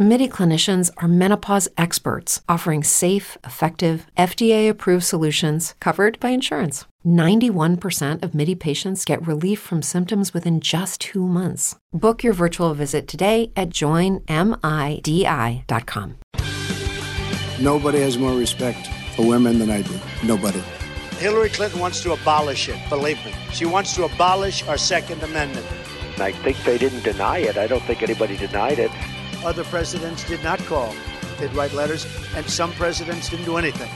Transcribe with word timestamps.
MIDI 0.00 0.28
clinicians 0.28 0.92
are 0.98 1.08
menopause 1.08 1.68
experts 1.76 2.40
offering 2.48 2.84
safe, 2.84 3.36
effective, 3.42 4.06
FDA 4.16 4.70
approved 4.70 5.02
solutions 5.02 5.74
covered 5.80 6.20
by 6.20 6.28
insurance. 6.28 6.84
91% 7.04 8.22
of 8.22 8.32
MIDI 8.32 8.54
patients 8.54 9.04
get 9.04 9.26
relief 9.26 9.58
from 9.58 9.82
symptoms 9.82 10.32
within 10.32 10.60
just 10.60 11.00
two 11.00 11.26
months. 11.26 11.74
Book 11.92 12.22
your 12.22 12.32
virtual 12.32 12.74
visit 12.74 13.08
today 13.08 13.50
at 13.56 13.70
joinmidi.com. 13.70 14.28
Nobody 17.60 18.00
has 18.00 18.16
more 18.18 18.38
respect 18.38 18.86
for 19.16 19.26
women 19.26 19.58
than 19.58 19.68
I 19.68 19.82
do. 19.82 19.98
Nobody. 20.22 20.62
Hillary 21.18 21.48
Clinton 21.48 21.80
wants 21.80 22.00
to 22.04 22.12
abolish 22.12 22.68
it, 22.68 22.78
believe 22.88 23.18
me. 23.26 23.34
She 23.50 23.66
wants 23.66 23.96
to 23.96 24.04
abolish 24.04 24.64
our 24.68 24.78
Second 24.78 25.24
Amendment. 25.24 25.66
I 26.18 26.30
think 26.30 26.56
they 26.62 26.78
didn't 26.78 27.02
deny 27.02 27.38
it. 27.38 27.56
I 27.56 27.66
don't 27.66 27.82
think 27.82 28.04
anybody 28.04 28.36
denied 28.36 28.78
it. 28.78 28.92
Other 29.44 29.62
presidents 29.64 30.26
did 30.26 30.42
not 30.42 30.58
call. 30.60 30.94
They'd 31.38 31.54
write 31.54 31.72
letters, 31.72 32.06
and 32.34 32.48
some 32.50 32.72
presidents 32.72 33.28
didn't 33.28 33.44
do 33.44 33.56
anything. 33.56 33.88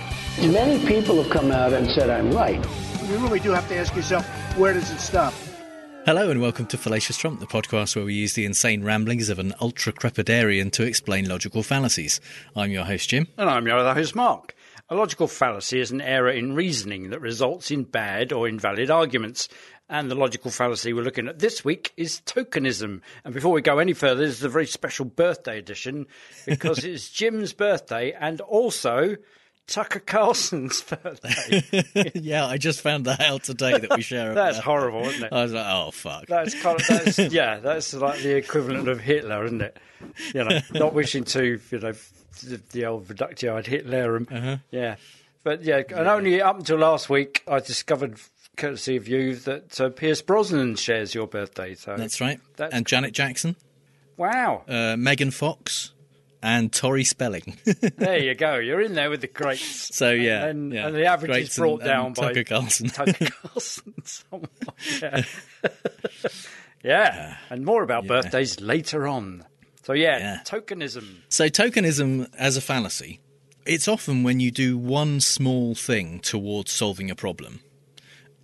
Many 0.53 0.85
people 0.87 1.21
have 1.21 1.33
come 1.33 1.51
out 1.51 1.73
and 1.73 1.91
said 1.91 2.11
I'm 2.11 2.31
right. 2.31 2.65
You 3.09 3.17
really 3.19 3.41
do 3.41 3.51
have 3.51 3.69
to 3.69 3.77
ask 3.77 3.95
yourself, 3.97 4.25
where 4.57 4.73
does 4.73 4.91
it 4.93 5.01
stop? 5.01 5.35
Hello 6.07 6.31
and 6.31 6.41
welcome 6.41 6.67
to 6.67 6.79
Fallacious 6.79 7.17
Trump, 7.17 7.41
the 7.41 7.47
podcast 7.47 7.97
where 7.97 8.05
we 8.05 8.15
use 8.15 8.35
the 8.35 8.45
insane 8.45 8.85
ramblings 8.85 9.29
of 9.29 9.41
an 9.41 9.53
ultra 9.61 9.93
crepidarian 9.93 10.71
to 10.73 10.85
explain 10.85 11.29
logical 11.29 11.65
fallacies. 11.65 12.21
I'm 12.55 12.71
your 12.71 12.85
host, 12.85 13.11
Jim. 13.11 13.27
And 13.37 13.51
I'm 13.51 13.67
your 13.67 13.79
other 13.79 13.95
host, 13.95 14.15
Mark. 14.15 14.55
A 14.89 14.97
logical 14.97 15.27
fallacy 15.27 15.81
is 15.81 15.91
an 15.91 16.01
error 16.01 16.31
in 16.31 16.55
reasoning 16.55 17.11
that 17.11 17.21
results 17.21 17.71
in 17.71 17.84
bad 17.84 18.33
or 18.33 18.47
invalid 18.47 18.91
arguments. 18.91 19.49
And 19.93 20.11
the 20.11 20.15
logical 20.15 20.51
fallacy 20.51 20.95
we're 20.95 21.05
looking 21.05 21.29
at 21.29 21.39
this 21.39 21.67
week 21.67 21.93
is 21.98 22.23
tokenism. 22.25 23.03
And 23.27 23.35
before 23.35 23.53
we 23.53 23.61
go 23.61 23.79
any 23.79 23.93
further, 23.93 24.25
this 24.25 24.39
is 24.39 24.43
a 24.43 24.49
very 24.49 24.67
special 24.67 25.05
birthday 25.05 25.59
edition 25.59 26.07
because 26.47 26.83
it's 26.84 27.11
Jim's 27.11 27.53
birthday 27.53 28.12
and 28.19 28.41
also 28.41 29.17
Tucker 29.67 29.99
Carlson's 29.99 30.81
birthday. 31.03 32.11
yeah, 32.15 32.47
I 32.47 32.57
just 32.57 32.81
found 32.81 33.05
that 33.05 33.21
out 33.21 33.43
today 33.45 33.77
that 33.77 33.95
we 33.95 34.01
share. 34.01 34.33
that's 34.33 34.57
horrible, 34.57 35.03
isn't 35.03 35.25
it? 35.25 35.31
I 35.31 35.43
was 35.43 35.53
like, 35.53 35.67
oh 35.69 35.91
fuck. 35.91 36.27
That's 36.27 36.55
kind 36.62 36.81
of 36.81 36.87
that's, 36.87 37.19
yeah, 37.19 37.59
that's 37.59 37.93
like 37.93 38.23
the 38.23 38.34
equivalent 38.34 38.89
of 38.89 38.99
Hitler, 38.99 39.45
isn't 39.45 39.61
it? 39.61 39.77
You 40.34 40.45
know, 40.45 40.59
not 40.73 40.95
wishing 40.95 41.25
to, 41.25 41.61
you 41.71 41.79
know, 41.79 41.93
the, 42.43 42.62
the 42.71 42.87
old 42.87 43.11
reductio 43.11 43.59
ad 43.59 43.67
Hitlerum. 43.67 44.33
Uh-huh. 44.33 44.56
Yeah, 44.71 44.97
but 45.45 45.65
yeah, 45.65 45.83
and 45.89 46.06
only 46.06 46.41
up 46.41 46.59
until 46.59 46.79
last 46.79 47.11
week, 47.11 47.43
I 47.49 47.59
discovered, 47.59 48.17
courtesy 48.56 48.97
of 48.97 49.08
you, 49.08 49.36
that 49.36 49.81
uh, 49.81 49.89
Pierce 49.91 50.22
Brosnan 50.22 50.77
shares 50.77 51.14
your 51.14 51.27
birthday. 51.27 51.75
So 51.75 51.97
That's 51.97 52.20
right. 52.20 52.41
That's 52.56 52.75
and 52.75 52.86
Janet 52.86 53.12
Jackson, 53.12 53.56
wow. 54.17 54.62
uh, 54.69 54.97
Megan 54.97 55.31
Fox, 55.31 55.92
and 56.42 56.72
Tori 56.72 57.05
Spelling. 57.05 57.56
there 57.97 58.19
you 58.19 58.34
go. 58.34 58.56
You're 58.56 58.81
in 58.81 58.94
there 58.94 59.11
with 59.11 59.20
the 59.20 59.27
greats. 59.28 59.94
so 59.94 60.11
yeah, 60.11 60.44
and, 60.47 60.72
yeah. 60.72 60.86
and 60.86 60.94
the 60.97 61.06
average 61.06 61.31
Greats 61.31 61.50
is 61.53 61.56
brought 61.59 61.81
and- 61.83 61.89
down 61.89 62.06
and 62.06 62.14
by 62.17 62.28
Tucker 62.28 62.44
Carlson. 62.44 62.89
Tucker 62.89 63.27
Carlson. 63.42 63.94
Yeah. 65.00 65.22
yeah, 66.83 67.37
and 67.48 67.64
more 67.64 67.83
about 67.84 68.06
birthdays 68.09 68.61
later 68.61 69.06
on. 69.06 69.44
So 69.84 69.92
yeah, 69.92 70.19
Yeah. 70.19 70.41
tokenism. 70.44 71.19
So, 71.28 71.48
tokenism 71.48 72.28
as 72.37 72.56
a 72.56 72.61
fallacy, 72.61 73.20
it's 73.64 73.87
often 73.89 74.22
when 74.25 74.41
you 74.41 74.50
do 74.50 74.77
one 74.77 75.20
small 75.20 75.75
thing 75.77 76.19
towards 76.20 76.72
solving 76.72 77.11
a 77.11 77.14
problem 77.14 77.61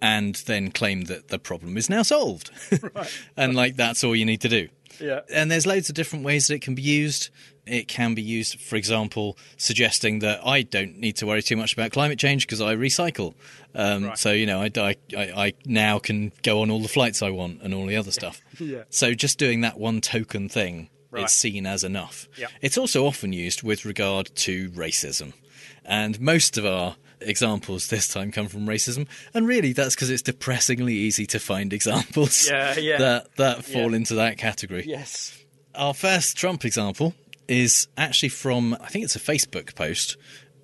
and 0.00 0.34
then 0.46 0.70
claim 0.70 1.02
that 1.02 1.28
the 1.28 1.38
problem 1.38 1.76
is 1.76 1.88
now 1.90 2.02
solved. 2.02 2.50
and, 3.36 3.54
like, 3.54 3.76
that's 3.76 4.04
all 4.04 4.14
you 4.16 4.24
need 4.24 4.40
to 4.42 4.48
do. 4.48 4.68
Yeah. 5.00 5.20
And 5.32 5.50
there's 5.50 5.66
loads 5.66 5.88
of 5.88 5.94
different 5.94 6.24
ways 6.24 6.46
that 6.48 6.54
it 6.54 6.62
can 6.62 6.74
be 6.74 6.82
used. 6.82 7.30
It 7.66 7.86
can 7.86 8.14
be 8.14 8.22
used, 8.22 8.60
for 8.60 8.76
example, 8.76 9.36
suggesting 9.56 10.20
that 10.20 10.40
I 10.44 10.62
don't 10.62 10.96
need 10.98 11.16
to 11.16 11.26
worry 11.26 11.42
too 11.42 11.56
much 11.56 11.72
about 11.74 11.92
climate 11.92 12.18
change 12.18 12.46
because 12.46 12.60
I 12.60 12.74
recycle. 12.74 13.34
Um, 13.74 14.12
So, 14.16 14.32
you 14.32 14.46
know, 14.46 14.60
I, 14.62 14.70
I, 14.76 14.96
I 15.16 15.22
I 15.46 15.52
now 15.66 15.98
can 15.98 16.32
go 16.42 16.62
on 16.62 16.70
all 16.70 16.80
the 16.80 16.88
flights 16.88 17.22
I 17.22 17.30
want 17.30 17.60
and 17.62 17.74
all 17.74 17.86
the 17.86 17.96
other 17.96 18.10
stuff. 18.10 18.40
Yeah. 18.58 18.84
So, 18.90 19.14
just 19.14 19.38
doing 19.38 19.60
that 19.60 19.78
one 19.78 20.00
token 20.00 20.48
thing 20.48 20.88
Right. 21.10 21.24
is 21.26 21.32
seen 21.32 21.64
as 21.66 21.84
enough. 21.84 22.26
Yep. 22.36 22.50
It's 22.60 22.76
also 22.78 23.06
often 23.06 23.32
used 23.32 23.62
with 23.62 23.84
regard 23.84 24.34
to 24.36 24.70
racism. 24.70 25.32
And 25.84 26.20
most 26.20 26.58
of 26.58 26.66
our 26.66 26.96
examples 27.20 27.88
this 27.88 28.08
time 28.08 28.32
come 28.32 28.48
from 28.48 28.66
racism. 28.66 29.06
And 29.34 29.46
really, 29.46 29.72
that's 29.72 29.94
because 29.94 30.10
it's 30.10 30.22
depressingly 30.22 30.94
easy 30.94 31.26
to 31.26 31.38
find 31.38 31.72
examples 31.72 32.48
Yeah, 32.48 32.78
yeah. 32.78 32.98
that, 32.98 33.36
that 33.36 33.64
fall 33.64 33.90
Yeah. 33.90 33.96
into 33.96 34.14
that 34.14 34.38
category. 34.38 34.84
Yes. 34.86 35.36
Our 35.74 35.94
first 35.94 36.36
Trump 36.36 36.64
example 36.64 37.14
is 37.46 37.88
actually 37.96 38.30
from, 38.30 38.76
I 38.80 38.88
think 38.88 39.04
it's 39.04 39.16
a 39.16 39.20
Facebook 39.20 39.74
post 39.74 40.16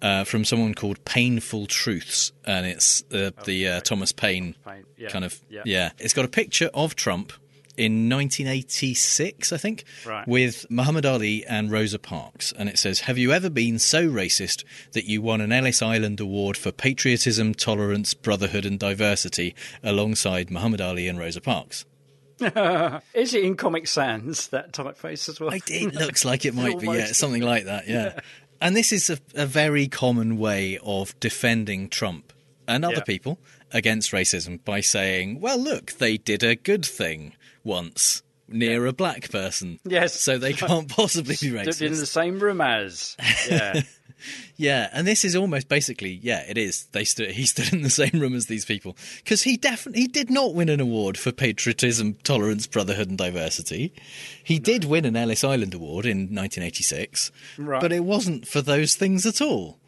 uh, 0.02 0.24
from 0.24 0.44
someone 0.44 0.74
called 0.74 1.04
Painful 1.04 1.66
Truths. 1.66 2.32
And 2.44 2.66
it's 2.66 3.02
uh, 3.12 3.30
the 3.44 3.68
uh, 3.68 3.80
Thomas 3.80 4.12
Paine 4.12 4.54
Paine, 4.66 4.84
yeah, 4.98 5.08
kind 5.08 5.24
of, 5.24 5.40
yeah. 5.48 5.62
yeah. 5.64 5.90
It's 5.98 6.12
got 6.14 6.24
a 6.24 6.28
picture 6.28 6.70
of 6.74 6.94
Trump 6.94 7.32
in 7.76 8.08
1986, 8.08 9.52
I 9.52 9.56
think, 9.56 9.84
Right. 10.06 10.26
with 10.28 10.66
Muhammad 10.70 11.04
Ali 11.06 11.44
and 11.46 11.70
Rosa 11.70 11.98
Parks. 11.98 12.52
And 12.56 12.68
it 12.68 12.78
says, 12.78 13.00
Have 13.00 13.18
you 13.18 13.32
ever 13.32 13.50
been 13.50 13.78
so 13.78 14.08
racist 14.08 14.64
that 14.92 15.04
you 15.06 15.20
won 15.22 15.40
an 15.40 15.52
Ellis 15.52 15.82
Island 15.82 16.20
Award 16.20 16.56
for 16.56 16.70
patriotism, 16.72 17.54
tolerance, 17.54 18.14
brotherhood, 18.14 18.64
and 18.64 18.78
diversity 18.78 19.54
alongside 19.82 20.50
Muhammad 20.50 20.80
Ali 20.80 21.08
and 21.08 21.18
Rosa 21.18 21.40
Parks? 21.40 21.84
Is 22.40 23.32
it 23.34 23.44
in 23.44 23.56
Comic 23.56 23.86
Sans 23.86 24.48
that 24.48 24.72
typeface 24.72 25.28
as 25.28 25.40
well? 25.40 25.50
It, 25.52 25.94
looks 25.94 26.24
like 26.24 26.44
it 26.44 26.54
might 26.54 26.80
be, 26.80 26.86
yeah, 26.88 27.06
something 27.12 27.42
like 27.42 27.64
that, 27.66 27.86
yeah. 27.88 28.18
And 28.60 28.74
this 28.76 28.92
is 28.92 29.10
a, 29.10 29.18
a 29.34 29.46
very 29.46 29.88
common 29.88 30.36
way 30.38 30.78
of 30.82 31.18
defending 31.20 31.88
Trump 31.88 32.32
and 32.66 32.84
other 32.84 32.94
Yeah. 32.96 33.02
people 33.02 33.38
against 33.72 34.10
racism 34.12 34.64
by 34.64 34.80
saying, 34.80 35.40
well, 35.40 35.58
look, 35.58 35.92
they 35.92 36.16
did 36.16 36.42
a 36.42 36.56
good 36.56 36.84
thing 36.84 37.34
once 37.64 38.22
near 38.46 38.86
a 38.86 38.92
black 38.92 39.30
person. 39.30 39.80
Yes. 39.84 40.20
So 40.20 40.38
they 40.38 40.52
can't 40.54 40.88
possibly 40.88 41.34
be 41.40 41.72
Stood 41.72 41.82
in 41.82 41.98
the 41.98 42.06
same 42.06 42.38
room 42.38 42.60
as. 42.60 43.16
Yeah. 43.48 43.82
Yeah, 44.56 44.88
and 44.92 45.06
this 45.06 45.24
is 45.24 45.36
almost 45.36 45.68
basically, 45.68 46.18
yeah, 46.22 46.44
it 46.48 46.56
is. 46.56 46.84
They 46.92 47.04
stood, 47.04 47.32
he 47.32 47.44
stood 47.44 47.72
in 47.74 47.82
the 47.82 47.90
same 47.90 48.12
room 48.20 48.34
as 48.34 48.46
these 48.46 48.64
people 48.64 48.96
because 49.22 49.42
he 49.42 49.56
definitely 49.58 50.02
he 50.02 50.06
did 50.08 50.30
not 50.30 50.54
win 50.54 50.68
an 50.70 50.80
award 50.80 51.18
for 51.18 51.30
patriotism, 51.32 52.14
tolerance, 52.22 52.66
brotherhood, 52.66 53.08
and 53.08 53.18
diversity. 53.18 53.92
He 54.42 54.58
did 54.58 54.84
win 54.84 55.04
an 55.04 55.16
Ellis 55.16 55.44
Island 55.44 55.74
Award 55.74 56.06
in 56.06 56.18
1986, 56.34 57.32
Right. 57.58 57.80
but 57.82 57.92
it 57.92 58.04
wasn't 58.04 58.46
for 58.46 58.62
those 58.62 58.94
things 58.94 59.26
at 59.26 59.42
all. 59.42 59.78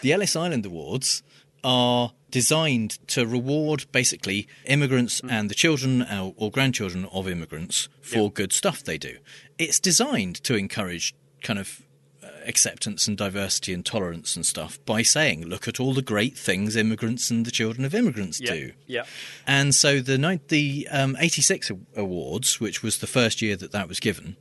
The 0.00 0.12
Ellis 0.12 0.36
Island 0.36 0.64
Awards 0.64 1.22
are 1.64 2.12
designed 2.30 2.98
to 3.08 3.26
reward 3.26 3.84
basically 3.92 4.48
immigrants 4.64 5.20
and 5.28 5.50
the 5.50 5.54
children 5.54 6.02
or, 6.02 6.32
or 6.36 6.50
grandchildren 6.50 7.06
of 7.12 7.28
immigrants 7.28 7.88
for 8.00 8.30
good 8.30 8.52
stuff 8.52 8.82
they 8.82 8.98
do. 8.98 9.16
It's 9.58 9.78
designed 9.78 10.42
to 10.44 10.54
encourage 10.56 11.14
kind 11.42 11.58
of 11.58 11.82
uh, 12.24 12.28
acceptance 12.46 13.06
and 13.06 13.18
diversity 13.18 13.74
and 13.74 13.84
tolerance 13.84 14.34
and 14.34 14.46
stuff 14.46 14.78
by 14.86 15.02
saying, 15.02 15.44
look 15.44 15.68
at 15.68 15.78
all 15.78 15.92
the 15.92 16.00
great 16.02 16.36
things 16.38 16.74
immigrants 16.74 17.30
and 17.30 17.44
the 17.44 17.50
children 17.50 17.84
of 17.84 17.94
immigrants 17.94 18.40
Yeah. 18.40 18.52
do. 18.52 18.72
Yeah. 18.86 19.04
And 19.46 19.74
so 19.74 20.00
the 20.00 20.16
ni- 20.16 20.40
the 20.48 20.88
um, 20.90 21.16
86 21.20 21.70
awards, 21.96 22.60
which 22.60 22.82
was 22.82 22.98
the 22.98 23.06
first 23.06 23.42
year 23.42 23.56
that 23.56 23.72
that 23.72 23.88
was 23.88 24.00
given, 24.00 24.36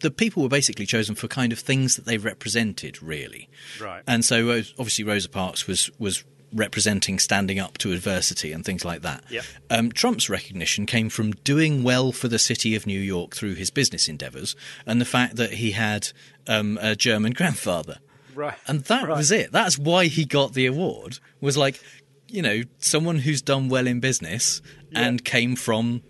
the 0.00 0.10
people 0.10 0.42
were 0.42 0.48
basically 0.48 0.86
chosen 0.86 1.14
for 1.14 1.26
kind 1.28 1.52
of 1.52 1.58
things 1.58 1.96
that 1.96 2.04
they 2.04 2.18
represented, 2.18 3.02
really. 3.02 3.48
Right. 3.80 4.02
And 4.06 4.24
so 4.24 4.50
uh, 4.50 4.62
obviously 4.78 5.04
Rosa 5.04 5.28
Parks 5.28 5.66
was 5.66 5.90
was 5.98 6.24
representing 6.52 7.18
standing 7.18 7.58
up 7.58 7.78
to 7.78 7.92
adversity 7.92 8.52
and 8.52 8.64
things 8.64 8.84
like 8.84 9.02
that. 9.02 9.24
Yep. 9.30 9.44
Um, 9.70 9.92
Trump's 9.92 10.28
recognition 10.28 10.84
came 10.86 11.08
from 11.08 11.32
doing 11.32 11.82
well 11.82 12.12
for 12.12 12.28
the 12.28 12.38
city 12.38 12.74
of 12.74 12.86
New 12.86 12.98
York 13.00 13.34
through 13.36 13.54
his 13.54 13.70
business 13.70 14.08
endeavours 14.08 14.56
and 14.86 15.00
the 15.00 15.04
fact 15.04 15.36
that 15.36 15.54
he 15.54 15.72
had 15.72 16.08
um, 16.48 16.78
a 16.80 16.96
German 16.96 17.32
grandfather. 17.34 17.98
Right. 18.34 18.56
And 18.66 18.80
that 18.84 19.08
Right. 19.08 19.16
was 19.16 19.30
it. 19.30 19.52
That's 19.52 19.78
why 19.78 20.06
he 20.06 20.24
got 20.24 20.54
the 20.54 20.66
award. 20.66 21.18
Was 21.40 21.56
like, 21.56 21.80
you 22.28 22.42
know, 22.42 22.62
someone 22.78 23.18
who's 23.18 23.42
done 23.42 23.68
well 23.68 23.86
in 23.86 24.00
business 24.00 24.62
and 24.94 25.24
came 25.24 25.56
from 25.56 26.02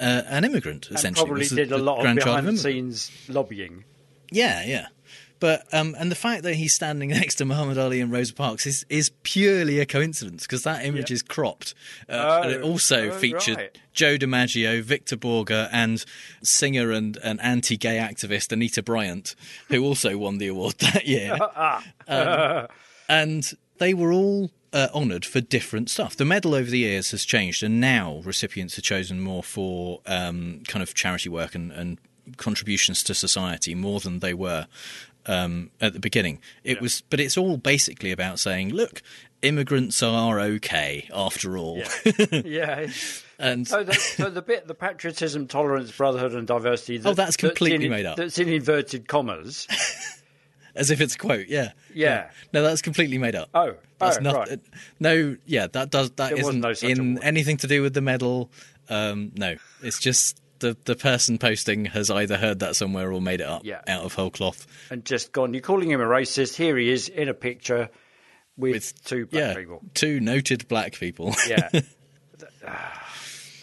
uh, 0.00 0.22
an 0.28 0.44
immigrant. 0.44 0.88
And 0.88 0.96
Essentially, 0.96 1.26
probably 1.26 1.40
was 1.42 1.50
the- 1.50 1.56
did 1.56 1.72
a 1.72 1.78
lot 1.78 2.04
of 2.06 2.14
behind 2.16 2.46
the 2.46 2.56
scenes 2.56 3.10
lobbying. 3.28 3.84
Yeah, 4.30 4.64
yeah. 4.64 4.86
But 5.40 5.72
um, 5.72 5.94
and 5.98 6.10
the 6.10 6.16
fact 6.16 6.42
that 6.42 6.54
he's 6.54 6.74
standing 6.74 7.08
next 7.10 7.36
to 7.36 7.44
Muhammad 7.44 7.78
Ali 7.78 8.00
and 8.00 8.12
Rosa 8.12 8.34
Parks 8.34 8.66
is 8.66 8.84
is 8.88 9.10
purely 9.22 9.80
a 9.80 9.86
coincidence 9.86 10.42
because 10.42 10.62
that 10.64 10.84
image 10.84 11.10
is 11.10 11.22
cropped. 11.22 11.74
Uh, 12.08 12.40
and 12.42 12.52
it 12.52 12.60
Oh, 12.62 12.70
also 12.72 13.10
oh, 13.10 13.12
featured 13.12 13.56
right. 13.56 13.78
Joe 13.92 14.16
DiMaggio, 14.16 14.82
Victor 14.82 15.16
Borge, 15.16 15.68
and 15.72 16.04
singer 16.42 16.90
and, 16.90 17.18
and 17.22 17.40
anti-gay 17.40 17.96
activist 17.96 18.52
Anita 18.52 18.82
Bryant, 18.82 19.34
who 19.68 19.84
also 19.84 20.16
won 20.16 20.38
the 20.38 20.48
award 20.48 20.74
that 20.78 21.06
year. 21.06 21.36
Um, 22.10 22.68
and 23.06 23.52
they 23.76 23.92
were 23.92 24.10
all 24.12 24.50
uh, 24.72 24.88
honoured 24.94 25.26
for 25.26 25.42
different 25.42 25.90
stuff. 25.90 26.16
The 26.16 26.24
medal 26.24 26.54
over 26.54 26.70
the 26.70 26.78
years 26.78 27.10
has 27.10 27.26
changed, 27.26 27.62
and 27.62 27.80
now 27.80 28.22
recipients 28.24 28.78
are 28.78 28.82
chosen 28.82 29.20
more 29.20 29.42
for 29.42 30.00
um, 30.06 30.62
kind 30.68 30.82
of 30.82 30.94
charity 30.94 31.28
work 31.28 31.54
and, 31.54 31.70
and 31.70 31.98
contributions 32.36 33.02
to 33.04 33.14
society 33.14 33.74
more 33.74 34.00
than 34.00 34.20
they 34.20 34.34
were 34.34 34.66
um, 35.28 35.70
at 35.80 35.92
the 35.92 36.00
beginning. 36.00 36.40
It 36.64 36.80
was, 36.80 37.02
but 37.10 37.20
it's 37.20 37.36
all 37.36 37.56
basically 37.58 38.10
about 38.10 38.40
saying, 38.40 38.70
look, 38.70 39.02
immigrants 39.42 40.02
are 40.02 40.40
okay 40.40 41.08
after 41.14 41.56
all. 41.56 41.82
yeah. 42.30 42.88
and 43.38 43.68
So 43.68 43.84
the, 43.84 43.94
so 43.94 44.30
the 44.30 44.42
bit, 44.42 44.66
the 44.66 44.74
patriotism, 44.74 45.46
tolerance, 45.46 45.92
brotherhood, 45.96 46.32
and 46.32 46.46
diversity. 46.46 46.98
That, 46.98 47.10
Oh, 47.10 47.14
that's 47.14 47.36
completely 47.36 47.84
in, 47.84 47.90
made 47.90 48.06
up. 48.06 48.16
That's 48.16 48.38
in 48.38 48.48
inverted 48.48 49.06
commas. 49.06 49.68
as 50.74 50.90
if 50.90 51.00
it's 51.00 51.14
a 51.14 51.18
quote, 51.18 51.48
yeah. 51.48 51.72
Yeah. 51.94 52.30
No, 52.52 52.62
that's 52.62 52.82
completely 52.82 53.18
made 53.18 53.34
up. 53.34 53.50
Oh, 53.54 53.74
That's 53.98 54.18
oh, 54.18 54.20
not, 54.20 54.34
right. 54.48 54.60
No, 54.98 55.36
yeah, 55.44 55.66
that 55.68 55.90
does 55.90 56.10
that 56.12 56.30
There 56.30 56.38
isn't 56.38 56.60
no 56.60 56.72
in 56.82 57.22
anything 57.22 57.58
to 57.58 57.66
do 57.66 57.82
with 57.82 57.94
the 57.94 58.00
medal. 58.00 58.50
Um, 58.88 59.32
no, 59.34 59.56
it's 59.82 59.98
just 59.98 60.40
the 60.60 60.76
the 60.84 60.94
person 60.96 61.38
posting 61.38 61.86
has 61.86 62.10
either 62.10 62.36
heard 62.36 62.58
that 62.60 62.76
somewhere 62.76 63.12
or 63.12 63.20
made 63.20 63.40
it 63.40 63.46
up 63.46 63.62
Yeah. 63.64 63.80
out 63.88 64.02
of 64.04 64.14
whole 64.14 64.30
cloth. 64.30 64.66
and 64.90 65.04
just 65.04 65.32
gone. 65.32 65.54
You're 65.54 65.60
calling 65.62 65.90
him 65.90 66.00
a 66.00 66.04
racist. 66.06 66.56
Here 66.56 66.76
he 66.76 66.90
is 66.90 67.08
in 67.08 67.28
a 67.28 67.34
picture 67.34 67.88
with, 68.56 68.72
With 68.72 69.04
two 69.04 69.26
black 69.26 69.40
yeah, 69.42 69.54
people. 69.54 69.82
two 69.94 70.20
noted 70.20 70.66
black 70.68 70.94
people. 70.94 71.34
Yeah. 71.48 71.68
Ah. 72.66 73.08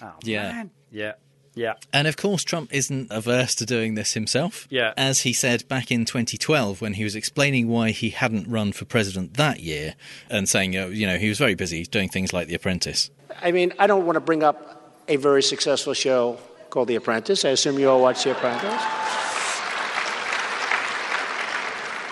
oh, 0.02 0.14
Yeah. 0.24 0.52
Man. 0.52 0.72
Yeah. 0.92 1.14
Yeah. 1.54 1.74
And 1.94 2.08
of 2.08 2.18
course, 2.18 2.44
Trump 2.44 2.74
isn't 2.74 3.08
averse 3.12 3.56
to 3.56 3.66
doing 3.66 3.96
this 3.96 4.14
himself. 4.14 4.68
Yeah. 4.70 4.94
As 4.98 5.22
he 5.22 5.32
said 5.32 5.66
back 5.70 5.90
in 5.90 6.04
2012 6.04 6.82
when 6.82 6.94
he 6.96 7.04
was 7.06 7.16
explaining 7.16 7.70
why 7.70 7.92
he 7.92 8.10
hadn't 8.10 8.50
run 8.50 8.74
for 8.74 8.84
president 8.84 9.36
that 9.36 9.62
year 9.62 9.96
and 10.30 10.50
saying, 10.50 10.74
you 10.74 11.08
know, 11.08 11.18
he 11.18 11.30
was 11.30 11.38
very 11.38 11.56
busy 11.56 11.84
doing 11.86 12.10
things 12.10 12.34
like 12.34 12.48
The 12.48 12.56
Apprentice. 12.56 13.10
I 13.42 13.52
mean, 13.54 13.74
I 13.80 13.88
don't 13.88 14.06
want 14.06 14.16
to 14.18 14.22
bring 14.22 14.44
up 14.44 15.04
a 15.08 15.16
very 15.16 15.42
successful 15.44 15.94
show 15.94 16.38
called 16.76 16.90
The 16.90 16.96
Apprentice. 16.98 17.46
I 17.46 17.52
assume 17.52 17.80
you 17.80 17.90
all 17.90 18.02
watch 18.02 18.26
The 18.26 18.32
Apprentice. 18.32 18.84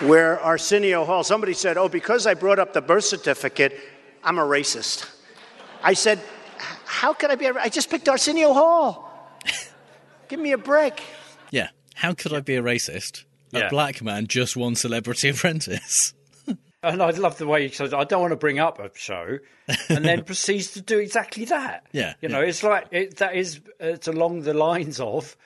Where 0.08 0.40
Arsenio 0.40 1.04
Hall, 1.04 1.22
somebody 1.22 1.52
said, 1.52 1.76
Oh, 1.76 1.90
because 1.90 2.26
I 2.26 2.32
brought 2.32 2.58
up 2.58 2.72
the 2.72 2.80
birth 2.80 3.04
certificate, 3.04 3.78
I'm 4.22 4.38
a 4.38 4.42
racist. 4.42 5.06
I 5.82 5.92
said, 5.92 6.18
How 6.86 7.12
could 7.12 7.30
I 7.30 7.34
be 7.34 7.44
a 7.44 7.54
I 7.54 7.68
just 7.68 7.90
picked 7.90 8.08
Arsenio 8.08 8.54
Hall. 8.54 9.38
Give 10.28 10.40
me 10.40 10.52
a 10.52 10.58
break. 10.58 11.02
Yeah. 11.50 11.68
How 11.94 12.14
could 12.14 12.32
I 12.32 12.40
be 12.40 12.56
a 12.56 12.62
racist? 12.62 13.24
Yeah. 13.50 13.66
A 13.66 13.68
black 13.68 14.00
man 14.00 14.26
just 14.28 14.56
won 14.56 14.76
Celebrity 14.76 15.28
Apprentice. 15.28 16.14
And 16.84 17.02
I 17.02 17.10
love 17.10 17.38
the 17.38 17.46
way 17.46 17.66
he 17.66 17.74
says, 17.74 17.94
I 17.94 18.04
don't 18.04 18.20
want 18.20 18.32
to 18.32 18.36
bring 18.36 18.58
up 18.58 18.78
a 18.78 18.90
show, 18.94 19.38
and 19.88 20.04
then 20.04 20.24
proceeds 20.26 20.72
to 20.72 20.80
do 20.80 20.98
exactly 20.98 21.46
that. 21.46 21.86
Yeah, 21.92 22.14
You 22.20 22.28
know, 22.28 22.40
yeah. 22.40 22.48
it's 22.48 22.62
like, 22.62 22.86
it, 22.90 23.16
that 23.16 23.34
is, 23.34 23.60
it's 23.80 24.06
along 24.06 24.42
the 24.42 24.54
lines 24.54 25.00
of, 25.00 25.36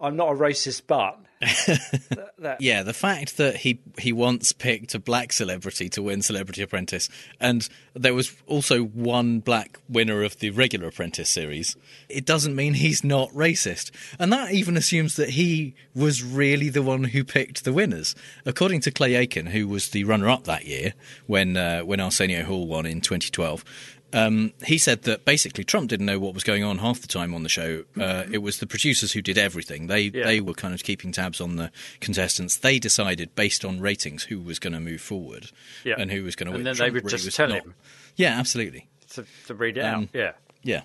I'm 0.00 0.16
not 0.16 0.28
a 0.30 0.34
racist, 0.34 0.82
but. 0.86 1.18
That, 1.40 2.32
that- 2.38 2.60
Yeah, 2.60 2.82
the 2.82 2.92
fact 2.92 3.36
that 3.36 3.56
he 3.56 3.80
he 3.98 4.12
once 4.12 4.52
picked 4.52 4.94
a 4.94 4.98
black 4.98 5.32
celebrity 5.32 5.88
to 5.90 6.02
win 6.02 6.22
Celebrity 6.22 6.62
Apprentice, 6.62 7.08
and 7.40 7.68
there 7.94 8.14
was 8.14 8.32
also 8.46 8.82
one 8.84 9.40
black 9.40 9.78
winner 9.88 10.22
of 10.22 10.38
the 10.38 10.50
regular 10.50 10.88
Apprentice 10.88 11.28
series, 11.30 11.76
it 12.08 12.24
doesn't 12.24 12.54
mean 12.56 12.74
he's 12.74 13.04
not 13.04 13.30
racist. 13.30 13.90
And 14.18 14.32
that 14.32 14.52
even 14.52 14.76
assumes 14.76 15.16
that 15.16 15.30
he 15.30 15.74
was 15.94 16.22
really 16.22 16.68
the 16.68 16.82
one 16.82 17.04
who 17.04 17.24
picked 17.24 17.64
the 17.64 17.72
winners. 17.72 18.14
According 18.46 18.80
to 18.82 18.90
Clay 18.90 19.14
Aiken, 19.14 19.46
who 19.46 19.68
was 19.68 19.90
the 19.90 20.04
runner 20.04 20.28
up 20.28 20.44
that 20.44 20.66
year 20.66 20.94
when 21.26 21.56
uh, 21.56 21.80
when 21.80 22.00
Arsenio 22.00 22.44
Hall 22.44 22.66
won 22.66 22.86
in 22.86 23.00
2012. 23.00 23.64
Um, 24.12 24.52
he 24.64 24.78
said 24.78 25.02
that 25.02 25.24
basically 25.26 25.64
Trump 25.64 25.90
didn't 25.90 26.06
know 26.06 26.18
what 26.18 26.32
was 26.32 26.42
going 26.44 26.64
on 26.64 26.78
half 26.78 27.00
the 27.02 27.08
time 27.08 27.34
on 27.34 27.42
the 27.42 27.48
show. 27.50 27.84
Uh, 28.00 28.24
it 28.32 28.38
was 28.38 28.58
the 28.58 28.66
producers 28.66 29.12
who 29.12 29.20
did 29.20 29.36
everything. 29.36 29.86
They 29.86 30.04
Yeah. 30.14 30.24
they 30.24 30.40
were 30.40 30.54
kind 30.54 30.72
of 30.72 30.82
keeping 30.82 31.12
tabs 31.12 31.40
on 31.42 31.56
the 31.56 31.70
contestants. 32.00 32.56
They 32.56 32.78
decided 32.78 33.34
based 33.34 33.64
on 33.66 33.80
ratings 33.80 34.24
who 34.24 34.40
was 34.40 34.58
going 34.58 34.72
to 34.72 34.80
move 34.80 35.02
forward 35.02 35.50
Yeah. 35.84 35.96
and 35.98 36.10
who 36.10 36.24
was 36.24 36.36
going 36.36 36.46
to 36.46 36.52
win. 36.52 36.60
And 36.60 36.66
then 36.68 36.74
they 36.74 36.90
Trump 36.90 36.94
would 36.94 37.04
really 37.12 37.18
just 37.24 37.36
tell 37.36 37.48
not. 37.48 37.62
him. 37.62 37.74
Yeah, 38.16 38.38
absolutely. 38.38 38.88
to, 39.10 39.24
to 39.46 39.54
read 39.54 39.76
it 39.76 39.82
Um, 39.82 40.04
out. 40.04 40.08
Yeah. 40.14 40.32
Yeah. 40.62 40.82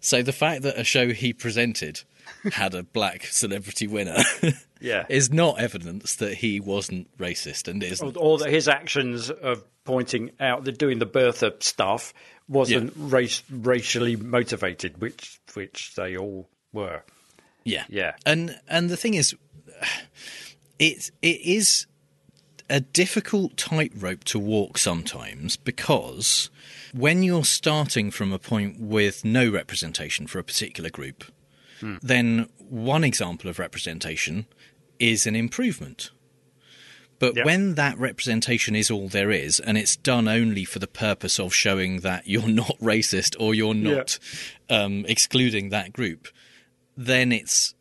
So 0.00 0.22
the 0.22 0.32
fact 0.32 0.62
that 0.62 0.78
a 0.78 0.84
show 0.84 1.10
he 1.12 1.32
presented 1.32 2.02
had 2.52 2.74
a 2.74 2.82
black 2.82 3.24
celebrity 3.26 3.86
winner 3.86 4.18
Yeah. 4.80 5.04
is 5.08 5.32
not 5.32 5.60
evidence 5.60 6.14
that 6.16 6.34
he 6.34 6.60
wasn't 6.60 7.08
racist 7.18 7.66
and 7.68 7.82
isn't. 7.82 8.16
Or, 8.16 8.22
or 8.22 8.38
that 8.38 8.50
his 8.50 8.68
actions 8.68 9.30
of 9.30 9.64
pointing 9.84 10.30
out 10.40 10.64
that 10.64 10.78
doing 10.78 10.98
the 11.00 11.06
birther 11.06 11.60
stuff 11.62 12.12
wasn't 12.52 12.92
race, 12.96 13.42
racially 13.50 14.16
motivated, 14.16 15.00
which 15.00 15.40
which 15.54 15.94
they 15.94 16.16
all 16.16 16.48
were. 16.72 17.02
Yeah, 17.64 17.84
Yeah. 17.88 18.14
And 18.26 18.58
and 18.68 18.90
the 18.90 18.96
thing 18.96 19.14
is, 19.14 19.34
it 20.78 21.10
it 21.22 21.40
is 21.40 21.86
a 22.70 22.80
difficult 22.80 23.56
tightrope 23.56 24.24
to 24.24 24.38
walk 24.38 24.78
sometimes 24.78 25.56
because 25.56 26.48
when 26.94 27.22
you're 27.22 27.44
starting 27.44 28.10
from 28.10 28.32
a 28.32 28.38
point 28.38 28.80
with 28.80 29.24
no 29.24 29.50
representation 29.50 30.26
for 30.26 30.38
a 30.38 30.44
particular 30.44 30.88
group, 30.88 31.24
hmm. 31.80 31.96
then 32.02 32.48
one 32.58 33.04
example 33.04 33.50
of 33.50 33.58
representation 33.58 34.46
is 34.98 35.26
an 35.26 35.36
improvement. 35.36 36.10
But 37.22 37.44
when 37.44 37.76
that 37.76 37.96
representation 38.00 38.74
is 38.74 38.90
all 38.90 39.06
there 39.06 39.30
is, 39.30 39.60
and 39.60 39.78
it's 39.78 39.94
done 39.94 40.26
only 40.26 40.64
for 40.64 40.80
the 40.80 40.88
purpose 40.88 41.38
of 41.38 41.54
showing 41.54 42.00
that 42.00 42.26
you're 42.26 42.48
not 42.48 42.76
racist 42.80 43.36
or 43.38 43.54
you're 43.54 43.74
not 43.74 44.18
um, 44.68 45.04
excluding 45.06 45.68
that 45.68 45.92
group, 45.92 46.26
then 46.96 47.30
it's 47.30 47.76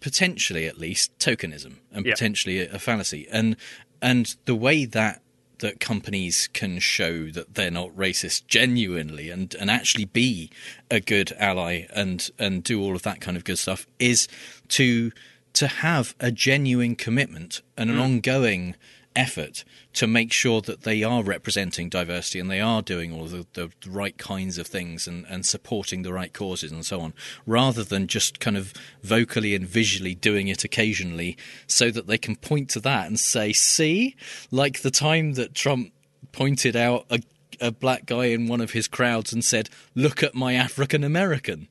potentially, 0.00 0.66
at 0.66 0.76
least, 0.76 1.18
tokenism 1.18 1.76
and 1.90 2.04
potentially 2.04 2.60
a, 2.60 2.74
a 2.74 2.78
fallacy. 2.78 3.26
And 3.32 3.56
and 4.02 4.36
the 4.44 4.54
way 4.54 4.84
that 4.84 5.22
that 5.60 5.80
companies 5.80 6.50
can 6.52 6.78
show 6.78 7.30
that 7.30 7.54
they're 7.54 7.70
not 7.70 7.96
racist 7.96 8.46
genuinely 8.46 9.30
and, 9.30 9.54
and 9.54 9.70
actually 9.70 10.04
be 10.04 10.50
a 10.90 11.00
good 11.00 11.32
ally 11.38 11.86
and 11.94 12.28
and 12.38 12.62
do 12.62 12.82
all 12.82 12.94
of 12.94 13.04
that 13.04 13.22
kind 13.22 13.38
of 13.38 13.44
good 13.44 13.58
stuff 13.58 13.86
is 13.98 14.28
to 14.68 15.12
to 15.54 15.66
have 15.66 16.14
a 16.20 16.30
genuine 16.30 16.96
commitment 16.96 17.62
and 17.76 17.90
an 17.90 17.96
mm. 17.96 18.02
ongoing 18.02 18.74
effort 19.14 19.64
to 19.92 20.06
make 20.06 20.32
sure 20.32 20.60
that 20.62 20.82
they 20.82 21.02
are 21.02 21.22
representing 21.22 21.88
diversity 21.88 22.38
and 22.38 22.50
they 22.50 22.60
are 22.60 22.82
doing 22.82 23.12
all 23.12 23.26
the, 23.26 23.46
the, 23.52 23.70
the 23.82 23.90
right 23.90 24.16
kinds 24.16 24.58
of 24.58 24.66
things 24.66 25.06
and, 25.06 25.26
and 25.28 25.44
supporting 25.44 26.02
the 26.02 26.12
right 26.12 26.32
causes 26.32 26.72
and 26.72 26.84
so 26.84 27.00
on, 27.00 27.12
rather 27.46 27.84
than 27.84 28.06
just 28.06 28.40
kind 28.40 28.56
of 28.56 28.72
vocally 29.02 29.54
and 29.54 29.66
visually 29.66 30.14
doing 30.14 30.48
it 30.48 30.64
occasionally 30.64 31.36
so 31.66 31.90
that 31.90 32.06
they 32.06 32.18
can 32.18 32.36
point 32.36 32.70
to 32.70 32.80
that 32.80 33.06
and 33.06 33.18
say, 33.18 33.52
see, 33.52 34.16
like 34.50 34.80
the 34.80 34.90
time 34.90 35.34
that 35.34 35.54
Trump 35.54 35.92
pointed 36.32 36.74
out 36.74 37.04
a, 37.10 37.20
a 37.60 37.70
black 37.70 38.06
guy 38.06 38.26
in 38.26 38.48
one 38.48 38.60
of 38.60 38.72
his 38.72 38.88
crowds 38.88 39.32
and 39.32 39.44
said, 39.44 39.68
look 39.94 40.22
at 40.22 40.34
my 40.34 40.54
African 40.54 41.04
American. 41.04 41.68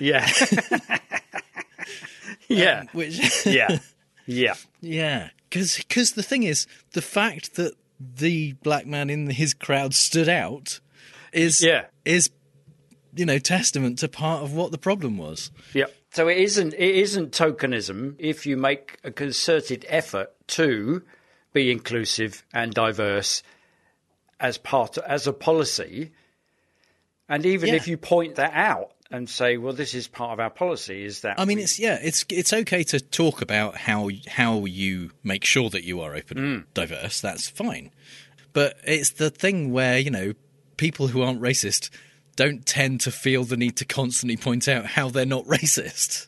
Yeah. 0.00 0.28
yeah. 2.48 2.80
Um, 2.80 2.88
which 2.92 3.18
Yeah. 3.46 3.78
Yeah. 4.26 4.54
Yeah, 4.80 5.30
because 5.50 6.12
the 6.12 6.22
thing 6.22 6.42
is, 6.42 6.66
the 6.92 7.02
fact 7.02 7.56
that 7.56 7.72
the 7.98 8.52
black 8.62 8.86
man 8.86 9.10
in 9.10 9.28
his 9.30 9.54
crowd 9.54 9.94
stood 9.94 10.28
out 10.28 10.80
is 11.32 11.62
Yeah. 11.62 11.86
is 12.04 12.30
you 13.16 13.24
know 13.26 13.38
testament 13.38 13.98
to 14.00 14.08
part 14.08 14.42
of 14.42 14.52
what 14.52 14.70
the 14.70 14.78
problem 14.78 15.16
was. 15.18 15.50
Yeah. 15.74 15.86
So 16.10 16.28
it 16.28 16.38
isn't 16.38 16.74
it 16.74 16.94
isn't 16.96 17.32
tokenism 17.32 18.14
if 18.18 18.46
you 18.46 18.56
make 18.56 18.98
a 19.04 19.10
concerted 19.10 19.84
effort 19.88 20.30
to 20.48 21.02
be 21.52 21.70
inclusive 21.70 22.44
and 22.52 22.72
diverse 22.72 23.42
as 24.38 24.58
part 24.58 24.96
as 24.98 25.26
a 25.26 25.32
policy. 25.32 26.12
And 27.28 27.44
even 27.44 27.70
Yeah. 27.70 27.74
if 27.76 27.88
you 27.88 27.96
point 27.96 28.36
that 28.36 28.52
out 28.54 28.92
and 29.10 29.28
say, 29.28 29.56
well, 29.56 29.72
this 29.72 29.94
is 29.94 30.06
part 30.06 30.32
of 30.32 30.40
our 30.40 30.50
policy, 30.50 31.04
is 31.04 31.22
that 31.22 31.40
I 31.40 31.44
mean, 31.44 31.56
we- 31.58 31.62
it's 31.64 31.78
yeah, 31.78 31.98
it's 32.02 32.24
it's 32.28 32.52
okay 32.52 32.82
to 32.84 33.00
talk 33.00 33.40
about 33.42 33.76
how 33.76 34.10
how 34.26 34.64
you 34.66 35.10
make 35.24 35.44
sure 35.44 35.70
that 35.70 35.84
you 35.84 36.00
are 36.00 36.14
open 36.14 36.38
and 36.38 36.62
mm. 36.62 36.66
diverse. 36.74 37.20
That's 37.20 37.48
fine, 37.48 37.90
but 38.52 38.76
it's 38.84 39.10
the 39.10 39.30
thing 39.30 39.72
where 39.72 39.98
you 39.98 40.10
know 40.10 40.34
people 40.76 41.08
who 41.08 41.22
aren't 41.22 41.40
racist 41.40 41.90
don't 42.36 42.64
tend 42.66 43.00
to 43.00 43.10
feel 43.10 43.44
the 43.44 43.56
need 43.56 43.76
to 43.78 43.84
constantly 43.84 44.36
point 44.36 44.68
out 44.68 44.86
how 44.86 45.08
they're 45.08 45.26
not 45.26 45.44
racist. 45.46 46.26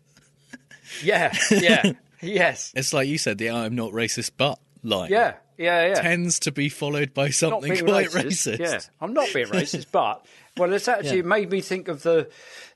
yeah, 1.03 1.33
yeah, 1.51 1.93
yes, 2.21 2.73
It's 2.75 2.93
like 2.93 3.09
you 3.09 3.19
said, 3.19 3.39
the 3.39 3.51
I'm 3.51 3.75
not 3.77 3.93
racist, 3.93 4.33
but 4.37 4.59
line 4.83 5.11
Yeah, 5.11 5.35
yeah, 5.59 5.89
yeah. 5.89 5.95
tends 6.01 6.41
to 6.41 6.53
be 6.53 6.69
followed 6.69 7.15
by 7.15 7.31
something 7.31 7.77
quite 7.85 8.09
racist. 8.09 8.57
racist. 8.57 8.59
Yeah, 8.59 8.81
I'm 9.01 9.13
not 9.13 9.29
being 9.33 9.47
racist, 9.49 9.87
but 9.93 10.25
well, 10.57 10.73
it's 10.73 10.89
actually 10.89 11.19
Yeah. 11.19 11.23
made 11.25 11.51
me 11.51 11.61
think 11.61 11.89
of 11.89 12.03
the. 12.03 12.29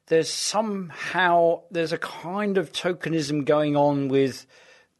There's 0.07 0.29
somehow 0.31 1.63
there's 1.71 1.93
a 1.93 1.99
kind 1.99 2.59
of 2.59 2.73
tokenism 2.73 3.45
going 3.45 3.77
on 3.77 4.09
with, 4.09 4.47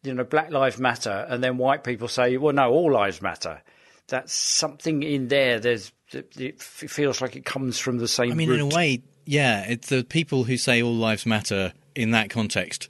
you 0.03 0.15
know, 0.15 0.25
Black 0.25 0.51
Lives 0.51 0.79
Matter, 0.79 1.27
and 1.29 1.45
then 1.45 1.59
white 1.59 1.85
people 1.85 2.09
say, 2.09 2.37
well, 2.37 2.55
no, 2.55 2.71
all 2.71 2.93
lives 2.93 3.21
matter. 3.21 3.63
That's 4.09 4.33
something 4.33 5.03
in 5.03 5.29
there. 5.29 5.61
There's 5.61 5.93
it, 6.13 6.39
it 6.39 6.63
feels 6.63 7.21
like 7.21 7.37
it 7.37 7.45
comes 7.45 7.79
from 7.79 7.99
the 7.99 8.09
same. 8.09 8.33
I 8.33 8.35
mean, 8.35 8.49
root. 8.49 8.61
in 8.61 8.73
a 8.73 8.75
way, 8.75 9.03
yeah. 9.25 9.65
It's 9.69 9.89
the 9.89 10.05
people 10.05 10.45
who 10.45 10.57
say 10.57 10.83
all 10.83 10.95
lives 10.95 11.27
matter 11.27 11.73
in 11.95 12.11
that 12.13 12.31
context, 12.31 12.89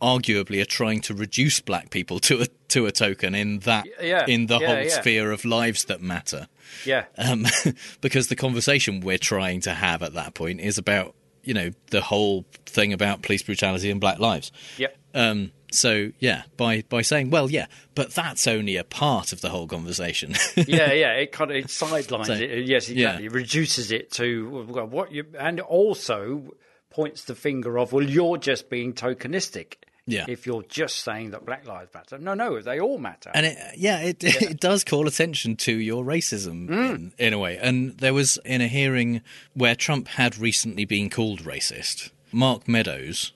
arguably, 0.00 0.60
are 0.60 0.66
trying 0.66 1.00
to 1.02 1.14
reduce 1.14 1.60
black 1.60 1.90
people 1.90 2.18
to 2.20 2.42
a 2.42 2.46
to 2.68 2.86
a 2.86 2.92
token 2.92 3.34
in 3.34 3.60
that 3.60 3.86
Yeah, 4.00 4.26
in 4.26 4.46
the 4.46 4.58
yeah, 4.58 4.66
whole 4.66 4.84
yeah. 4.84 4.88
sphere 4.88 5.32
of 5.32 5.44
lives 5.44 5.84
that 5.86 6.00
matter. 6.00 6.48
yeah, 6.84 7.04
Um, 7.18 7.46
because 8.00 8.28
the 8.28 8.36
conversation 8.36 9.00
we're 9.00 9.18
trying 9.18 9.60
to 9.62 9.74
have 9.74 10.02
at 10.02 10.14
that 10.14 10.34
point 10.34 10.60
is 10.60 10.78
about 10.78 11.14
you 11.44 11.54
know 11.54 11.70
the 11.90 12.00
whole 12.00 12.44
thing 12.66 12.92
about 12.92 13.22
police 13.22 13.42
brutality 13.42 13.90
and 13.90 14.00
black 14.00 14.18
lives. 14.18 14.52
Yep. 14.78 14.96
Um, 15.14 15.52
so 15.70 16.10
yeah, 16.18 16.42
by 16.56 16.82
by 16.88 17.02
saying, 17.02 17.30
well, 17.30 17.50
yeah, 17.50 17.66
but 17.94 18.14
that's 18.14 18.46
only 18.46 18.76
a 18.76 18.84
part 18.84 19.32
of 19.32 19.40
the 19.40 19.48
whole 19.50 19.66
conversation. 19.66 20.34
yeah, 20.56 20.92
yeah. 20.92 21.12
It 21.14 21.32
kind 21.32 21.50
of 21.50 21.56
it 21.56 21.70
sidelines 21.70 22.28
So, 22.28 22.34
it. 22.34 22.66
Yes, 22.66 22.88
yeah. 22.88 23.08
exactly. 23.08 23.26
It 23.26 23.32
reduces 23.32 23.92
it 23.92 24.10
to 24.12 24.66
well, 24.68 24.86
what 24.86 25.12
you, 25.12 25.24
and 25.38 25.60
also 25.60 26.54
points 26.90 27.24
the 27.24 27.34
finger 27.34 27.78
of 27.78 27.92
well, 27.92 28.04
you're 28.04 28.36
just 28.36 28.68
being 28.70 28.92
tokenistic. 28.92 29.74
Yeah. 30.06 30.24
If 30.28 30.46
you're 30.46 30.64
just 30.64 31.00
saying 31.04 31.30
that 31.30 31.44
Black 31.46 31.66
Lives 31.66 31.90
Matter, 31.94 32.18
no, 32.18 32.34
no, 32.34 32.60
they 32.60 32.80
all 32.80 32.98
matter. 32.98 33.30
And 33.34 33.46
it, 33.46 33.58
yeah, 33.76 34.00
it 34.00 34.16
it 34.24 34.58
does 34.60 34.82
call 34.84 35.06
attention 35.06 35.56
to 35.58 35.72
your 35.72 36.04
racism 36.04 36.68
in, 36.70 37.12
in 37.18 37.32
a 37.32 37.38
way. 37.38 37.56
And 37.56 37.96
there 37.98 38.12
was 38.14 38.38
in 38.44 38.60
a 38.60 38.66
hearing 38.68 39.20
where 39.54 39.74
Trump 39.76 40.08
had 40.08 40.36
recently 40.38 40.84
been 40.84 41.08
called 41.08 41.40
racist. 41.42 42.10
Mark 42.32 42.66
Meadows, 42.66 43.32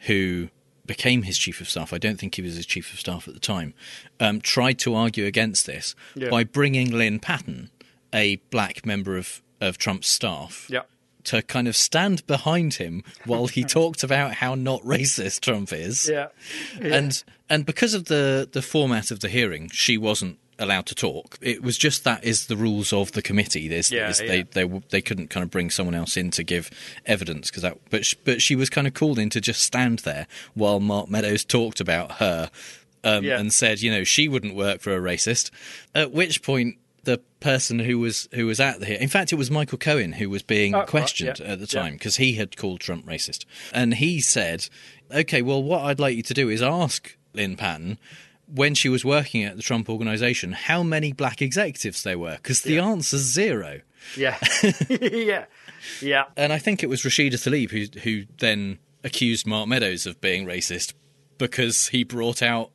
who 0.00 0.48
became 0.86 1.22
his 1.24 1.36
chief 1.36 1.60
of 1.60 1.68
staff, 1.68 1.92
I 1.92 1.98
don't 1.98 2.16
think 2.18 2.36
he 2.36 2.42
was 2.42 2.54
his 2.56 2.64
chief 2.66 2.92
of 2.94 3.00
staff 3.00 3.26
at 3.28 3.34
the 3.34 3.40
time, 3.40 3.74
um, 4.20 4.40
tried 4.40 4.78
to 4.80 4.94
argue 4.94 5.26
against 5.26 5.66
this 5.66 5.94
Yeah. 6.14 6.30
by 6.30 6.44
bringing 6.44 6.90
Lynn 6.92 7.18
Patton, 7.18 7.70
a 8.14 8.36
black 8.50 8.86
member 8.86 9.16
of 9.16 9.42
of 9.60 9.78
Trump's 9.78 10.06
staff, 10.08 10.66
yeah, 10.70 10.82
to 11.26 11.42
kind 11.42 11.68
of 11.68 11.76
stand 11.76 12.26
behind 12.26 12.74
him 12.74 13.04
while 13.24 13.46
he 13.46 13.62
talked 13.78 14.02
about 14.02 14.34
how 14.34 14.54
not 14.54 14.82
racist 14.82 15.40
Trump 15.40 15.72
is 15.72 16.08
yeah, 16.08 16.28
and 16.80 17.22
and 17.48 17.64
because 17.66 17.94
of 17.94 18.06
the 18.06 18.48
the 18.50 18.62
format 18.62 19.10
of 19.10 19.20
the 19.20 19.28
hearing, 19.28 19.68
she 19.70 19.96
wasn't 19.98 20.38
allowed 20.58 20.86
to 20.86 20.94
talk. 20.94 21.36
It 21.42 21.62
was 21.62 21.76
just 21.76 22.04
that 22.04 22.24
is 22.24 22.46
the 22.46 22.56
rules 22.56 22.90
of 22.90 23.12
the 23.12 23.20
committee. 23.20 23.68
There's, 23.68 23.92
Yeah, 23.92 24.04
there's- 24.10 24.20
yeah. 24.22 24.28
they 24.28 24.42
they 24.66 24.80
they 24.88 25.02
couldn't 25.02 25.28
kind 25.28 25.44
of 25.44 25.50
bring 25.50 25.68
someone 25.70 25.94
else 25.94 26.16
in 26.16 26.30
to 26.30 26.42
give 26.42 26.70
evidence 27.04 27.50
because 27.50 27.62
that. 27.62 27.76
But 27.90 28.06
sh- 28.06 28.14
but 28.24 28.40
she 28.40 28.56
was 28.56 28.70
kind 28.70 28.86
of 28.86 28.94
called 28.94 29.18
in 29.18 29.28
to 29.30 29.40
just 29.40 29.62
stand 29.62 29.98
there 30.00 30.26
while 30.54 30.80
Mark 30.80 31.10
Meadows 31.10 31.44
talked 31.44 31.80
about 31.80 32.12
her. 32.12 32.50
Um, 33.04 33.22
Yeah. 33.24 33.38
And 33.38 33.52
said, 33.52 33.82
you 33.82 33.90
know, 33.92 34.02
she 34.02 34.26
wouldn't 34.26 34.56
work 34.56 34.80
for 34.80 34.96
a 34.96 35.00
racist. 35.00 35.50
At 35.94 36.10
which 36.10 36.42
point, 36.42 36.76
the 37.06 37.18
person 37.40 37.78
who 37.78 37.98
was 37.98 38.28
who 38.34 38.46
was 38.46 38.60
at 38.60 38.80
the 38.80 38.86
hearing, 38.86 39.02
in 39.02 39.08
fact, 39.08 39.32
it 39.32 39.36
was 39.36 39.50
Michael 39.50 39.78
Cohen 39.78 40.12
who 40.12 40.28
was 40.28 40.42
being 40.42 40.74
Oh, 40.74 40.80
right, 40.80 40.88
questioned 40.88 41.38
yeah, 41.38 41.52
at 41.52 41.60
the 41.60 41.66
time 41.66 41.94
because 41.94 42.16
he 42.16 42.34
had 42.34 42.56
called 42.56 42.80
Trump 42.80 43.06
racist. 43.06 43.46
And 43.72 43.94
he 43.94 44.20
said, 44.20 44.68
okay, 45.14 45.40
well, 45.40 45.62
what 45.62 45.82
I'd 45.84 46.00
like 46.00 46.16
you 46.16 46.22
to 46.24 46.34
do 46.34 46.50
is 46.50 46.60
ask 46.60 47.16
Lynn 47.32 47.56
Patton 47.56 47.98
when 48.52 48.74
she 48.74 48.88
was 48.88 49.04
working 49.04 49.42
at 49.44 49.56
the 49.56 49.62
Trump 49.62 49.88
organization 49.88 50.52
how 50.52 50.82
many 50.82 51.12
black 51.12 51.40
executives 51.40 52.02
there 52.02 52.18
were 52.18 52.36
because 52.36 52.62
the 52.62 52.78
answer's 52.78 53.22
zero. 53.22 53.80
yeah, 54.16 54.36
yeah, 54.90 55.46
yeah. 56.02 56.24
And 56.36 56.52
I 56.52 56.58
think 56.58 56.82
it 56.82 56.88
was 56.88 57.02
Rashida 57.02 57.34
Tlaib 57.34 57.70
who, 57.70 58.00
who 58.00 58.26
then 58.38 58.78
accused 59.02 59.46
Mark 59.46 59.68
Meadows 59.68 60.06
of 60.06 60.20
being 60.20 60.44
racist 60.46 60.92
because 61.38 61.88
he 61.88 62.02
brought 62.04 62.42
out 62.42 62.70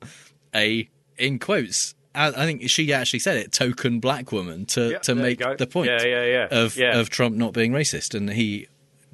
a, 0.56 0.90
in 1.18 1.40
quotes, 1.40 1.96
I 2.16 2.28
I 2.28 2.46
think 2.46 2.70
she 2.70 2.92
actually 2.94 3.20
said 3.20 3.38
it, 3.38 3.52
token 3.52 4.00
black 4.00 4.32
woman 4.32 4.66
to, 4.68 4.92
Yeah, 4.92 4.98
to 5.00 5.16
make 5.16 5.40
the 5.58 5.68
point 5.68 5.90
Yeah, 5.90 6.04
yeah, 6.06 6.26
yeah. 6.26 6.48
of 6.52 6.76
Yeah. 6.78 7.00
of 7.00 7.10
Trump 7.10 7.36
not 7.36 7.54
being 7.54 7.72
racist, 7.72 8.14
and 8.16 8.30
he 8.30 8.68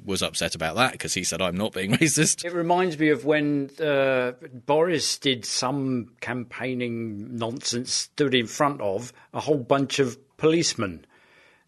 was 0.04 0.22
upset 0.22 0.54
about 0.54 0.76
that 0.76 0.92
because 0.92 1.12
he 1.14 1.22
said 1.24 1.42
I'm 1.42 1.56
not 1.56 1.72
being 1.74 1.92
racist. 1.98 2.44
It 2.44 2.52
reminds 2.54 2.98
me 2.98 3.08
of 3.10 3.24
when 3.24 3.70
uh, 3.80 4.32
Boris 4.66 5.18
did 5.18 5.44
some 5.44 6.12
campaigning 6.20 7.36
nonsense, 7.36 7.92
stood 7.92 8.34
in 8.34 8.46
front 8.46 8.80
of 8.80 9.12
a 9.34 9.40
whole 9.40 9.58
bunch 9.58 9.98
of 9.98 10.16
policemen 10.38 11.04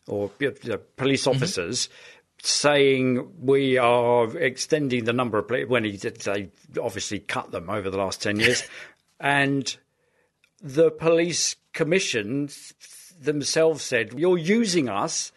or 0.07 0.31
you 0.39 0.55
know, 0.65 0.79
police 0.97 1.23
Mm-hmm. 1.27 1.37
officers. 1.37 1.89
Saying 2.43 3.33
we 3.39 3.77
are 3.77 4.35
extending 4.39 5.05
the 5.05 5.13
number 5.13 5.37
of 5.39 5.47
poli- 5.47 5.67
when 5.67 5.85
he 5.85 5.99
did, 5.99 6.17
they 6.23 6.49
obviously 6.81 7.19
cut 7.19 7.51
them 7.51 7.69
over 7.69 7.91
the 7.91 7.99
last 7.99 8.23
ten 8.23 8.41
years, 8.41 8.63
and 9.21 9.77
the 10.61 10.91
police 10.91 11.57
commission 11.73 12.49
themselves 13.21 13.83
said 13.83 14.19
you're 14.19 14.39
using 14.39 14.89
us 14.89 15.33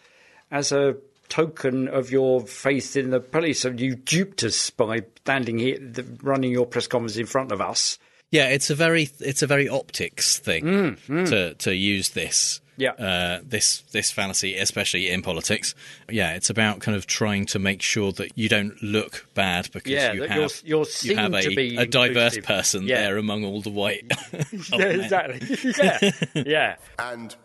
as 0.51 0.71
a 0.71 0.95
token 1.29 1.87
of 1.87 2.11
your 2.11 2.41
faith 2.41 2.95
in 2.95 3.09
the 3.09 3.19
police, 3.19 3.65
and 3.65 3.79
you 3.79 3.95
duped 3.95 4.43
us 4.43 4.69
by 4.69 5.03
standing 5.21 5.57
here, 5.57 5.79
running 6.21 6.51
your 6.51 6.65
press 6.65 6.85
conference 6.87 7.17
in 7.17 7.25
front 7.25 7.51
of 7.51 7.59
us. 7.59 7.97
Yeah, 8.29 8.47
it's 8.49 8.69
a 8.69 8.75
very 8.75 9.09
it's 9.19 9.41
a 9.41 9.47
very 9.47 9.69
optics 9.69 10.39
thing 10.39 10.63
mm, 10.63 10.99
mm. 11.07 11.29
to 11.29 11.53
to 11.55 11.75
use 11.75 12.09
this. 12.09 12.61
Yeah. 12.75 12.91
Uh, 12.93 13.39
this 13.43 13.81
this 13.91 14.11
fallacy, 14.11 14.55
especially 14.55 15.09
in 15.09 15.21
politics, 15.21 15.75
yeah, 16.09 16.33
it's 16.33 16.49
about 16.49 16.79
kind 16.79 16.95
of 16.97 17.05
trying 17.05 17.45
to 17.47 17.59
make 17.59 17.81
sure 17.81 18.11
that 18.13 18.37
you 18.37 18.49
don't 18.49 18.81
look 18.81 19.27
bad 19.35 19.69
because 19.71 19.91
Yeah, 19.91 20.13
you 20.13 20.23
have 20.23 20.37
you're- 20.37 20.49
you're 20.63 20.85
you 21.01 21.15
have 21.15 21.33
a, 21.33 21.41
to 21.43 21.55
be 21.55 21.77
a 21.77 21.85
diverse 21.85 22.35
inclusive. 22.35 22.43
person 22.45 22.83
Yeah. 22.83 23.01
there 23.01 23.17
among 23.17 23.43
all 23.45 23.61
the 23.61 23.69
white. 23.69 24.11
Yeah, 24.71 24.85
exactly. 24.85 25.73
yeah, 25.83 26.11
yeah. 26.33 26.75
And 26.97 27.35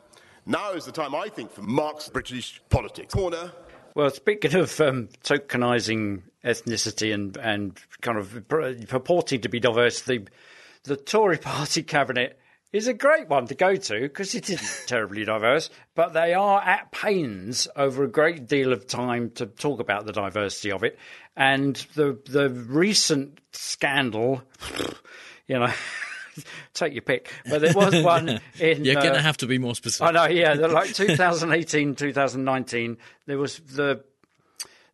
now 0.46 0.72
is 0.72 0.86
the 0.86 0.92
time, 0.92 1.14
I 1.14 1.28
think, 1.28 1.52
for 1.52 1.62
Mark's 1.62 2.08
British 2.08 2.62
politics. 2.70 3.12
Corner. 3.12 3.52
Well, 3.94 4.10
speaking 4.10 4.54
of 4.54 4.80
um, 4.80 5.08
tokenising 5.24 6.22
ethnicity 6.44 7.12
and, 7.12 7.36
and 7.36 7.78
kind 8.00 8.16
of 8.16 8.46
pur- 8.48 8.74
purporting 8.86 9.40
to 9.42 9.48
be 9.48 9.60
diverse, 9.60 10.02
the, 10.02 10.26
the 10.84 10.96
Tory 10.96 11.36
party 11.38 11.82
cabinet 11.82 12.38
is 12.72 12.86
a 12.86 12.94
great 12.94 13.28
one 13.28 13.46
to 13.46 13.54
go 13.54 13.76
to 13.76 14.00
because 14.00 14.34
it 14.34 14.50
isn't 14.50 14.86
terribly 14.88 15.24
diverse, 15.24 15.70
but 15.94 16.12
they 16.12 16.34
are 16.34 16.60
at 16.60 16.92
pains 16.92 17.68
over 17.76 18.04
a 18.04 18.08
great 18.08 18.46
deal 18.46 18.72
of 18.72 18.86
time 18.86 19.30
to 19.36 19.46
talk 19.46 19.80
about 19.80 20.06
the 20.06 20.12
diversity 20.12 20.72
of 20.72 20.82
it. 20.82 20.98
And 21.36 21.76
the 21.94 22.18
the 22.26 22.50
recent 22.50 23.40
scandal, 23.52 24.42
you 25.46 25.58
know, 25.58 25.72
take 26.74 26.92
your 26.92 27.02
pick, 27.02 27.32
but 27.48 27.60
there 27.60 27.74
was 27.74 28.02
one 28.02 28.40
in. 28.58 28.84
You're 28.84 28.96
going 28.96 29.10
uh, 29.10 29.14
to 29.14 29.22
have 29.22 29.38
to 29.38 29.46
be 29.46 29.58
more 29.58 29.74
specific. 29.74 30.08
I 30.08 30.10
know, 30.10 30.26
yeah. 30.26 30.54
Like 30.54 30.92
2018, 30.92 31.94
2019, 31.94 32.98
there 33.26 33.38
was 33.38 33.58
the 33.60 34.02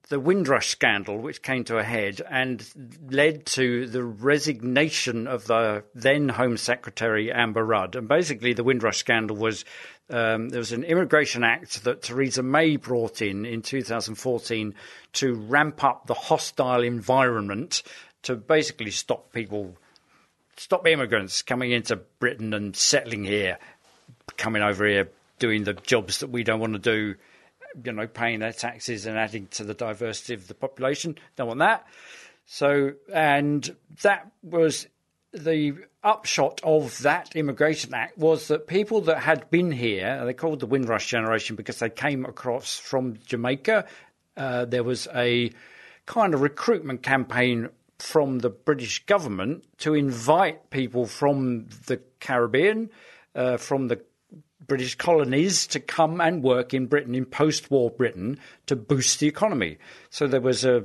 the 0.08 0.20
Windrush 0.20 0.68
scandal, 0.68 1.18
which 1.18 1.42
came 1.42 1.64
to 1.64 1.78
a 1.78 1.82
head 1.82 2.20
and 2.30 2.66
led 3.10 3.46
to 3.46 3.86
the 3.86 4.04
resignation 4.04 5.26
of 5.26 5.46
the 5.46 5.84
then 5.94 6.28
Home 6.28 6.56
Secretary 6.56 7.32
Amber 7.32 7.64
Rudd. 7.64 7.96
And 7.96 8.06
basically, 8.06 8.52
the 8.52 8.64
Windrush 8.64 8.98
scandal 8.98 9.36
was 9.36 9.64
um, 10.10 10.50
there 10.50 10.58
was 10.58 10.72
an 10.72 10.84
Immigration 10.84 11.42
Act 11.42 11.84
that 11.84 12.02
Theresa 12.02 12.42
May 12.42 12.76
brought 12.76 13.22
in 13.22 13.46
in 13.46 13.62
2014 13.62 14.74
to 15.14 15.34
ramp 15.34 15.82
up 15.82 16.06
the 16.06 16.14
hostile 16.14 16.82
environment 16.82 17.82
to 18.22 18.36
basically 18.36 18.90
stop 18.90 19.32
people 19.32 19.76
stop 20.56 20.86
immigrants 20.86 21.42
coming 21.42 21.72
into 21.72 21.96
Britain 21.96 22.54
and 22.54 22.76
settling 22.76 23.24
here, 23.24 23.58
coming 24.36 24.62
over 24.62 24.86
here, 24.86 25.08
doing 25.38 25.64
the 25.64 25.72
jobs 25.72 26.18
that 26.18 26.30
we 26.30 26.44
don't 26.44 26.60
want 26.60 26.74
to 26.74 26.78
do, 26.78 27.14
you 27.82 27.92
know, 27.92 28.06
paying 28.06 28.40
their 28.40 28.52
taxes 28.52 29.06
and 29.06 29.18
adding 29.18 29.46
to 29.48 29.64
the 29.64 29.74
diversity 29.74 30.34
of 30.34 30.48
the 30.48 30.54
population. 30.54 31.16
Don't 31.36 31.48
want 31.48 31.60
that. 31.60 31.86
So, 32.46 32.92
and 33.12 33.74
that 34.02 34.30
was 34.42 34.86
the 35.32 35.74
upshot 36.02 36.60
of 36.62 36.98
that 37.02 37.34
Immigration 37.34 37.94
Act 37.94 38.16
was 38.18 38.48
that 38.48 38.66
people 38.66 39.00
that 39.02 39.18
had 39.18 39.50
been 39.50 39.72
here, 39.72 40.24
they 40.24 40.34
called 40.34 40.60
the 40.60 40.66
Windrush 40.66 41.08
generation 41.08 41.56
because 41.56 41.78
they 41.78 41.90
came 41.90 42.24
across 42.24 42.78
from 42.78 43.18
Jamaica. 43.26 43.86
Uh, 44.36 44.64
there 44.66 44.84
was 44.84 45.08
a 45.14 45.50
kind 46.06 46.34
of 46.34 46.42
recruitment 46.42 47.02
campaign 47.02 47.70
from 47.98 48.40
the 48.40 48.50
British 48.50 49.04
government 49.06 49.64
to 49.78 49.94
invite 49.94 50.70
people 50.70 51.06
from 51.06 51.66
the 51.86 52.00
Caribbean, 52.20 52.90
uh, 53.34 53.56
from 53.56 53.88
the 53.88 54.00
British 54.66 54.94
colonies 54.94 55.66
to 55.68 55.80
come 55.80 56.20
and 56.20 56.42
work 56.42 56.74
in 56.74 56.86
Britain 56.86 57.14
in 57.14 57.24
post-war 57.24 57.90
Britain 57.90 58.38
to 58.66 58.76
boost 58.76 59.20
the 59.20 59.26
economy. 59.26 59.78
So 60.10 60.26
there 60.26 60.40
was 60.40 60.64
a 60.64 60.84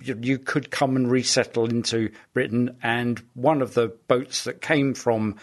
you, 0.00 0.18
you 0.20 0.38
could 0.38 0.70
come 0.70 0.96
and 0.96 1.10
resettle 1.10 1.66
into 1.66 2.10
Britain, 2.32 2.76
and 2.82 3.22
one 3.34 3.62
of 3.62 3.74
the 3.74 3.88
boats 4.08 4.44
that 4.44 4.60
came 4.60 4.94
from 4.94 5.36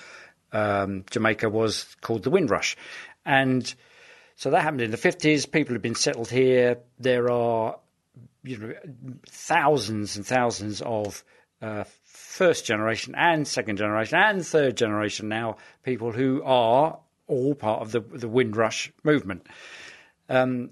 um, 0.52 1.06
Jamaica 1.10 1.50
was 1.50 1.96
called 2.02 2.24
the 2.24 2.30
Windrush. 2.30 2.76
And 3.26 3.74
so 4.36 4.52
that 4.52 4.62
happened 4.62 4.82
in 4.82 4.92
the 4.92 4.98
50s. 4.98 5.52
People 5.52 5.76
have 5.76 5.82
been 5.82 5.96
settled 5.96 6.30
here. 6.30 6.78
There 7.00 7.30
are 7.32 7.80
you 8.44 8.58
know, 8.58 8.74
thousands 9.28 10.16
and 10.16 10.26
thousands 10.26 10.82
of 10.82 11.24
uh, 11.62 11.84
first 12.06 12.66
generation 12.66 13.16
and 13.18 13.48
second 13.48 13.78
generation 13.78 14.18
and 14.18 14.46
third 14.46 14.78
generation 14.78 15.28
now 15.28 15.58
people 15.84 16.12
who 16.12 16.44
are 16.44 17.00
all 17.28 17.56
part 17.56 17.82
of 17.82 17.92
the, 17.92 18.00
the 18.00 18.28
Windrush 18.28 18.92
movement. 19.04 19.46
Um, 20.30 20.72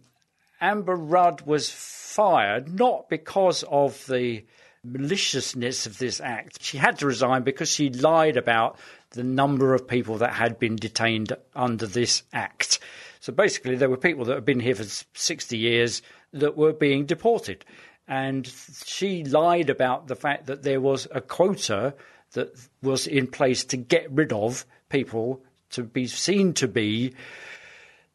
Amber 0.61 0.95
Rudd 0.95 1.41
was 1.41 1.69
fired 1.69 2.73
not 2.73 3.09
because 3.09 3.63
of 3.63 4.05
the 4.07 4.45
maliciousness 4.83 5.85
of 5.85 5.97
this 5.97 6.21
act. 6.21 6.61
She 6.61 6.77
had 6.77 6.99
to 6.99 7.07
resign 7.07 7.43
because 7.43 7.69
she 7.69 7.89
lied 7.89 8.37
about 8.37 8.77
the 9.11 9.23
number 9.23 9.73
of 9.73 9.87
people 9.87 10.17
that 10.19 10.33
had 10.33 10.59
been 10.59 10.75
detained 10.75 11.33
under 11.55 11.87
this 11.87 12.23
act. 12.33 12.79
So 13.19 13.33
basically, 13.33 13.75
there 13.75 13.89
were 13.89 13.97
people 13.97 14.25
that 14.25 14.35
had 14.35 14.45
been 14.45 14.59
here 14.59 14.75
for 14.75 14.83
60 14.83 15.57
years 15.57 16.01
that 16.33 16.55
were 16.55 16.73
being 16.73 17.05
deported. 17.05 17.65
And 18.07 18.45
she 18.85 19.23
lied 19.23 19.69
about 19.69 20.07
the 20.07 20.15
fact 20.15 20.45
that 20.45 20.63
there 20.63 20.79
was 20.79 21.07
a 21.11 21.21
quota 21.21 21.95
that 22.33 22.55
was 22.83 23.07
in 23.07 23.27
place 23.27 23.63
to 23.65 23.77
get 23.77 24.11
rid 24.11 24.31
of 24.31 24.65
people 24.89 25.41
to 25.71 25.83
be 25.83 26.07
seen 26.07 26.53
to 26.53 26.67
be 26.67 27.13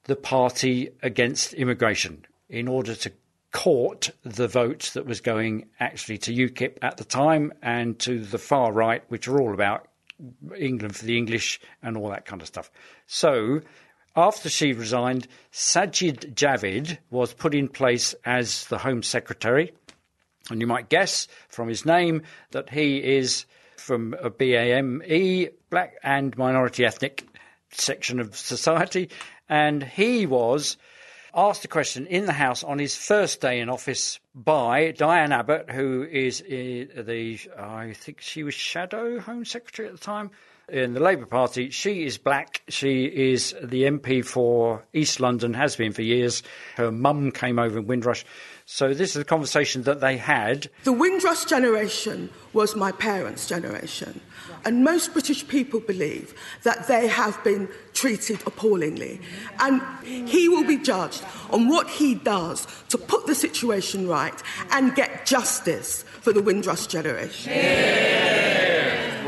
the 0.04 0.16
party 0.16 0.90
against 1.02 1.54
immigration 1.54 2.24
in 2.48 2.68
order 2.68 2.94
to 2.94 3.12
court 3.52 4.10
the 4.22 4.48
vote 4.48 4.90
that 4.94 5.06
was 5.06 5.20
going 5.20 5.66
actually 5.78 6.18
to 6.18 6.32
UKIP 6.32 6.78
at 6.82 6.96
the 6.96 7.04
time 7.04 7.52
and 7.62 7.98
to 7.98 8.20
the 8.20 8.38
far 8.38 8.72
right, 8.72 9.02
which 9.08 9.28
are 9.28 9.40
all 9.40 9.52
about 9.52 9.88
England 10.56 10.96
for 10.96 11.04
the 11.04 11.16
English 11.16 11.60
and 11.82 11.96
all 11.96 12.10
that 12.10 12.24
kind 12.24 12.42
of 12.42 12.48
stuff. 12.48 12.70
So 13.06 13.60
after 14.16 14.48
she 14.48 14.72
resigned, 14.72 15.28
Sajid 15.52 16.34
Javid 16.34 16.98
was 17.10 17.32
put 17.32 17.54
in 17.54 17.68
place 17.68 18.14
as 18.24 18.66
the 18.66 18.78
Home 18.78 19.02
Secretary. 19.02 19.72
And 20.50 20.60
you 20.60 20.66
might 20.66 20.88
guess 20.88 21.28
from 21.48 21.68
his 21.68 21.84
name 21.84 22.22
that 22.50 22.70
he 22.70 22.98
is 22.98 23.46
from 23.76 24.14
a 24.20 24.30
BAME, 24.30 25.50
black 25.70 25.94
and 26.02 26.36
minority 26.36 26.84
ethnic 26.84 27.26
section 27.70 28.20
of 28.20 28.36
society. 28.36 29.10
And 29.48 29.82
he 29.82 30.26
was 30.26 30.76
asked 31.34 31.64
a 31.64 31.68
question 31.68 32.06
in 32.06 32.26
the 32.26 32.32
House 32.32 32.64
on 32.64 32.78
his 32.78 32.96
first 32.96 33.40
day 33.40 33.60
in 33.60 33.68
office 33.68 34.18
by 34.34 34.92
Diane 34.92 35.32
Abbott, 35.32 35.70
who 35.70 36.02
is 36.04 36.40
uh, 36.42 37.02
the, 37.02 37.38
I 37.58 37.92
think 37.94 38.20
she 38.20 38.42
was 38.42 38.54
Shadow 38.54 39.20
Home 39.20 39.44
Secretary 39.44 39.88
at 39.88 39.94
the 39.94 40.00
time 40.00 40.30
in 40.68 40.94
the 40.94 41.00
Labour 41.00 41.26
Party. 41.26 41.70
She 41.70 42.04
is 42.04 42.18
black. 42.18 42.62
She 42.68 43.04
is 43.04 43.54
the 43.62 43.84
MP 43.84 44.24
for 44.24 44.84
East 44.92 45.20
London, 45.20 45.54
has 45.54 45.76
been 45.76 45.92
for 45.92 46.02
years. 46.02 46.42
Her 46.76 46.92
mum 46.92 47.32
came 47.32 47.58
over 47.58 47.78
in 47.78 47.86
Windrush. 47.86 48.24
So 48.72 48.94
this 48.94 49.16
is 49.16 49.22
a 49.22 49.24
conversation 49.24 49.82
that 49.82 50.00
they 50.00 50.16
had. 50.16 50.70
The 50.84 50.92
Windrush 50.92 51.44
generation 51.44 52.30
was 52.52 52.76
my 52.76 52.92
parents' 52.92 53.48
generation. 53.48 54.20
And 54.64 54.84
most 54.84 55.12
British 55.12 55.46
people 55.48 55.80
believe 55.80 56.34
that 56.62 56.86
they 56.86 57.08
have 57.08 57.42
been 57.42 57.68
treated 57.94 58.40
appallingly. 58.46 59.20
And 59.58 59.82
he 60.04 60.48
will 60.48 60.62
be 60.62 60.78
judged 60.78 61.24
on 61.50 61.68
what 61.68 61.90
he 61.90 62.14
does 62.14 62.68
to 62.90 62.96
put 62.96 63.26
the 63.26 63.34
situation 63.34 64.06
right 64.06 64.40
and 64.70 64.94
get 64.94 65.26
justice 65.26 66.04
for 66.20 66.32
the 66.32 66.40
Windrush 66.40 66.86
generation. 66.86 67.52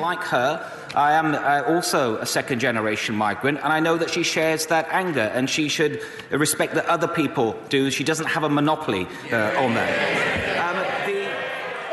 Like 0.00 0.22
her, 0.22 0.81
I 0.94 1.12
am 1.12 1.34
uh, 1.34 1.74
also 1.74 2.16
a 2.18 2.26
second 2.26 2.58
generation 2.60 3.14
migrant, 3.14 3.58
and 3.62 3.72
I 3.72 3.80
know 3.80 3.96
that 3.96 4.10
she 4.10 4.22
shares 4.22 4.66
that 4.66 4.88
anger, 4.90 5.30
and 5.34 5.48
she 5.48 5.68
should 5.68 6.02
respect 6.30 6.74
that 6.74 6.86
other 6.86 7.08
people 7.08 7.56
do. 7.70 7.90
She 7.90 8.04
doesn't 8.04 8.26
have 8.26 8.42
a 8.42 8.48
monopoly 8.48 9.06
uh, 9.30 9.62
on 9.62 9.74
that. 9.74 10.58
Um, 10.58 11.14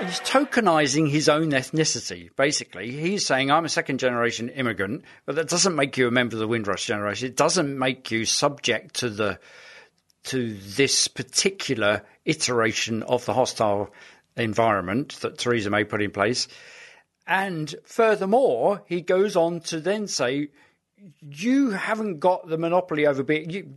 the... 0.01 0.05
He's 0.05 0.19
tokenizing 0.21 1.09
his 1.09 1.29
own 1.29 1.51
ethnicity, 1.51 2.29
basically. 2.35 2.91
He's 2.91 3.25
saying, 3.25 3.51
I'm 3.51 3.65
a 3.65 3.69
second 3.69 3.99
generation 3.99 4.49
immigrant, 4.49 5.05
but 5.25 5.35
that 5.35 5.47
doesn't 5.47 5.75
make 5.75 5.97
you 5.97 6.07
a 6.07 6.11
member 6.11 6.35
of 6.35 6.39
the 6.39 6.47
Windrush 6.47 6.85
generation. 6.85 7.27
It 7.27 7.37
doesn't 7.37 7.77
make 7.77 8.11
you 8.11 8.25
subject 8.25 8.95
to 8.95 9.09
the 9.09 9.39
to 10.21 10.53
this 10.75 11.07
particular 11.07 12.03
iteration 12.25 13.03
of 13.03 13.25
the 13.25 13.33
hostile 13.33 13.93
environment 14.35 15.17
that 15.21 15.37
Theresa 15.37 15.69
May 15.69 15.85
put 15.85 16.01
in 16.01 16.11
place. 16.11 16.49
And 17.29 17.75
furthermore, 17.85 18.81
he 18.87 19.01
goes 19.01 19.35
on 19.35 19.59
to 19.61 19.79
then 19.79 20.07
say, 20.07 20.49
you 21.21 21.69
haven't 21.69 22.19
got 22.19 22.49
the 22.49 22.57
monopoly 22.57 23.05
over 23.05 23.21
being. 23.21 23.51
You, 23.51 23.75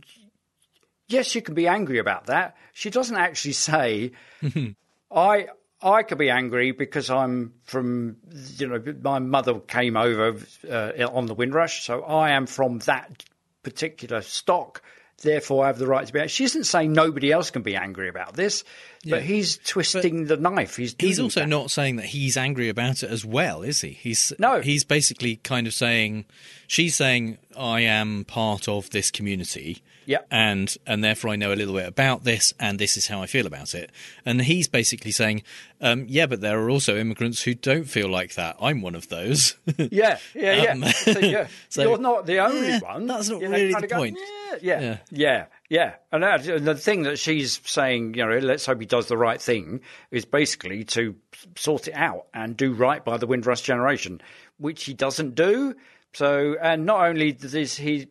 yes, 1.07 1.35
you 1.35 1.43
can 1.43 1.53
be 1.53 1.67
angry 1.67 1.99
about 1.99 2.25
that. 2.25 2.57
She 2.73 2.89
doesn't 2.89 3.15
actually 3.15 3.53
say, 3.53 4.11
I. 5.11 5.47
I 5.85 6.03
could 6.03 6.17
be 6.17 6.29
angry 6.29 6.71
because 6.71 7.09
I'm 7.09 7.55
from, 7.63 8.15
you 8.55 8.67
know, 8.67 8.81
my 9.01 9.19
mother 9.19 9.59
came 9.59 9.97
over 9.97 10.37
uh, 10.71 10.91
on 11.11 11.25
the 11.25 11.33
Windrush, 11.33 11.83
so 11.83 12.03
I 12.03 12.29
am 12.29 12.45
from 12.45 12.79
that 12.79 13.25
particular 13.63 14.21
stock 14.21 14.81
therefore 15.21 15.63
I 15.63 15.67
have 15.67 15.77
the 15.77 15.87
right 15.87 16.05
to 16.05 16.13
be. 16.13 16.27
She 16.27 16.43
isn't 16.43 16.65
saying 16.65 16.93
nobody 16.93 17.31
else 17.31 17.51
can 17.51 17.61
be 17.61 17.75
angry 17.75 18.09
about 18.09 18.33
this, 18.33 18.63
but 19.03 19.17
yeah. 19.17 19.19
he's 19.19 19.57
twisting 19.57 20.25
but 20.25 20.41
the 20.41 20.49
knife. 20.49 20.75
He's 20.75 20.95
he's 20.97 21.19
also 21.19 21.41
that. 21.41 21.49
not 21.49 21.71
saying 21.71 21.97
that 21.97 22.05
he's 22.05 22.37
angry 22.37 22.69
about 22.69 23.03
it 23.03 23.09
as 23.09 23.25
well, 23.25 23.61
is 23.61 23.81
he? 23.81 23.91
He's 23.91 24.33
no. 24.39 24.61
He's 24.61 24.83
basically 24.83 25.37
kind 25.37 25.67
of 25.67 25.73
saying 25.73 26.25
she's 26.67 26.95
saying 26.95 27.37
I 27.57 27.81
am 27.81 28.25
part 28.25 28.67
of 28.67 28.89
this 28.91 29.11
community. 29.11 29.81
Yeah. 30.05 30.19
And 30.31 30.75
and 30.85 31.03
therefore 31.03 31.31
I 31.31 31.35
know 31.35 31.53
a 31.53 31.55
little 31.55 31.73
bit 31.73 31.87
about 31.87 32.23
this 32.23 32.53
and 32.59 32.79
this 32.79 32.97
is 32.97 33.07
how 33.07 33.21
I 33.21 33.25
feel 33.25 33.47
about 33.47 33.73
it. 33.73 33.91
And 34.25 34.41
he's 34.41 34.67
basically 34.67 35.11
saying, 35.11 35.43
um, 35.81 36.05
yeah, 36.07 36.25
but 36.25 36.41
there 36.41 36.59
are 36.59 36.69
also 36.69 36.97
immigrants 36.97 37.41
who 37.41 37.53
don't 37.53 37.83
feel 37.83 38.09
like 38.09 38.35
that. 38.35 38.55
I'm 38.61 38.81
one 38.81 38.95
of 38.95 39.09
those. 39.09 39.55
yeah, 39.77 40.17
yeah, 40.33 40.71
um, 40.71 40.83
yeah. 40.83 40.91
So, 40.91 41.19
yeah. 41.19 41.47
so, 41.69 41.81
You're 41.83 41.97
not 41.97 42.25
the 42.25 42.39
only 42.39 42.69
yeah, 42.69 42.79
one. 42.79 43.05
That's 43.05 43.29
not 43.29 43.41
you 43.41 43.49
really 43.49 43.73
the 43.73 43.87
go, 43.87 43.97
point. 43.97 44.17
Yeah, 44.17 44.57
yeah, 44.61 44.79
yeah, 44.79 44.97
yeah. 45.11 45.45
yeah. 45.69 45.93
And, 46.11 46.23
that, 46.23 46.47
and 46.47 46.65
the 46.65 46.75
thing 46.75 47.03
that 47.03 47.19
she's 47.19 47.59
saying, 47.65 48.13
you 48.13 48.25
know, 48.25 48.37
let's 48.37 48.65
hope 48.65 48.79
he 48.79 48.85
does 48.85 49.07
the 49.07 49.17
right 49.17 49.41
thing, 49.41 49.81
is 50.09 50.23
basically 50.23 50.85
to 50.85 51.15
sort 51.57 51.87
it 51.87 51.95
out 51.95 52.27
and 52.33 52.55
do 52.55 52.73
right 52.73 53.03
by 53.03 53.17
the 53.17 53.27
Windrush 53.27 53.61
generation, 53.61 54.21
which 54.57 54.85
he 54.85 54.93
doesn't 54.93 55.35
do. 55.35 55.75
So, 56.13 56.55
and 56.61 56.85
not 56.85 57.05
only 57.07 57.33
does 57.33 57.75
he 57.75 58.07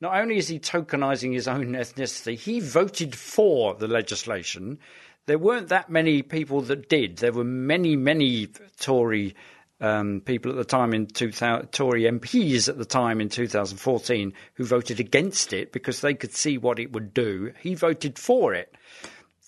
not 0.00 0.16
only 0.16 0.36
is 0.36 0.48
he 0.48 0.58
tokenizing 0.58 1.32
his 1.32 1.48
own 1.48 1.72
ethnicity, 1.72 2.36
he 2.36 2.60
voted 2.60 3.14
for 3.14 3.74
the 3.74 3.88
legislation. 3.88 4.78
There 5.26 5.38
weren't 5.38 5.68
that 5.68 5.90
many 5.90 6.22
people 6.22 6.60
that 6.62 6.88
did. 6.88 7.18
There 7.18 7.32
were 7.32 7.44
many, 7.44 7.96
many 7.96 8.48
Tory 8.78 9.34
um, 9.80 10.22
people 10.24 10.52
at 10.52 10.56
the 10.56 10.64
time 10.64 10.94
in 10.94 11.06
2000, 11.06 11.68
Tory 11.68 12.02
MPs 12.02 12.68
at 12.68 12.78
the 12.78 12.84
time 12.84 13.20
in 13.20 13.28
2014 13.28 14.32
who 14.54 14.64
voted 14.64 15.00
against 15.00 15.52
it 15.52 15.72
because 15.72 16.00
they 16.00 16.14
could 16.14 16.32
see 16.32 16.58
what 16.58 16.78
it 16.78 16.92
would 16.92 17.12
do. 17.12 17.52
He 17.60 17.74
voted 17.74 18.18
for 18.18 18.54
it. 18.54 18.74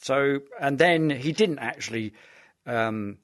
So, 0.01 0.41
and 0.61 0.79
then 0.79 1.11
he 1.11 1.33
didn't 1.33 1.59
actually 1.59 2.15
um, 2.67 3.19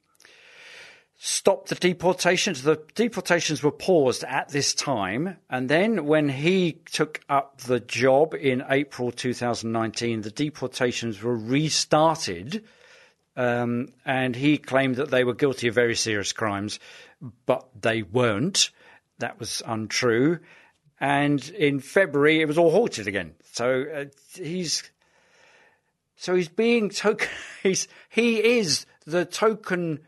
stopped 1.27 1.71
the 1.71 1.75
deportations. 1.75 2.65
The 2.65 2.83
deportations 2.95 3.63
were 3.63 3.73
paused 3.73 4.25
at 4.25 4.51
this 4.51 4.75
time. 4.75 5.39
And 5.49 5.71
then 5.71 6.05
when 6.05 6.29
he 6.29 6.73
took 6.93 7.23
up 7.31 7.63
the 7.63 7.81
job 7.81 8.35
in 8.35 8.63
April 8.69 9.11
2019, 9.11 10.21
the 10.21 10.31
deportations 10.31 11.23
were 11.23 11.35
restarted. 11.35 12.63
Um, 13.39 13.89
and 14.05 14.37
he 14.37 14.59
claimed 14.59 14.97
that 14.97 15.11
they 15.11 15.25
were 15.25 15.33
guilty 15.33 15.69
of 15.69 15.75
very 15.75 15.95
serious 15.95 16.35
crimes, 16.35 16.79
but 17.47 17.67
they 17.81 18.03
weren't. 18.03 18.69
That 19.19 19.41
was 19.41 19.63
untrue. 19.65 20.41
And 21.01 21.43
in 21.49 21.81
February, 21.81 22.43
it 22.43 22.49
was 22.49 22.59
all 22.59 22.71
halted 22.71 23.09
again. 23.09 23.33
So 23.53 23.87
uh, 23.95 24.05
he's 24.35 24.83
so 26.17 26.35
he's 26.35 26.51
being 26.51 26.91
token. 26.91 27.29
He's 27.63 27.89
he 28.11 28.59
is 28.59 28.85
the 29.07 29.25
token 29.25 30.01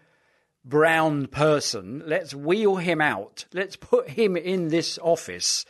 brown 0.66 1.28
person. 1.28 2.02
Let's 2.04 2.34
wheel 2.34 2.76
him 2.76 3.00
out. 3.00 3.46
Let's 3.54 3.76
put 3.76 4.10
him 4.10 4.36
in 4.36 4.68
this 4.68 4.98
office 5.00 5.64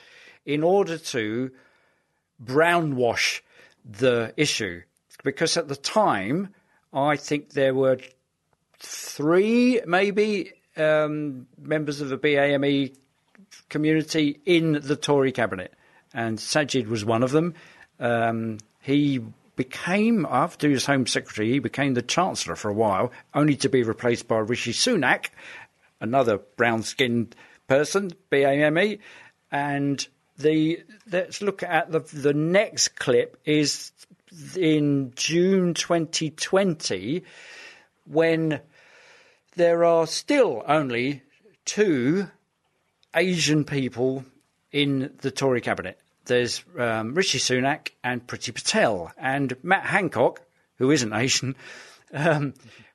in 0.45 0.63
order 0.63 0.99
to 0.99 1.51
brownwash 2.43 3.43
the 3.85 4.33
issue. 4.37 4.83
Because 5.23 5.57
at 5.57 5.69
the 5.69 5.77
time, 5.77 6.55
I 6.93 7.17
think 7.17 7.51
there 7.51 7.75
were 7.75 7.99
three, 8.79 9.81
maybe, 9.87 10.53
um, 10.77 11.47
members 11.61 12.01
of 12.01 12.09
the 12.09 12.19
BAME 12.19 12.97
community 13.69 14.41
in 14.45 14.81
the 14.83 14.97
Tory 14.97 15.33
cabinet, 15.33 15.73
and 16.15 16.39
Sajid 16.39 16.89
was 16.89 17.05
one 17.05 17.23
of 17.23 17.31
them. 17.33 17.55
Um, 17.99 18.59
he 18.81 19.21
became, 19.57 20.27
after 20.29 20.69
he 20.69 20.75
was 20.75 20.87
Home 20.87 21.07
Secretary, 21.07 21.51
he 21.51 21.59
became 21.59 21.95
the 21.95 22.03
Chancellor 22.03 22.57
for 22.57 22.69
a 22.71 22.75
while, 22.75 23.11
only 23.35 23.57
to 23.57 23.69
be 23.69 23.83
replaced 23.83 24.29
by 24.29 24.39
Rishi 24.39 24.73
Sunak, 24.73 25.31
another 26.01 26.39
brown 26.39 26.83
skinned 26.83 27.35
person, 27.67 28.13
BAME. 28.31 28.99
And 29.51 30.07
the 30.39 30.83
let's 31.11 31.41
look 31.41 31.63
at 31.63 31.91
the 31.91 32.01
the 32.01 32.35
next 32.35 32.97
clip 32.97 33.41
is 33.45 33.93
in 34.57 35.13
June 35.17 35.73
2020 35.75 37.25
when 38.05 38.61
there 39.55 39.85
are 39.85 40.07
still 40.07 40.63
only 40.67 41.23
two 41.65 42.29
Asian 43.15 43.65
people 43.65 44.25
in 44.73 45.15
the 45.23 45.31
Tory 45.31 45.63
cabinet. 45.63 45.99
There's 46.27 46.65
um, 46.79 47.15
Rishi 47.15 47.39
Sunak 47.39 47.91
and 48.05 48.27
Priti 48.27 48.55
Patel, 48.55 49.13
and 49.17 49.57
Matt 49.63 49.85
Hancock, 49.85 50.43
who 50.79 50.91
isn't 50.91 51.13
Asian, 51.13 51.57
um, 52.13 52.55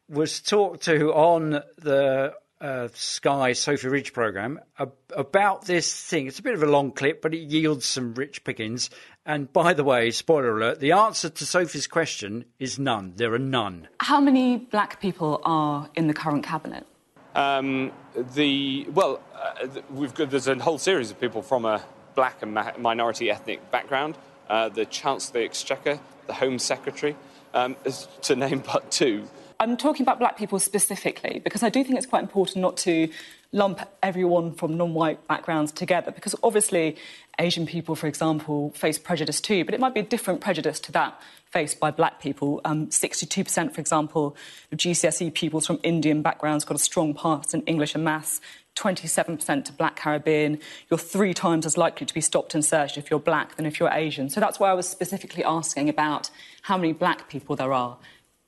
was 0.10 0.42
talked 0.42 0.84
to 0.84 1.14
on 1.14 1.62
the 1.78 2.34
uh, 2.62 2.88
Sky 2.94 3.54
Sophie 3.54 3.88
Ridge 3.88 4.14
program 4.14 4.60
ab- 4.78 4.94
about 5.16 5.66
this 5.66 5.92
thing. 6.04 6.28
It's 6.28 6.40
a 6.40 6.44
bit 6.44 6.54
of 6.54 6.64
a 6.64 6.68
long 6.68 6.92
clip, 6.92 7.22
but 7.22 7.34
it 7.34 7.40
yields 7.40 7.86
some 7.86 8.14
rich 8.14 8.44
pickings. 8.44 8.90
And 9.26 9.52
by 9.52 9.74
the 9.74 9.84
way, 9.84 10.12
spoiler 10.12 10.58
alert, 10.58 10.80
the 10.80 10.92
answer 10.92 11.30
to 11.30 11.46
Sophie's 11.46 11.88
question 11.88 12.46
is 12.60 12.78
none. 12.78 13.14
There 13.16 13.34
are 13.34 13.40
none. 13.40 13.88
How 14.00 14.20
many 14.22 14.58
black 14.58 15.00
people 15.00 15.42
are 15.44 15.90
in 15.96 16.08
the 16.08 16.14
current 16.14 16.44
cabinet? 16.44 16.86
Um, 17.34 17.92
the 18.36 18.88
well, 18.92 19.22
uh, 19.34 19.68
we've 19.90 20.14
got 20.14 20.32
there's 20.32 20.48
a 20.48 20.56
whole 20.56 20.78
series 20.78 21.12
of 21.12 21.20
people 21.20 21.42
from 21.42 21.66
a 21.66 21.82
black 22.16 22.42
and 22.42 22.54
ma- 22.54 22.74
minority 22.78 23.30
ethnic 23.30 23.72
background. 23.72 24.18
Uh, 24.50 24.70
the 24.70 24.86
Chancellor 24.86 25.30
of 25.30 25.34
the 25.34 25.46
Exchequer, 25.46 26.00
the 26.28 26.34
Home 26.34 26.60
Secretary, 26.60 27.16
um, 27.54 27.76
to 28.24 28.36
name 28.36 28.64
but 28.74 28.92
two. 28.92 29.28
I'm 29.60 29.78
talking 29.78 30.04
about 30.04 30.18
black 30.18 30.38
people 30.38 30.58
specifically 30.58 31.40
because 31.44 31.62
I 31.62 31.70
do 31.70 31.84
think 31.84 31.96
it's 31.98 32.08
quite 32.08 32.24
important 32.24 32.58
not 32.58 32.78
to 32.78 33.10
lump 33.52 33.82
everyone 34.02 34.54
from 34.54 34.76
non 34.76 34.94
white 34.94 35.28
backgrounds 35.28 35.72
together 35.72 36.12
because 36.12 36.36
obviously 36.42 36.98
Asian 37.38 37.66
people, 37.66 37.96
for 37.96 38.08
example, 38.08 38.72
face 38.72 38.98
prejudice 38.98 39.40
too, 39.40 39.64
but 39.64 39.74
it 39.74 39.80
might 39.80 39.94
be 39.94 40.00
a 40.00 40.06
different 40.06 40.42
prejudice 40.42 40.80
to 40.80 40.92
that 40.94 41.20
faced 41.52 41.80
by 41.80 41.92
black 41.92 42.22
people. 42.22 42.62
Um, 42.64 42.88
62%, 42.88 43.74
for 43.74 43.82
example, 43.82 44.36
of 44.72 44.78
GCSE 44.78 45.34
pupils 45.34 45.68
from 45.68 45.80
Indian 45.84 46.22
backgrounds 46.22 46.66
got 46.66 46.76
a 46.76 46.80
strong 46.80 47.14
pass 47.14 47.54
in 47.54 47.62
English 47.64 47.94
and 47.94 48.04
maths. 48.04 48.42
27% 48.76 49.66
to 49.66 49.74
black 49.74 49.96
Caribbean. 49.96 50.60
You're 50.90 50.98
three 50.98 51.34
times 51.34 51.66
as 51.66 51.78
likely 51.78 52.06
to 52.06 52.14
be 52.14 52.22
stopped 52.22 52.54
and 52.54 52.64
searched 52.64 52.98
if 52.98 53.12
you're 53.12 53.20
black 53.20 53.56
than 53.56 53.66
if 53.66 53.80
you're 53.80 53.92
Asian. 53.92 54.30
So 54.30 54.40
that's 54.40 54.60
why 54.60 54.70
I 54.70 54.74
was 54.74 54.88
specifically 54.88 55.44
asking 55.44 55.90
about 55.90 56.30
how 56.64 56.78
many 56.78 56.94
black 56.94 57.30
people 57.30 57.56
there 57.56 57.74
are 57.74 57.98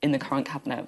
in 0.02 0.12
the 0.12 0.18
current 0.18 0.46
cabinet. 0.46 0.86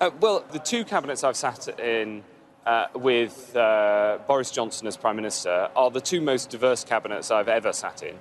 Uh, 0.00 0.10
well, 0.20 0.44
the 0.52 0.58
two 0.58 0.84
cabinets 0.84 1.24
I've 1.24 1.36
sat 1.36 1.80
in 1.80 2.22
uh, 2.66 2.86
with 2.94 3.56
uh, 3.56 4.18
Boris 4.26 4.50
Johnson 4.50 4.86
as 4.86 4.96
Prime 4.96 5.16
Minister 5.16 5.70
are 5.74 5.90
the 5.90 6.00
two 6.00 6.20
most 6.20 6.50
diverse 6.50 6.84
cabinets 6.84 7.30
I've 7.30 7.48
ever 7.48 7.72
sat 7.72 8.02
in. 8.02 8.14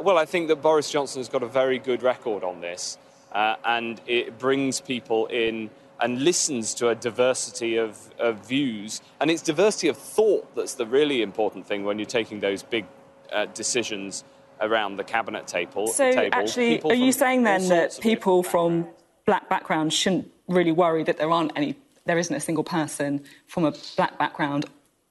Well, 0.00 0.16
I 0.16 0.24
think 0.24 0.48
that 0.48 0.62
Boris 0.62 0.90
Johnson 0.90 1.20
has 1.20 1.28
got 1.28 1.42
a 1.42 1.48
very 1.48 1.78
good 1.78 2.02
record 2.02 2.44
on 2.44 2.60
this, 2.60 2.96
uh, 3.32 3.56
and 3.64 4.00
it 4.06 4.38
brings 4.38 4.80
people 4.80 5.26
in 5.26 5.70
and 6.00 6.22
listens 6.22 6.74
to 6.74 6.88
a 6.88 6.94
diversity 6.94 7.76
of, 7.76 7.98
of, 8.18 8.46
views. 8.46 9.00
And 9.20 9.30
it's 9.30 9.42
diversity 9.42 9.88
of 9.88 9.96
thought 9.96 10.54
that's 10.54 10.74
the 10.74 10.86
really 10.86 11.22
important 11.22 11.66
thing 11.66 11.84
when 11.84 11.98
you're 11.98 12.06
taking 12.06 12.40
those 12.40 12.62
big 12.62 12.86
uh, 13.32 13.46
decisions 13.46 14.24
around 14.60 14.96
the 14.96 15.04
cabinet 15.04 15.46
table. 15.46 15.88
So, 15.88 16.10
table. 16.10 16.38
actually, 16.38 16.76
people 16.76 16.92
are 16.92 16.94
you 16.94 17.12
saying 17.12 17.42
then 17.42 17.62
that 17.68 17.92
sorts 17.92 17.98
of 17.98 18.02
people 18.02 18.42
from 18.42 18.86
black 19.26 19.48
backgrounds 19.48 19.94
shouldn't 19.94 20.30
really 20.48 20.72
worry 20.72 21.04
that 21.04 21.18
there 21.18 21.30
aren't 21.30 21.52
any, 21.56 21.76
there 22.06 22.18
isn't 22.18 22.34
a 22.34 22.40
single 22.40 22.64
person 22.64 23.24
from 23.46 23.64
a 23.64 23.72
black 23.96 24.18
background 24.18 24.66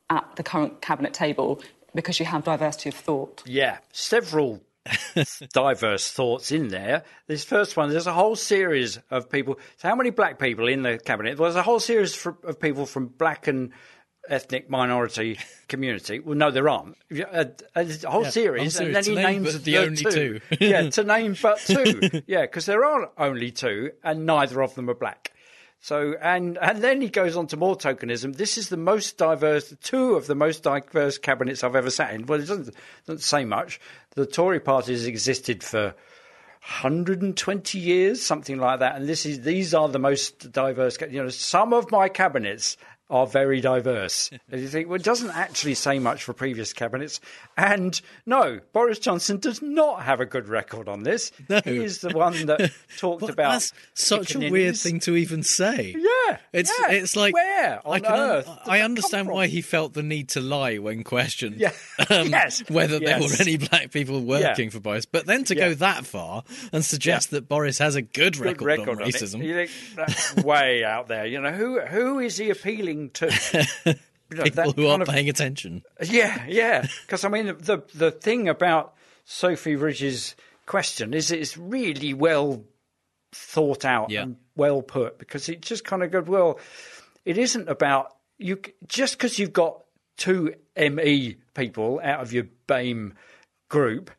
at 0.09 0.35
the 0.35 0.43
current 0.43 0.81
cabinet 0.81 1.13
table 1.13 1.61
because 1.93 2.19
you 2.19 2.25
have 2.25 2.43
diversity 2.43 2.89
of 2.89 2.95
thought? 2.95 3.43
Yeah, 3.45 3.77
several 3.91 4.61
diverse 5.53 6.11
thoughts 6.11 6.51
in 6.51 6.67
there. 6.69 7.03
This 7.27 7.43
first 7.43 7.75
one, 7.77 7.89
there's 7.89 8.07
a 8.07 8.13
whole 8.13 8.35
series 8.35 8.99
of 9.09 9.29
people. 9.29 9.59
So, 9.77 9.87
how 9.89 9.95
many 9.95 10.09
black 10.09 10.39
people 10.39 10.67
in 10.67 10.83
the 10.83 10.97
cabinet? 10.97 11.37
Well, 11.37 11.49
there's 11.49 11.55
a 11.59 11.63
whole 11.63 11.79
series 11.79 12.13
for, 12.15 12.37
of 12.43 12.59
people 12.59 12.85
from 12.85 13.07
black 13.07 13.47
and 13.47 13.71
ethnic 14.29 14.69
minority 14.69 15.39
community. 15.67 16.19
Well, 16.19 16.35
no, 16.35 16.51
there 16.51 16.67
aren't. 16.69 16.97
A, 17.11 17.39
uh, 17.39 17.45
uh, 17.75 17.85
a 18.03 18.09
whole 18.09 18.23
Yeah, 18.23 18.29
series, 18.29 18.79
and 18.79 18.93
then 18.95 19.03
he 19.03 19.15
name 19.15 19.43
names 19.43 19.61
the 19.63 19.77
only 19.77 19.95
two. 19.97 20.41
yeah, 20.59 20.89
to 20.89 21.03
name 21.03 21.35
but 21.41 21.57
two. 21.65 22.21
Yeah, 22.27 22.41
because 22.41 22.65
there 22.65 22.83
are 22.83 23.09
only 23.17 23.51
two, 23.51 23.91
and 24.03 24.25
neither 24.25 24.61
of 24.61 24.75
them 24.75 24.89
are 24.89 24.95
black. 24.95 25.31
So 25.79 26.15
and 26.21 26.57
and 26.57 26.81
then 26.81 27.01
he 27.01 27.09
goes 27.09 27.37
on 27.37 27.47
to 27.47 27.57
more 27.57 27.77
tokenism. 27.77 28.35
This 28.35 28.57
is 28.57 28.69
the 28.69 28.77
most 28.77 29.17
diverse, 29.17 29.73
two 29.83 30.15
of 30.15 30.27
the 30.27 30.35
most 30.35 30.63
diverse 30.63 31.17
cabinets 31.17 31.63
I've 31.63 31.75
ever 31.75 31.89
sat 31.89 32.13
in. 32.13 32.25
Well, 32.25 32.39
it 32.39 32.47
doesn't 32.47 32.75
doesn't 33.05 33.21
say 33.21 33.45
much. 33.45 33.79
The 34.15 34.25
Tory 34.25 34.59
party 34.59 34.93
has 34.93 35.05
existed 35.05 35.63
for 35.63 35.95
120 36.61 37.79
years, 37.79 38.21
something 38.21 38.57
like 38.57 38.79
that, 38.79 38.95
and 38.95 39.07
this 39.07 39.25
is 39.25 39.41
these 39.41 39.73
are 39.73 39.87
the 39.87 39.99
most 39.99 40.51
diverse. 40.51 40.97
You 41.09 41.23
know, 41.23 41.29
some 41.29 41.73
of 41.73 41.91
my 41.91 42.09
cabinets 42.09 42.75
are 43.09 43.25
very 43.25 43.61
diverse. 43.61 44.29
and 44.51 44.59
you 44.61 44.67
think, 44.67 44.87
well, 44.87 44.95
it 44.97 45.03
doesn't 45.03 45.29
actually 45.31 45.73
say 45.75 45.97
much 45.99 46.23
for 46.23 46.33
previous 46.33 46.73
cabinets. 46.73 47.19
And 47.55 47.99
no, 48.25 48.59
Boris 48.73 48.99
Johnson 48.99 49.37
does 49.39 49.61
not 49.61 50.03
have 50.03 50.19
a 50.19 50.25
good 50.25 50.47
record 50.49 50.87
on 50.89 51.03
this. 51.03 51.31
No. 51.49 51.61
He 51.63 51.77
is 51.77 51.99
the 52.01 52.09
one 52.09 52.47
that 52.47 52.71
talked 52.97 53.21
But 53.21 53.29
about 53.29 53.51
that's 53.53 53.71
such 53.93 54.35
a 54.35 54.49
weird 54.49 54.75
thing 54.75 54.99
to 55.01 55.15
even 55.15 55.43
say. 55.43 55.95
Yeah, 55.97 56.37
It's 56.51 56.71
yeah. 56.81 56.91
it's 56.91 57.15
like 57.15 57.33
where 57.33 57.79
on 57.87 57.93
I 57.95 57.99
can 58.01 58.11
earth 58.19 58.49
I 58.65 58.81
understand 58.81 59.29
why 59.29 59.47
he 59.47 59.61
felt 59.61 59.93
the 59.93 60.03
need 60.03 60.27
to 60.29 60.41
lie 60.41 60.77
when 60.77 61.05
questioned. 61.05 61.55
Yeah. 61.61 61.71
um, 62.09 62.27
Yes. 62.27 62.63
whether 62.69 62.99
there 62.99 63.19
were 63.19 63.27
any 63.39 63.55
black 63.55 63.91
people 63.91 64.19
working 64.21 64.65
Yeah. 64.65 64.69
for 64.71 64.81
Boris, 64.81 65.05
but 65.05 65.25
then 65.25 65.45
to 65.45 65.55
go 65.55 65.73
that 65.75 66.05
far 66.05 66.43
and 66.73 66.83
suggest 66.83 67.31
that 67.31 67.47
Boris 67.47 67.77
has 67.77 67.95
a 67.95 68.01
good 68.01 68.33
Good 68.33 68.39
record, 68.39 68.65
record 68.65 68.89
on 68.89 68.97
racism. 68.97 69.41
You 69.41 69.53
think 69.53 69.71
that's 69.95 70.35
way 70.35 70.83
out 70.83 71.07
there. 71.07 71.25
You 71.25 71.39
know 71.39 71.51
who 71.51 71.79
who 71.79 72.19
is 72.19 72.35
he 72.37 72.49
appealing 72.49 72.96
to? 73.13 73.67
You 73.85 73.93
know, 74.37 74.43
People 74.43 74.71
who 74.73 74.87
aren't 74.87 75.03
of- 75.03 75.09
paying 75.09 75.29
attention. 75.29 75.83
Yeah, 76.03 76.45
yeah. 76.47 76.87
Because 77.05 77.23
I 77.25 77.29
mean, 77.29 77.47
the 77.59 77.83
the 77.93 78.11
thing 78.11 78.49
about 78.49 78.93
Sophie 79.25 79.75
Ridge's 79.75 80.35
question 80.65 81.13
is 81.13 81.31
it's 81.31 81.57
really 81.57 82.13
well 82.13 82.63
thought 83.33 83.85
out 83.85 84.09
Yeah. 84.09 84.23
and 84.23 84.37
well 84.55 84.81
put 84.81 85.17
because 85.19 85.49
it 85.49 85.61
just 85.61 85.83
kind 85.85 86.03
of 86.03 86.11
goes 86.11 86.27
well. 86.27 86.59
It 87.25 87.37
isn't 87.37 87.69
about 87.69 88.15
you 88.37 88.59
just 88.87 89.17
because 89.17 89.37
you've 89.39 89.53
got 89.53 89.81
two 90.17 90.53
ME 90.75 91.35
people 91.53 91.99
out 92.03 92.21
of 92.21 92.33
your 92.33 92.45
BAME 92.67 93.13
group, 93.69 94.11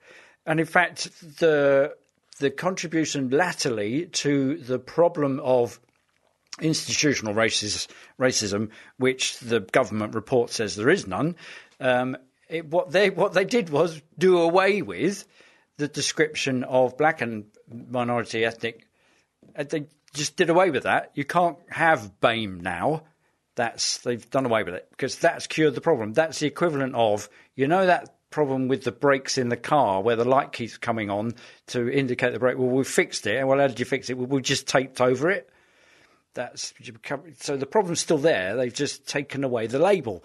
and 0.47 0.61
in 0.61 0.67
fact 0.67 1.11
the 1.39 1.95
the 2.39 2.51
contribution 2.51 3.31
latterly 3.31 4.07
to 4.07 4.59
the 4.59 4.79
problem 4.79 5.41
of 5.41 5.81
institutional 6.61 7.35
racis- 7.35 7.89
racism, 8.19 8.71
which 8.97 9.39
the 9.39 9.61
government 9.61 10.15
report 10.15 10.51
says 10.51 10.77
there 10.77 10.91
is 10.91 11.07
none. 11.07 11.37
Um, 11.81 12.17
it, 12.49 12.67
what 12.67 12.91
they 12.91 13.11
what 13.11 13.33
they 13.35 13.45
did 13.45 13.71
was 13.71 14.01
do 14.19 14.39
away 14.39 14.83
with 14.83 15.25
the 15.77 15.89
description 15.89 16.65
of 16.65 16.97
black 16.97 17.21
and 17.21 17.45
minority 17.71 18.45
ethnic. 18.45 18.87
uh, 19.57 19.65
They 19.65 19.87
just 20.15 20.37
did 20.37 20.51
away 20.51 20.71
with 20.71 20.85
that. 20.85 21.13
You 21.15 21.25
can't 21.25 21.59
have 21.71 22.11
BAME 22.21 22.61
now. 22.63 23.03
That's 23.55 23.99
they've 23.99 24.29
done 24.31 24.47
away 24.47 24.63
with 24.63 24.75
it 24.75 24.87
because 24.91 25.17
that's 25.19 25.47
cured 25.47 25.75
the 25.75 25.81
problem. 25.81 26.13
That's 26.13 26.39
the 26.39 26.47
equivalent 26.47 26.95
of 26.95 27.29
you 27.57 27.67
know 27.67 27.87
that 27.87 28.15
problem 28.31 28.69
with 28.69 28.85
the 28.85 28.93
brakes 28.93 29.39
in 29.39 29.49
the 29.49 29.57
car 29.57 30.03
where 30.03 30.15
the 30.17 30.25
light 30.25 30.53
keeps 30.53 30.77
coming 30.77 31.11
on 31.11 31.35
to 31.69 31.89
indicate 31.91 32.33
the 32.33 32.39
brake. 32.39 32.59
Well, 32.59 32.69
we 32.69 32.85
fixed 32.85 33.27
it. 33.27 33.45
Well, 33.47 33.59
how 33.59 33.67
did 33.67 33.81
you 33.81 33.87
fix 33.87 34.11
it? 34.11 34.19
Well, 34.19 34.27
we 34.27 34.43
just 34.43 34.67
taped 34.69 35.01
over 35.01 35.31
it. 35.31 35.49
That's 36.39 36.73
so 37.41 37.57
the 37.57 37.67
problem's 37.67 37.99
still 37.99 38.17
there. 38.17 38.55
They've 38.55 38.73
just 38.73 39.09
taken 39.09 39.43
away 39.43 39.67
the 39.67 39.81
label, 39.81 40.23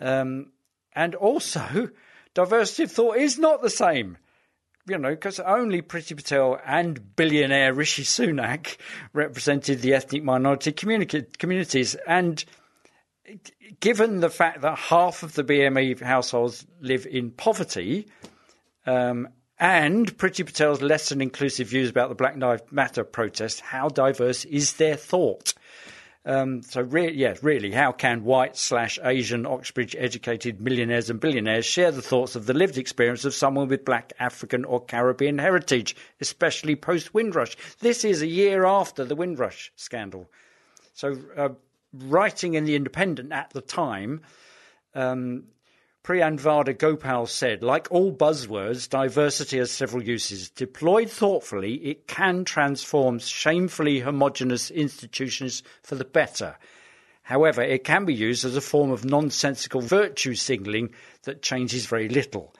um, 0.00 0.52
and 0.94 1.14
also 1.14 1.90
diversity 2.32 2.84
of 2.84 2.92
thought 2.92 3.18
is 3.18 3.38
not 3.38 3.60
the 3.60 3.68
same. 3.68 4.16
You 4.88 4.96
know, 4.96 5.10
because 5.10 5.38
only 5.38 5.82
Priti 5.82 6.16
Patel 6.16 6.58
and 6.64 7.14
billionaire 7.16 7.74
Rishi 7.74 8.02
Sunak 8.02 8.78
represented 9.12 9.82
the 9.82 9.92
ethnic 9.92 10.24
minority 10.24 10.72
communi- 10.72 11.36
communities, 11.36 11.96
and 12.06 12.42
given 13.80 14.20
the 14.20 14.30
fact 14.30 14.62
that 14.62 14.78
half 14.78 15.22
of 15.22 15.34
the 15.34 15.44
BME 15.44 16.00
households 16.00 16.66
live 16.80 17.04
in 17.04 17.30
poverty, 17.30 18.08
um, 18.86 19.28
and 19.58 20.16
Priti 20.18 20.44
Patel's 20.44 20.82
less 20.82 21.08
than 21.08 21.20
inclusive 21.20 21.68
views 21.68 21.90
about 21.90 22.08
the 22.08 22.14
Black 22.14 22.36
Lives 22.36 22.62
Matter 22.70 23.04
protest, 23.04 23.60
how 23.60 23.88
diverse 23.88 24.44
is 24.44 24.74
their 24.74 24.96
thought? 24.96 25.54
Um, 26.26 26.62
so, 26.62 26.82
re- 26.82 27.12
yeah, 27.12 27.34
really, 27.40 27.70
how 27.70 27.92
can 27.92 28.24
white 28.24 28.56
slash 28.56 28.98
Asian 29.04 29.46
Oxbridge 29.46 29.94
educated 29.96 30.60
millionaires 30.60 31.08
and 31.08 31.20
billionaires 31.20 31.64
share 31.64 31.92
the 31.92 32.02
thoughts 32.02 32.34
of 32.34 32.46
the 32.46 32.52
lived 32.52 32.78
experience 32.78 33.24
of 33.24 33.32
someone 33.32 33.68
with 33.68 33.84
black, 33.84 34.12
African, 34.18 34.64
or 34.64 34.84
Caribbean 34.84 35.38
heritage, 35.38 35.94
especially 36.20 36.74
post 36.74 37.14
Windrush? 37.14 37.56
This 37.78 38.04
is 38.04 38.22
a 38.22 38.26
year 38.26 38.66
after 38.66 39.04
the 39.04 39.14
Windrush 39.14 39.70
scandal. 39.76 40.28
So, 40.94 41.16
uh, 41.36 41.50
writing 41.92 42.54
in 42.54 42.64
The 42.64 42.74
Independent 42.74 43.30
at 43.30 43.50
the 43.50 43.60
time, 43.60 44.22
um, 44.96 45.44
Priyamvada 46.06 46.78
Gopal 46.78 47.26
said, 47.26 47.64
like 47.64 47.88
all 47.90 48.12
buzzwords, 48.12 48.88
diversity 48.88 49.58
has 49.58 49.72
several 49.72 50.04
uses. 50.04 50.48
Deployed 50.50 51.10
thoughtfully, 51.10 51.74
it 51.78 52.06
can 52.06 52.44
transform 52.44 53.18
shamefully 53.18 53.98
homogenous 53.98 54.70
institutions 54.70 55.64
for 55.82 55.96
the 55.96 56.04
better. 56.04 56.58
However, 57.22 57.60
it 57.60 57.82
can 57.82 58.04
be 58.04 58.14
used 58.14 58.44
as 58.44 58.54
a 58.54 58.60
form 58.60 58.92
of 58.92 59.04
nonsensical 59.04 59.80
virtue 59.80 60.36
signalling 60.36 60.90
that 61.24 61.42
changes 61.42 61.86
very 61.86 62.08
little. 62.08 62.54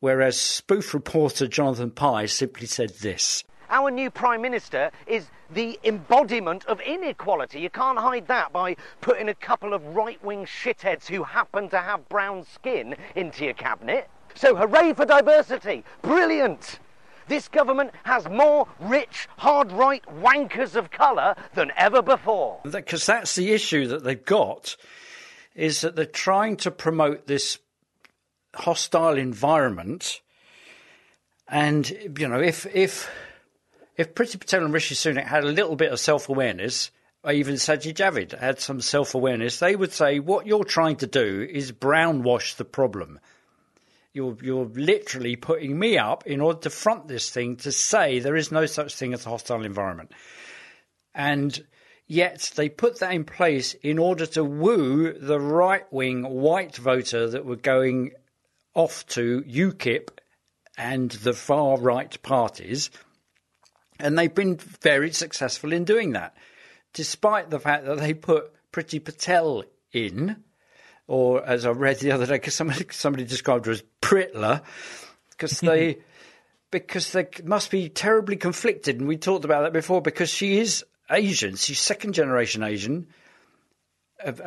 Whereas 0.00 0.38
spoof 0.38 0.92
reporter 0.92 1.48
Jonathan 1.48 1.92
Pye 1.92 2.26
simply 2.26 2.66
said 2.66 2.90
this. 3.00 3.44
Our 3.70 3.92
new 3.92 4.10
Prime 4.10 4.42
Minister 4.42 4.90
is 5.06 5.26
the 5.48 5.78
embodiment 5.84 6.64
of 6.66 6.80
inequality. 6.80 7.60
You 7.60 7.70
can't 7.70 7.98
hide 7.98 8.26
that 8.26 8.52
by 8.52 8.74
putting 9.00 9.28
a 9.28 9.34
couple 9.34 9.72
of 9.72 9.94
right 9.94 10.22
wing 10.24 10.44
shitheads 10.44 11.06
who 11.06 11.22
happen 11.22 11.68
to 11.68 11.78
have 11.78 12.08
brown 12.08 12.44
skin 12.44 12.96
into 13.14 13.44
your 13.44 13.54
cabinet. 13.54 14.10
So, 14.34 14.56
hooray 14.56 14.94
for 14.94 15.06
diversity! 15.06 15.84
Brilliant! 16.02 16.80
This 17.28 17.46
government 17.46 17.92
has 18.02 18.28
more 18.28 18.66
rich, 18.80 19.28
hard 19.38 19.70
right 19.70 20.02
wankers 20.20 20.74
of 20.74 20.90
colour 20.90 21.36
than 21.54 21.70
ever 21.76 22.02
before. 22.02 22.58
Because 22.64 23.06
that's 23.06 23.36
the 23.36 23.52
issue 23.52 23.86
that 23.86 24.02
they've 24.02 24.24
got, 24.24 24.76
is 25.54 25.80
that 25.82 25.94
they're 25.94 26.06
trying 26.06 26.56
to 26.56 26.72
promote 26.72 27.28
this 27.28 27.58
hostile 28.52 29.16
environment. 29.16 30.22
And, 31.46 31.88
you 32.18 32.26
know, 32.26 32.40
if, 32.40 32.66
if 32.74 33.08
if 34.00 34.14
Priti 34.14 34.40
Patel 34.40 34.64
and 34.64 34.72
Rishi 34.72 34.94
Sunak 34.94 35.26
had 35.26 35.44
a 35.44 35.52
little 35.52 35.76
bit 35.76 35.92
of 35.92 36.00
self 36.00 36.30
awareness, 36.30 36.90
even 37.30 37.56
Sajid 37.56 37.96
Javid 37.96 38.38
had 38.38 38.58
some 38.58 38.80
self 38.80 39.14
awareness, 39.14 39.58
they 39.58 39.76
would 39.76 39.92
say 39.92 40.18
what 40.18 40.46
you're 40.46 40.64
trying 40.64 40.96
to 40.96 41.06
do 41.06 41.46
is 41.50 41.70
brownwash 41.70 42.56
the 42.56 42.64
problem. 42.64 43.20
You're, 44.14 44.38
you're 44.40 44.64
literally 44.64 45.36
putting 45.36 45.78
me 45.78 45.98
up 45.98 46.26
in 46.26 46.40
order 46.40 46.60
to 46.60 46.70
front 46.70 47.08
this 47.08 47.28
thing 47.28 47.56
to 47.56 47.70
say 47.70 48.20
there 48.20 48.36
is 48.36 48.50
no 48.50 48.64
such 48.64 48.94
thing 48.94 49.12
as 49.12 49.26
a 49.26 49.28
hostile 49.28 49.66
environment. 49.66 50.12
And 51.14 51.62
yet 52.06 52.52
they 52.56 52.70
put 52.70 53.00
that 53.00 53.12
in 53.12 53.24
place 53.24 53.74
in 53.74 53.98
order 53.98 54.24
to 54.24 54.42
woo 54.42 55.12
the 55.12 55.38
right 55.38 55.84
wing 55.92 56.22
white 56.22 56.76
voter 56.76 57.28
that 57.28 57.44
were 57.44 57.56
going 57.56 58.12
off 58.74 59.06
to 59.08 59.42
UKIP 59.42 60.08
and 60.78 61.10
the 61.10 61.34
far 61.34 61.78
right 61.78 62.20
parties 62.22 62.90
and 64.00 64.18
they've 64.18 64.34
been 64.34 64.56
very 64.56 65.12
successful 65.12 65.72
in 65.72 65.84
doing 65.84 66.12
that, 66.12 66.34
despite 66.92 67.50
the 67.50 67.60
fact 67.60 67.84
that 67.86 67.98
they 67.98 68.14
put 68.14 68.52
Priti 68.72 69.02
Patel 69.04 69.64
in, 69.92 70.42
or 71.06 71.44
as 71.44 71.66
I 71.66 71.70
read 71.70 71.98
the 71.98 72.12
other 72.12 72.26
day, 72.26 72.34
because 72.34 72.54
somebody, 72.54 72.86
somebody 72.90 73.24
described 73.24 73.66
her 73.66 73.72
as 73.72 73.82
Pritler, 74.00 74.62
because 75.30 75.60
they. 75.60 75.98
because 76.70 77.12
they 77.12 77.26
must 77.44 77.70
be 77.70 77.88
terribly 77.88 78.36
conflicted, 78.36 78.98
and 78.98 79.08
we 79.08 79.16
talked 79.16 79.44
about 79.44 79.62
that 79.62 79.72
before. 79.72 80.00
Because 80.00 80.30
she 80.30 80.58
is 80.58 80.84
Asian, 81.10 81.56
she's 81.56 81.80
second 81.80 82.14
generation 82.14 82.62
Asian. 82.62 83.08
Of 84.22 84.40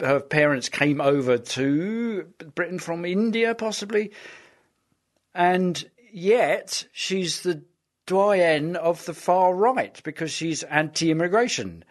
Her 0.00 0.20
parents 0.20 0.70
came 0.70 1.00
over 1.00 1.36
to 1.36 2.26
Britain 2.54 2.78
from 2.78 3.04
India, 3.04 3.54
possibly, 3.54 4.10
and 5.34 5.84
yet 6.10 6.86
she's 6.92 7.42
the 7.42 7.62
doyen 8.06 8.76
of 8.76 9.04
the 9.04 9.14
far 9.14 9.54
right 9.54 10.00
because 10.04 10.30
she's 10.30 10.62
anti-immigration. 10.64 11.84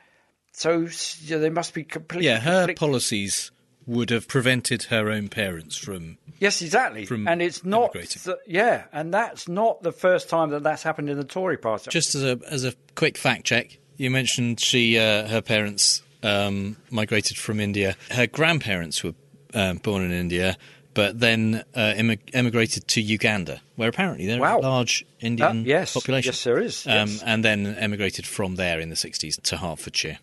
So 0.54 0.88
yeah, 1.24 1.38
they 1.38 1.50
must 1.50 1.74
be 1.74 1.84
completely. 1.84 2.28
Yeah, 2.28 2.40
her 2.40 2.74
policies 2.74 3.52
would 3.88 4.10
have 4.10 4.28
prevented 4.28 4.84
her 4.84 5.10
own 5.10 5.30
parents 5.30 5.78
from. 5.78 6.18
Yes, 6.40 6.62
exactly. 6.62 7.06
From 7.06 7.28
and 7.28 7.42
it's 7.42 7.64
not. 7.64 7.94
The, 7.94 8.40
yeah, 8.46 8.86
and 8.92 9.14
that's 9.14 9.48
not 9.48 9.82
the 9.82 9.92
first 9.92 10.30
time 10.30 10.50
that 10.52 10.64
that's 10.64 10.84
happened 10.84 11.10
in 11.10 11.18
the 11.18 11.24
Tory 11.24 11.58
party. 11.58 11.90
Just 11.90 12.16
as 12.16 12.24
a 12.24 12.40
as 12.50 12.66
a 12.66 12.74
quick 12.96 13.18
fact 13.18 13.46
check, 13.46 13.80
you 13.98 14.10
mentioned 14.10 14.60
she 14.60 14.98
uh, 15.00 15.28
her 15.28 15.42
parents 15.42 16.04
um, 16.24 16.78
migrated 16.90 17.38
from 17.38 17.60
India. 17.60 17.96
Her 18.12 18.28
grandparents 18.28 19.04
were 19.04 19.16
um, 19.54 19.78
born 19.78 20.04
in 20.04 20.12
India 20.12 20.58
but 20.94 21.20
then 21.20 21.64
uh, 21.76 21.94
emigrated 22.34 22.88
to 22.90 23.02
Uganda, 23.02 23.62
where 23.76 23.90
apparently 23.90 24.26
there's 24.26 24.40
wow. 24.40 24.60
a 24.60 24.62
large 24.62 25.06
Indian 25.20 25.62
uh, 25.62 25.64
yes. 25.66 25.94
population. 25.94 26.30
Yes, 26.30 26.44
there 26.44 26.60
is. 26.60 26.88
Um, 26.88 27.10
yes. 27.10 27.24
And 27.24 27.46
then 27.46 27.76
emigrated 27.76 28.26
from 28.26 28.56
there 28.56 28.80
in 28.80 28.90
the 28.90 28.96
60s 28.96 29.42
to 29.44 29.58
Hertfordshire. 29.58 30.20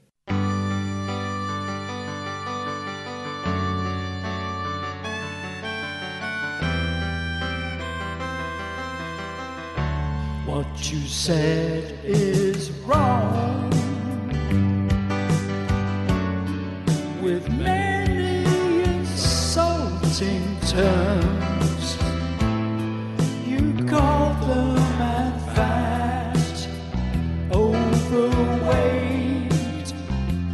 What 10.47 10.93
you 10.93 11.01
said 11.07 11.99
is 12.05 12.71
wrong 12.85 13.68
terms. 20.79 21.99
You 23.45 23.63
call 23.85 24.35
them 24.47 24.77
fat, 25.55 26.69
overweight, 27.53 28.33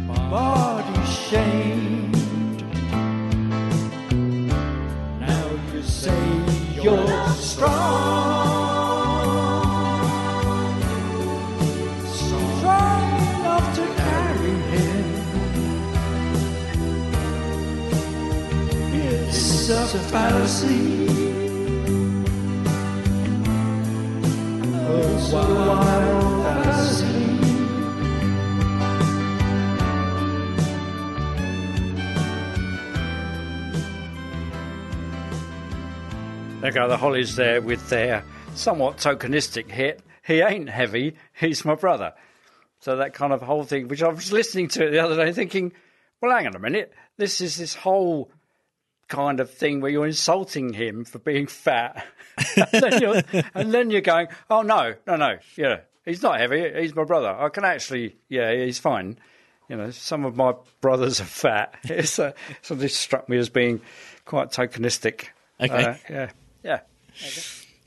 body 0.07 0.64
a 19.95 19.99
fallacy. 19.99 21.07
A 24.73 25.29
wild 25.31 26.43
fallacy. 26.43 27.05
There 36.59 36.71
go 36.71 36.89
the 36.89 36.97
Hollies 36.97 37.35
there 37.37 37.61
with 37.61 37.87
their 37.89 38.25
somewhat 38.53 38.97
tokenistic 38.97 39.71
hit. 39.71 40.01
He 40.25 40.41
ain't 40.41 40.69
heavy, 40.69 41.15
he's 41.39 41.63
my 41.63 41.75
brother. 41.75 42.13
So 42.79 42.97
that 42.97 43.13
kind 43.13 43.31
of 43.31 43.41
whole 43.41 43.63
thing, 43.63 43.87
which 43.87 44.03
I 44.03 44.09
was 44.09 44.33
listening 44.33 44.67
to 44.69 44.87
it 44.87 44.91
the 44.91 44.99
other 44.99 45.15
day, 45.15 45.31
thinking, 45.31 45.71
well, 46.21 46.35
hang 46.35 46.47
on 46.47 46.55
a 46.55 46.59
minute. 46.59 46.91
This 47.17 47.39
is 47.39 47.55
this 47.55 47.75
whole 47.75 48.31
kind 49.07 49.39
of 49.39 49.51
thing 49.51 49.81
where 49.81 49.91
you're 49.91 50.05
insulting 50.05 50.73
him 50.73 51.05
for 51.05 51.19
being 51.19 51.47
fat, 51.47 52.05
and, 52.55 52.67
then 52.71 53.01
you're, 53.01 53.21
and 53.53 53.73
then 53.73 53.91
you're 53.91 54.01
going, 54.01 54.27
oh 54.49 54.61
no, 54.61 54.95
no, 55.07 55.15
no, 55.15 55.37
yeah, 55.55 55.81
he's 56.05 56.21
not 56.21 56.39
heavy. 56.39 56.71
He's 56.79 56.95
my 56.95 57.03
brother. 57.03 57.29
I 57.29 57.49
can 57.49 57.65
actually, 57.65 58.15
yeah, 58.29 58.53
he's 58.53 58.79
fine. 58.79 59.17
You 59.69 59.77
know, 59.77 59.91
some 59.91 60.25
of 60.25 60.35
my 60.35 60.53
brothers 60.81 61.19
are 61.19 61.25
fat. 61.25 61.75
It's 61.85 62.19
uh, 62.19 62.33
so 62.61 62.75
this 62.75 62.95
struck 62.95 63.27
me 63.29 63.37
as 63.37 63.49
being 63.49 63.81
quite 64.25 64.51
tokenistic. 64.51 65.27
Okay. 65.59 65.73
Uh, 65.73 65.95
yeah, 66.09 66.31
yeah. 66.63 66.79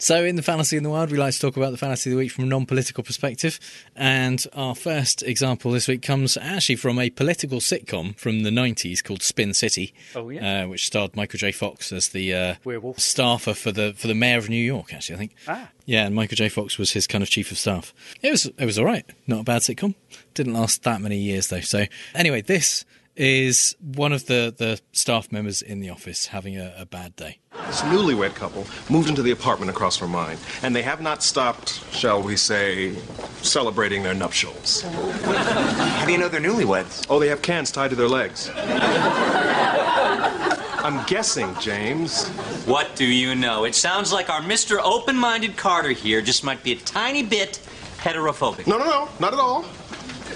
So, 0.00 0.24
in 0.24 0.36
the 0.36 0.42
fallacy 0.42 0.76
in 0.76 0.84
the 0.84 0.90
Wild, 0.90 1.10
we 1.10 1.18
like 1.18 1.34
to 1.34 1.40
talk 1.40 1.56
about 1.56 1.72
the 1.72 1.76
fallacy 1.76 2.08
of 2.10 2.12
the 2.12 2.18
Week 2.18 2.30
from 2.30 2.44
a 2.44 2.46
non 2.46 2.66
political 2.66 3.02
perspective. 3.02 3.58
And 3.96 4.44
our 4.52 4.76
first 4.76 5.24
example 5.24 5.72
this 5.72 5.88
week 5.88 6.02
comes 6.02 6.36
actually 6.36 6.76
from 6.76 7.00
a 7.00 7.10
political 7.10 7.58
sitcom 7.58 8.16
from 8.16 8.44
the 8.44 8.50
90s 8.50 9.02
called 9.02 9.22
Spin 9.24 9.54
City, 9.54 9.92
Oh, 10.14 10.28
yeah. 10.30 10.62
uh, 10.62 10.68
which 10.68 10.86
starred 10.86 11.16
Michael 11.16 11.38
J. 11.38 11.50
Fox 11.50 11.90
as 11.90 12.10
the 12.10 12.32
uh, 12.32 12.54
Werewolf. 12.62 13.00
staffer 13.00 13.54
for 13.54 13.72
the 13.72 13.92
for 13.96 14.06
the 14.06 14.14
mayor 14.14 14.38
of 14.38 14.48
New 14.48 14.54
York, 14.62 14.94
actually, 14.94 15.16
I 15.16 15.18
think. 15.18 15.34
Ah. 15.48 15.68
Yeah, 15.84 16.06
and 16.06 16.14
Michael 16.14 16.36
J. 16.36 16.48
Fox 16.48 16.78
was 16.78 16.92
his 16.92 17.08
kind 17.08 17.22
of 17.24 17.28
chief 17.30 17.50
of 17.50 17.58
staff. 17.58 17.92
It 18.22 18.30
was 18.30 18.46
it 18.46 18.64
was 18.66 18.78
all 18.78 18.84
right. 18.84 19.04
Not 19.26 19.40
a 19.40 19.44
bad 19.44 19.62
sitcom. 19.62 19.96
Didn't 20.34 20.54
last 20.54 20.84
that 20.84 21.00
many 21.00 21.18
years, 21.18 21.48
though. 21.48 21.60
So, 21.60 21.86
anyway, 22.14 22.40
this 22.42 22.84
is 23.18 23.76
one 23.80 24.12
of 24.12 24.26
the, 24.26 24.54
the 24.56 24.80
staff 24.92 25.32
members 25.32 25.60
in 25.60 25.80
the 25.80 25.90
office 25.90 26.26
having 26.26 26.56
a, 26.56 26.72
a 26.78 26.86
bad 26.86 27.16
day. 27.16 27.38
This 27.66 27.80
newlywed 27.82 28.34
couple 28.36 28.66
moved 28.88 29.08
into 29.08 29.22
the 29.22 29.32
apartment 29.32 29.70
across 29.70 29.96
from 29.96 30.12
mine, 30.12 30.38
and 30.62 30.74
they 30.74 30.82
have 30.82 31.02
not 31.02 31.22
stopped, 31.24 31.82
shall 31.92 32.22
we 32.22 32.36
say, 32.36 32.94
celebrating 33.42 34.04
their 34.04 34.14
nuptials. 34.14 34.82
How 34.82 36.04
do 36.06 36.12
you 36.12 36.18
know 36.18 36.28
they're 36.28 36.40
newlyweds? 36.40 37.06
Oh, 37.10 37.18
they 37.18 37.28
have 37.28 37.42
cans 37.42 37.72
tied 37.72 37.90
to 37.90 37.96
their 37.96 38.08
legs. 38.08 38.50
I'm 40.80 41.04
guessing, 41.06 41.54
James. 41.60 42.28
What 42.64 42.94
do 42.94 43.04
you 43.04 43.34
know? 43.34 43.64
It 43.64 43.74
sounds 43.74 44.12
like 44.12 44.30
our 44.30 44.40
Mr. 44.40 44.78
Open 44.82 45.16
Minded 45.16 45.56
Carter 45.56 45.90
here 45.90 46.22
just 46.22 46.44
might 46.44 46.62
be 46.62 46.72
a 46.72 46.76
tiny 46.76 47.24
bit 47.24 47.60
heterophobic. 47.98 48.68
No, 48.68 48.78
no, 48.78 48.84
no, 48.84 49.08
not 49.18 49.32
at 49.32 49.40
all. 49.40 49.64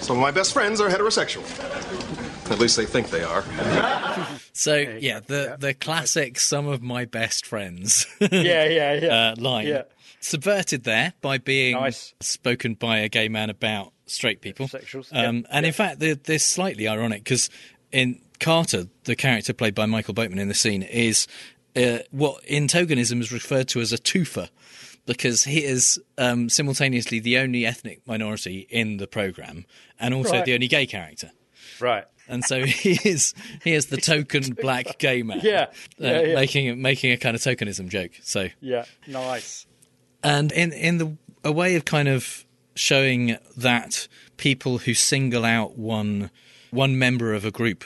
Some 0.01 0.16
of 0.16 0.21
my 0.23 0.33
best 0.33 0.53
friends 0.53 0.81
are 0.81 0.88
heterosexual. 0.90 1.45
At 2.50 2.59
least 2.59 2.76
they 2.76 2.87
think 2.87 3.11
they 3.11 3.22
are. 3.22 3.42
So 4.52 4.76
yeah, 4.76 5.20
the 5.20 5.57
the 5.59 5.74
classic 5.74 6.38
"some 6.38 6.66
of 6.66 6.83
my 6.83 7.05
best 7.05 7.46
friends." 7.46 8.07
Yeah, 8.20 8.64
yeah, 8.66 8.92
yeah. 8.94 9.09
Uh, 9.09 9.35
line 9.38 9.66
Yeah. 9.66 9.83
subverted 10.20 10.85
there 10.85 11.14
by 11.20 11.38
being 11.38 11.74
Nice. 11.76 12.14
spoken 12.20 12.74
by 12.74 12.98
a 12.98 13.09
gay 13.09 13.28
man 13.28 13.48
about 13.50 13.92
straight 14.07 14.40
people. 14.40 14.68
Sexuals, 14.68 15.09
Um, 15.12 15.16
yeah, 15.38 15.42
and 15.50 15.64
yeah. 15.64 15.68
in 15.68 15.72
fact, 15.72 15.98
they're, 16.00 16.14
they're 16.16 16.38
slightly 16.38 16.87
ironic 16.87 17.24
because 17.24 17.48
in 17.90 18.20
Carter, 18.40 18.85
the 19.05 19.16
character 19.16 19.52
played 19.52 19.74
by 19.74 19.87
Michael 19.87 20.14
Boatman 20.14 20.38
in 20.38 20.48
the 20.48 20.55
scene, 20.55 20.83
is 20.83 21.26
uh, 21.76 21.98
what 22.11 22.44
in 22.44 22.66
tokenism 22.66 23.20
is 23.20 23.33
referred 23.33 23.68
to 23.68 23.81
as 23.81 23.92
a 23.92 23.98
twofer. 23.98 24.48
Because 25.05 25.42
he 25.44 25.64
is 25.64 25.98
um, 26.16 26.48
simultaneously 26.48 27.18
the 27.18 27.37
only 27.38 27.66
ethnic 27.66 28.07
minority 28.07 28.68
in 28.70 28.98
the 28.98 29.09
program, 29.09 29.64
and 29.98 30.14
also 30.14 30.31
Right. 30.35 30.44
the 30.44 30.55
only 30.55 30.68
gay 30.68 30.87
character. 30.87 31.33
Right. 31.83 32.05
And 32.29 32.45
so 32.45 32.64
he 32.64 32.92
is 33.05 33.35
he 33.64 33.73
is 33.75 33.87
the 33.87 33.97
token 33.97 34.55
black 34.61 34.99
gay 34.99 35.23
man. 35.23 35.40
Yeah, 35.42 35.62
uh, 35.62 35.66
yeah, 35.99 36.21
yeah. 36.23 36.35
making 36.37 36.81
making 36.81 37.12
a 37.12 37.16
kind 37.16 37.35
of 37.37 37.42
tokenism 37.42 37.88
joke. 37.88 38.12
So 38.23 38.49
Yeah, 38.61 38.85
nice. 39.09 39.66
and 40.23 40.53
in 40.53 40.73
in 40.73 40.99
the 40.99 41.16
a 41.45 41.51
way 41.53 41.75
of 41.75 41.85
kind 41.85 42.09
of 42.09 42.47
showing 42.77 43.37
that 43.57 44.09
people 44.37 44.79
who 44.79 44.95
single 44.95 45.45
out 45.45 45.77
one 45.77 46.31
one 46.71 46.99
member 46.99 47.35
of 47.35 47.45
a 47.45 47.51
group 47.51 47.85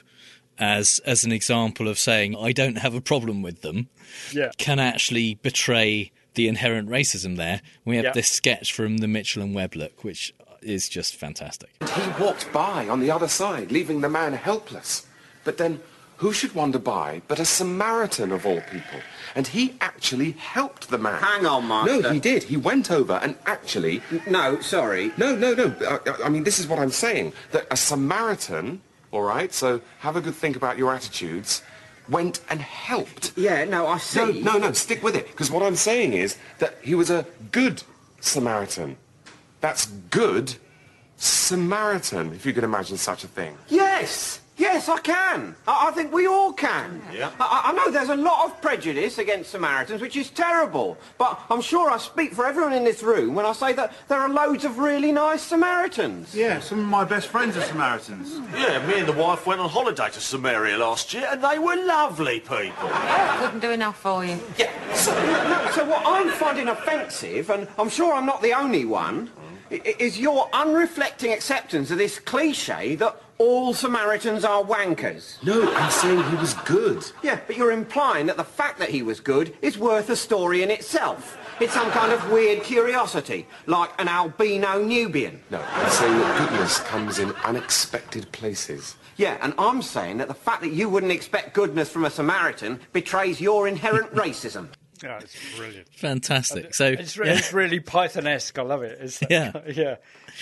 as 0.58 1.00
as 1.06 1.24
an 1.24 1.32
example 1.32 1.88
of 1.88 1.98
saying 1.98 2.36
I 2.38 2.52
don't 2.52 2.76
have 2.78 2.94
a 2.94 3.00
problem 3.00 3.42
with 3.42 3.62
them 3.62 3.88
Yeah. 4.32 4.50
can 4.58 4.78
actually 4.78 5.34
betray 5.34 6.12
the 6.34 6.46
inherent 6.48 6.88
racism 6.90 7.36
there. 7.36 7.62
We 7.86 7.96
have 7.96 8.04
Yeah. 8.06 8.12
this 8.12 8.28
sketch 8.28 8.72
from 8.72 8.98
the 8.98 9.08
Mitchell 9.08 9.42
and 9.42 9.54
Webb 9.54 9.74
look, 9.74 10.04
which 10.04 10.34
is 10.62 10.88
just 10.88 11.16
fantastic. 11.16 11.70
He 11.80 12.22
walked 12.22 12.52
by 12.52 12.88
on 12.88 13.00
the 13.00 13.10
other 13.10 13.28
side, 13.28 13.70
leaving 13.72 14.00
the 14.00 14.08
man 14.08 14.32
helpless. 14.32 15.06
But 15.44 15.58
then, 15.58 15.80
who 16.18 16.32
should 16.32 16.54
wander 16.54 16.78
by 16.78 17.22
but 17.28 17.38
a 17.38 17.44
Samaritan 17.44 18.32
of 18.32 18.46
all 18.46 18.60
people? 18.62 19.00
And 19.34 19.46
he 19.46 19.76
actually 19.80 20.32
helped 20.32 20.88
the 20.88 20.98
man. 20.98 21.22
Hang 21.22 21.46
on, 21.46 21.68
Master. 21.68 22.00
No, 22.00 22.10
he 22.10 22.20
did. 22.20 22.44
He 22.44 22.56
went 22.56 22.90
over 22.90 23.14
and 23.14 23.36
actually. 23.44 24.02
No, 24.26 24.60
sorry. 24.60 25.12
No, 25.18 25.36
no, 25.36 25.52
no. 25.54 25.74
I, 25.88 26.24
I 26.24 26.28
mean, 26.28 26.44
this 26.44 26.58
is 26.58 26.66
what 26.66 26.78
I'm 26.78 26.90
saying. 26.90 27.34
That 27.52 27.66
a 27.70 27.76
Samaritan, 27.76 28.80
all 29.10 29.22
right, 29.22 29.52
so 29.52 29.82
have 29.98 30.16
a 30.16 30.20
good 30.20 30.34
think 30.34 30.56
about 30.56 30.78
your 30.78 30.92
attitudes, 30.92 31.62
went 32.08 32.40
and 32.48 32.60
helped. 32.60 33.32
Yeah, 33.36 33.64
no, 33.64 33.86
I 33.86 33.98
see. 33.98 34.40
No, 34.40 34.52
no, 34.52 34.58
no, 34.58 34.72
stick 34.72 35.02
with 35.02 35.16
it. 35.16 35.26
Because 35.26 35.50
what 35.50 35.62
I'm 35.62 35.76
saying 35.76 36.14
is 36.14 36.38
that 36.58 36.76
he 36.82 36.94
was 36.94 37.10
a 37.10 37.26
good 37.52 37.82
Samaritan. 38.20 38.96
That's 39.60 39.86
good 40.10 40.54
Samaritan, 41.18 42.32
if 42.34 42.44
you 42.44 42.52
could 42.52 42.64
imagine 42.64 42.96
such 42.98 43.24
a 43.24 43.26
thing. 43.28 43.56
Yes, 43.68 44.40
yes, 44.58 44.86
I 44.88 44.98
can. 44.98 45.56
I, 45.66 45.88
I 45.88 45.90
think 45.92 46.12
we 46.12 46.26
all 46.26 46.52
can. 46.52 47.00
Yeah. 47.12 47.30
I, 47.40 47.62
I 47.66 47.72
know 47.72 47.90
there's 47.90 48.10
a 48.10 48.16
lot 48.16 48.44
of 48.44 48.60
prejudice 48.60 49.16
against 49.16 49.50
Samaritans, 49.50 50.02
which 50.02 50.14
is 50.16 50.28
terrible. 50.28 50.98
But 51.16 51.40
I'm 51.48 51.62
sure 51.62 51.90
I 51.90 51.96
speak 51.96 52.34
for 52.34 52.46
everyone 52.46 52.74
in 52.74 52.84
this 52.84 53.02
room 53.02 53.34
when 53.34 53.46
I 53.46 53.52
say 53.52 53.72
that 53.72 53.94
there 54.08 54.18
are 54.18 54.28
loads 54.28 54.66
of 54.66 54.76
really 54.78 55.10
nice 55.10 55.42
Samaritans. 55.42 56.34
Yeah, 56.34 56.60
some 56.60 56.80
of 56.80 56.86
my 56.86 57.04
best 57.04 57.28
friends 57.28 57.56
are 57.56 57.62
Samaritans. 57.62 58.40
Yeah, 58.56 58.86
me 58.86 58.98
and 58.98 59.08
the 59.08 59.12
wife 59.12 59.46
went 59.46 59.60
on 59.60 59.68
holiday 59.70 60.08
to 60.10 60.20
Samaria 60.20 60.76
last 60.78 61.12
year, 61.14 61.28
and 61.30 61.42
they 61.42 61.58
were 61.58 61.76
lovely 61.76 62.40
people. 62.40 62.88
Couldn't 63.38 63.60
do 63.60 63.70
enough 63.70 63.98
for 63.98 64.24
you. 64.24 64.38
Yeah, 64.58 64.70
so, 64.94 65.12
no, 65.12 65.70
so 65.72 65.84
what 65.88 66.02
I'm 66.04 66.28
finding 66.30 66.68
offensive, 66.68 67.48
and 67.50 67.66
I'm 67.78 67.88
sure 67.88 68.12
I'm 68.14 68.26
not 68.26 68.42
the 68.42 68.52
only 68.54 68.84
one, 68.84 69.30
i- 69.38 69.42
i- 69.42 69.45
is 69.70 70.18
your 70.18 70.48
unreflecting 70.50 71.32
acceptance 71.32 71.90
of 71.90 71.98
this 71.98 72.18
cliche 72.18 72.94
that 72.96 73.16
all 73.38 73.74
Samaritans 73.74 74.44
are 74.44 74.62
wankers. 74.62 75.42
No, 75.42 75.72
I'm 75.74 75.90
saying 75.90 76.22
he 76.30 76.36
was 76.36 76.54
good. 76.54 77.04
Yeah, 77.22 77.38
but 77.46 77.56
you're 77.56 77.72
implying 77.72 78.26
that 78.26 78.36
the 78.36 78.44
fact 78.44 78.78
that 78.78 78.88
he 78.88 79.02
was 79.02 79.20
good 79.20 79.54
is 79.60 79.78
worth 79.78 80.08
a 80.08 80.16
story 80.16 80.62
in 80.62 80.70
itself. 80.70 81.38
It's 81.60 81.72
some 81.72 81.90
kind 81.90 82.12
of 82.12 82.30
weird 82.30 82.62
curiosity, 82.62 83.46
like 83.66 83.90
an 84.00 84.08
albino 84.08 84.82
Nubian. 84.82 85.42
No, 85.50 85.60
I'm 85.60 85.90
saying 85.90 86.18
that 86.18 86.50
goodness 86.50 86.78
comes 86.80 87.18
in 87.18 87.32
unexpected 87.44 88.30
places. 88.32 88.96
Yeah, 89.16 89.38
and 89.40 89.54
I'm 89.58 89.80
saying 89.80 90.18
that 90.18 90.28
the 90.28 90.34
fact 90.34 90.60
that 90.62 90.72
you 90.72 90.90
wouldn't 90.90 91.12
expect 91.12 91.54
goodness 91.54 91.88
from 91.88 92.04
a 92.04 92.10
Samaritan 92.10 92.80
betrays 92.92 93.40
your 93.40 93.66
inherent 93.66 94.14
racism. 94.14 94.68
Yeah, 95.02 95.18
it's 95.22 95.36
brilliant. 95.56 95.88
Fantastic. 95.94 96.74
So 96.74 96.86
It's, 96.86 97.16
re- 97.16 97.28
yeah. 97.28 97.38
it's 97.38 97.52
really 97.52 97.80
Python-esque. 97.80 98.58
I 98.58 98.62
love 98.62 98.82
it. 98.82 98.98
It's 99.00 99.20
like- 99.22 99.30
Yeah. 99.30 99.52
yeah. 99.72 99.96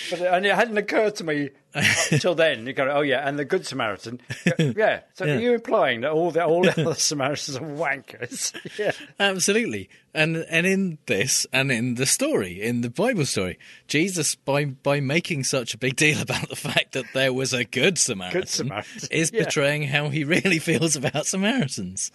But 0.09 0.21
and 0.21 0.45
it 0.45 0.53
hadn't 0.53 0.77
occurred 0.77 1.15
to 1.17 1.23
me 1.23 1.51
until 1.73 2.35
then. 2.35 2.67
You 2.67 2.73
go, 2.73 2.89
oh 2.89 2.99
yeah, 3.01 3.25
and 3.27 3.39
the 3.39 3.45
Good 3.45 3.65
Samaritan. 3.65 4.19
Yeah. 4.59 5.01
So 5.13 5.23
Yeah. 5.25 5.35
are 5.35 5.39
you 5.39 5.53
implying 5.53 6.01
that 6.01 6.11
all 6.11 6.31
the 6.31 6.43
all 6.45 6.63
the 6.63 6.71
other 6.81 6.95
Samaritans 6.95 7.55
are 7.55 7.61
wankers? 7.61 8.53
yeah. 8.77 8.91
Absolutely. 9.19 9.89
And 10.13 10.37
and 10.49 10.65
in 10.65 10.97
this 11.05 11.45
and 11.53 11.71
in 11.71 11.95
the 11.95 12.05
story, 12.05 12.61
in 12.61 12.81
the 12.81 12.89
Bible 12.89 13.25
story, 13.25 13.57
Jesus 13.87 14.35
by 14.35 14.65
by 14.65 14.99
making 14.99 15.45
such 15.45 15.73
a 15.73 15.77
big 15.77 15.95
deal 15.95 16.21
about 16.21 16.49
the 16.49 16.55
fact 16.57 16.91
that 16.93 17.05
there 17.13 17.31
was 17.31 17.53
a 17.53 17.63
good 17.63 17.97
Samaritan, 17.97 18.47
Samaritan, 18.47 19.07
is 19.11 19.31
yeah. 19.33 19.43
betraying 19.45 19.83
how 19.83 20.09
he 20.09 20.23
really 20.25 20.59
feels 20.59 20.95
about 20.97 21.25
Samaritans. 21.25 22.11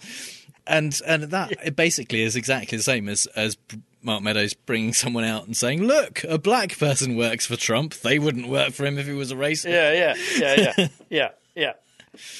And 0.71 0.99
and 1.05 1.23
that 1.23 1.51
it 1.63 1.75
basically 1.75 2.21
is 2.21 2.35
exactly 2.35 2.77
the 2.77 2.83
same 2.83 3.09
as 3.09 3.25
as 3.35 3.57
Mark 4.01 4.23
Meadows 4.23 4.53
bringing 4.53 4.93
someone 4.93 5.23
out 5.23 5.45
and 5.45 5.55
saying, 5.55 5.83
"Look, 5.83 6.23
a 6.23 6.37
black 6.37 6.77
person 6.77 7.15
works 7.15 7.45
for 7.45 7.55
Trump. 7.55 7.93
They 7.95 8.19
wouldn't 8.19 8.47
work 8.47 8.71
for 8.71 8.85
him 8.85 8.97
if 8.97 9.05
he 9.05 9.13
was 9.13 9.31
a 9.31 9.35
racist." 9.35 9.71
Yeah, 9.71 9.91
yeah, 9.91 10.15
yeah, 10.37 10.73
yeah, 10.77 10.87
yeah, 11.09 11.29
yeah. 11.55 11.73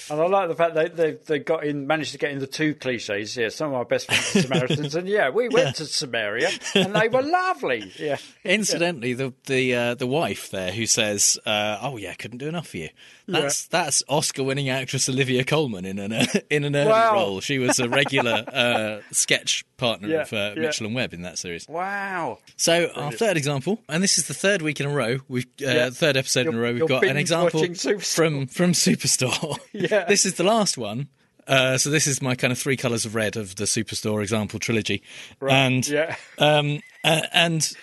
And 0.10 0.20
I 0.20 0.26
like 0.28 0.50
the 0.50 0.56
fact 0.56 0.76
they 0.76 0.90
they 0.90 1.12
they 1.12 1.40
got 1.40 1.64
in 1.64 1.88
managed 1.88 2.12
to 2.12 2.18
get 2.18 2.32
in 2.32 2.40
the 2.40 2.48
two 2.48 2.76
cliches. 2.76 3.38
Yeah, 3.38 3.48
some 3.50 3.68
of 3.68 3.74
my 3.74 3.84
best 3.86 4.08
friends 4.08 4.36
are 4.36 4.42
Samaritans, 4.42 4.96
and 4.96 5.08
yeah, 5.08 5.30
we 5.30 5.48
went 5.48 5.68
Yeah. 5.68 5.72
to 5.72 5.86
Samaria 5.86 6.50
and 6.76 6.94
they 6.94 7.08
were 7.08 7.22
lovely. 7.22 7.92
Yeah. 7.98 8.18
Incidentally, 8.44 9.14
the 9.14 9.34
the 9.46 9.74
uh, 9.76 9.96
the 9.96 10.08
wife 10.08 10.50
there 10.52 10.72
who 10.74 10.86
says, 10.86 11.38
uh, 11.46 11.78
"Oh 11.82 11.96
yeah, 11.96 12.14
couldn't 12.16 12.40
do 12.40 12.48
enough 12.50 12.68
for 12.68 12.78
you." 12.78 12.90
That's 13.28 13.66
that's 13.68 14.04
Oscar-winning 14.10 14.68
actress 14.68 15.08
Olivia 15.08 15.46
Colman 15.46 15.86
in 15.86 16.00
an 16.00 16.12
uh, 16.12 16.26
in 16.50 16.66
an 16.66 16.76
early 16.76 16.90
role. 16.92 17.40
She 17.40 17.58
was 17.60 17.80
a 17.80 17.88
regular 17.88 18.44
uh, 18.54 19.00
sketch 19.12 19.64
partner 19.82 20.08
Yeah, 20.08 20.22
of 20.22 20.32
uh, 20.34 20.54
yeah. 20.56 20.62
Mitchell 20.62 20.86
and 20.86 20.96
Webb 20.96 21.14
in 21.14 21.24
that 21.24 21.38
series. 21.38 21.68
Wow. 21.68 22.38
So 22.56 22.90
our 22.96 23.12
third 23.12 23.36
example, 23.36 23.80
and 23.90 24.02
this 24.02 24.18
is 24.18 24.28
the 24.28 24.34
third 24.34 24.62
week 24.62 24.80
in 24.80 24.86
a 24.86 24.90
row. 24.94 25.20
We've 25.28 25.46
uh, 25.62 25.66
Yeah. 25.68 25.90
third 25.90 26.16
episode 26.16 26.48
in 26.48 26.56
a 26.56 26.60
row. 26.60 26.72
We've 26.74 26.88
got 26.88 27.04
an 27.06 27.18
example 27.18 27.62
from 28.00 28.48
from 28.48 28.72
Superstore. 28.74 29.58
Yeah. 29.74 30.06
this 30.08 30.26
is 30.26 30.36
the 30.36 30.44
last 30.44 30.78
one. 30.78 31.08
Uh, 31.48 31.78
so 31.78 31.90
this 31.90 32.06
is 32.08 32.22
my 32.22 32.36
kind 32.36 32.54
of 32.54 32.60
three 32.60 32.78
colours 32.78 33.04
of 33.06 33.16
red 33.16 33.36
of 33.36 33.56
the 33.56 33.64
Superstore 33.66 34.22
example 34.22 34.60
trilogy, 34.60 35.02
Right, 35.40 35.52
and 35.54 35.88
yeah. 35.88 36.16
um, 36.38 36.82
and 37.04 37.74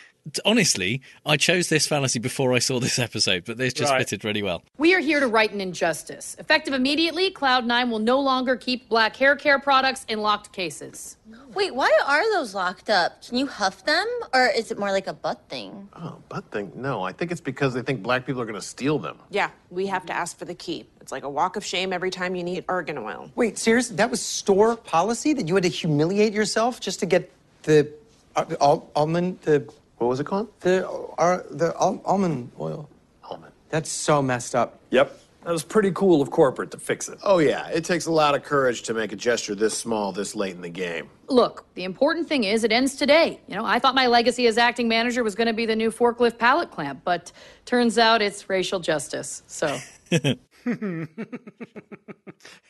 honestly, 0.45 1.01
I 1.25 1.37
chose 1.37 1.69
this 1.69 1.87
fallacy 1.87 2.19
before 2.19 2.53
I 2.53 2.59
saw 2.59 2.81
this 2.81 2.99
episode, 2.99 3.45
but 3.47 3.57
this 3.59 3.73
just 3.73 3.91
Right. 3.93 3.99
fitted 4.01 4.25
really 4.25 4.43
well. 4.43 4.62
We 4.77 4.95
are 4.95 5.01
here 5.01 5.21
to 5.21 5.27
right 5.27 5.51
an 5.53 5.61
injustice. 5.61 6.37
Effective 6.38 6.75
immediately, 6.75 7.31
Cloud9 7.31 7.91
will 7.91 7.99
no 7.99 8.19
longer 8.21 8.57
keep 8.57 8.88
black 8.88 9.17
hair 9.17 9.37
care 9.37 9.59
products 9.59 10.05
in 10.09 10.21
locked 10.21 10.53
cases. 10.53 11.17
Wait, 11.55 11.75
why 11.75 11.91
are 12.07 12.23
those 12.33 12.55
locked 12.55 12.88
up? 12.91 13.23
Can 13.27 13.38
you 13.38 13.47
huff 13.47 13.85
them? 13.85 14.07
Or 14.35 14.47
is 14.49 14.71
it 14.71 14.79
more 14.79 14.93
like 14.93 15.07
a 15.07 15.12
butt 15.12 15.41
thing? 15.49 15.88
Oh, 15.95 16.17
butt 16.29 16.45
thing? 16.51 16.73
No, 16.75 17.03
I 17.03 17.12
think 17.12 17.31
it's 17.33 17.41
because 17.41 17.75
they 17.75 17.83
think 17.83 18.03
black 18.03 18.27
people 18.27 18.41
are 18.41 18.47
going 18.47 18.55
to 18.61 18.67
steal 18.67 18.99
them. 18.99 19.19
Yeah, 19.31 19.51
we 19.71 19.87
have 19.87 20.05
to 20.07 20.12
ask 20.12 20.38
for 20.38 20.45
the 20.45 20.55
key. 20.55 20.87
It's 21.01 21.12
like 21.12 21.25
a 21.25 21.29
walk 21.31 21.57
of 21.57 21.64
shame 21.64 21.93
every 21.93 22.11
time 22.11 22.35
you 22.35 22.45
need 22.45 22.64
argan 22.69 22.99
oil. 22.99 23.31
Wait, 23.35 23.59
seriously? 23.59 23.97
That 23.97 24.11
was 24.11 24.23
store 24.23 24.77
policy 24.77 25.33
that 25.35 25.49
you 25.49 25.55
had 25.55 25.64
to 25.64 25.69
humiliate 25.71 26.33
yourself 26.33 26.81
just 26.81 27.01
to 27.01 27.07
get 27.07 27.31
the 27.62 27.91
uh, 28.37 28.79
almond 28.95 29.41
the 29.43 29.69
what 29.99 30.09
was 30.09 30.21
it 30.21 30.25
called? 30.27 30.49
The 30.61 30.89
uh, 30.89 31.43
the 31.51 31.75
al- 31.81 32.01
almond 32.05 32.53
oil. 32.59 32.89
Almond. 33.25 33.53
That's 33.69 33.91
so 33.91 34.23
messed 34.23 34.55
up. 34.55 34.81
Yep. 34.91 35.21
That 35.45 35.53
was 35.53 35.63
pretty 35.63 35.93
cool 35.93 36.21
of 36.21 36.31
corporate 36.31 36.73
to 36.73 36.79
fix 36.79 37.09
it. 37.09 37.19
Oh, 37.23 37.39
yeah. 37.39 37.69
It 37.69 37.85
takes 37.85 38.05
a 38.07 38.13
lot 38.13 38.35
of 38.35 38.43
courage 38.43 38.83
to 38.83 38.93
make 38.93 39.13
a 39.13 39.17
gesture 39.17 39.55
this 39.55 39.77
small 39.77 40.13
this 40.13 40.35
late 40.35 40.55
in 40.55 40.61
the 40.61 40.69
game. 40.69 41.09
Look, 41.29 41.65
the 41.75 41.85
important 41.85 42.29
thing 42.29 42.45
is 42.45 42.65
it 42.65 42.73
ends 42.73 42.97
today. 42.97 43.41
You 43.47 43.55
know, 43.55 43.65
I 43.65 43.79
thought 43.79 43.95
my 43.95 44.09
legacy 44.09 44.47
as 44.47 44.59
acting 44.59 44.89
manager 44.89 45.25
was 45.25 45.35
going 45.35 45.47
to 45.47 45.55
be 45.55 45.65
the 45.65 45.77
new 45.77 45.91
forklift 45.91 46.39
pallet 46.39 46.71
clamp, 46.71 47.01
but 47.05 47.33
turns 47.65 47.97
out 47.99 48.21
it's 48.21 48.49
racial 48.49 48.81
justice. 48.81 49.43
So. 49.47 49.79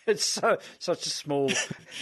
It's 0.06 0.24
so 0.24 0.56
such 0.78 1.04
a 1.04 1.10
small 1.10 1.50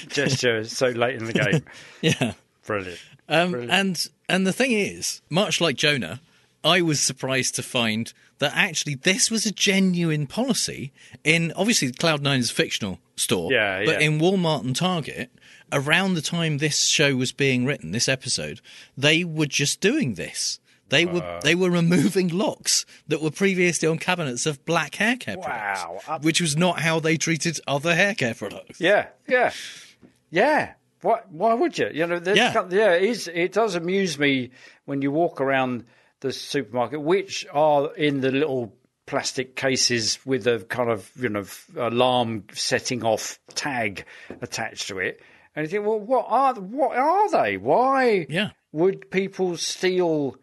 gesture 0.09 0.63
so 0.65 0.89
late 0.89 1.17
in 1.17 1.25
the 1.25 1.33
game. 1.33 1.65
Yeah. 2.01 2.35
Brilliant. 2.67 2.99
Um, 3.29 3.51
Brilliant. 3.53 3.73
and 3.73 4.07
and 4.29 4.47
the 4.47 4.53
thing 4.53 4.73
is, 4.73 5.23
much 5.31 5.61
like 5.61 5.77
Jonah, 5.77 6.21
I 6.65 6.83
was 6.83 7.01
surprised 7.01 7.55
to 7.57 7.63
find 7.63 8.13
that 8.39 8.53
actually 8.55 8.95
this 8.97 9.31
was 9.31 9.47
a 9.47 9.53
genuine 9.53 10.27
policy 10.27 10.93
in 11.25 11.53
obviously 11.57 11.91
Cloud9 11.93 12.39
is 12.39 12.51
a 12.51 12.55
fictional 12.55 12.99
store, 13.17 13.51
Yeah, 13.53 13.85
but 13.87 14.03
in 14.03 14.19
Walmart 14.19 14.63
and 14.65 14.77
Target, 14.77 15.31
around 15.73 16.15
the 16.15 16.21
time 16.23 16.59
this 16.59 16.85
show 16.87 17.17
was 17.17 17.33
being 17.33 17.65
written, 17.65 17.93
this 17.93 18.09
episode, 18.09 18.61
they 18.97 19.25
were 19.25 19.47
just 19.47 19.81
doing 19.81 20.15
this. 20.15 20.61
They 20.89 21.05
were 21.07 21.41
they 21.43 21.55
were 21.57 21.71
removing 21.71 22.29
locks 22.29 22.87
that 23.09 23.21
were 23.21 23.33
previously 23.33 23.89
on 23.89 23.99
cabinets 23.99 24.47
of 24.47 24.65
black 24.65 24.97
hair 24.97 25.17
care 25.17 25.37
Wow. 25.37 25.99
products, 26.05 26.25
which 26.25 26.41
was 26.41 26.57
not 26.57 26.81
how 26.81 27.01
they 27.01 27.17
treated 27.17 27.59
other 27.67 27.95
hair 27.97 28.15
care 28.15 28.35
products. 28.35 28.81
Yeah, 28.81 29.07
yeah, 29.27 29.53
yeah. 30.31 30.75
Why? 31.03 31.21
Why 31.31 31.55
would 31.55 31.79
you? 31.79 31.91
You 31.93 32.07
know, 32.07 32.19
there's 32.19 32.39
Yeah. 32.39 32.53
kind- 32.53 32.73
yeah. 32.73 32.93
It, 32.95 33.05
is, 33.05 33.29
it 33.29 33.53
does 33.53 33.75
amuse 33.75 34.19
me 34.19 34.51
when 34.87 35.03
you 35.03 35.11
walk 35.13 35.41
around 35.41 35.85
the 36.21 36.33
supermarket, 36.33 37.01
which 37.01 37.47
are 37.53 37.95
in 37.95 38.21
the 38.21 38.31
little 38.33 38.73
plastic 39.07 39.55
cases 39.55 40.19
with 40.27 40.47
a 40.47 40.59
kind 40.69 40.91
of 40.91 41.11
you 41.21 41.29
know 41.29 41.45
alarm 41.77 42.45
setting 42.55 43.05
off 43.05 43.39
tag 43.55 44.05
attached 44.41 44.89
to 44.89 44.99
it, 44.99 45.21
and 45.55 45.65
you 45.65 45.71
think, 45.71 45.87
well, 45.87 46.01
what 46.01 46.27
are 46.29 46.55
what 46.55 46.97
are 46.97 47.31
they? 47.31 47.57
Why? 47.57 48.27
Yeah. 48.29 48.51
Would 48.73 49.11
people 49.11 49.57
steal 49.57 50.37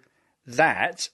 that? 0.47 1.09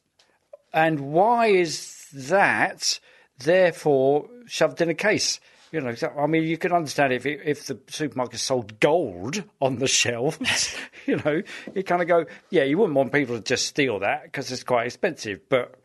And 0.72 1.00
why 1.12 1.48
is 1.48 2.06
that 2.14 3.00
therefore 3.40 4.30
shoved 4.46 4.82
in 4.82 4.90
a 4.90 4.94
case? 4.94 5.40
You 5.72 5.82
know, 5.82 5.94
so- 5.94 6.14
I 6.18 6.26
mean, 6.26 6.44
you 6.44 6.58
can 6.58 6.72
understand 6.72 7.14
if 7.14 7.26
if 7.26 7.66
the 7.68 7.80
supermarket 7.88 8.40
sold 8.40 8.80
gold 8.80 9.44
on 9.62 9.78
the 9.78 9.88
shelves. 9.88 10.76
you 11.06 11.18
know, 11.18 11.42
you 11.76 11.84
kind 11.84 12.02
of 12.02 12.08
go, 12.08 12.26
yeah, 12.50 12.64
you 12.64 12.78
wouldn't 12.78 12.96
want 12.96 13.14
people 13.14 13.38
to 13.38 13.44
just 13.44 13.68
steal 13.68 14.00
that 14.00 14.24
because 14.24 14.52
it's 14.52 14.64
quite 14.64 14.88
expensive. 14.88 15.42
But 15.48 15.76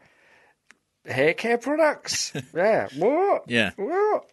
hair 1.06 1.34
care 1.34 1.58
products, 1.58 2.32
yeah, 2.54 2.88
what? 2.96 3.44
Yeah. 3.48 3.72
What? 3.76 4.24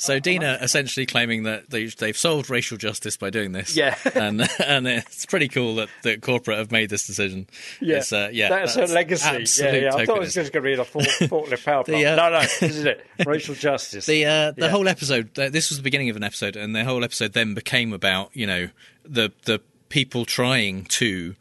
So 0.00 0.20
Dina 0.20 0.58
essentially 0.62 1.06
claiming 1.06 1.42
that 1.42 1.70
they, 1.70 1.86
they've 1.86 2.16
solved 2.16 2.48
racial 2.50 2.78
justice 2.78 3.16
by 3.16 3.30
doing 3.30 3.50
this. 3.50 3.76
Yeah. 3.76 3.96
and 4.14 4.48
and 4.64 4.86
it's 4.86 5.26
pretty 5.26 5.48
cool 5.48 5.74
that, 5.74 5.88
that 6.04 6.22
corporate 6.22 6.56
have 6.58 6.70
made 6.70 6.88
this 6.88 7.04
decision. 7.06 7.48
Yeah, 7.80 7.96
It's, 7.96 8.12
uh, 8.12 8.30
yeah, 8.32 8.48
that's, 8.48 8.76
her 8.76 8.86
legacy. 8.86 9.62
Yeah, 9.62 9.72
yeah. 9.74 9.94
I 9.94 10.06
thought 10.06 10.18
it 10.18 10.20
was 10.20 10.34
just 10.34 10.52
going 10.52 10.62
to 10.62 10.70
be 10.70 10.76
the 10.76 10.84
fort- 10.84 11.04
forklift 11.06 11.64
power 11.64 11.82
plant. 11.82 12.00
The, 12.00 12.06
uh, 12.06 12.14
no, 12.16 12.30
no, 12.30 12.40
this 12.40 12.62
is 12.62 12.84
it. 12.84 13.04
Racial 13.26 13.56
justice. 13.56 14.06
The 14.06 14.24
uh, 14.24 14.50
the 14.52 14.62
Yeah. 14.66 14.68
whole 14.68 14.86
episode. 14.88 15.34
This 15.34 15.68
was 15.68 15.78
the 15.78 15.82
beginning 15.82 16.10
of 16.10 16.16
an 16.16 16.22
episode, 16.22 16.54
and 16.54 16.76
the 16.76 16.84
whole 16.84 17.02
episode 17.02 17.32
then 17.32 17.54
became 17.54 17.92
about 17.92 18.30
you 18.34 18.46
know 18.46 18.68
the 19.04 19.32
the 19.46 19.60
people 19.88 20.24
trying 20.24 20.84
to 20.84 21.34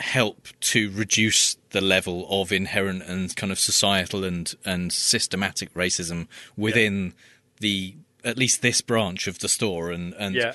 help 0.00 0.48
to 0.60 0.90
reduce 0.90 1.56
the 1.70 1.80
level 1.80 2.26
of 2.28 2.52
inherent 2.52 3.02
and 3.04 3.34
kind 3.36 3.50
of 3.52 3.58
societal 3.58 4.24
and 4.24 4.54
and 4.64 4.92
systematic 4.92 5.72
racism 5.74 6.26
within 6.56 7.14
the 7.60 7.94
at 8.24 8.36
least 8.36 8.60
this 8.62 8.80
branch 8.80 9.26
of 9.28 9.38
the 9.38 9.48
store 9.48 9.90
and 9.90 10.14
and 10.14 10.34
Yeah. 10.34 10.52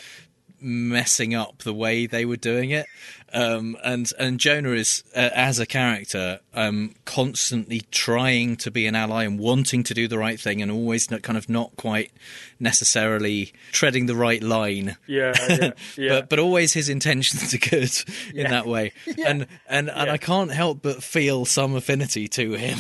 messing 0.60 1.34
up 1.34 1.60
the 1.60 1.74
way 1.74 2.06
they 2.06 2.26
were 2.26 2.36
doing 2.38 2.70
it. 2.72 2.86
Um, 3.34 3.78
and 3.84 4.12
and 4.20 4.40
Jonah 4.40 4.72
is 4.72 5.04
uh, 5.16 5.30
as 5.34 5.60
a 5.60 5.66
character 5.66 6.40
um, 6.54 6.94
constantly 7.06 7.82
trying 7.92 8.56
to 8.58 8.72
be 8.72 8.86
an 8.86 8.96
ally 8.96 9.24
and 9.24 9.40
wanting 9.40 9.84
to 9.84 9.94
do 9.94 10.08
the 10.08 10.18
right 10.18 10.40
thing, 10.40 10.62
and 10.62 10.72
always 10.72 11.10
not, 11.10 11.22
kind 11.22 11.38
of 11.38 11.48
not 11.50 11.76
quite 11.78 12.12
necessarily 12.60 13.52
treading 13.72 14.06
the 14.06 14.16
right 14.16 14.42
line. 14.44 14.96
Yeah, 15.08 15.34
yeah, 15.50 15.72
yeah. 15.98 16.10
but 16.10 16.30
but 16.30 16.40
always 16.40 16.74
his 16.74 16.90
intentions 16.90 17.54
are 17.54 17.58
good 17.58 17.92
in 18.34 18.42
Yeah. 18.42 18.50
that 18.50 18.66
way, 18.68 18.94
and 19.26 19.48
and 19.68 19.90
and 19.90 20.10
I 20.10 20.18
can't 20.18 20.52
help 20.52 20.82
but 20.82 21.04
feel 21.04 21.46
some 21.46 21.76
affinity 21.76 22.28
to 22.30 22.54
him, 22.54 22.80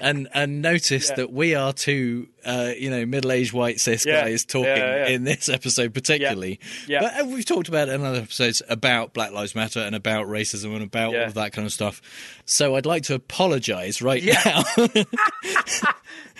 and 0.00 0.28
and 0.32 0.62
notice 0.62 1.10
that 1.10 1.32
we 1.32 1.54
are 1.54 1.72
two, 1.72 2.28
uh, 2.44 2.72
you 2.78 2.90
know, 2.90 3.04
middle 3.06 3.32
aged 3.32 3.52
white 3.52 3.80
cis 3.80 4.04
guys 4.04 4.44
talking 4.44 4.72
in 5.06 5.24
this 5.24 5.48
episode 5.48 5.94
particularly. 5.94 6.60
Yeah. 6.86 7.00
But 7.02 7.20
uh, 7.20 7.24
we've 7.26 7.44
talked 7.44 7.68
about 7.68 7.88
it 7.88 7.94
in 7.94 8.04
other 8.04 8.18
episodes 8.20 8.62
about 8.68 9.12
Black 9.12 9.32
Lives 9.32 9.54
Matter 9.54 9.80
and 9.80 9.94
about 9.94 10.26
racism 10.26 10.74
and 10.74 10.82
about 10.82 11.14
all 11.14 11.22
of 11.22 11.34
that 11.34 11.52
kind 11.52 11.66
of 11.66 11.72
stuff. 11.72 12.00
So 12.44 12.74
I'd 12.82 12.86
like 12.86 13.04
to 13.04 13.14
apologise 13.14 14.02
right 14.02 14.20
Yeah. 14.20 14.42
now. 14.44 14.86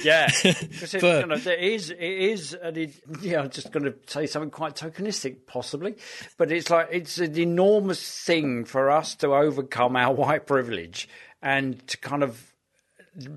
Yeah, 0.02 0.26
because 0.42 0.94
it, 0.94 1.02
you 1.02 1.26
know, 1.26 1.36
there 1.36 1.54
is 1.56 1.90
it 1.90 2.00
is 2.00 2.54
an, 2.54 2.76
e- 2.76 2.92
yeah. 3.20 3.40
I'm 3.42 3.50
just 3.50 3.70
going 3.70 3.84
to 3.84 3.94
say 4.06 4.26
something 4.26 4.50
quite 4.50 4.74
tokenistic, 4.74 5.46
possibly, 5.46 5.94
but 6.38 6.50
it's 6.50 6.70
like 6.70 6.88
it's 6.90 7.18
an 7.18 7.38
enormous 7.38 8.24
thing 8.24 8.64
for 8.64 8.90
us 8.90 9.14
to 9.16 9.32
overcome 9.34 9.94
our 9.94 10.12
white 10.14 10.46
privilege 10.46 11.08
and 11.42 11.86
to 11.88 11.98
kind 11.98 12.22
of 12.24 12.52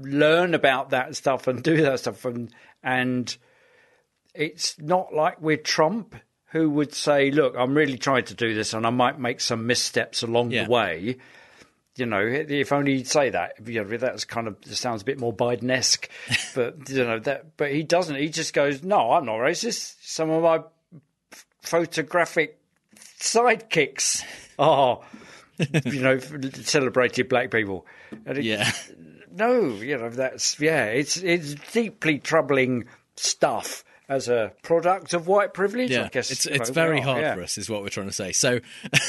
learn 0.02 0.54
about 0.56 0.90
that 0.92 1.16
stuff 1.16 1.46
and 1.48 1.62
do 1.62 1.82
that 1.84 2.00
stuff 2.00 2.24
and 2.26 2.52
and 2.82 3.38
it's 4.34 4.80
not 4.80 5.14
like 5.14 5.40
we're 5.42 5.58
Trump 5.58 6.16
who 6.52 6.70
would 6.70 6.94
say, 6.96 7.30
"Look, 7.32 7.54
I'm 7.58 7.76
really 7.76 7.98
trying 7.98 8.24
to 8.26 8.34
do 8.34 8.54
this, 8.56 8.74
and 8.74 8.88
I 8.88 8.92
might 8.92 9.20
make 9.20 9.42
some 9.42 9.68
missteps 9.68 10.24
along 10.24 10.52
Yeah. 10.52 10.64
the 10.64 10.72
way." 10.72 11.18
You 11.98 12.06
know, 12.06 12.20
if 12.26 12.74
only 12.74 12.98
he'd 12.98 13.08
say 13.08 13.30
that. 13.30 13.54
You 13.66 13.84
know, 13.86 13.98
that's 13.98 14.26
kind 14.26 14.48
of 14.48 14.58
it 14.64 14.76
sounds 14.76 15.02
a 15.02 15.06
bit 15.06 15.18
more 15.20 15.34
Biden-esque, 15.34 16.10
but 16.56 16.90
you 16.90 17.04
know 17.06 17.20
that. 17.20 17.56
But 17.58 17.72
he 17.72 17.84
doesn't. 17.84 18.16
He 18.16 18.28
just 18.30 18.54
goes, 18.54 18.84
"No, 18.84 19.12
I'm 19.12 19.26
not 19.26 19.36
racist. 19.38 19.96
Some 20.02 20.30
of 20.30 20.44
my 20.44 20.60
photographic 21.62 22.60
sidekicks 23.20 24.24
oh. 24.60 24.66
are, 24.66 25.02
you 25.86 26.02
know, 26.02 26.20
celebrated 26.20 27.30
black 27.30 27.52
people." 27.52 27.86
And 28.26 28.38
it- 28.40 28.44
Yeah. 28.44 28.70
no, 29.32 29.76
you 29.76 29.98
know 29.98 30.10
that's 30.10 30.60
yeah. 30.60 30.86
It's 30.88 31.18
it's 31.18 31.56
deeply 31.72 32.20
troubling 32.20 32.86
stuff 33.16 33.84
as 34.08 34.28
a 34.28 34.54
product 34.64 35.14
of 35.14 35.28
white 35.28 35.54
privilege. 35.54 35.92
I 35.94 36.08
guess 36.10 36.32
it's 36.32 36.46
it's 36.46 36.70
very 36.70 37.02
hard 37.02 37.22
yeah. 37.22 37.36
for 37.36 37.42
us, 37.42 37.58
is 37.58 37.70
what 37.70 37.82
we're 37.82 37.90
trying 37.90 38.08
to 38.08 38.14
say. 38.14 38.32
So 38.32 38.60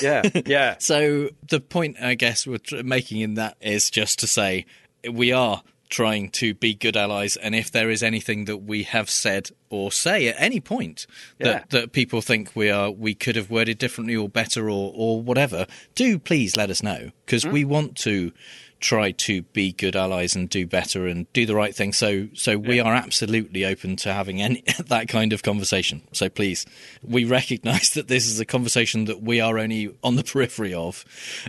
Yeah, 0.03 0.23
yeah. 0.47 0.77
so 0.79 1.29
the 1.49 1.61
point 1.61 1.97
I 2.01 2.15
guess 2.15 2.47
we're 2.47 2.59
tr- 2.59 2.83
making 2.83 3.21
in 3.21 3.35
that 3.35 3.57
is 3.61 3.91
just 3.91 4.19
to 4.21 4.27
say 4.27 4.67
we 5.11 5.33
are 5.33 5.63
trying 5.89 6.29
to 6.29 6.53
be 6.53 6.75
good 6.75 6.97
allies, 6.97 7.37
and 7.37 7.55
if 7.55 7.71
there 7.71 7.91
is 7.91 8.03
anything 8.03 8.47
that 8.47 8.57
we 8.57 8.83
have 8.83 9.09
said 9.09 9.51
or 9.71 9.93
say 9.93 10.27
at 10.27 10.35
any 10.37 10.59
point 10.59 11.07
that, 11.39 11.71
that 11.71 11.93
people 11.93 12.21
think 12.21 12.51
we 12.57 12.69
are 12.71 12.91
we 12.91 13.15
could 13.15 13.37
have 13.37 13.51
worded 13.51 13.79
differently 13.79 14.17
or 14.17 14.29
better 14.29 14.69
or 14.69 14.93
or 14.95 15.21
whatever, 15.23 15.67
do 15.95 16.19
please 16.19 16.57
let 16.57 16.71
us 16.71 16.83
know 16.83 17.11
because 17.25 17.45
Hmm? 17.45 17.53
we 17.53 17.65
want 17.65 17.97
to 17.99 18.33
try 18.81 19.11
to 19.11 19.43
be 19.43 19.73
good 19.73 19.97
allies 19.97 20.37
and 20.37 20.51
do 20.51 20.67
better 20.67 21.07
and 21.07 21.31
do 21.33 21.47
the 21.47 21.55
right 21.55 21.75
thing 21.75 21.93
so 21.93 22.29
so 22.35 22.59
we 22.59 22.79
are 22.79 22.95
absolutely 22.95 23.65
open 23.65 23.97
to 23.97 24.13
having 24.13 24.41
any 24.43 24.63
that 24.87 25.09
kind 25.09 25.33
of 25.33 25.43
conversation 25.43 26.03
so 26.13 26.29
please 26.29 26.67
we 27.03 27.25
recognize 27.25 27.91
that 27.91 28.09
this 28.09 28.27
is 28.27 28.39
a 28.39 28.45
conversation 28.45 29.07
that 29.07 29.23
we 29.23 29.41
are 29.41 29.59
only 29.59 29.95
on 30.05 30.17
the 30.17 30.23
periphery 30.33 30.75
of 30.75 31.05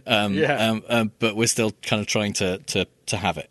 um, 0.05 0.34
Yeah. 0.34 0.69
um, 0.69 0.84
um, 0.89 1.11
but 1.19 1.36
we're 1.36 1.47
still 1.47 1.71
kind 1.84 1.99
of 2.01 2.07
trying 2.07 2.34
to 2.34 2.59
to 2.59 2.88
to 3.07 3.17
have 3.17 3.38
it 3.38 3.49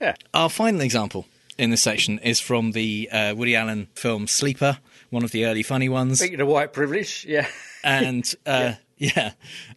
Yeah. 0.00 0.14
our 0.32 0.48
final 0.48 0.80
example 0.80 1.26
in 1.58 1.70
this 1.70 1.82
section 1.82 2.20
is 2.20 2.38
from 2.38 2.70
the 2.70 3.08
uh, 3.10 3.34
Woody 3.34 3.56
Allen 3.56 3.88
film 3.94 4.28
Sleeper, 4.28 4.78
one 5.10 5.24
of 5.24 5.32
the 5.32 5.44
early 5.44 5.64
funny 5.64 5.88
ones. 5.88 6.20
Speaking 6.20 6.40
of 6.40 6.46
white 6.46 6.72
privilege, 6.72 7.26
yeah. 7.28 7.48
And 7.82 8.24
uh, 8.46 8.50
yeah, 8.50 8.74
Uh, 9.00 9.30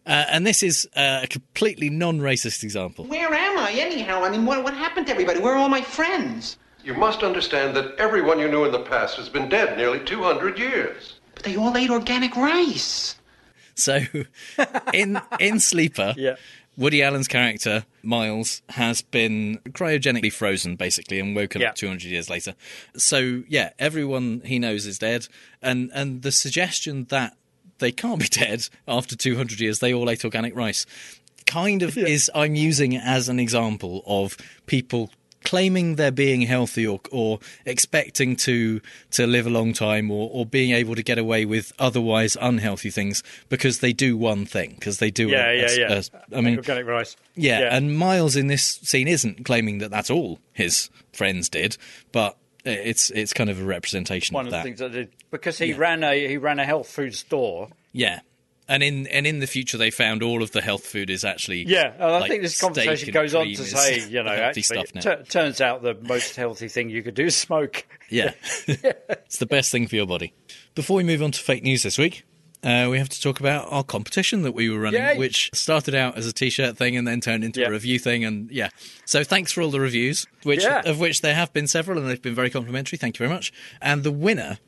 and 0.06 0.46
this 0.46 0.62
is 0.62 0.88
uh, 0.96 1.20
a 1.22 1.26
completely 1.26 1.88
non-racist 1.90 2.62
example. 2.64 3.04
Where 3.06 3.32
am 3.32 3.58
I, 3.58 3.72
anyhow? 3.72 4.22
I 4.24 4.30
mean, 4.30 4.44
what, 4.46 4.64
what 4.64 4.74
happened 4.74 5.06
to 5.06 5.12
everybody? 5.12 5.40
Where 5.40 5.54
are 5.54 5.58
all 5.58 5.68
my 5.68 5.82
friends? 5.82 6.56
You 6.84 6.94
must 6.94 7.22
understand 7.22 7.76
that 7.76 7.94
everyone 7.98 8.38
you 8.40 8.48
knew 8.48 8.64
in 8.64 8.72
the 8.72 8.80
past 8.80 9.16
has 9.16 9.28
been 9.28 9.48
dead 9.48 9.76
nearly 9.76 10.00
200 10.04 10.58
years. 10.58 11.20
But 11.34 11.44
they 11.44 11.56
all 11.56 11.76
ate 11.76 11.90
organic 11.90 12.34
rice. 12.36 13.14
So 13.74 14.00
in 14.92 15.20
in 15.40 15.60
Sleeper, 15.60 16.14
Yeah. 16.18 16.34
Woody 16.76 17.02
Allen's 17.02 17.28
character 17.28 17.84
Miles 18.02 18.62
has 18.70 19.02
been 19.02 19.58
cryogenically 19.70 20.32
frozen, 20.32 20.74
basically, 20.76 21.20
and 21.20 21.36
woken 21.36 21.60
Yeah. 21.60 21.68
up 21.70 21.74
200 21.76 22.02
years 22.10 22.28
later. 22.28 22.54
So 22.96 23.44
yeah, 23.48 23.70
everyone 23.78 24.42
he 24.44 24.58
knows 24.58 24.84
is 24.86 24.98
dead, 24.98 25.28
and 25.62 25.90
and 25.94 26.22
the 26.22 26.32
suggestion 26.32 27.04
that 27.10 27.36
they 27.82 27.92
can't 27.92 28.18
be 28.20 28.26
dead 28.28 28.68
after 28.88 29.14
200 29.14 29.60
years, 29.60 29.80
they 29.80 29.92
all 29.92 30.08
ate 30.08 30.24
organic 30.24 30.56
rice, 30.56 30.86
kind 31.44 31.82
of 31.82 31.98
is 31.98 32.30
I'm 32.34 32.54
using 32.54 32.92
it 32.94 33.02
as 33.04 33.28
an 33.28 33.38
example 33.38 34.02
of 34.06 34.38
people 34.64 35.10
claiming 35.44 35.96
they're 35.96 36.12
being 36.12 36.42
healthy 36.42 36.86
or 36.86 37.00
or 37.10 37.40
expecting 37.66 38.36
to 38.36 38.80
to 39.10 39.26
live 39.26 39.44
a 39.44 39.50
long 39.50 39.72
time 39.72 40.08
or 40.08 40.30
or 40.32 40.46
being 40.46 40.70
able 40.70 40.94
to 40.94 41.02
get 41.02 41.18
away 41.18 41.44
with 41.44 41.72
otherwise 41.80 42.36
unhealthy 42.40 42.90
things 42.90 43.24
because 43.48 43.80
they 43.80 43.92
do 43.92 44.16
one 44.16 44.46
thing 44.46 44.70
because 44.78 44.98
they 44.98 45.10
do 45.10 45.28
Yeah, 45.30 45.50
a- 45.50 45.56
yeah, 45.56 45.66
a- 45.70 45.78
yeah. 45.78 46.02
a- 46.32 46.38
I 46.38 46.40
mean 46.40 46.58
organic 46.58 46.86
rice. 46.86 47.16
yeah, 47.34 47.74
and 47.76 47.96
Miles 47.98 48.36
in 48.36 48.46
this 48.46 48.62
scene 48.84 49.08
isn't 49.08 49.44
claiming 49.44 49.78
that 49.78 49.90
that's 49.90 50.10
all 50.10 50.38
his 50.52 50.90
friends 51.12 51.48
did, 51.48 51.76
but 52.12 52.36
it's 52.64 53.10
it's 53.10 53.32
kind 53.32 53.50
of 53.50 53.60
a 53.60 53.64
representation 53.64 54.36
of 54.36 54.44
that. 54.44 54.50
one 54.50 54.62
of 54.62 54.70
of 54.70 54.76
the 54.76 54.84
that. 54.84 54.88
things 54.88 54.94
I 54.94 55.00
did 55.00 55.12
because 55.30 55.58
he 55.58 55.72
ran 55.72 56.04
a 56.04 56.28
he 56.28 56.36
ran 56.36 56.58
a 56.58 56.64
health 56.64 56.88
food 56.88 57.14
store. 57.14 57.68
Yeah. 57.92 58.20
And 58.68 58.82
in 58.82 59.06
and 59.08 59.26
in 59.26 59.40
the 59.40 59.46
future, 59.48 59.76
they 59.76 59.90
found 59.90 60.22
all 60.22 60.42
of 60.42 60.52
the 60.52 60.62
health 60.62 60.86
food 60.86 61.10
is 61.10 61.24
actually 61.24 61.64
Yeah, 61.64 61.92
and 61.94 62.02
I 62.04 62.18
like, 62.20 62.30
think 62.30 62.42
this 62.42 62.60
conversation 62.60 63.12
goes 63.12 63.34
on 63.34 63.46
to 63.46 63.56
say, 63.64 64.08
you 64.08 64.22
know, 64.22 64.30
actually, 64.30 64.84
tur- 65.00 65.24
turns 65.28 65.60
out 65.60 65.82
the 65.82 65.94
most 66.00 66.36
healthy 66.36 66.68
thing 66.68 66.88
you 66.88 67.02
could 67.02 67.14
do 67.14 67.24
is 67.24 67.36
smoke. 67.36 67.84
Yeah. 68.08 68.32
it's 68.68 69.38
the 69.38 69.46
best 69.46 69.72
thing 69.72 69.88
for 69.88 69.96
your 69.96 70.06
body. 70.06 70.32
Before 70.74 70.96
we 70.96 71.02
move 71.02 71.22
on 71.22 71.32
to 71.32 71.40
fake 71.40 71.64
news 71.64 71.82
this 71.82 71.98
week, 71.98 72.24
uh, 72.62 72.88
we 72.90 72.98
have 72.98 73.08
to 73.08 73.20
talk 73.20 73.40
about 73.40 73.66
our 73.70 73.82
competition 73.84 74.42
that 74.42 74.52
we 74.52 74.70
were 74.70 74.78
running, 74.78 75.02
Yay. 75.02 75.18
which 75.18 75.50
started 75.52 75.94
out 75.94 76.16
as 76.16 76.26
a 76.26 76.32
t-shirt 76.32 76.76
thing 76.76 76.96
and 76.96 77.06
then 77.06 77.20
turned 77.20 77.44
into 77.44 77.60
Yeah. 77.60 77.68
a 77.68 77.70
review 77.70 77.98
thing. 77.98 78.24
And 78.24 78.50
yeah, 78.50 78.68
so 79.04 79.24
thanks 79.24 79.52
for 79.52 79.62
all 79.62 79.70
the 79.70 79.80
reviews, 79.80 80.26
which 80.44 80.62
Yeah. 80.62 80.82
of 80.84 80.98
which 81.00 81.20
there 81.20 81.34
have 81.34 81.52
been 81.52 81.66
several, 81.66 81.98
and 81.98 82.08
they've 82.08 82.20
been 82.22 82.34
very 82.34 82.50
complimentary. 82.50 82.96
Thank 82.98 83.16
you 83.16 83.18
very 83.26 83.30
much. 83.34 83.52
And 83.80 84.02
the 84.02 84.12
winner. 84.12 84.58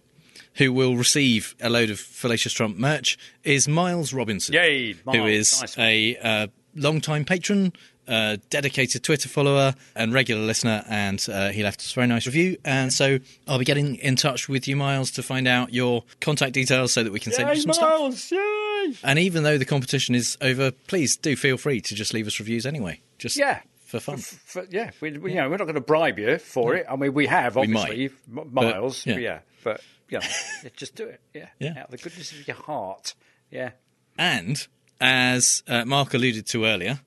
Who 0.59 0.73
will 0.73 0.97
receive 0.97 1.57
a 1.61 1.69
load 1.69 1.91
of 1.91 1.99
Fallacious 1.99 2.53
Trump 2.53 2.79
merch 2.79 3.19
is 3.43 3.67
Miles 3.67 4.13
Robinson. 4.13 4.55
Yay, 4.55 4.93
who 4.93 4.99
Miles, 5.05 5.29
is 5.29 5.61
nice 5.63 5.79
a 5.79 6.17
uh, 6.19 6.47
long-time 6.77 7.25
patron, 7.25 7.73
uh, 8.09 8.37
dedicated 8.51 9.03
Twitter 9.03 9.29
follower, 9.29 9.75
and 9.95 10.13
regular 10.13 10.43
listener. 10.43 10.85
And 10.89 11.25
uh, 11.33 11.51
he 11.51 11.63
left 11.63 11.81
us 11.81 11.93
a 11.93 11.95
very 11.95 12.07
nice 12.07 12.27
review. 12.27 12.57
And 12.65 12.93
so 12.93 13.19
I'll 13.49 13.59
be 13.59 13.65
getting 13.65 13.97
in 13.97 14.17
touch 14.17 14.49
with 14.49 14.67
you, 14.69 14.77
Miles, 14.77 15.11
to 15.13 15.23
find 15.23 15.47
out 15.49 15.73
your 15.73 16.05
contact 16.21 16.53
details 16.53 16.93
so 16.93 17.03
that 17.03 17.13
we 17.13 17.21
can 17.21 17.33
send 17.33 17.49
you 17.51 17.63
some 17.63 17.73
stuff. 17.73 17.89
Miles! 18.01 18.31
Yay! 18.33 18.95
And 19.03 19.19
even 19.19 19.43
though 19.43 19.59
the 19.59 19.65
competition 19.65 20.15
is 20.15 20.37
over, 20.41 20.71
please 20.71 21.17
do 21.17 21.37
feel 21.37 21.57
free 21.57 21.81
to 21.81 21.95
just 21.95 22.13
leave 22.15 22.27
us 22.27 22.39
reviews 22.39 22.67
anyway. 22.67 23.01
Just 23.19 23.37
Yeah. 23.37 23.61
for 23.87 24.01
fun. 24.01 24.19
For, 24.19 24.67
yeah, 24.71 24.91
we, 25.01 25.17
we, 25.19 25.31
you 25.31 25.37
know, 25.37 25.49
we're 25.49 25.57
not 25.57 25.65
going 25.65 25.75
to 25.77 25.81
bribe 25.81 26.19
you 26.19 26.39
for 26.39 26.75
it. 26.75 26.85
I 26.91 26.97
mean, 26.97 27.15
we 27.15 27.27
have 27.27 27.57
We 27.57 27.63
obviously, 27.63 28.09
might. 28.09 28.43
M- 28.43 28.49
But, 28.53 28.65
Miles. 28.75 29.07
yeah. 29.07 29.17
yeah. 29.17 29.39
but 29.63 29.81
you 30.11 30.19
know, 30.19 30.27
yeah, 30.63 30.69
just 30.77 30.95
do 30.95 31.07
it. 31.07 31.21
Yeah, 31.33 31.49
Yeah. 31.59 31.71
out 31.79 31.85
of 31.87 31.91
the 31.93 31.97
goodness 31.99 32.33
of 32.33 32.47
your 32.47 32.57
heart. 32.57 33.15
Yeah. 33.51 33.71
And 34.19 34.67
as 35.01 35.63
uh, 35.67 35.85
Mark 35.85 36.13
alluded 36.15 36.47
to 36.49 36.65
earlier, 36.67 37.01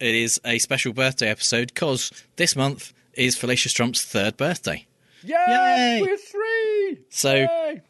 it 0.00 0.14
is 0.14 0.40
a 0.44 0.58
special 0.58 0.92
birthday 0.92 1.28
episode 1.28 1.68
because 1.68 2.10
this 2.36 2.56
month 2.56 2.92
is 3.14 3.36
Fallacious 3.36 3.72
Trump's 3.72 4.04
third 4.04 4.36
birthday. 4.36 4.86
Yay! 5.22 5.34
Yay! 5.36 5.98
We're 6.00 6.16
three. 6.16 6.98
So 7.10 7.44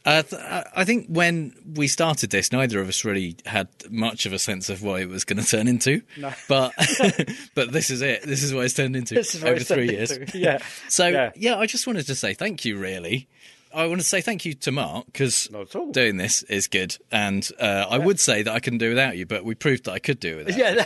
uh, 0.04 0.22
th- 0.22 0.32
I 0.42 0.64
I 0.74 0.84
think 0.84 1.06
when 1.06 1.54
we 1.76 1.86
started 1.86 2.30
this, 2.30 2.50
neither 2.50 2.80
of 2.80 2.88
us 2.88 3.04
really 3.04 3.36
had 3.46 3.68
much 3.88 4.26
of 4.26 4.32
a 4.32 4.38
sense 4.40 4.68
of 4.68 4.82
what 4.82 5.00
it 5.00 5.08
was 5.08 5.24
going 5.24 5.40
to 5.40 5.48
turn 5.48 5.68
into. 5.68 6.02
No. 6.16 6.32
But 6.48 6.72
but 7.54 7.70
this 7.70 7.90
is 7.90 8.02
it. 8.02 8.22
This 8.24 8.42
is 8.42 8.52
what 8.52 8.64
it's 8.64 8.74
turned 8.74 8.96
into 8.96 9.16
over 9.46 9.60
three 9.60 9.90
years. 9.90 10.10
into. 10.10 10.36
Yeah. 10.38 10.58
So 10.88 11.06
Yeah. 11.06 11.30
yeah. 11.36 11.56
I 11.56 11.66
just 11.66 11.86
wanted 11.86 12.06
to 12.08 12.16
say 12.16 12.34
thank 12.34 12.64
you. 12.64 12.76
Really, 12.78 13.28
I 13.72 13.86
want 13.86 14.00
to 14.00 14.06
say 14.06 14.20
thank 14.22 14.44
you 14.44 14.54
to 14.54 14.72
Mark 14.72 15.06
because 15.06 15.48
doing 15.92 16.16
this 16.16 16.42
is 16.42 16.66
good, 16.66 16.96
and 17.12 17.48
uh, 17.60 17.86
I 17.88 17.98
would 17.98 18.18
say 18.18 18.42
that 18.42 18.52
I 18.52 18.58
couldn't 18.58 18.80
do 18.80 18.88
without 18.88 19.16
you, 19.16 19.24
but 19.24 19.44
we 19.44 19.54
proved 19.54 19.84
that 19.84 19.92
I 19.92 20.00
could 20.00 20.18
do 20.18 20.40
it 20.40 20.46
without. 20.46 20.58
Yeah. 20.58 20.84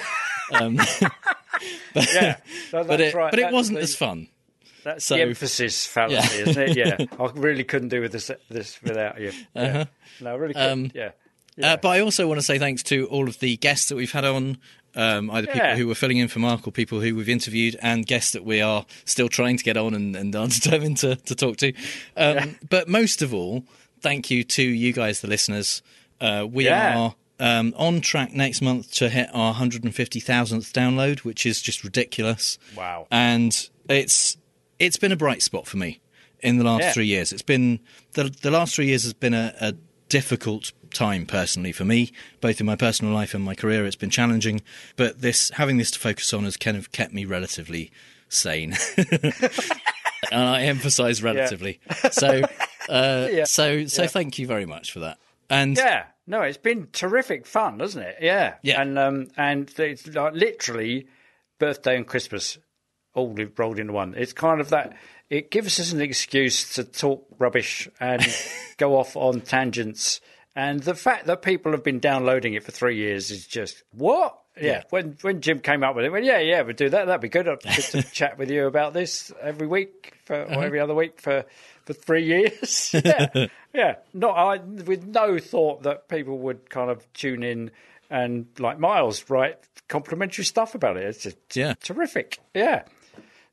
Um, 0.53 0.77
but, 1.95 2.13
Yeah, 2.15 2.37
no, 2.73 2.85
but 2.85 3.01
it 3.01 3.15
right. 3.15 3.31
but 3.31 3.39
it 3.39 3.43
That's 3.43 3.53
wasn't 3.53 3.79
the- 3.79 3.83
as 3.85 3.95
fun. 3.97 4.29
That's 4.83 5.05
So- 5.07 5.17
the 5.17 5.23
emphasis 5.23 5.87
fallacy, 5.87 6.37
Yeah. 6.39 6.49
isn't 6.49 6.63
it? 6.71 6.77
Yeah. 6.77 7.07
I 7.25 7.31
really 7.35 7.65
couldn't 7.65 7.89
do 7.89 8.01
with 8.03 8.13
this 8.13 8.31
this 8.51 8.83
without 8.83 9.21
you. 9.21 9.33
Yeah. 9.55 9.63
Uh-huh. 9.63 9.85
No, 10.21 10.31
I 10.33 10.35
really 10.35 10.55
couldn't. 10.55 10.71
Um, 10.71 10.91
yeah. 10.95 11.11
Uh, 11.63 11.77
but 11.77 11.89
I 11.89 12.01
also 12.01 12.27
want 12.27 12.39
to 12.39 12.43
say 12.45 12.59
thanks 12.59 12.83
to 12.85 13.07
all 13.07 13.29
of 13.29 13.39
the 13.39 13.57
guests 13.59 13.89
that 13.89 13.95
we've 13.95 14.11
had 14.11 14.25
on, 14.25 14.59
um, 14.97 15.31
either 15.31 15.47
people 15.47 15.77
who 15.77 15.87
were 15.87 15.95
filling 15.95 16.19
in 16.19 16.27
for 16.27 16.41
Mark 16.41 16.67
or 16.67 16.73
people 16.73 17.01
who 17.01 17.15
we've 17.15 17.29
interviewed, 17.29 17.77
and 17.81 18.05
guests 18.05 18.33
that 18.33 18.45
we 18.45 18.61
are 18.61 18.85
still 19.05 19.29
trying 19.29 19.57
to 19.57 19.63
get 19.65 19.77
on 19.77 19.95
and, 19.95 20.17
and 20.17 20.35
are 20.35 20.49
determined 20.61 20.97
to, 20.99 21.15
to 21.17 21.35
talk 21.37 21.57
to. 21.59 21.73
Um, 22.17 22.57
But 22.69 22.89
most 22.89 23.23
of 23.23 23.33
all, 23.33 23.65
thank 24.01 24.31
you 24.33 24.43
to 24.45 24.63
you 24.63 24.93
guys, 24.93 25.21
the 25.21 25.29
listeners. 25.29 25.81
Uh, 26.21 26.45
we 26.51 26.65
Yeah. 26.65 26.99
are 26.99 27.15
um, 27.41 27.75
on 27.77 28.01
track 28.01 28.33
next 28.33 28.61
month 28.63 28.93
to 28.95 29.09
hit 29.09 29.29
our 29.33 29.55
150,000th 29.55 30.73
download, 30.73 31.21
which 31.21 31.45
is 31.47 31.61
just 31.61 31.85
ridiculous. 31.85 32.59
Wow. 32.77 33.07
And 33.11 33.69
it's 33.89 34.37
it's 34.79 34.97
been 34.97 35.13
a 35.13 35.17
bright 35.17 35.43
spot 35.43 35.67
for 35.67 35.77
me 35.77 36.01
in 36.41 36.59
the 36.59 36.65
last 36.65 36.83
Yeah. 36.83 36.93
three 36.93 37.07
years. 37.07 37.33
It's 37.33 37.43
been 37.43 37.81
the 38.13 38.25
the 38.43 38.51
last 38.51 38.75
three 38.75 38.87
years 38.87 39.03
has 39.05 39.13
been 39.13 39.35
a, 39.35 39.55
a 39.61 39.75
difficult 40.09 40.73
time 40.93 41.27
personally 41.27 41.73
for 41.73 41.85
me, 41.85 42.13
both 42.41 42.61
in 42.61 42.67
my 42.67 42.77
personal 42.77 43.13
life 43.13 43.35
and 43.35 43.43
my 43.45 43.55
career. 43.55 43.85
It's 43.85 43.97
been 43.97 44.11
challenging, 44.11 44.63
but 44.97 45.21
this 45.21 45.51
having 45.55 45.77
this 45.79 45.91
to 45.93 45.99
focus 45.99 46.33
on 46.33 46.45
has 46.45 46.57
kind 46.57 46.77
of 46.77 46.93
kept 46.93 47.13
me 47.13 47.25
relatively 47.25 47.91
sane. 48.29 48.77
and 48.97 50.45
I 50.45 50.63
emphasise 50.63 51.23
relatively. 51.23 51.81
So, 52.13 52.43
uh, 52.89 53.29
Yeah. 53.33 53.45
so, 53.45 53.87
so 53.87 54.03
Yeah. 54.03 54.09
thank 54.09 54.39
you 54.39 54.47
very 54.47 54.67
much 54.67 54.93
for 54.93 55.01
that. 55.01 55.19
And 55.51 55.77
yeah, 55.77 56.05
no, 56.27 56.43
it's 56.43 56.57
been 56.59 56.89
terrific 56.93 57.47
fun, 57.47 57.81
hasn't 57.81 58.05
it? 58.07 58.17
Yeah, 58.21 58.55
Yeah. 58.63 58.81
and 58.81 58.99
um, 58.99 59.29
and 59.37 59.73
it's 59.79 60.07
like 60.07 60.35
literally 60.35 61.07
birthday 61.59 61.97
and 61.97 62.07
Christmas 62.07 62.59
all 63.15 63.35
rolled 63.57 63.79
into 63.79 63.93
one. 63.93 64.15
It's 64.17 64.33
kind 64.33 64.61
of 64.61 64.71
that. 64.71 64.97
It 65.31 65.51
gives 65.51 65.79
us 65.81 65.93
an 65.93 66.01
excuse 66.01 66.75
to 66.75 66.85
talk 66.85 67.27
rubbish 67.39 67.89
and 68.01 68.23
go 68.77 68.97
off 68.99 69.17
on 69.17 69.41
tangents. 69.41 70.21
And 70.57 70.81
the 70.81 70.95
fact 70.95 71.27
that 71.27 71.43
people 71.43 71.73
have 71.73 71.83
been 71.83 71.99
downloading 71.99 72.55
it 72.55 72.63
for 72.63 72.71
three 72.73 72.97
years 72.97 73.31
is 73.31 73.47
just 73.47 73.83
what? 73.93 74.39
Yeah. 74.57 74.63
Yeah. 74.65 74.83
When 74.91 75.17
when 75.23 75.41
Jim 75.41 75.59
came 75.61 75.83
up 75.83 75.97
with 75.97 76.05
it, 76.05 76.11
well, 76.13 76.23
yeah, 76.23 76.39
yeah, 76.39 76.63
we'll 76.63 76.75
do 76.75 76.89
that. 76.91 77.07
That'd 77.07 77.21
be 77.21 77.29
good. 77.29 77.49
I'd 77.49 77.61
good 77.63 77.83
to 77.85 78.03
chat 78.03 78.39
with 78.39 78.51
you 78.51 78.67
about 78.67 78.93
this 78.95 79.33
every 79.41 79.67
week 79.67 80.15
for 80.25 80.37
Uh-huh. 80.37 80.61
every 80.61 80.79
other 80.81 80.95
week 80.95 81.21
for 81.21 81.45
for 81.87 81.93
three 81.93 82.25
years. 82.25 82.91
yeah, 83.05 83.47
yeah. 83.73 83.97
Not 84.13 84.37
I 84.37 84.57
with 84.59 85.07
no 85.07 85.39
thought 85.39 85.83
that 85.85 86.09
people 86.09 86.39
would 86.39 86.69
kind 86.71 86.91
of 86.91 87.11
tune 87.13 87.43
in 87.43 87.71
and 88.11 88.47
like 88.59 88.79
Miles 88.79 89.29
write 89.31 89.59
complimentary 89.89 90.45
stuff 90.45 90.75
about 90.75 90.97
it. 90.97 91.05
It's 91.05 91.23
just 91.23 91.37
Yeah. 91.55 91.75
terrific. 91.83 92.39
Yeah. 92.55 92.85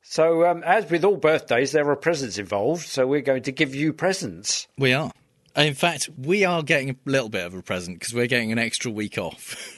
So 0.04 0.46
um, 0.48 0.64
as 0.64 0.90
with 0.90 1.04
all 1.06 1.18
birthdays, 1.18 1.72
there 1.74 1.88
are 1.90 1.96
presents 1.96 2.38
involved. 2.38 2.86
So 2.88 3.06
we're 3.06 3.22
going 3.22 3.44
to 3.44 3.52
give 3.52 3.76
you 3.76 3.94
presents. 3.94 4.68
we 4.78 4.94
are. 4.94 5.12
In 5.56 5.74
fact, 5.74 6.10
we 6.18 6.46
are 6.46 6.64
getting 6.64 6.92
a 6.92 6.96
little 7.06 7.28
bit 7.28 7.46
of 7.46 7.54
a 7.54 7.62
present 7.62 8.00
because 8.00 8.14
we're 8.14 8.28
getting 8.28 8.54
an 8.54 8.58
extra 8.60 8.90
week 8.92 9.18
off. 9.18 9.78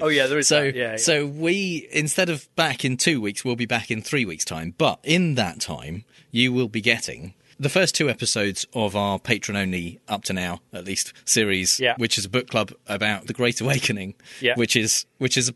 Oh 0.00 0.08
yeah, 0.08 0.26
there 0.26 0.38
is. 0.40 0.48
so. 0.48 0.62
Yeah, 0.64 0.72
yeah. 0.74 0.96
so 0.96 1.26
we 1.26 1.88
instead 1.92 2.28
of 2.28 2.46
back 2.56 2.84
in 2.84 2.96
two 2.98 3.20
weeks 3.20 3.44
we'll 3.44 3.54
be 3.56 3.64
back 3.64 3.90
in 3.90 4.02
three 4.02 4.24
weeks 4.26 4.44
time 4.44 4.74
but 4.76 4.98
in 5.04 5.36
that 5.36 5.60
time 5.60 6.04
you 6.32 6.52
will 6.52 6.68
be 6.68 6.82
getting 6.82 7.32
the 7.60 7.68
first 7.68 7.94
two 7.94 8.08
episodes 8.10 8.66
of 8.74 8.96
our 8.96 9.18
patron 9.18 9.56
only 9.56 10.00
up 10.08 10.24
to 10.24 10.32
now 10.32 10.60
at 10.72 10.84
least 10.84 11.12
series 11.24 11.78
Yeah. 11.80 11.94
which 11.96 12.18
is 12.18 12.24
a 12.24 12.28
book 12.28 12.48
club 12.48 12.72
about 12.86 13.26
the 13.26 13.32
great 13.32 13.60
awakening 13.60 14.14
Yeah. 14.40 14.54
which 14.56 14.76
is 14.76 15.06
which 15.18 15.36
is 15.36 15.52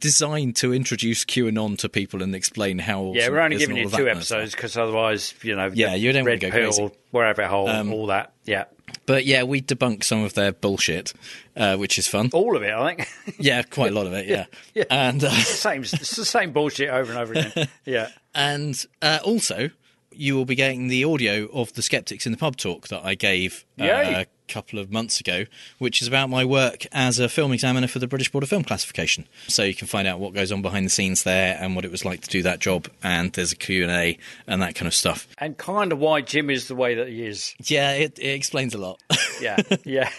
designed 0.00 0.54
to 0.56 0.72
introduce 0.72 1.24
qanon 1.24 1.76
to 1.78 1.88
people 1.88 2.22
and 2.22 2.34
explain 2.34 2.78
how 2.78 3.12
yeah, 3.14 3.28
we're 3.28 3.40
only 3.40 3.56
it 3.56 3.62
is 3.62 3.68
and 3.68 3.74
giving 3.74 3.76
you 3.76 3.82
all 3.82 3.86
of 3.86 3.92
that 3.92 3.98
two 3.98 4.04
kind 4.06 4.18
of 4.18 4.24
stuff. 4.24 4.36
episodes 4.38 4.54
because 4.54 4.76
otherwise, 4.76 5.34
you 5.42 5.56
know, 5.56 5.70
Yeah, 5.74 5.94
you 5.94 6.12
don't 6.12 6.24
red 6.24 6.38
go 6.40 6.50
pill, 6.50 6.72
crazy. 6.72 6.90
rabbit 7.12 7.46
hole, 7.48 7.68
Um, 7.68 7.92
all 7.92 8.06
that. 8.06 8.32
Yeah, 8.44 8.64
but 9.06 9.24
yeah 9.26 9.42
we 9.42 9.60
debunk 9.60 10.04
some 10.04 10.22
of 10.22 10.34
their 10.34 10.52
bullshit 10.52 11.12
uh, 11.56 11.76
which 11.76 11.98
is 11.98 12.06
fun 12.06 12.30
all 12.32 12.56
of 12.56 12.62
it. 12.62 12.72
I 12.72 12.94
think. 12.94 13.08
yeah 13.40 13.62
quite 13.62 13.90
a 13.90 13.94
lot 13.94 14.06
of 14.06 14.12
it 14.12 14.26
yeah, 14.28 14.44
Yeah. 14.74 14.84
and 14.90 15.24
uh, 15.24 15.30
It's 15.32 15.50
the 15.50 15.56
same. 15.56 15.82
It's 15.82 16.16
the 16.16 16.24
same 16.24 16.52
bullshit 16.52 16.90
over 16.90 17.10
and 17.10 17.20
over 17.20 17.32
again. 17.32 17.68
Yeah. 17.84 18.08
And 18.32 18.80
uh, 19.02 19.18
also, 19.24 19.70
you 20.16 20.36
will 20.36 20.44
be 20.44 20.54
getting 20.54 20.88
the 20.88 21.04
audio 21.04 21.46
of 21.52 21.72
the 21.74 21.82
Skeptics 21.82 22.26
in 22.26 22.32
the 22.32 22.38
Pub 22.38 22.56
talk 22.56 22.88
that 22.88 23.04
I 23.04 23.14
gave 23.14 23.64
uh, 23.80 23.84
a 23.84 24.26
couple 24.48 24.78
of 24.78 24.90
months 24.90 25.20
ago, 25.20 25.44
which 25.78 26.02
is 26.02 26.08
about 26.08 26.30
my 26.30 26.44
work 26.44 26.86
as 26.92 27.18
a 27.18 27.28
film 27.28 27.52
examiner 27.52 27.86
for 27.86 27.98
the 27.98 28.06
British 28.06 28.30
Board 28.30 28.44
of 28.44 28.50
Film 28.50 28.62
Classification. 28.62 29.26
So 29.48 29.62
you 29.62 29.74
can 29.74 29.86
find 29.86 30.06
out 30.06 30.20
what 30.20 30.34
goes 30.34 30.52
on 30.52 30.62
behind 30.62 30.86
the 30.86 30.90
scenes 30.90 31.22
there 31.22 31.58
and 31.60 31.74
what 31.74 31.84
it 31.84 31.90
was 31.90 32.04
like 32.04 32.20
to 32.22 32.30
do 32.30 32.42
that 32.42 32.60
job. 32.60 32.88
And 33.02 33.32
there's 33.32 33.52
a 33.52 33.56
Q&A 33.56 34.18
and 34.46 34.62
that 34.62 34.74
kind 34.74 34.86
of 34.86 34.94
stuff. 34.94 35.26
And 35.38 35.56
kind 35.56 35.92
of 35.92 35.98
why 35.98 36.20
Jim 36.20 36.50
is 36.50 36.68
the 36.68 36.74
way 36.74 36.94
that 36.96 37.08
he 37.08 37.24
is. 37.26 37.54
Yeah, 37.64 37.92
it, 37.92 38.18
it 38.18 38.30
explains 38.30 38.74
a 38.74 38.78
lot. 38.78 39.02
Yeah. 39.40 39.56
Yeah. 39.84 40.10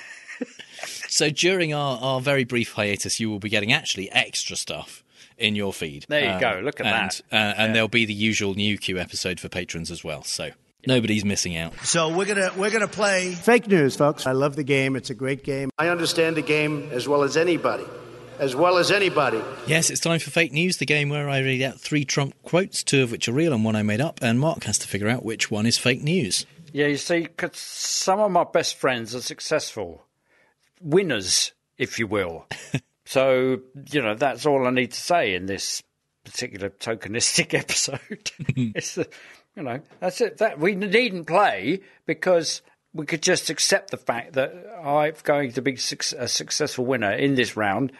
so 1.07 1.29
during 1.29 1.73
our, 1.73 1.97
our 1.99 2.21
very 2.21 2.43
brief 2.43 2.73
hiatus, 2.73 3.19
you 3.19 3.29
will 3.29 3.39
be 3.39 3.49
getting 3.49 3.71
actually 3.71 4.11
extra 4.11 4.55
stuff 4.55 5.03
in 5.37 5.55
your 5.55 5.73
feed. 5.73 6.05
There 6.07 6.23
you 6.23 6.29
Um, 6.31 6.39
go. 6.39 6.61
Look 6.63 6.79
at 6.79 6.85
and, 6.85 7.11
that. 7.11 7.21
Uh, 7.31 7.53
and 7.61 7.75
there'll 7.75 7.87
be 7.87 8.05
the 8.05 8.13
usual 8.13 8.53
new 8.55 8.77
Q 8.77 8.97
episode 8.97 9.39
for 9.39 9.49
patrons 9.49 9.91
as 9.91 10.03
well. 10.03 10.23
So 10.23 10.51
nobody's 10.87 11.25
missing 11.25 11.57
out. 11.57 11.73
So 11.83 12.09
we're 12.15 12.25
gonna 12.25 12.51
we're 12.57 12.71
gonna 12.71 12.87
play 12.87 13.31
fake 13.33 13.67
news, 13.67 13.95
folks. 13.95 14.25
I 14.27 14.31
love 14.33 14.55
the 14.55 14.63
game. 14.63 14.95
It's 14.95 15.09
a 15.09 15.15
great 15.15 15.43
game. 15.43 15.69
I 15.77 15.89
understand 15.89 16.35
the 16.37 16.41
game 16.41 16.89
as 16.91 17.07
well 17.07 17.23
as 17.23 17.35
anybody, 17.37 17.85
as 18.39 18.55
well 18.55 18.77
as 18.77 18.91
anybody. 18.91 19.41
Yes, 19.67 19.89
it's 19.89 19.99
time 20.01 20.19
for 20.19 20.29
fake 20.31 20.51
news, 20.53 20.77
the 20.77 20.85
game 20.85 21.09
where 21.09 21.27
I 21.29 21.39
read 21.39 21.61
out 21.61 21.79
three 21.79 22.05
Trump 22.05 22.35
quotes, 22.43 22.83
two 22.83 23.03
of 23.03 23.11
which 23.11 23.27
are 23.27 23.33
real 23.33 23.53
and 23.53 23.65
one 23.65 23.75
I 23.75 23.83
made 23.83 24.01
up, 24.01 24.19
and 24.21 24.39
Mark 24.39 24.63
has 24.65 24.77
to 24.79 24.87
figure 24.87 25.09
out 25.09 25.25
which 25.25 25.49
one 25.51 25.65
is 25.65 25.77
fake 25.77 26.01
news. 26.03 26.45
Yeah, 26.71 26.87
you 26.87 26.97
see, 26.97 27.25
'cause 27.25 27.57
some 27.57 28.19
of 28.19 28.31
my 28.31 28.43
best 28.43 28.75
friends 28.75 29.15
are 29.15 29.21
successful 29.21 30.05
winners, 30.81 31.53
if 31.77 31.97
you 31.99 32.07
will. 32.07 32.45
so, 33.05 33.59
you 33.91 34.01
know, 34.01 34.15
that's 34.15 34.45
all 34.45 34.65
I 34.65 34.71
need 34.71 34.91
to 34.91 34.99
say 34.99 35.35
in 35.35 35.45
this 35.45 35.83
particular 36.23 36.69
tokenistic 36.69 37.53
episode. 37.57 38.31
it's 38.75 38.95
the, 38.95 39.07
you 39.55 39.63
know, 39.63 39.79
that's 39.99 40.19
it. 40.21 40.39
That 40.39 40.59
we 40.59 40.75
needn't 40.75 41.27
play 41.27 41.81
because 42.05 42.61
we 42.93 43.05
could 43.05 43.21
just 43.21 43.49
accept 43.49 43.91
the 43.91 43.97
fact 43.97 44.33
that 44.33 44.53
I'm 44.83 45.13
going 45.23 45.51
to 45.53 45.61
be 45.61 45.75
suc- 45.75 46.17
a 46.17 46.27
successful 46.27 46.85
winner 46.85 47.11
in 47.11 47.35
this 47.35 47.55
round 47.55 47.91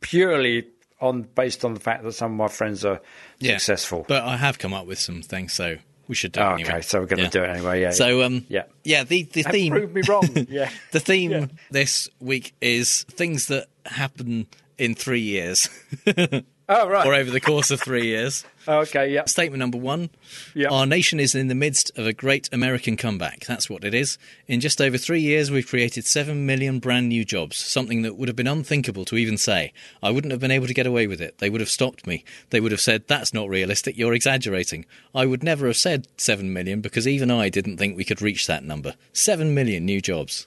purely 0.00 0.68
on 1.00 1.22
based 1.22 1.64
on 1.64 1.74
the 1.74 1.80
fact 1.80 2.02
that 2.04 2.12
some 2.12 2.32
of 2.32 2.38
my 2.38 2.48
friends 2.48 2.84
are 2.84 3.00
successful. 3.40 4.04
But 4.08 4.22
I 4.22 4.36
have 4.36 4.58
come 4.58 4.72
up 4.72 4.86
with 4.86 4.98
some 4.98 5.22
things, 5.22 5.52
so 5.52 5.76
we 6.08 6.14
should 6.14 6.32
do 6.32 6.40
it 6.40 6.44
Oh, 6.44 6.52
okay, 6.54 6.80
so 6.80 7.00
we're 7.00 7.06
going 7.06 7.18
to 7.18 7.24
Yeah. 7.24 7.30
do 7.30 7.42
it 7.44 7.48
anyway. 7.50 7.80
Yeah. 7.80 7.90
So, 7.90 8.22
um, 8.22 8.44
yeah, 8.48 8.64
yeah. 8.84 9.04
The 9.04 9.22
the 9.24 9.42
theme 9.42 9.72
proved 9.72 9.94
me 9.94 10.02
wrong. 10.08 10.28
Yeah. 10.48 10.70
the 10.92 11.00
theme 11.00 11.50
this 11.70 12.08
week 12.20 12.54
is 12.60 13.04
things 13.10 13.46
that 13.46 13.66
happen 13.86 14.46
in 14.78 14.94
three 14.94 15.20
years. 15.20 15.68
Oh, 16.66 16.88
right. 16.88 17.06
or 17.06 17.12
over 17.14 17.30
the 17.30 17.40
course 17.40 17.70
of 17.70 17.80
three 17.80 18.06
years. 18.06 18.44
Okay, 18.66 19.12
yeah. 19.12 19.26
Statement 19.26 19.58
number 19.58 19.76
one. 19.76 20.08
Yeah. 20.54 20.70
Our 20.70 20.86
nation 20.86 21.20
is 21.20 21.34
in 21.34 21.48
the 21.48 21.54
midst 21.54 21.92
of 21.98 22.06
a 22.06 22.14
great 22.14 22.48
American 22.50 22.96
comeback. 22.96 23.44
That's 23.44 23.68
what 23.68 23.84
it 23.84 23.92
is. 23.92 24.16
In 24.48 24.60
just 24.60 24.80
over 24.80 24.96
three 24.96 25.20
years, 25.20 25.50
we've 25.50 25.68
created 25.68 26.06
seven 26.06 26.46
million 26.46 26.78
brand 26.78 27.10
new 27.10 27.26
jobs, 27.26 27.58
something 27.58 28.00
that 28.00 28.16
would 28.16 28.26
have 28.26 28.36
been 28.36 28.46
unthinkable 28.46 29.04
to 29.04 29.18
even 29.18 29.36
say. 29.36 29.74
I 30.02 30.10
wouldn't 30.10 30.30
have 30.30 30.40
been 30.40 30.50
able 30.50 30.66
to 30.66 30.72
get 30.72 30.86
away 30.86 31.06
with 31.06 31.20
it. 31.20 31.36
They 31.40 31.50
would 31.50 31.60
have 31.60 31.68
stopped 31.68 32.06
me. 32.06 32.24
They 32.48 32.58
would 32.58 32.72
have 32.72 32.80
said, 32.80 33.04
That's 33.06 33.34
not 33.34 33.50
realistic, 33.50 33.98
you're 33.98 34.14
exaggerating. 34.14 34.86
I 35.14 35.26
would 35.26 35.42
never 35.42 35.66
have 35.66 35.76
said 35.76 36.08
seven 36.16 36.54
million 36.54 36.80
because 36.80 37.06
even 37.06 37.30
I 37.30 37.50
didn't 37.50 37.76
think 37.76 37.98
we 37.98 38.04
could 38.04 38.22
reach 38.22 38.46
that 38.46 38.64
number. 38.64 38.94
Seven 39.12 39.52
million 39.52 39.84
new 39.84 40.00
jobs. 40.00 40.46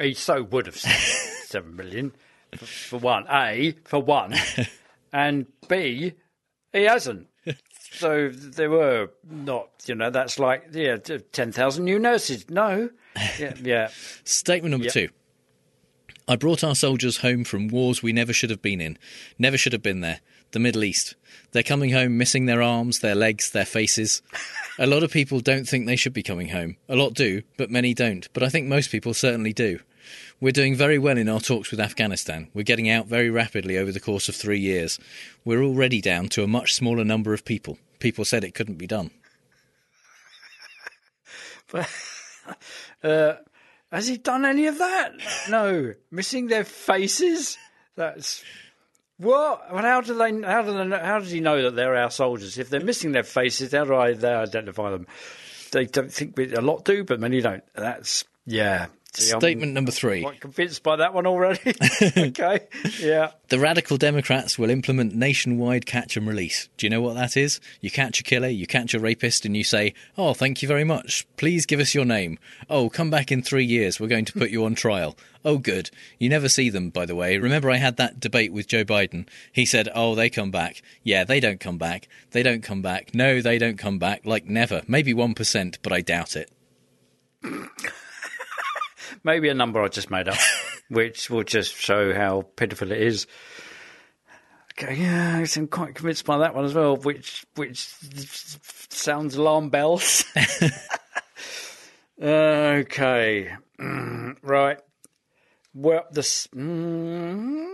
He 0.00 0.14
so 0.14 0.42
would 0.42 0.66
have 0.66 0.76
said 0.76 0.90
seven 1.46 1.76
million 1.76 2.12
for, 2.56 2.66
for 2.66 2.98
one. 2.98 3.24
A 3.30 3.76
for 3.84 4.00
one, 4.00 4.34
and 5.14 5.46
B 5.68 6.12
he 6.74 6.82
hasn't. 6.82 7.28
So 7.96 8.28
there 8.30 8.70
were 8.70 9.10
not, 9.30 9.68
you 9.86 9.94
know, 9.94 10.10
that's 10.10 10.40
like 10.40 10.64
yeah, 10.72 10.96
ten 10.96 11.52
thousand 11.52 11.84
new 11.84 12.00
nurses. 12.00 12.50
No, 12.50 12.90
yeah, 13.38 13.54
yeah. 13.62 13.88
Statement 14.24 14.72
number 14.72 14.86
Yep. 14.86 14.92
two. 14.92 15.08
I 16.26 16.34
brought 16.34 16.64
our 16.64 16.74
soldiers 16.74 17.18
home 17.18 17.44
from 17.44 17.68
wars 17.68 18.02
we 18.02 18.12
never 18.12 18.32
should 18.32 18.50
have 18.50 18.62
been 18.62 18.80
in, 18.80 18.98
never 19.38 19.56
should 19.56 19.72
have 19.74 19.82
been 19.82 20.00
there. 20.00 20.20
The 20.50 20.58
Middle 20.58 20.82
East. 20.82 21.14
They're 21.52 21.62
coming 21.62 21.90
home 21.92 22.18
missing 22.18 22.46
their 22.46 22.62
arms, 22.62 22.98
their 22.98 23.14
legs, 23.14 23.50
their 23.50 23.64
faces. 23.64 24.22
A 24.78 24.86
lot 24.88 25.04
of 25.04 25.12
people 25.12 25.38
don't 25.38 25.68
think 25.68 25.86
they 25.86 25.96
should 25.96 26.12
be 26.14 26.22
coming 26.22 26.48
home. 26.48 26.76
A 26.88 26.96
lot 26.96 27.14
do, 27.14 27.42
but 27.56 27.70
many 27.70 27.94
don't. 27.94 28.28
But 28.32 28.42
I 28.42 28.48
think 28.48 28.66
most 28.66 28.90
people 28.90 29.14
certainly 29.14 29.52
do. 29.52 29.78
We're 30.40 30.52
doing 30.52 30.74
very 30.74 30.98
well 30.98 31.16
in 31.16 31.28
our 31.28 31.40
talks 31.40 31.70
with 31.70 31.80
Afghanistan. 31.80 32.48
We're 32.54 32.62
getting 32.64 32.90
out 32.90 33.06
very 33.06 33.30
rapidly 33.30 33.78
over 33.78 33.92
the 33.92 34.00
course 34.00 34.28
of 34.28 34.34
three 34.36 34.58
years. 34.58 34.98
We're 35.44 35.62
already 35.62 36.00
down 36.00 36.28
to 36.30 36.42
a 36.42 36.46
much 36.46 36.74
smaller 36.74 37.04
number 37.04 37.32
of 37.32 37.44
people. 37.44 37.78
People 37.98 38.24
said 38.24 38.44
it 38.44 38.54
couldn't 38.54 38.78
be 38.78 38.86
done. 38.86 39.10
Uh, 43.02 43.34
has 43.92 44.06
he 44.08 44.16
done 44.16 44.44
any 44.46 44.66
of 44.66 44.78
that? 44.78 45.12
No, 45.50 45.92
missing 46.10 46.46
their 46.46 46.64
faces. 46.64 47.58
That's 47.96 48.42
what. 49.18 49.72
Well, 49.72 49.82
how 49.82 50.00
do 50.00 50.14
they? 50.14 50.40
How 50.40 50.62
do 50.62 50.72
they? 50.72 50.84
know- 50.84 50.98
How 50.98 51.18
does 51.18 51.30
he 51.30 51.40
know 51.40 51.62
that 51.62 51.76
they're 51.76 51.96
our 51.96 52.10
soldiers? 52.10 52.56
If 52.58 52.70
they're 52.70 52.80
missing 52.80 53.12
their 53.12 53.22
faces, 53.22 53.72
how 53.72 53.84
do 53.84 53.94
I 53.94 54.14
they 54.14 54.32
identify 54.32 54.90
them? 54.90 55.06
They 55.72 55.84
don't 55.84 56.10
think 56.10 56.36
we, 56.36 56.54
a 56.54 56.62
lot 56.62 56.84
do, 56.86 57.04
but 57.04 57.20
many 57.20 57.42
don't. 57.42 57.62
That's 57.74 58.24
yeah. 58.46 58.86
See, 59.16 59.32
I'm 59.32 59.40
Statement 59.40 59.72
number 59.72 59.92
three. 59.92 60.22
Quite 60.22 60.40
convinced 60.40 60.82
by 60.82 60.96
that 60.96 61.14
one 61.14 61.24
already. 61.26 61.72
okay, 62.16 62.60
yeah. 62.98 63.30
The 63.48 63.60
radical 63.60 63.96
Democrats 63.96 64.58
will 64.58 64.70
implement 64.70 65.14
nationwide 65.14 65.86
catch 65.86 66.16
and 66.16 66.26
release. 66.26 66.68
Do 66.76 66.86
you 66.86 66.90
know 66.90 67.00
what 67.00 67.14
that 67.14 67.36
is? 67.36 67.60
You 67.80 67.92
catch 67.92 68.18
a 68.18 68.24
killer, 68.24 68.48
you 68.48 68.66
catch 68.66 68.92
a 68.92 68.98
rapist, 68.98 69.44
and 69.44 69.56
you 69.56 69.62
say, 69.62 69.94
Oh, 70.18 70.34
thank 70.34 70.62
you 70.62 70.68
very 70.68 70.82
much. 70.82 71.26
Please 71.36 71.64
give 71.64 71.78
us 71.78 71.94
your 71.94 72.04
name. 72.04 72.40
Oh, 72.68 72.90
come 72.90 73.08
back 73.08 73.30
in 73.30 73.40
three 73.40 73.64
years. 73.64 74.00
We're 74.00 74.08
going 74.08 74.24
to 74.24 74.32
put 74.32 74.50
you 74.50 74.64
on 74.64 74.74
trial. 74.74 75.16
Oh, 75.44 75.58
good. 75.58 75.90
You 76.18 76.28
never 76.28 76.48
see 76.48 76.68
them, 76.68 76.90
by 76.90 77.06
the 77.06 77.14
way. 77.14 77.38
Remember, 77.38 77.70
I 77.70 77.76
had 77.76 77.96
that 77.98 78.18
debate 78.18 78.52
with 78.52 78.66
Joe 78.66 78.84
Biden. 78.84 79.28
He 79.52 79.64
said, 79.64 79.88
Oh, 79.94 80.16
they 80.16 80.28
come 80.28 80.50
back. 80.50 80.82
Yeah, 81.04 81.22
they 81.22 81.38
don't 81.38 81.60
come 81.60 81.78
back. 81.78 82.08
They 82.32 82.42
don't 82.42 82.62
come 82.62 82.82
back. 82.82 83.14
No, 83.14 83.40
they 83.40 83.58
don't 83.58 83.78
come 83.78 84.00
back. 84.00 84.26
Like 84.26 84.46
never. 84.46 84.82
Maybe 84.88 85.14
1%, 85.14 85.78
but 85.82 85.92
I 85.92 86.00
doubt 86.00 86.34
it. 86.34 86.50
Maybe 89.22 89.48
a 89.48 89.54
number 89.54 89.82
I 89.82 89.88
just 89.88 90.10
made 90.10 90.28
up, 90.28 90.38
which 90.88 91.30
will 91.30 91.44
just 91.44 91.74
show 91.74 92.14
how 92.14 92.42
pitiful 92.56 92.92
it 92.92 93.00
is. 93.00 93.26
Okay, 94.72 94.96
yeah, 94.96 95.44
I'm 95.56 95.68
quite 95.68 95.94
convinced 95.94 96.24
by 96.24 96.38
that 96.38 96.54
one 96.54 96.64
as 96.64 96.74
well, 96.74 96.96
which 96.96 97.46
which 97.54 97.94
sounds 98.90 99.36
alarm 99.36 99.70
bells. 99.70 100.24
okay, 102.20 103.52
Mm, 103.78 104.36
right. 104.42 104.78
Well, 105.74 106.06
this. 106.10 106.46
Mm, 106.48 107.66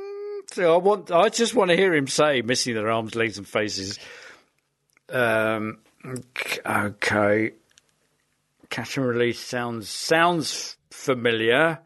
so 0.53 0.75
I 0.75 0.79
want. 0.79 1.11
I 1.11 1.29
just 1.29 1.55
want 1.55 1.71
to 1.71 1.77
hear 1.77 1.95
him 1.95 2.07
say, 2.07 2.43
"Missing 2.43 2.75
their 2.75 2.91
arms, 2.91 3.15
legs, 3.15 3.39
and 3.39 3.47
faces." 3.47 3.99
Um. 5.11 5.79
Okay. 6.05 7.53
Catch 8.71 8.97
and 8.97 9.07
release 9.07 9.41
sounds 9.41 9.89
sounds 9.89 10.77
familiar. 10.91 11.79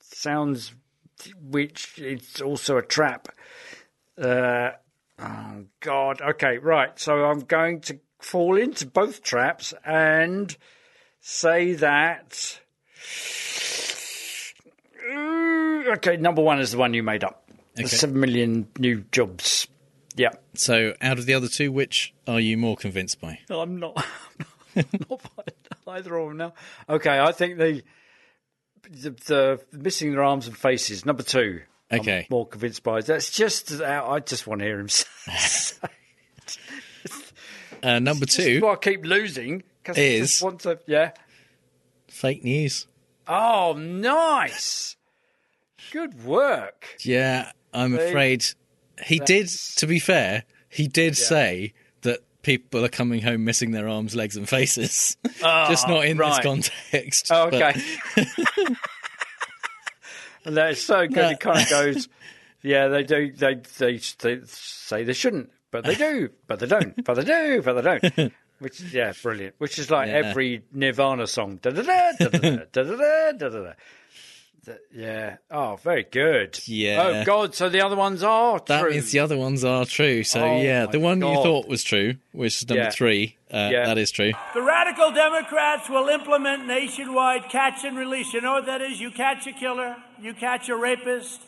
Sounds 0.00 0.72
which 1.42 1.98
it's 1.98 2.40
also 2.40 2.76
a 2.76 2.82
trap. 2.82 3.28
Uh, 4.20 4.70
oh 5.18 5.64
God. 5.80 6.20
Okay, 6.20 6.58
right. 6.58 6.98
So 6.98 7.24
I'm 7.24 7.40
going 7.40 7.80
to 7.82 7.98
fall 8.20 8.56
into 8.56 8.86
both 8.86 9.22
traps 9.22 9.74
and 9.84 10.56
say 11.20 11.74
that. 11.74 12.60
Mm, 15.10 15.88
Okay, 15.96 16.16
number 16.16 16.42
one 16.42 16.60
is 16.60 16.72
the 16.72 16.78
one 16.78 16.92
you 16.94 17.02
made 17.02 17.24
up. 17.24 17.44
The 17.74 17.84
Okay. 17.84 17.96
seven 17.96 18.20
million 18.20 18.68
new 18.78 19.04
jobs. 19.12 19.66
Yeah. 20.16 20.30
So, 20.54 20.94
out 21.00 21.18
of 21.18 21.26
the 21.26 21.34
other 21.34 21.48
two, 21.48 21.70
which 21.70 22.12
are 22.26 22.40
you 22.40 22.56
more 22.58 22.76
convinced 22.76 23.20
by? 23.20 23.38
I'm 23.48 23.78
not. 23.78 24.04
I'm 24.76 24.84
not 25.08 25.20
by 25.86 25.96
either 25.98 26.16
of 26.16 26.28
them 26.28 26.36
now. 26.38 26.54
Okay, 26.88 27.18
I 27.18 27.30
think 27.32 27.56
the, 27.58 27.82
the 28.90 29.10
the 29.10 29.60
missing 29.72 30.12
their 30.12 30.22
arms 30.22 30.46
and 30.46 30.56
faces. 30.56 31.04
Number 31.06 31.22
two. 31.22 31.60
I'm 31.90 32.00
Okay. 32.00 32.26
more 32.28 32.46
convinced 32.46 32.82
by 32.82 33.00
that's 33.00 33.30
just. 33.30 33.80
I 33.80 34.20
just 34.20 34.46
want 34.46 34.58
to 34.60 34.66
hear 34.66 34.78
him 34.78 34.88
say. 34.90 35.76
Uh, 37.82 37.98
number 38.00 38.26
two, 38.26 38.66
I 38.68 38.74
keep 38.76 39.04
losing 39.06 39.62
because 39.82 39.96
I 39.98 40.00
is- 40.02 40.30
just 40.32 40.42
want 40.42 40.60
to. 40.60 40.78
Yeah. 40.86 41.12
fake 42.08 42.42
news. 42.44 42.86
Oh, 43.26 43.74
nice. 43.78 44.96
Good 45.92 46.24
work. 46.24 46.86
Yeah, 47.00 47.52
I'm 47.72 47.96
See? 47.96 48.02
afraid 48.08 48.44
he 49.04 49.18
did. 49.20 49.48
To 49.76 49.86
be 49.86 49.98
fair, 50.00 50.42
he 50.68 50.88
did 50.88 51.16
say 51.16 51.72
that 51.72 51.72
people 52.48 52.82
are 52.82 52.88
coming 52.88 53.20
home 53.20 53.44
missing 53.44 53.72
their 53.72 53.86
arms, 53.86 54.16
legs, 54.16 54.34
and 54.34 54.48
faces. 54.48 55.18
Just 55.26 55.44
Ah, 55.44 55.84
not 55.86 56.06
in 56.06 56.16
this 56.16 56.38
context. 56.38 57.28
Oh, 57.30 57.50
but- 57.50 57.76
okay. 57.76 57.80
and 60.46 60.56
that's 60.56 60.80
so 60.80 61.06
good. 61.06 61.32
It 61.32 61.40
kind 61.40 61.60
of 61.60 61.68
goes, 61.68 62.08
yeah, 62.62 62.88
they 62.88 63.02
do. 63.02 63.30
They, 63.32 63.56
they 63.78 64.00
they 64.18 64.40
say 64.46 65.04
they 65.04 65.12
shouldn't, 65.12 65.50
but 65.70 65.84
they 65.84 65.94
do. 65.94 66.30
But 66.46 66.60
they 66.60 66.66
don't. 66.66 67.04
But 67.04 67.14
they 67.14 67.24
do. 67.24 67.60
But 67.60 67.82
they 67.82 67.98
don't. 67.98 68.32
Which 68.60 68.80
is 68.80 68.94
yeah, 68.94 69.12
brilliant. 69.22 69.54
Which 69.58 69.78
is 69.78 69.90
like 69.90 70.08
Yeah. 70.08 70.14
every 70.14 70.62
Nirvana 70.72 71.26
song. 71.26 71.58
Da 71.60 71.70
da 71.70 71.82
da 71.82 72.12
da 72.18 72.28
da 72.28 72.82
da 72.82 72.82
da 72.82 73.32
da 73.32 73.48
da. 73.48 73.72
Yeah. 74.94 75.36
Oh, 75.50 75.76
very 75.82 76.04
good. 76.04 76.58
Yeah. 76.66 77.02
Oh 77.02 77.24
God. 77.24 77.54
So 77.54 77.68
the 77.68 77.80
other 77.80 77.96
ones 77.96 78.22
are 78.22 78.60
that 78.66 78.80
true. 78.80 78.90
means 78.90 79.10
the 79.12 79.18
other 79.20 79.36
ones 79.36 79.64
are 79.64 79.84
true. 79.84 80.22
So 80.24 80.40
Oh, 80.42 80.60
yeah, 80.60 80.86
the 80.86 81.00
one 81.00 81.20
you 81.20 81.34
thought 81.34 81.68
was 81.68 81.82
true, 81.84 82.14
which 82.32 82.56
is 82.62 82.68
number 82.68 82.84
Yeah. 82.84 82.90
three, 82.90 83.36
uh, 83.52 83.68
Yeah. 83.72 83.86
that 83.86 83.98
is 83.98 84.10
true. 84.10 84.32
The 84.54 84.62
radical 84.62 85.12
Democrats 85.12 85.88
will 85.88 86.08
implement 86.08 86.66
nationwide 86.66 87.48
catch 87.50 87.84
and 87.84 87.96
release. 87.98 88.32
You 88.32 88.40
know 88.40 88.52
what 88.54 88.66
that 88.66 88.80
is? 88.80 89.00
You 89.00 89.10
catch 89.10 89.46
a 89.46 89.52
killer, 89.52 89.96
you 90.20 90.34
catch 90.34 90.68
a 90.68 90.76
rapist, 90.76 91.40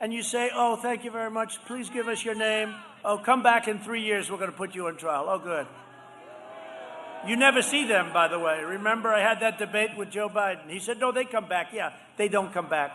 and 0.00 0.12
you 0.12 0.22
say, 0.22 0.50
Oh, 0.54 0.76
thank 0.76 1.04
you 1.04 1.10
very 1.10 1.30
much. 1.30 1.64
Please 1.66 1.88
give 1.90 2.08
us 2.08 2.24
your 2.24 2.34
name. 2.34 2.74
Oh, 3.04 3.18
come 3.18 3.42
back 3.42 3.66
in 3.68 3.78
three 3.80 4.02
years. 4.02 4.30
We're 4.30 4.38
going 4.38 4.50
to 4.50 4.56
put 4.56 4.74
you 4.74 4.86
on 4.86 4.96
trial. 4.96 5.26
Oh, 5.28 5.38
good. 5.38 5.66
You 7.26 7.36
never 7.36 7.62
see 7.62 7.86
them, 7.86 8.12
by 8.12 8.28
the 8.28 8.38
way. 8.38 8.62
Remember, 8.64 9.08
I 9.10 9.20
had 9.20 9.40
that 9.40 9.58
debate 9.58 9.96
with 9.96 10.10
Joe 10.10 10.28
Biden. 10.28 10.68
He 10.68 10.80
said, 10.80 10.98
No, 10.98 11.12
they 11.12 11.24
come 11.24 11.48
back. 11.48 11.68
Yeah, 11.72 11.92
they 12.16 12.28
don't 12.28 12.52
come 12.52 12.68
back. 12.68 12.92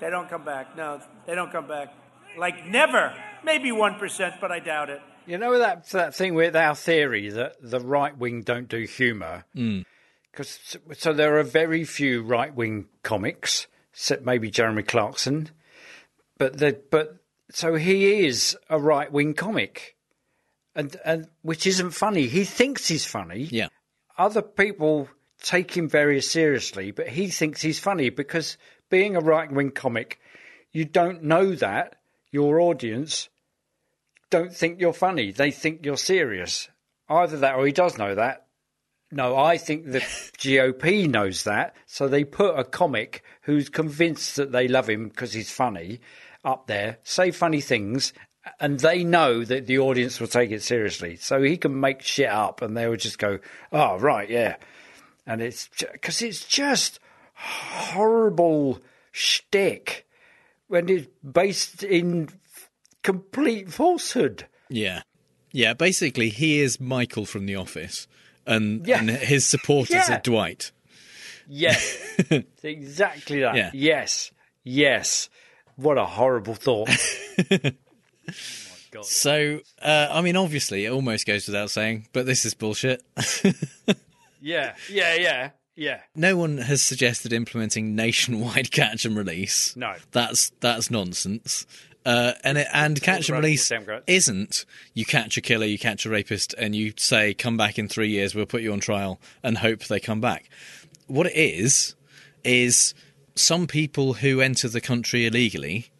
They 0.00 0.10
don't 0.10 0.28
come 0.28 0.44
back. 0.44 0.76
No, 0.76 1.00
they 1.26 1.34
don't 1.34 1.50
come 1.50 1.66
back. 1.66 1.92
Like 2.36 2.66
never. 2.66 3.14
Maybe 3.44 3.70
1%, 3.70 4.40
but 4.40 4.52
I 4.52 4.60
doubt 4.60 4.90
it. 4.90 5.00
You 5.26 5.38
know 5.38 5.58
that 5.58 5.88
that 5.90 6.14
thing 6.14 6.34
with 6.34 6.56
our 6.56 6.74
theory 6.74 7.28
that 7.30 7.56
the 7.60 7.80
right 7.80 8.16
wing 8.16 8.42
don't 8.42 8.68
do 8.68 8.84
humour. 8.84 9.44
Mm. 9.54 9.84
Because 10.30 10.78
so 10.96 11.12
there 11.12 11.38
are 11.38 11.42
very 11.42 11.84
few 11.84 12.22
right 12.22 12.54
wing 12.54 12.86
comics, 13.02 13.66
except 13.92 14.24
maybe 14.24 14.50
Jeremy 14.50 14.84
Clarkson, 14.84 15.50
but 16.38 16.58
the, 16.58 16.80
but 16.90 17.16
so 17.50 17.74
he 17.74 18.24
is 18.24 18.56
a 18.70 18.78
right 18.78 19.10
wing 19.12 19.34
comic, 19.34 19.96
and 20.78 20.96
and 21.04 21.28
which 21.42 21.66
isn't 21.66 21.90
funny. 21.90 22.28
He 22.28 22.44
thinks 22.44 22.88
he's 22.88 23.04
funny. 23.04 23.48
Yeah. 23.50 23.68
Other 24.16 24.42
people 24.42 25.08
take 25.42 25.76
him 25.76 25.88
very 25.88 26.22
seriously, 26.22 26.92
but 26.92 27.08
he 27.08 27.28
thinks 27.28 27.60
he's 27.60 27.78
funny 27.78 28.10
because 28.10 28.56
being 28.88 29.16
a 29.16 29.20
right 29.20 29.50
wing 29.50 29.72
comic, 29.72 30.20
you 30.72 30.84
don't 30.84 31.24
know 31.24 31.54
that 31.56 31.96
your 32.30 32.60
audience 32.60 33.28
don't 34.30 34.54
think 34.54 34.80
you're 34.80 34.92
funny. 34.92 35.32
They 35.32 35.50
think 35.50 35.84
you're 35.84 35.96
serious. 35.96 36.68
Either 37.08 37.38
that 37.38 37.56
or 37.56 37.66
he 37.66 37.72
does 37.72 37.98
know 37.98 38.14
that 38.14 38.46
No, 39.10 39.36
I 39.36 39.58
think 39.58 39.86
the 39.86 40.00
GOP 40.38 41.08
knows 41.08 41.44
that, 41.44 41.74
so 41.86 42.06
they 42.06 42.24
put 42.24 42.58
a 42.58 42.64
comic 42.64 43.24
who's 43.42 43.68
convinced 43.68 44.36
that 44.36 44.52
they 44.52 44.68
love 44.68 44.88
him 44.88 45.08
because 45.08 45.32
he's 45.32 45.50
funny 45.50 46.00
up 46.44 46.66
there, 46.66 46.98
say 47.02 47.30
funny 47.30 47.60
things, 47.60 48.12
and 48.60 48.78
they 48.80 49.04
know 49.04 49.44
that 49.44 49.66
the 49.66 49.78
audience 49.78 50.20
will 50.20 50.28
take 50.28 50.50
it 50.50 50.62
seriously. 50.62 51.16
So 51.16 51.42
he 51.42 51.56
can 51.56 51.78
make 51.80 52.02
shit 52.02 52.28
up, 52.28 52.62
and 52.62 52.76
they 52.76 52.86
will 52.88 52.96
just 52.96 53.18
go, 53.18 53.38
"Oh, 53.72 53.98
right, 53.98 54.28
yeah," 54.28 54.56
and 55.26 55.40
it's 55.40 55.68
because 55.92 56.22
it's 56.22 56.44
just 56.46 56.98
horrible 57.34 58.80
shtick 59.12 60.06
when 60.68 60.88
it's 60.88 61.06
based 61.32 61.82
in 61.82 62.28
complete 63.02 63.72
falsehood. 63.72 64.46
Yeah. 64.68 65.02
Yeah, 65.50 65.72
basically, 65.72 66.28
he 66.28 66.60
is 66.60 66.78
Michael 66.78 67.24
from 67.24 67.46
The 67.46 67.56
Office, 67.56 68.06
and, 68.46 68.86
Yeah. 68.86 68.98
and 69.00 69.08
his 69.10 69.46
supporters 69.46 69.94
Yeah. 70.08 70.16
are 70.16 70.20
Dwight. 70.20 70.72
Yes, 71.48 71.96
It's 72.18 72.62
exactly 72.64 73.40
that. 73.40 73.56
Yeah. 73.56 73.70
Yes, 73.72 74.30
yes. 74.62 75.30
What 75.76 75.96
a 75.96 76.04
horrible 76.04 76.54
thought. 76.54 76.90
So, 79.02 79.60
uh, 79.82 80.08
I 80.10 80.22
mean, 80.22 80.36
obviously, 80.36 80.86
it 80.86 80.90
almost 80.90 81.26
goes 81.26 81.46
without 81.46 81.70
saying, 81.70 82.08
but 82.12 82.26
this 82.26 82.44
is 82.44 82.54
bullshit. 82.54 83.02
yeah, 84.40 84.74
yeah, 84.90 85.14
yeah, 85.14 85.50
yeah. 85.76 86.00
no 86.14 86.36
one 86.36 86.58
has 86.58 86.82
suggested 86.82 87.32
implementing 87.32 87.94
nationwide 87.94 88.70
catch 88.70 89.04
and 89.04 89.16
release. 89.16 89.76
No. 89.76 89.94
that's 90.12 90.50
that's 90.60 90.90
nonsense. 90.90 91.66
Uh, 92.06 92.32
and 92.42 92.56
it, 92.56 92.66
and 92.72 93.02
catch 93.02 93.28
and 93.28 93.38
release 93.38 93.70
isn't 94.06 94.64
you 94.94 95.04
catch 95.04 95.36
a 95.36 95.42
killer, 95.42 95.66
you 95.66 95.78
catch 95.78 96.06
a 96.06 96.08
rapist, 96.08 96.54
and 96.56 96.74
you 96.74 96.94
say 96.96 97.34
come 97.34 97.56
back 97.58 97.78
in 97.78 97.88
three 97.88 98.08
years, 98.08 98.34
we'll 98.34 98.46
put 98.46 98.62
you 98.62 98.72
on 98.72 98.80
trial 98.80 99.20
and 99.42 99.58
hope 99.58 99.84
they 99.84 100.00
come 100.00 100.20
back. 100.20 100.48
What 101.06 101.26
it 101.26 101.36
is 101.36 101.94
is 102.44 102.94
some 103.34 103.66
people 103.66 104.14
who 104.14 104.40
enter 104.40 104.68
the 104.68 104.80
country 104.80 105.26
illegally 105.26 105.90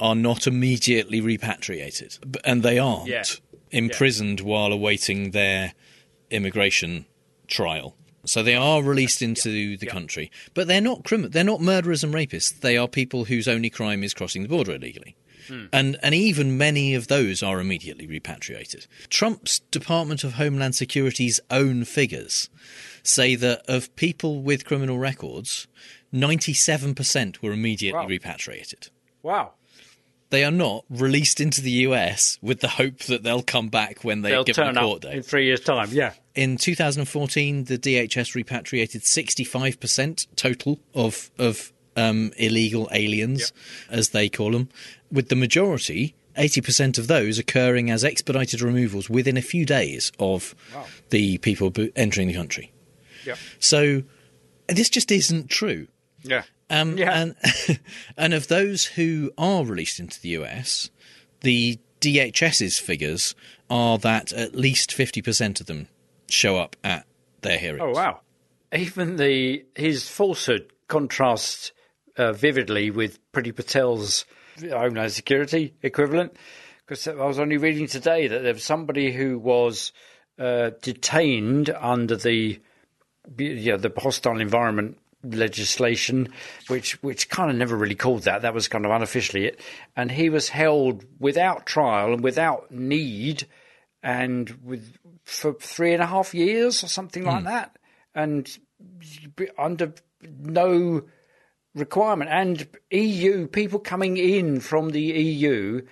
are 0.00 0.14
not 0.14 0.46
immediately 0.46 1.20
repatriated, 1.20 2.18
and 2.44 2.62
they 2.62 2.78
aren't 2.78 3.08
Yeah. 3.08 3.24
imprisoned 3.70 4.40
while 4.40 4.72
awaiting 4.72 5.32
their 5.32 5.74
immigration 6.30 7.06
trial. 7.46 7.96
So 8.24 8.42
they 8.42 8.54
are 8.54 8.82
released 8.82 9.22
into 9.22 9.76
the 9.76 9.86
country, 9.86 10.30
but 10.52 10.66
they're 10.68 10.80
not 10.80 11.04
criminal. 11.04 11.30
They're 11.30 11.44
not 11.44 11.60
murderers 11.62 12.04
and 12.04 12.12
rapists. 12.12 12.60
They 12.60 12.76
are 12.76 12.86
people 12.88 13.24
whose 13.24 13.48
only 13.48 13.70
crime 13.70 14.04
is 14.04 14.12
crossing 14.12 14.42
the 14.42 14.48
border 14.48 14.74
illegally. 14.74 15.16
Hmm. 15.46 15.66
And 15.72 15.96
and 16.02 16.14
even 16.14 16.58
many 16.58 16.94
of 16.94 17.08
those 17.08 17.42
are 17.42 17.58
immediately 17.58 18.06
repatriated. 18.06 18.86
Trump's 19.08 19.60
Department 19.70 20.24
of 20.24 20.34
Homeland 20.34 20.74
Security's 20.74 21.40
own 21.50 21.84
figures 21.84 22.50
say 23.02 23.34
that 23.36 23.62
of 23.66 23.94
people 23.96 24.42
with 24.42 24.66
criminal 24.66 24.98
records, 24.98 25.66
97% 26.12 27.40
were 27.42 27.52
immediately 27.52 28.06
repatriated. 28.06 28.90
Wow. 29.22 29.52
They 30.30 30.44
are 30.44 30.50
not 30.50 30.84
released 30.90 31.40
into 31.40 31.62
the 31.62 31.70
US 31.70 32.38
with 32.42 32.60
the 32.60 32.68
hope 32.68 32.98
that 33.04 33.22
they'll 33.22 33.42
come 33.42 33.68
back 33.68 34.04
when 34.04 34.22
they 34.22 34.30
They'll 34.30 34.44
give 34.44 34.56
turn 34.56 34.76
a 34.76 34.80
court 34.80 35.04
up 35.04 35.10
date. 35.10 35.16
in 35.18 35.22
three 35.22 35.46
years' 35.46 35.60
time. 35.60 35.88
Yeah. 35.90 36.12
In 36.34 36.56
2014, 36.56 37.64
the 37.64 37.78
DHS 37.78 38.34
repatriated 38.34 39.02
65% 39.02 40.26
total 40.36 40.80
of 40.94 41.30
of 41.38 41.72
um, 41.96 42.32
illegal 42.36 42.88
aliens, 42.92 43.52
as 43.90 44.10
they 44.10 44.28
call 44.28 44.52
them, 44.52 44.68
with 45.10 45.30
the 45.30 45.34
majority, 45.36 46.14
80% 46.36 46.96
of 46.98 47.08
those 47.08 47.38
occurring 47.40 47.90
as 47.90 48.04
expedited 48.04 48.60
removals 48.62 49.10
within 49.10 49.36
a 49.36 49.42
few 49.42 49.64
days 49.66 50.12
of 50.20 50.54
the 51.10 51.38
people 51.38 51.72
entering 51.96 52.28
the 52.28 52.34
country. 52.34 52.70
Yeah. 53.26 53.34
So 53.58 54.04
this 54.68 54.88
just 54.90 55.10
isn't 55.10 55.50
true. 55.50 55.88
Yeah. 56.22 56.42
Um, 56.70 56.98
And 56.98 57.34
and 58.16 58.34
of 58.34 58.48
those 58.48 58.84
who 58.84 59.32
are 59.38 59.64
released 59.64 59.98
into 59.98 60.20
the 60.20 60.30
US, 60.30 60.90
the 61.40 61.78
DHS's 62.00 62.78
figures 62.78 63.34
are 63.70 63.98
that 63.98 64.32
at 64.32 64.54
least 64.54 64.92
fifty 64.92 65.22
percent 65.22 65.60
of 65.60 65.66
them 65.66 65.88
show 66.28 66.56
up 66.56 66.76
at 66.84 67.06
their 67.42 67.58
hearings. 67.58 67.82
Oh 67.82 67.92
wow! 67.92 68.20
Even 68.72 69.16
the 69.16 69.64
his 69.74 70.08
falsehood 70.08 70.72
contrasts 70.88 71.72
uh, 72.16 72.32
vividly 72.32 72.90
with 72.90 73.18
Priti 73.32 73.54
Patel's 73.54 74.24
Homeland 74.60 75.12
Security 75.12 75.74
equivalent. 75.82 76.36
Because 76.86 77.06
I 77.06 77.12
was 77.26 77.38
only 77.38 77.58
reading 77.58 77.86
today 77.86 78.28
that 78.28 78.42
there 78.42 78.54
was 78.54 78.64
somebody 78.64 79.12
who 79.12 79.38
was 79.38 79.92
uh, 80.38 80.70
detained 80.80 81.68
under 81.70 82.16
the 82.16 82.60
yeah, 83.36 83.76
the 83.76 83.92
hostile 83.94 84.40
environment 84.40 84.98
legislation, 85.22 86.32
which 86.68 87.02
which 87.02 87.28
kind 87.28 87.50
of 87.50 87.56
never 87.56 87.76
really 87.76 87.94
called 87.94 88.22
that. 88.22 88.42
That 88.42 88.54
was 88.54 88.68
kind 88.68 88.84
of 88.84 88.92
unofficially 88.92 89.46
it. 89.46 89.60
And 89.96 90.10
he 90.10 90.30
was 90.30 90.48
held 90.48 91.04
without 91.18 91.66
trial 91.66 92.12
and 92.12 92.22
without 92.22 92.70
need, 92.70 93.46
and 94.02 94.50
with 94.62 94.96
for 95.24 95.54
three 95.54 95.92
and 95.92 96.02
a 96.02 96.06
half 96.06 96.34
years 96.34 96.82
or 96.82 96.88
something 96.88 97.24
like 97.24 97.40
hmm. 97.40 97.46
that, 97.46 97.76
and 98.14 98.58
under 99.58 99.92
no 100.22 101.02
requirement. 101.74 102.30
And 102.30 102.66
EU 102.90 103.46
people 103.48 103.80
coming 103.80 104.16
in 104.16 104.60
from 104.60 104.90
the 104.90 105.02
EU 105.02 105.82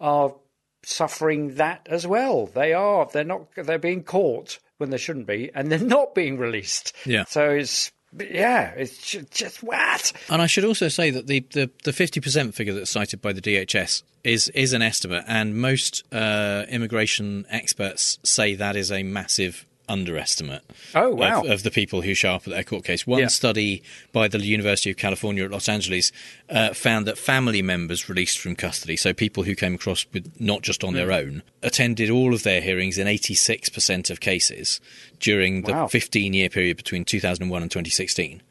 are 0.00 0.34
suffering 0.82 1.56
that 1.56 1.86
as 1.90 2.06
well. 2.06 2.46
They 2.46 2.72
are. 2.72 3.08
They're 3.12 3.24
not. 3.24 3.48
They're 3.54 3.78
being 3.78 4.04
caught 4.04 4.58
when 4.78 4.90
they 4.90 4.98
shouldn't 4.98 5.26
be, 5.26 5.50
and 5.54 5.70
they're 5.70 5.78
not 5.78 6.14
being 6.14 6.38
released. 6.38 6.94
Yeah. 7.04 7.24
So 7.24 7.50
it's 7.50 7.92
yeah. 8.18 8.72
It's 8.76 8.98
ju- 8.98 9.26
just 9.30 9.62
what. 9.62 10.12
And 10.28 10.42
I 10.42 10.46
should 10.46 10.64
also 10.64 10.88
say 10.88 11.10
that 11.10 11.26
the 11.26 11.40
the 11.52 11.70
the 11.84 11.92
fifty 11.92 12.20
percent 12.20 12.54
figure 12.54 12.74
that's 12.74 12.90
cited 12.90 13.22
by 13.22 13.32
the 13.32 13.40
DHS 13.40 14.02
is 14.24 14.48
is 14.48 14.72
an 14.72 14.82
estimate, 14.82 15.24
and 15.26 15.56
most 15.56 16.04
uh, 16.12 16.64
immigration 16.68 17.46
experts 17.50 18.18
say 18.22 18.54
that 18.54 18.76
is 18.76 18.90
a 18.90 19.02
massive 19.02 19.64
underestimate. 19.90 20.62
Oh, 20.94 21.10
wow. 21.10 21.42
Of, 21.42 21.50
of 21.50 21.62
the 21.64 21.70
people 21.70 22.00
who 22.02 22.14
show 22.14 22.32
up 22.34 22.46
at 22.46 22.52
their 22.54 22.62
court 22.64 22.84
case. 22.84 23.06
One 23.06 23.20
Yeah. 23.20 23.26
study 23.26 23.82
by 24.12 24.28
the 24.28 24.38
University 24.40 24.90
of 24.90 24.96
California 24.96 25.44
at 25.44 25.50
Los 25.50 25.68
Angeles 25.68 26.12
uh, 26.48 26.72
found 26.72 27.06
that 27.06 27.18
family 27.18 27.60
members 27.60 28.08
released 28.08 28.38
from 28.38 28.56
custody, 28.56 28.96
so 28.96 29.12
people 29.12 29.42
who 29.42 29.54
came 29.54 29.74
across 29.74 30.06
with 30.12 30.30
not 30.40 30.62
just 30.62 30.84
on 30.84 30.94
their 30.94 31.08
Mm. 31.08 31.16
own, 31.26 31.42
attended 31.62 32.08
all 32.10 32.32
of 32.32 32.42
their 32.44 32.60
hearings 32.60 32.96
in 32.98 33.06
eighty 33.06 33.34
six 33.34 33.68
percent 33.68 34.08
of 34.10 34.20
cases 34.20 34.80
during 35.18 35.62
the 35.62 35.72
Wow. 35.72 35.88
fifteen 35.88 36.32
year 36.34 36.48
period 36.48 36.76
between 36.76 37.04
two 37.04 37.20
thousand 37.20 37.42
and 37.44 37.50
one 37.50 37.62
and 37.62 37.70
twenty 37.70 37.90
sixteen 37.90 38.42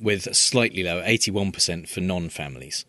with 0.00 0.34
slightly 0.36 0.82
lower, 0.82 1.02
81% 1.04 1.88
for 1.88 2.00
non-families. 2.00 2.84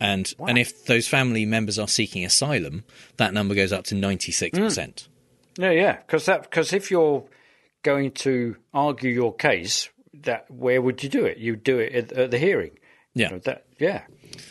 And 0.00 0.32
and 0.46 0.58
if 0.58 0.84
those 0.86 1.06
family 1.08 1.44
members 1.44 1.78
are 1.78 1.88
seeking 1.88 2.24
asylum, 2.24 2.84
that 3.18 3.34
number 3.34 3.54
goes 3.54 3.72
up 3.72 3.84
to 3.86 3.94
96%. 3.94 5.08
Yeah, 5.58 5.70
yeah. 5.72 5.96
Because 6.06 6.24
that 6.26 6.42
because 6.42 6.72
if 6.72 6.90
you're 6.90 7.24
going 7.82 8.10
to 8.12 8.56
argue 8.74 9.10
your 9.10 9.34
case, 9.34 9.88
that 10.22 10.50
where 10.50 10.80
would 10.82 11.02
you 11.02 11.08
do 11.08 11.24
it? 11.24 11.38
You 11.38 11.56
do 11.56 11.78
it 11.78 11.92
at, 11.94 12.12
at 12.12 12.30
the 12.30 12.38
hearing. 12.38 12.72
Yeah. 13.14 13.28
You 13.28 13.32
know, 13.34 13.38
that 13.40 13.64
yeah. 13.78 14.02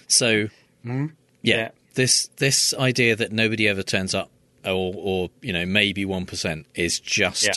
So 0.08 0.48
Mm-hmm. 0.86 1.08
yeah, 1.42 1.70
this 1.96 2.28
this 2.38 2.74
idea 2.74 3.16
that 3.16 3.32
nobody 3.32 3.68
ever 3.68 3.84
turns 3.84 4.16
up 4.16 4.32
or 4.66 4.94
or 4.96 5.30
you 5.42 5.52
know 5.54 5.66
maybe 5.66 6.06
1% 6.06 6.66
is 6.76 7.00
just 7.00 7.44
Yeah. 7.44 7.54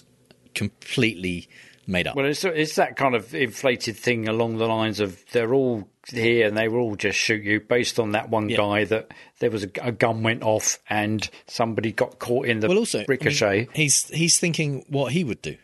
completely 0.54 1.48
made 1.92 2.06
up. 2.08 2.16
Well, 2.16 2.26
it's 2.26 2.44
it's 2.44 2.74
that 2.76 2.96
kind 2.96 3.14
of 3.14 3.34
inflated 3.34 3.96
thing 3.96 4.28
along 4.28 4.56
the 4.58 4.66
lines 4.66 4.98
of 4.98 5.22
they're 5.32 5.54
all 5.54 5.88
here 6.08 6.48
and 6.48 6.56
they 6.56 6.66
will 6.66 6.80
all 6.80 6.96
just 6.96 7.16
shoot 7.16 7.44
you 7.44 7.60
based 7.60 8.00
on 8.00 8.10
that 8.12 8.28
one 8.28 8.48
guy 8.48 8.82
that 8.84 9.12
there 9.38 9.50
was 9.50 9.62
a, 9.62 9.70
a 9.80 9.92
gun 9.92 10.24
went 10.24 10.42
off 10.42 10.80
and 10.90 11.30
somebody 11.46 11.92
got 11.92 12.18
caught 12.18 12.46
in 12.46 12.58
the 12.58 12.66
well 12.68 12.78
also 12.78 12.98
I 12.98 13.00
mean, 13.02 13.06
ricochet. 13.08 13.68
he's 13.74 14.08
he's 14.08 14.38
thinking 14.40 14.84
what 14.88 15.12
he 15.12 15.22
would 15.22 15.40
do. 15.42 15.56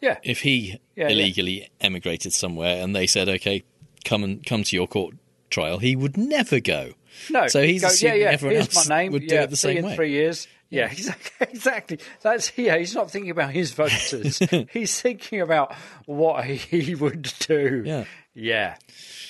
Yeah. 0.00 0.18
If 0.24 0.40
he 0.40 0.80
Yeah, 0.96 1.06
yeah. 1.06 1.08
illegally 1.10 1.68
emigrated 1.80 2.32
somewhere 2.32 2.82
and 2.82 2.96
they 2.96 3.06
said, 3.06 3.28
"Okay, 3.28 3.62
come 4.04 4.24
and 4.24 4.44
come 4.44 4.64
to 4.64 4.74
your 4.74 4.88
court 4.88 5.14
trial," 5.50 5.78
he 5.78 5.94
would 5.94 6.16
never 6.16 6.58
go. 6.58 6.94
No, 7.30 7.46
So 7.46 7.62
he's 7.62 7.82
go, 7.82 7.88
assuming 7.88 8.16
yeah, 8.20 8.24
yeah. 8.24 8.30
everyone 8.32 8.54
Here's 8.56 8.74
else 8.76 8.88
my 8.88 9.02
name. 9.02 9.12
would 9.12 9.26
do 9.28 9.36
it 9.36 9.50
the 9.50 9.56
same 9.56 9.76
in 9.76 9.84
way. 9.84 9.94
three 9.94 10.10
years. 10.10 10.48
Yeah, 10.72 10.86
exactly. 10.90 11.46
Exactly. 11.50 11.98
That's 12.22 12.56
yeah. 12.56 12.78
He's 12.78 12.94
not 12.94 13.10
thinking 13.10 13.30
about 13.30 13.50
his 13.50 13.72
voters. 13.72 14.38
he's 14.72 15.00
thinking 15.00 15.40
about 15.40 15.74
what 16.06 16.44
he 16.44 16.94
would 16.94 17.32
do. 17.40 17.82
Yeah. 17.84 18.04
Yeah. 18.34 18.76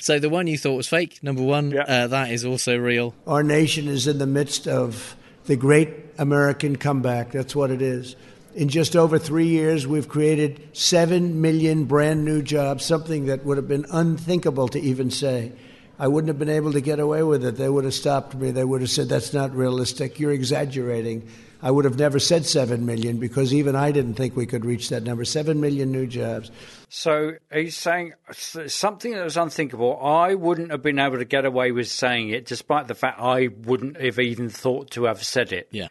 So 0.01 0.21
the 0.21 0.31
one 0.31 0.47
you 0.47 0.57
thought 0.57 0.77
was 0.77 0.87
fake, 0.87 1.21
number 1.23 1.43
one, 1.43 1.77
uh, 1.77 2.07
that 2.07 2.31
is 2.31 2.45
also 2.45 2.77
real. 2.77 3.15
Our 3.27 3.43
nation 3.43 3.89
is 3.89 4.07
in 4.07 4.19
the 4.19 4.27
midst 4.27 4.69
of 4.69 5.17
the 5.47 5.57
great 5.57 5.91
American 6.19 6.77
comeback. 6.77 7.33
That's 7.33 7.57
what 7.57 7.73
it 7.73 7.83
is. 7.83 8.15
In 8.55 8.69
just 8.69 8.95
over 8.95 9.19
three 9.19 9.49
years, 9.49 9.87
we've 9.87 10.09
created 10.09 10.69
7 10.73 11.41
million 11.41 11.85
brand 11.85 12.25
new 12.25 12.43
jobs, 12.43 12.85
something 12.85 13.27
that 13.27 13.45
would 13.45 13.57
have 13.57 13.67
been 13.67 13.87
unthinkable 13.91 14.69
to 14.69 14.81
even 14.81 15.11
say. 15.11 15.53
I 15.99 16.09
wouldn't 16.09 16.29
have 16.29 16.39
been 16.39 16.49
able 16.49 16.73
to 16.73 16.81
get 16.81 16.99
away 16.99 17.23
with 17.23 17.45
it. 17.45 17.57
They 17.57 17.69
would 17.69 17.85
have 17.85 17.95
stopped 17.95 18.35
me. 18.35 18.51
They 18.51 18.65
would 18.65 18.81
have 18.81 18.91
said, 18.91 19.09
That's 19.09 19.33
not 19.33 19.55
realistic. 19.55 20.19
You're 20.19 20.33
exaggerating. 20.33 21.29
I 21.65 21.71
would 21.71 21.85
have 21.85 21.97
never 21.97 22.19
said 22.19 22.45
7 22.45 22.85
million 22.85 23.19
because 23.19 23.55
even 23.55 23.77
I 23.77 23.93
didn't 23.93 24.15
think 24.15 24.35
we 24.35 24.47
could 24.47 24.65
reach 24.65 24.89
that 24.89 25.05
number. 25.05 25.25
7 25.25 25.61
million 25.61 25.93
new 25.93 26.09
jobs. 26.09 26.51
So 26.89 27.35
he's 27.53 27.77
saying 27.77 28.15
something 28.33 29.13
that 29.13 29.23
was 29.23 29.37
unthinkable. 29.37 29.97
I 30.03 30.35
wouldn't 30.35 30.73
have 30.73 30.83
been 30.83 30.99
able 30.99 31.19
to 31.19 31.25
get 31.25 31.45
away 31.45 31.71
with 31.71 31.87
saying 31.87 32.31
it, 32.31 32.47
despite 32.47 32.89
the 32.89 32.97
fact 32.97 33.21
I 33.21 33.49
wouldn't 33.65 34.01
have 34.01 34.19
even 34.19 34.49
thought 34.49 34.91
to 34.93 35.05
have 35.05 35.23
said 35.23 35.53
it. 35.53 35.69
Yeah. 35.71 35.87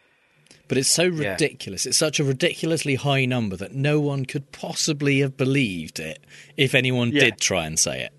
But 0.68 0.76
it's 0.76 0.90
so 0.90 1.04
Yeah. 1.04 1.30
ridiculous. 1.32 1.86
It's 1.86 1.96
such 1.96 2.20
a 2.20 2.24
ridiculously 2.24 2.96
high 2.96 3.24
number 3.24 3.56
that 3.56 3.74
no 3.74 3.98
one 3.98 4.26
could 4.26 4.52
possibly 4.52 5.20
have 5.20 5.38
believed 5.38 5.98
it 6.00 6.18
if 6.58 6.74
anyone 6.74 7.12
Yeah. 7.12 7.20
did 7.24 7.40
try 7.40 7.64
and 7.66 7.78
say 7.78 8.02
it. 8.02 8.12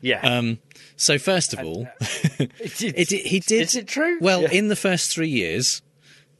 Yeah. 0.00 0.20
Um, 0.26 0.58
so 1.00 1.18
first 1.18 1.52
of 1.54 1.60
all, 1.60 1.88
it, 2.00 2.82
it- 3.12 3.26
he 3.26 3.40
did. 3.40 3.62
Is 3.62 3.76
it 3.76 3.86
true? 3.88 4.18
Well, 4.20 4.42
Yeah. 4.42 4.52
in 4.52 4.68
the 4.68 4.76
first 4.76 5.12
three 5.12 5.28
years, 5.28 5.82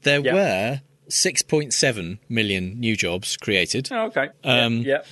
there 0.02 0.20
Yeah. 0.20 0.34
were 0.34 0.80
6.7 1.08 2.18
million 2.28 2.78
new 2.78 2.96
jobs 2.96 3.36
created. 3.36 3.88
Oh, 3.90 4.06
okay. 4.06 4.28
Um, 4.44 4.82
yeah. 4.82 5.02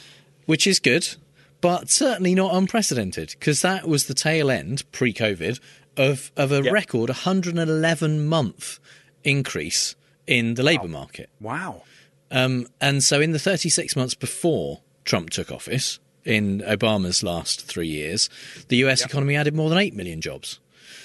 which 0.47 0.67
is 0.67 0.79
good, 0.79 1.17
but 1.61 1.91
certainly 1.91 2.35
not 2.35 2.55
unprecedented 2.55 3.31
because 3.39 3.63
that 3.63 3.87
was 3.89 4.07
the 4.07 4.15
tail 4.15 4.51
end 4.51 4.85
pre-COVID 4.93 5.59
of 5.97 6.31
of 6.37 6.53
a 6.53 6.63
Yeah. 6.63 6.71
record 6.71 7.09
111 7.11 8.27
month 8.27 8.79
increase 9.25 9.95
in 10.27 10.55
the 10.55 10.63
labour 10.63 10.89
market. 10.89 11.29
Wow. 11.41 11.83
Um, 12.31 12.67
and 12.81 13.03
so, 13.03 13.21
in 13.21 13.33
the 13.33 13.39
36 13.39 13.97
months 13.97 14.15
before 14.15 14.83
Trump 15.05 15.31
took 15.31 15.51
office, 15.51 15.99
in 16.29 16.61
Obama's 16.61 17.23
last 17.23 17.63
three 17.67 17.89
years, 17.89 18.29
the 18.69 18.77
US 18.85 19.05
economy 19.05 19.35
added 19.35 19.55
more 19.55 19.69
than 19.71 19.79
8 19.79 19.95
million 19.95 20.21
jobs. 20.21 20.61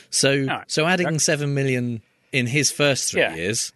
So, 0.09 0.45
so 0.67 0.85
adding 0.85 1.17
7 1.17 1.53
million 1.53 2.01
in 2.31 2.45
his 2.47 2.71
first 2.71 3.09
three 3.11 3.21
Yeah. 3.21 3.35
years 3.35 3.71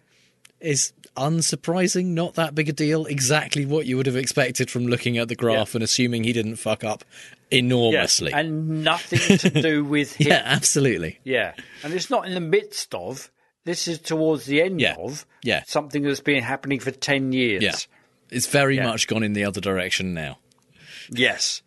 is 0.60 0.92
unsurprising, 1.16 2.06
not 2.06 2.34
that 2.34 2.54
big 2.54 2.68
a 2.68 2.72
deal. 2.72 3.06
Exactly 3.06 3.64
what 3.66 3.86
you 3.86 3.96
would 3.96 4.06
have 4.06 4.14
expected 4.16 4.70
from 4.70 4.86
looking 4.86 5.18
at 5.18 5.28
the 5.28 5.34
graph 5.34 5.74
and 5.74 5.82
assuming 5.82 6.22
he 6.24 6.32
didn't 6.32 6.56
fuck 6.56 6.84
up 6.84 7.04
enormously. 7.50 8.30
Yeah. 8.30 8.38
And 8.40 8.84
nothing 8.84 9.38
to 9.38 9.50
do 9.62 9.84
with 9.84 10.14
him. 10.16 10.28
yeah, 10.28 10.42
absolutely. 10.44 11.18
Yeah. 11.24 11.54
And 11.82 11.92
it's 11.94 12.10
not 12.10 12.26
in 12.26 12.34
the 12.34 12.40
midst 12.40 12.94
of, 12.94 13.30
this 13.64 13.88
is 13.88 13.98
towards 13.98 14.46
the 14.46 14.62
end 14.62 14.80
Yeah. 14.80 14.96
of 14.98 15.26
Yeah. 15.42 15.62
something 15.66 16.02
that's 16.02 16.20
been 16.20 16.42
happening 16.42 16.78
for 16.80 16.90
10 16.90 17.32
years. 17.32 17.62
Yeah. 17.62 17.74
It's 18.30 18.46
very 18.46 18.76
Yeah. 18.76 18.86
much 18.86 19.06
gone 19.08 19.22
in 19.22 19.32
the 19.32 19.44
other 19.44 19.60
direction 19.60 20.14
now. 20.14 20.38
Yes. 21.10 21.62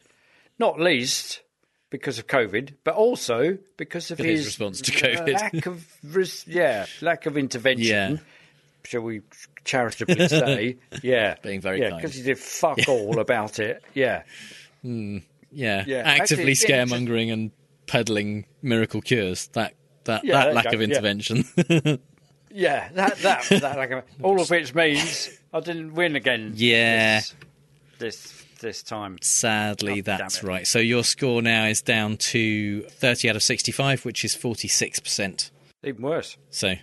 Not 0.60 0.80
least 0.80 1.42
because 1.90 2.20
of 2.20 2.28
COVID, 2.28 2.76
but 2.84 2.96
also 2.96 3.58
because 3.78 4.12
of 4.12 4.18
His 4.18 4.40
his, 4.40 4.46
response 4.46 4.82
to 4.82 4.92
COVID. 4.92 5.34
lack 5.34 5.66
of 5.66 5.86
yeah, 6.48 6.86
lack 7.02 7.26
of 7.26 7.38
intervention. 7.38 7.86
Yeah. 8.14 8.18
Shall 8.84 9.02
we 9.02 9.22
charitably 9.66 10.28
say? 10.28 10.78
Yeah, 11.04 11.36
Being 11.44 11.62
very 11.62 11.80
yeah, 11.82 11.90
kind. 11.90 12.02
because 12.02 12.16
he 12.16 12.24
did 12.24 12.40
fuck 12.40 12.80
all 12.88 13.20
about 13.20 13.60
it. 13.60 13.84
Yeah, 13.94 14.24
hmm. 14.82 15.20
Yeah. 15.52 15.84
Yeah. 15.86 16.04
Actively 16.06 16.52
Actually, 16.52 16.70
yeah, 16.74 16.86
scaremongering 16.86 17.34
and 17.34 17.52
peddling 17.88 18.46
miracle 18.62 19.02
cures. 19.02 19.48
That 19.48 19.74
that, 20.06 20.24
Yeah, 20.24 20.46
that 20.46 20.54
lack 20.56 20.74
of 20.74 20.82
intervention. 20.82 21.44
yeah. 22.50 22.90
That 22.94 23.18
that 23.18 23.44
that 23.50 24.06
all 24.24 24.42
of 24.42 24.50
which 24.50 24.74
means 24.74 25.30
I 25.54 25.60
didn't 25.60 25.94
win 25.94 26.16
again. 26.16 26.54
Yeah. 26.56 27.20
This 27.20 27.36
this, 28.00 28.41
this 28.62 28.82
time. 28.84 29.18
Sadly, 29.22 30.00
Oh, 30.00 30.02
that's 30.04 30.44
right. 30.44 30.66
So 30.66 30.80
your 30.80 31.04
score 31.04 31.42
now 31.42 31.66
is 31.66 31.82
down 31.82 32.18
to 32.18 32.82
30 32.84 33.30
out 33.30 33.36
of 33.36 33.44
65, 33.44 34.06
which 34.06 34.24
is 34.24 34.36
46%. 34.36 35.52
Even 35.84 36.02
worse. 36.02 36.38
So, 36.50 36.76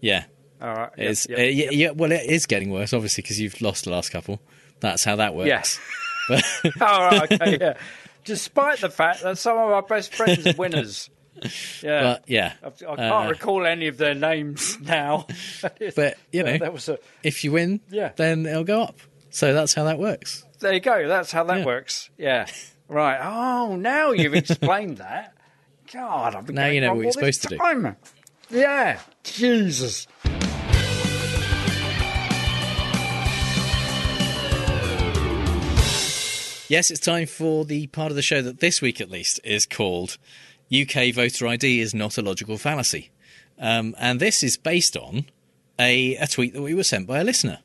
yeah. 0.00 0.24
All 0.60 0.74
right. 0.74 0.90
yep, 0.96 1.10
It's, 1.10 1.28
yep, 1.28 1.38
uh, 1.38 1.42
yeah, 1.42 1.48
yep. 1.48 1.72
yeah, 1.72 1.90
well, 1.90 2.12
it 2.12 2.26
is 2.28 2.46
getting 2.46 2.70
worse, 2.70 2.92
obviously, 2.92 3.22
because 3.22 3.40
you've 3.40 3.60
lost 3.60 3.84
the 3.84 3.90
last 3.90 4.10
couple. 4.10 4.40
That's 4.80 5.02
how 5.04 5.16
that 5.16 5.34
works. 5.34 5.48
Yes. 5.48 5.80
But 6.28 6.44
All 6.80 7.00
right. 7.00 7.32
Okay. 7.32 7.58
Yeah. 7.60 7.74
Despite 8.24 8.78
the 8.80 8.88
fact 8.90 9.22
that 9.24 9.36
some 9.38 9.58
of 9.58 9.70
our 9.70 9.82
best 9.82 10.14
friends 10.14 10.46
are 10.46 10.54
winners. 10.56 11.10
Yeah. 11.82 12.02
But, 12.02 12.24
yeah, 12.28 12.52
I, 12.62 12.66
I 12.68 12.70
can't 12.96 13.26
uh, 13.26 13.28
recall 13.30 13.66
any 13.66 13.88
of 13.88 13.96
their 13.96 14.14
names 14.14 14.78
now. 14.80 15.26
but 15.96 16.16
you 16.30 16.44
know, 16.44 16.56
that 16.58 16.72
was 16.72 16.88
a, 16.88 16.98
if 17.24 17.42
you 17.42 17.50
win, 17.50 17.80
Yeah. 17.90 18.12
then 18.14 18.46
it'll 18.46 18.62
go 18.62 18.82
up. 18.82 18.98
So 19.30 19.52
that's 19.52 19.74
how 19.74 19.82
that 19.84 19.98
works. 19.98 20.44
There 20.62 20.72
you 20.72 20.80
go. 20.80 21.06
That's 21.06 21.30
how 21.30 21.44
that 21.44 21.58
Yeah. 21.58 21.64
works. 21.66 22.08
Yeah. 22.16 22.46
Right. 22.88 23.18
Oh, 23.22 23.76
now 23.76 24.12
you've 24.12 24.34
explained 24.34 24.98
that. 24.98 25.34
God, 25.92 26.34
I've 26.34 26.46
been 26.46 26.54
Now 26.54 26.66
you 26.66 26.80
know 26.80 26.94
what 26.94 27.02
you're 27.02 27.12
supposed 27.12 27.42
to 27.42 27.48
do. 27.48 27.96
Yeah. 28.50 28.98
Jesus. 29.22 30.06
Yes, 36.68 36.90
it's 36.90 37.00
time 37.00 37.26
for 37.26 37.66
the 37.66 37.86
part 37.88 38.10
of 38.10 38.16
the 38.16 38.22
show 38.22 38.40
that 38.40 38.60
this 38.60 38.80
week, 38.80 38.98
at 38.98 39.10
least, 39.10 39.38
is 39.44 39.66
called 39.66 40.16
UK 40.72 41.12
voter 41.12 41.46
ID 41.46 41.80
is 41.80 41.92
not 41.94 42.16
a 42.16 42.22
logical 42.22 42.56
fallacy. 42.56 43.10
Um, 43.58 43.94
and 43.98 44.18
this 44.18 44.42
is 44.42 44.56
based 44.56 44.96
on 44.96 45.26
a, 45.78 46.16
a 46.16 46.26
tweet 46.26 46.54
that 46.54 46.62
we 46.62 46.72
were 46.72 46.82
sent 46.82 47.06
by 47.06 47.18
a 47.18 47.24
listener 47.24 47.58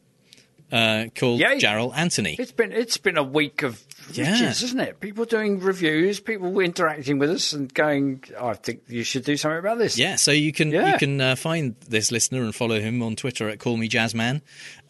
uh, 0.71 1.05
called 1.15 1.39
Yay. 1.39 1.59
Jarrell 1.59 1.95
Anthony. 1.95 2.35
It's 2.39 2.51
been 2.51 2.71
it's 2.71 2.97
been 2.97 3.17
a 3.17 3.23
week 3.23 3.63
of 3.63 3.81
Yeah. 4.11 4.31
riches, 4.33 4.63
isn't 4.63 4.79
it? 4.79 4.99
People 4.99 5.25
doing 5.25 5.59
reviews, 5.59 6.19
people 6.19 6.57
interacting 6.59 7.19
with 7.19 7.29
us, 7.31 7.53
and 7.53 7.73
going. 7.73 8.23
I 8.39 8.53
think 8.53 8.81
you 8.87 9.03
should 9.03 9.23
do 9.23 9.37
something 9.37 9.59
about 9.59 9.77
this. 9.77 9.97
Yeah, 9.97 10.15
so 10.17 10.31
you 10.31 10.51
can 10.53 10.71
Yeah. 10.71 10.91
you 10.93 10.97
can 10.97 11.21
uh, 11.21 11.35
find 11.35 11.75
this 11.87 12.11
listener 12.11 12.43
and 12.43 12.53
follow 12.53 12.79
him 12.79 13.01
on 13.01 13.15
Twitter 13.15 13.47
at 13.49 13.59
Call 13.59 13.77
Me 13.77 13.87
Jazzman, 13.89 14.41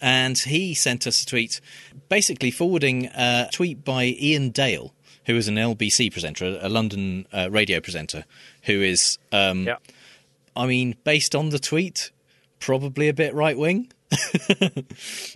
and 0.01 0.38
he 0.38 0.73
sent 0.73 1.05
us 1.07 1.23
a 1.23 1.25
tweet, 1.25 1.61
basically 2.09 2.51
forwarding 2.51 3.07
a 3.15 3.49
tweet 3.51 3.84
by 3.84 4.03
Iain 4.21 4.51
Dale, 4.51 4.93
who 5.25 5.36
is 5.36 5.47
an 5.47 5.55
LBC 5.57 6.11
presenter, 6.11 6.57
a 6.61 6.69
London 6.69 7.28
uh, 7.34 7.49
radio 7.51 7.80
presenter, 7.80 8.25
who 8.63 8.82
is, 8.82 9.17
um, 9.32 9.65
Yeah. 9.67 9.78
I 10.55 10.65
mean, 10.65 10.95
based 11.03 11.36
on 11.36 11.49
the 11.49 11.59
tweet, 11.59 12.11
probably 12.59 13.07
a 13.09 13.13
bit 13.13 13.34
right 13.36 13.57
wing. 13.57 13.91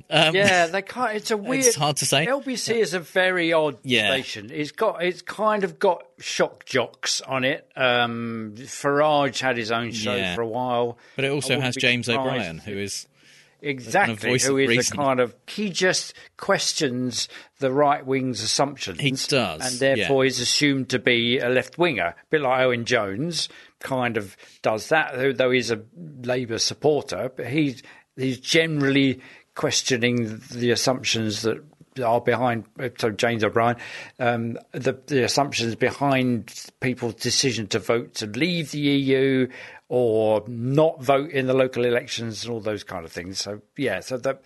um, 0.09 0.35
yeah, 0.35 0.67
they 0.67 0.81
can't. 0.81 1.15
It's 1.15 1.31
a 1.31 1.37
weird. 1.37 1.65
It's 1.65 1.75
hard 1.75 1.97
to 1.97 2.05
say. 2.05 2.25
LBC 2.25 2.75
is 2.77 2.93
a 2.93 2.99
very 2.99 3.53
odd 3.53 3.77
Yeah. 3.83 4.11
station. 4.13 4.49
It's 4.53 4.71
got. 4.71 5.03
It's 5.03 5.21
kind 5.21 5.63
of 5.63 5.79
got 5.79 6.03
shock 6.19 6.65
jocks 6.65 7.21
on 7.21 7.43
it. 7.43 7.67
Um, 7.75 8.53
Farage 8.57 9.39
had 9.39 9.57
his 9.57 9.71
own 9.71 9.91
show 9.91 10.15
Yeah. 10.15 10.35
for 10.35 10.41
a 10.41 10.47
while, 10.47 10.97
but 11.15 11.25
it 11.25 11.31
also 11.31 11.59
has 11.59 11.75
James 11.75 12.07
O'Brien, 12.09 12.59
who 12.59 12.77
is 12.77 13.07
Exactly, 13.63 14.29
who 14.39 14.57
is 14.57 14.67
reason. 14.69 14.99
a 14.99 15.03
kind 15.03 15.19
of 15.19 15.35
he 15.47 15.69
just 15.69 16.15
questions 16.37 17.29
the 17.59 17.71
right 17.71 18.03
wing's 18.05 18.41
assumptions. 18.41 18.99
He 18.99 19.11
does, 19.11 19.61
and 19.71 19.79
therefore 19.79 20.25
is 20.25 20.39
assumed 20.39 20.89
to 20.89 20.99
be 20.99 21.37
a 21.39 21.47
left 21.49 21.77
winger, 21.77 22.07
a 22.07 22.15
bit 22.31 22.41
like 22.41 22.61
Owen 22.61 22.85
Jones 22.85 23.49
kind 23.79 24.17
of 24.17 24.35
does 24.63 24.89
that. 24.89 25.13
Though, 25.15 25.31
though 25.33 25.51
he's 25.51 25.69
a 25.71 25.81
Labour 26.23 26.57
supporter, 26.57 27.31
but 27.35 27.47
he's 27.47 27.83
he's 28.21 28.39
generally 28.39 29.21
questioning 29.55 30.41
the 30.51 30.71
assumptions 30.71 31.41
that 31.41 31.63
are 32.03 32.21
behind. 32.21 32.65
So 32.97 33.09
James 33.09 33.43
O'Brien, 33.43 33.75
um, 34.19 34.57
the 34.71 34.97
the 35.07 35.23
assumptions 35.23 35.75
behind 35.75 36.53
people's 36.79 37.15
decision 37.15 37.67
to 37.67 37.79
vote 37.79 38.15
to 38.15 38.27
leave 38.27 38.71
the 38.71 38.79
EU 38.79 39.47
or 39.89 40.43
not 40.47 41.01
vote 41.01 41.31
in 41.31 41.47
the 41.47 41.53
local 41.53 41.83
elections 41.83 42.45
and 42.45 42.53
all 42.53 42.61
those 42.61 42.83
kind 42.83 43.03
of 43.03 43.11
things. 43.11 43.39
So 43.39 43.61
yeah, 43.75 43.99
so 43.99 44.17
that 44.19 44.41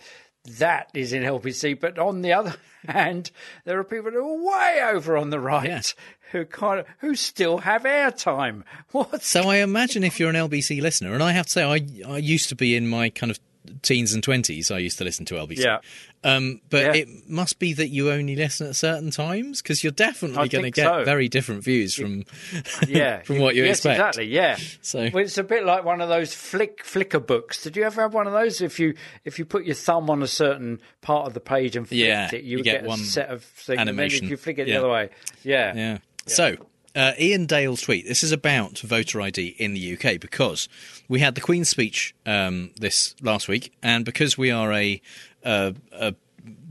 that 0.58 0.90
is 0.94 1.12
in 1.12 1.22
LBC. 1.22 1.78
But 1.78 1.98
on 1.98 2.22
the 2.22 2.32
other 2.32 2.56
hand, 2.88 3.30
there 3.64 3.78
are 3.78 3.84
people 3.84 4.10
who 4.10 4.18
are 4.18 4.58
way 4.58 4.82
over 4.82 5.16
on 5.16 5.30
the 5.30 5.40
right 5.40 5.94
who 6.32 6.44
kind 6.44 6.80
of 6.80 6.86
who 6.98 7.14
still 7.14 7.58
have 7.58 7.84
airtime. 7.84 8.64
What? 8.90 9.22
So 9.22 9.42
I 9.42 9.56
imagine 9.58 10.02
if 10.02 10.18
you're 10.18 10.30
an 10.30 10.36
LBC 10.36 10.80
listener, 10.80 11.14
and 11.14 11.22
I 11.22 11.32
have 11.32 11.46
to 11.46 11.52
say, 11.52 11.64
I 11.64 11.86
I 12.10 12.18
used 12.18 12.48
to 12.48 12.56
be 12.56 12.74
in 12.74 12.88
my 12.88 13.10
kind 13.10 13.30
of 13.30 13.38
teens 13.82 14.12
and 14.14 14.22
twenties. 14.22 14.70
I 14.70 14.78
used 14.78 14.98
to 14.98 15.04
listen 15.04 15.24
to 15.26 15.34
LBC. 15.34 15.58
Yeah. 15.58 15.78
Um, 16.24 16.60
but 16.70 16.82
Yeah. 16.82 16.94
it 17.02 17.08
must 17.28 17.58
be 17.60 17.72
that 17.74 17.88
you 17.88 18.10
only 18.10 18.34
listen 18.34 18.66
at 18.66 18.74
certain 18.76 19.10
times 19.12 19.62
because 19.62 19.84
you're 19.84 19.92
definitely 19.92 20.48
going 20.48 20.64
to 20.64 20.70
get 20.72 20.86
so. 20.86 21.04
very 21.04 21.28
different 21.28 21.62
views 21.62 21.94
from 21.94 22.24
yeah, 22.88 23.22
from 23.22 23.38
what 23.38 23.54
you 23.54 23.64
yes, 23.64 23.78
expect. 23.78 23.98
exactly. 24.00 24.26
Yeah. 24.26 24.56
So- 24.82 25.08
well, 25.12 25.24
it's 25.24 25.38
a 25.38 25.44
bit 25.44 25.64
like 25.64 25.84
one 25.84 26.00
of 26.00 26.08
those 26.08 26.34
flick 26.34 26.84
flicker 26.84 27.20
books. 27.20 27.62
Did 27.62 27.76
you 27.76 27.84
ever 27.84 28.00
have 28.02 28.14
one 28.14 28.26
of 28.26 28.32
those? 28.32 28.60
If 28.60 28.80
you 28.80 28.94
if 29.24 29.38
you 29.38 29.44
put 29.44 29.64
your 29.64 29.74
thumb 29.76 30.10
on 30.10 30.22
a 30.22 30.26
certain 30.26 30.80
part 31.00 31.26
of 31.28 31.34
the 31.34 31.40
page 31.40 31.76
and 31.76 31.86
flicked 31.86 31.98
Yeah, 32.00 32.28
it, 32.32 32.42
you, 32.42 32.50
you 32.50 32.56
would 32.58 32.64
get 32.64 32.80
get, 32.80 32.88
one 32.88 33.00
a 33.00 33.04
set 33.04 33.28
of 33.28 33.44
things. 33.44 33.78
And 33.78 33.88
animation. 33.88 34.20
then 34.20 34.24
if 34.26 34.30
you 34.30 34.36
flick 34.36 34.58
it 34.58 34.66
Yeah. 34.66 34.74
the 34.74 34.78
other 34.80 34.88
way, 34.92 35.10
yeah, 35.44 35.74
Yeah. 35.76 35.98
So, 36.26 36.56
uh, 36.96 37.12
Iain 37.20 37.46
Dale's 37.46 37.82
tweet. 37.82 38.06
This 38.06 38.24
is 38.24 38.32
about 38.32 38.78
voter 38.78 39.20
ID 39.20 39.54
in 39.58 39.74
the 39.74 39.96
UK 39.96 40.18
because 40.18 40.68
we 41.08 41.20
had 41.20 41.34
the 41.34 41.40
Queen's 41.40 41.68
speech 41.68 42.14
um, 42.24 42.70
this 42.76 43.14
last 43.20 43.46
week, 43.48 43.72
and 43.82 44.04
because 44.04 44.36
we 44.36 44.50
are 44.50 44.72
a, 44.72 45.00
uh, 45.44 45.72
a 45.92 46.14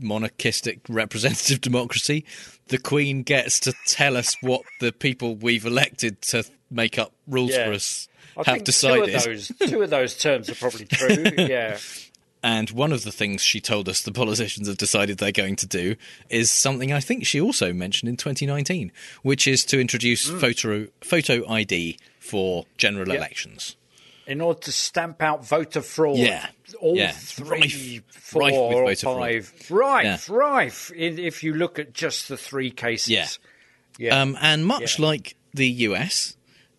monarchistic 0.00 0.80
representative 0.88 1.60
democracy, 1.60 2.24
the 2.68 2.78
Queen 2.78 3.22
gets 3.22 3.60
to 3.60 3.72
tell 3.86 4.16
us 4.16 4.36
what 4.42 4.62
the 4.80 4.92
people 4.92 5.36
we've 5.36 5.64
elected 5.64 6.20
to 6.22 6.44
make 6.70 6.98
up 6.98 7.12
rules 7.28 7.52
Yeah. 7.52 7.66
for 7.66 7.72
us 7.74 8.08
I 8.36 8.50
have 8.50 8.64
decided. 8.64 9.06
Two 9.08 9.14
of 9.16 9.24
those, 9.24 9.52
two 9.66 9.82
of 9.82 9.90
those 9.90 10.18
terms 10.18 10.50
are 10.50 10.54
probably 10.56 10.84
true. 10.84 11.24
yeah. 11.38 11.78
And 12.42 12.70
one 12.70 12.92
of 12.92 13.02
the 13.02 13.10
things 13.10 13.42
she 13.42 13.60
told 13.60 13.88
us 13.88 14.02
the 14.02 14.12
politicians 14.12 14.68
have 14.68 14.76
decided 14.76 15.18
they're 15.18 15.32
going 15.32 15.56
to 15.56 15.66
do 15.66 15.96
is 16.30 16.50
something 16.50 16.92
I 16.92 17.00
think 17.00 17.26
she 17.26 17.40
also 17.40 17.72
mentioned 17.72 18.08
in 18.08 18.16
2019, 18.16 18.92
which 19.22 19.48
is 19.48 19.64
to 19.66 19.80
introduce 19.80 20.28
photo 20.28 20.86
photo 21.00 21.48
ID 21.48 21.98
for 22.20 22.66
general 22.76 23.08
Yeah. 23.08 23.14
elections. 23.16 23.76
In 24.26 24.40
order 24.40 24.60
to 24.60 24.72
stamp 24.72 25.22
out 25.22 25.46
voter 25.46 25.80
fraud. 25.82 26.18
Yeah. 26.18 26.46
All 26.80 26.96
Yeah. 26.96 27.12
three, 27.12 27.60
Rife- 27.60 28.02
four, 28.10 28.42
rife 28.42 28.52
with 28.52 29.04
or 29.04 29.14
voter 29.14 29.42
fraud. 29.42 29.78
Rife, 29.78 30.28
Yeah. 30.28 30.34
rife. 30.36 30.90
in- 30.92 31.18
If 31.18 31.42
you 31.44 31.54
look 31.54 31.78
at 31.78 31.92
just 31.94 32.28
the 32.28 32.36
three 32.36 32.70
cases. 32.70 33.08
Yeah. 33.08 33.28
Yeah. 33.98 34.20
Um, 34.20 34.36
and 34.40 34.66
much 34.66 34.98
like 34.98 35.36
the 35.54 35.68
US, 35.88 36.36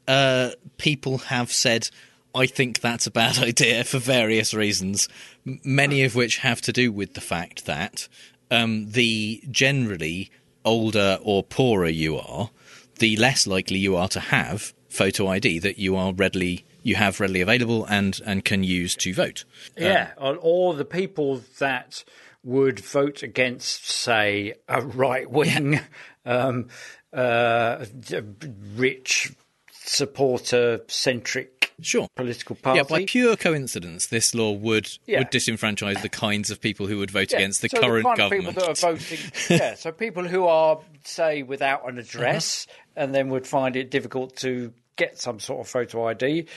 uh, 0.08 0.52
people 0.78 1.18
have 1.20 1.52
said, 1.52 1.90
I 2.38 2.46
think 2.46 2.82
that's 2.82 3.08
a 3.08 3.12
bad 3.12 3.38
idea 3.40 3.84
for 3.84 3.98
various 3.98 4.54
reasons, 4.54 5.10
many 5.44 6.04
of 6.04 6.14
which 6.14 6.38
have 6.38 6.62
to 6.62 6.72
do 6.72 6.92
with 6.92 7.16
the 7.16 7.22
fact 7.22 7.66
that 7.66 8.08
um, 8.52 8.92
the 8.92 9.44
generally 9.50 10.30
older 10.64 11.18
or 11.24 11.42
poorer 11.42 11.90
you 11.90 12.18
are, 12.18 12.52
the 13.00 13.18
less 13.18 13.48
likely 13.48 13.80
you 13.80 13.96
are 13.96 14.10
to 14.10 14.20
have 14.20 14.74
photo 14.88 15.28
ID 15.28 15.60
that 15.60 15.78
you 15.78 15.96
are 15.96 16.14
readily 16.14 16.66
you 16.82 16.96
have 16.96 17.20
readily 17.20 17.42
available 17.42 17.86
and 17.86 18.22
and 18.26 18.46
can 18.46 18.64
use 18.64 18.96
to 18.96 19.14
vote. 19.14 19.44
Yeah, 19.76 20.12
or, 20.18 20.38
or 20.40 20.74
the 20.74 20.86
people 20.86 21.42
that 21.60 22.06
would 22.44 22.80
vote 22.80 23.24
against, 23.24 23.90
say, 23.90 24.54
a 24.70 24.82
right 24.82 25.30
wing, 25.30 25.82
um, 26.26 26.70
uh, 27.12 27.86
rich 28.76 29.34
supporter 29.72 30.82
centric 30.88 31.57
sure. 31.82 32.08
political 32.16 32.56
party. 32.56 32.78
Yeah, 32.78 32.84
by 32.84 33.06
pure 33.06 33.36
coincidence, 33.36 34.08
this 34.08 34.34
law 34.34 34.52
would 34.52 34.90
Yeah. 35.06 35.20
would 35.20 35.32
disenfranchise 35.32 36.02
the 36.02 36.10
kinds 36.10 36.50
of 36.50 36.60
people 36.62 36.88
who 36.88 36.98
would 36.98 37.12
vote 37.12 37.32
Yeah, 37.32 37.40
against 37.40 37.62
the 37.62 37.70
so 37.70 37.80
current 37.80 38.06
kind 38.06 38.18
government. 38.18 38.48
Of 38.50 38.56
people 38.56 38.74
that 38.76 38.84
are 38.86 38.92
voting, 38.94 39.20
yeah, 39.50 39.76
so 39.76 39.92
people 39.92 40.28
who 40.28 40.46
are, 40.46 40.80
say, 41.04 41.44
without 41.44 41.88
an 41.90 41.98
address 41.98 42.68
Uh-huh. 42.70 43.04
and 43.04 43.16
then 43.16 43.30
would 43.30 43.46
find 43.48 43.76
it 43.76 43.92
difficult 43.92 44.36
to 44.38 44.74
get 44.96 45.20
some 45.20 45.40
sort 45.40 45.60
of 45.62 45.68
photo 45.70 46.08
ID, 46.08 46.48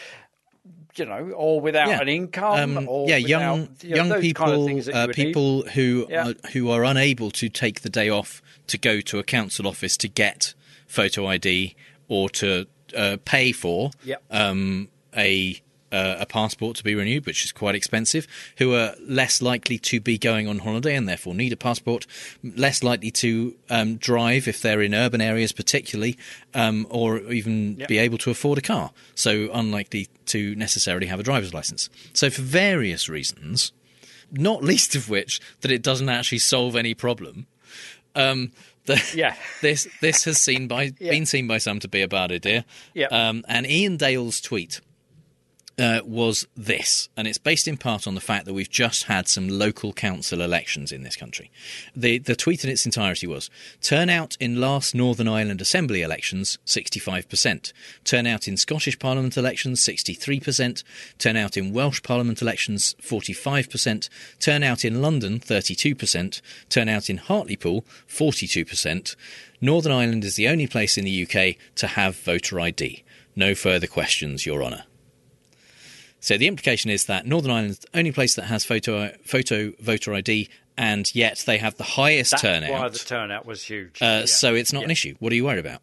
you 0.97 1.05
know, 1.05 1.31
or 1.37 1.61
without 1.61 1.89
Yeah. 1.89 2.01
an 2.01 2.09
income, 2.09 2.79
Um, 2.79 2.89
or 2.89 3.09
yeah, 3.09 3.17
without, 3.17 3.29
young 3.29 3.69
you 3.83 3.91
know, 3.91 3.97
young 3.97 4.21
people, 4.21 4.45
kind 4.47 4.61
of 4.61 4.67
things 4.67 4.87
that 4.87 4.95
you 4.95 4.99
uh, 5.01 5.07
need. 5.07 5.15
people 5.15 5.63
who 5.75 6.07
are, 6.15 6.35
who 6.53 6.71
are 6.71 6.85
unable 6.85 7.31
to 7.33 7.49
take 7.49 7.83
the 7.83 7.91
day 7.91 8.09
off 8.09 8.43
to 8.69 8.79
go 8.79 9.01
to 9.03 9.19
a 9.19 9.23
council 9.23 9.67
office 9.67 9.97
to 9.99 10.09
get 10.09 10.55
photo 10.87 11.27
ID 11.27 11.75
or 12.09 12.29
to 12.31 12.67
uh, 12.97 13.17
pay 13.25 13.53
for 13.53 13.91
Yep. 14.05 14.23
um, 14.31 14.89
a 15.17 15.61
uh, 15.93 16.19
a 16.21 16.27
passport 16.27 16.77
to 16.77 16.85
be 16.85 16.95
renewed, 16.95 17.27
which 17.27 17.45
is 17.45 17.51
quite 17.51 17.75
expensive, 17.75 18.29
who 18.59 18.73
are 18.77 18.95
less 19.01 19.43
likely 19.43 19.77
to 19.77 19.99
be 20.01 20.17
going 20.17 20.47
on 20.47 20.61
holiday 20.61 20.95
and 20.95 21.09
therefore 21.09 21.35
need 21.35 21.53
a 21.53 21.57
passport, 21.57 22.07
less 22.45 22.85
likely 22.85 23.11
to 23.11 23.57
um, 23.71 23.97
drive 23.97 24.47
if 24.47 24.63
they're 24.63 24.83
in 24.83 24.95
urban 24.95 25.21
areas, 25.21 25.51
particularly, 25.51 26.17
um, 26.55 26.87
or 26.91 27.19
even 27.33 27.75
Yep. 27.81 27.89
be 27.89 27.99
able 27.99 28.19
to 28.19 28.31
afford 28.31 28.57
a 28.57 28.61
car. 28.61 28.93
So 29.17 29.51
unlikely 29.53 30.07
to 30.27 30.55
necessarily 30.55 31.09
have 31.09 31.19
a 31.19 31.25
driver's 31.25 31.53
license. 31.53 31.91
So 32.13 32.31
for 32.31 32.43
various 32.43 33.09
reasons, 33.09 33.73
not 34.31 34.63
least 34.73 34.95
of 34.95 35.09
which 35.11 35.41
that 35.63 35.73
it 35.73 35.83
doesn't 35.83 36.09
actually 36.09 36.39
solve 36.39 36.77
any 36.77 36.95
problem. 36.95 37.49
Um, 38.15 38.53
the, 38.87 39.03
Yeah. 39.13 39.35
this 39.61 39.89
this 40.01 40.23
has 40.23 40.41
seen 40.41 40.69
by 40.69 40.93
Yeah. 41.01 41.11
been 41.11 41.27
seen 41.27 41.49
by 41.49 41.59
some 41.59 41.81
to 41.81 41.89
be 41.89 42.01
a 42.01 42.07
bad 42.07 42.31
idea. 42.31 42.65
Yeah. 42.95 43.07
Um, 43.07 43.45
and 43.49 43.67
Iain 43.67 43.97
Dale's 43.97 44.41
tweet 44.41 44.81
uh, 45.79 46.01
was 46.05 46.47
this, 46.57 47.09
and 47.17 47.27
it's 47.27 47.39
based 47.39 47.67
in 47.67 47.77
part 47.77 48.07
on 48.07 48.15
the 48.15 48.21
fact 48.21 48.45
that 48.45 48.55
we've 48.55 48.71
just 48.71 49.05
had 49.05 49.29
some 49.29 49.49
local 49.49 49.93
council 49.93 50.41
elections 50.41 50.93
in 50.93 51.03
this 51.03 51.17
country. 51.17 51.51
The 51.97 52.19
the 52.19 52.37
tweet 52.37 52.65
in 52.65 52.71
its 52.71 52.85
entirety 52.85 53.27
was: 53.27 53.51
turnout 53.81 54.37
in 54.41 54.61
last 54.61 54.95
Northern 54.95 55.29
Ireland 55.29 55.61
Assembly 55.61 56.03
elections, 56.03 56.59
sixty-five 56.65 57.29
percent. 57.29 57.73
Turnout 58.05 58.47
in 58.47 58.57
Scottish 58.57 58.99
Parliament 58.99 59.37
elections, 59.37 59.83
sixty-three 59.83 60.41
percent. 60.41 60.85
Turnout 61.19 61.57
in 61.57 61.73
Welsh 61.73 62.03
Parliament 62.03 62.43
elections, 62.43 62.95
forty-five 63.01 63.71
percent. 63.71 64.09
Turnout 64.39 64.85
in 64.85 65.01
London, 65.01 65.39
thirty-two 65.39 65.95
percent. 65.95 66.43
Turnout 66.69 67.09
in 67.09 67.17
Hartlepool, 67.17 67.85
forty-two 68.07 68.65
percent. 68.65 69.17
Northern 69.61 69.93
Ireland 69.93 70.25
is 70.25 70.37
the 70.37 70.49
only 70.49 70.67
place 70.67 70.97
in 70.97 71.05
the 71.05 71.23
UK 71.23 71.57
to 71.77 71.87
have 71.87 72.17
voter 72.17 72.59
ID. 72.61 73.03
No 73.37 73.55
further 73.55 73.87
questions, 73.87 74.45
Your 74.45 74.63
Honour. 74.63 74.85
So 76.21 76.37
the 76.37 76.47
implication 76.47 76.91
is 76.91 77.07
that 77.07 77.27
Northern 77.27 77.51
Ireland 77.51 77.71
is 77.71 77.79
the 77.81 77.99
only 77.99 78.13
place 78.13 78.35
that 78.37 78.45
has 78.45 78.65
photo 78.65 79.11
photo 79.25 79.73
voter 79.81 80.15
ID, 80.15 80.49
and 80.77 81.13
yet 81.15 81.43
they 81.47 81.59
have 81.59 81.77
the 81.77 81.85
highest 81.85 82.33
That's 82.33 82.43
turnout. 82.43 82.71
why 82.71 82.89
the 82.89 82.99
turnout 82.99 83.47
was 83.47 83.63
huge. 83.65 84.01
uh, 84.03 84.05
Yeah. 84.21 84.25
So 84.27 84.55
it's 84.55 84.73
not 84.73 84.85
an 84.85 84.91
issue. 84.91 85.15
What 85.19 85.33
are 85.33 85.37
you 85.37 85.45
worried 85.45 85.59
about? 85.65 85.81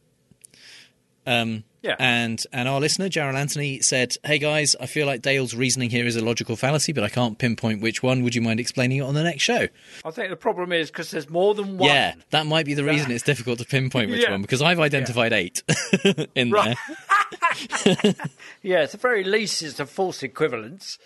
Um, 1.27 1.63
Yeah. 1.83 1.95
And 1.99 2.43
and 2.51 2.67
our 2.67 2.79
listener 2.79 3.07
Gerald 3.07 3.35
Anthony 3.35 3.79
said, 3.81 4.15
"Hey 4.25 4.39
guys, 4.39 4.75
I 4.79 4.87
feel 4.87 5.05
like 5.05 5.21
Dale's 5.21 5.53
reasoning 5.53 5.89
here 5.91 6.05
is 6.07 6.15
a 6.15 6.25
logical 6.25 6.55
fallacy, 6.55 6.91
but 6.91 7.03
I 7.03 7.09
can't 7.09 7.37
pinpoint 7.37 7.81
which 7.81 8.01
one. 8.01 8.23
Would 8.23 8.33
you 8.35 8.41
mind 8.41 8.59
explaining 8.59 8.97
it 8.97 9.01
on 9.01 9.13
the 9.13 9.23
next 9.23 9.43
show?" 9.43 9.67
I 10.03 10.11
think 10.11 10.29
the 10.29 10.35
problem 10.35 10.71
is 10.73 10.89
because 10.89 11.11
there's 11.11 11.29
more 11.29 11.53
than 11.53 11.77
one. 11.77 11.87
Yeah, 11.89 12.15
that 12.31 12.45
might 12.47 12.65
be 12.65 12.73
the 12.73 12.83
reason 12.83 13.11
it's 13.11 13.23
difficult 13.23 13.59
to 13.59 13.65
pinpoint 13.65 14.09
which 14.09 14.23
Yeah. 14.23 14.31
one 14.31 14.41
because 14.41 14.61
I've 14.61 14.79
identified 14.79 15.31
eight 15.33 15.61
in 16.35 16.49
there. 16.49 16.75
Yeah, 18.61 18.79
at 18.81 18.91
the 18.91 18.97
very 18.97 19.23
least, 19.23 19.61
it's 19.61 19.79
a 19.79 19.85
false 19.85 20.23
equivalence. 20.23 20.97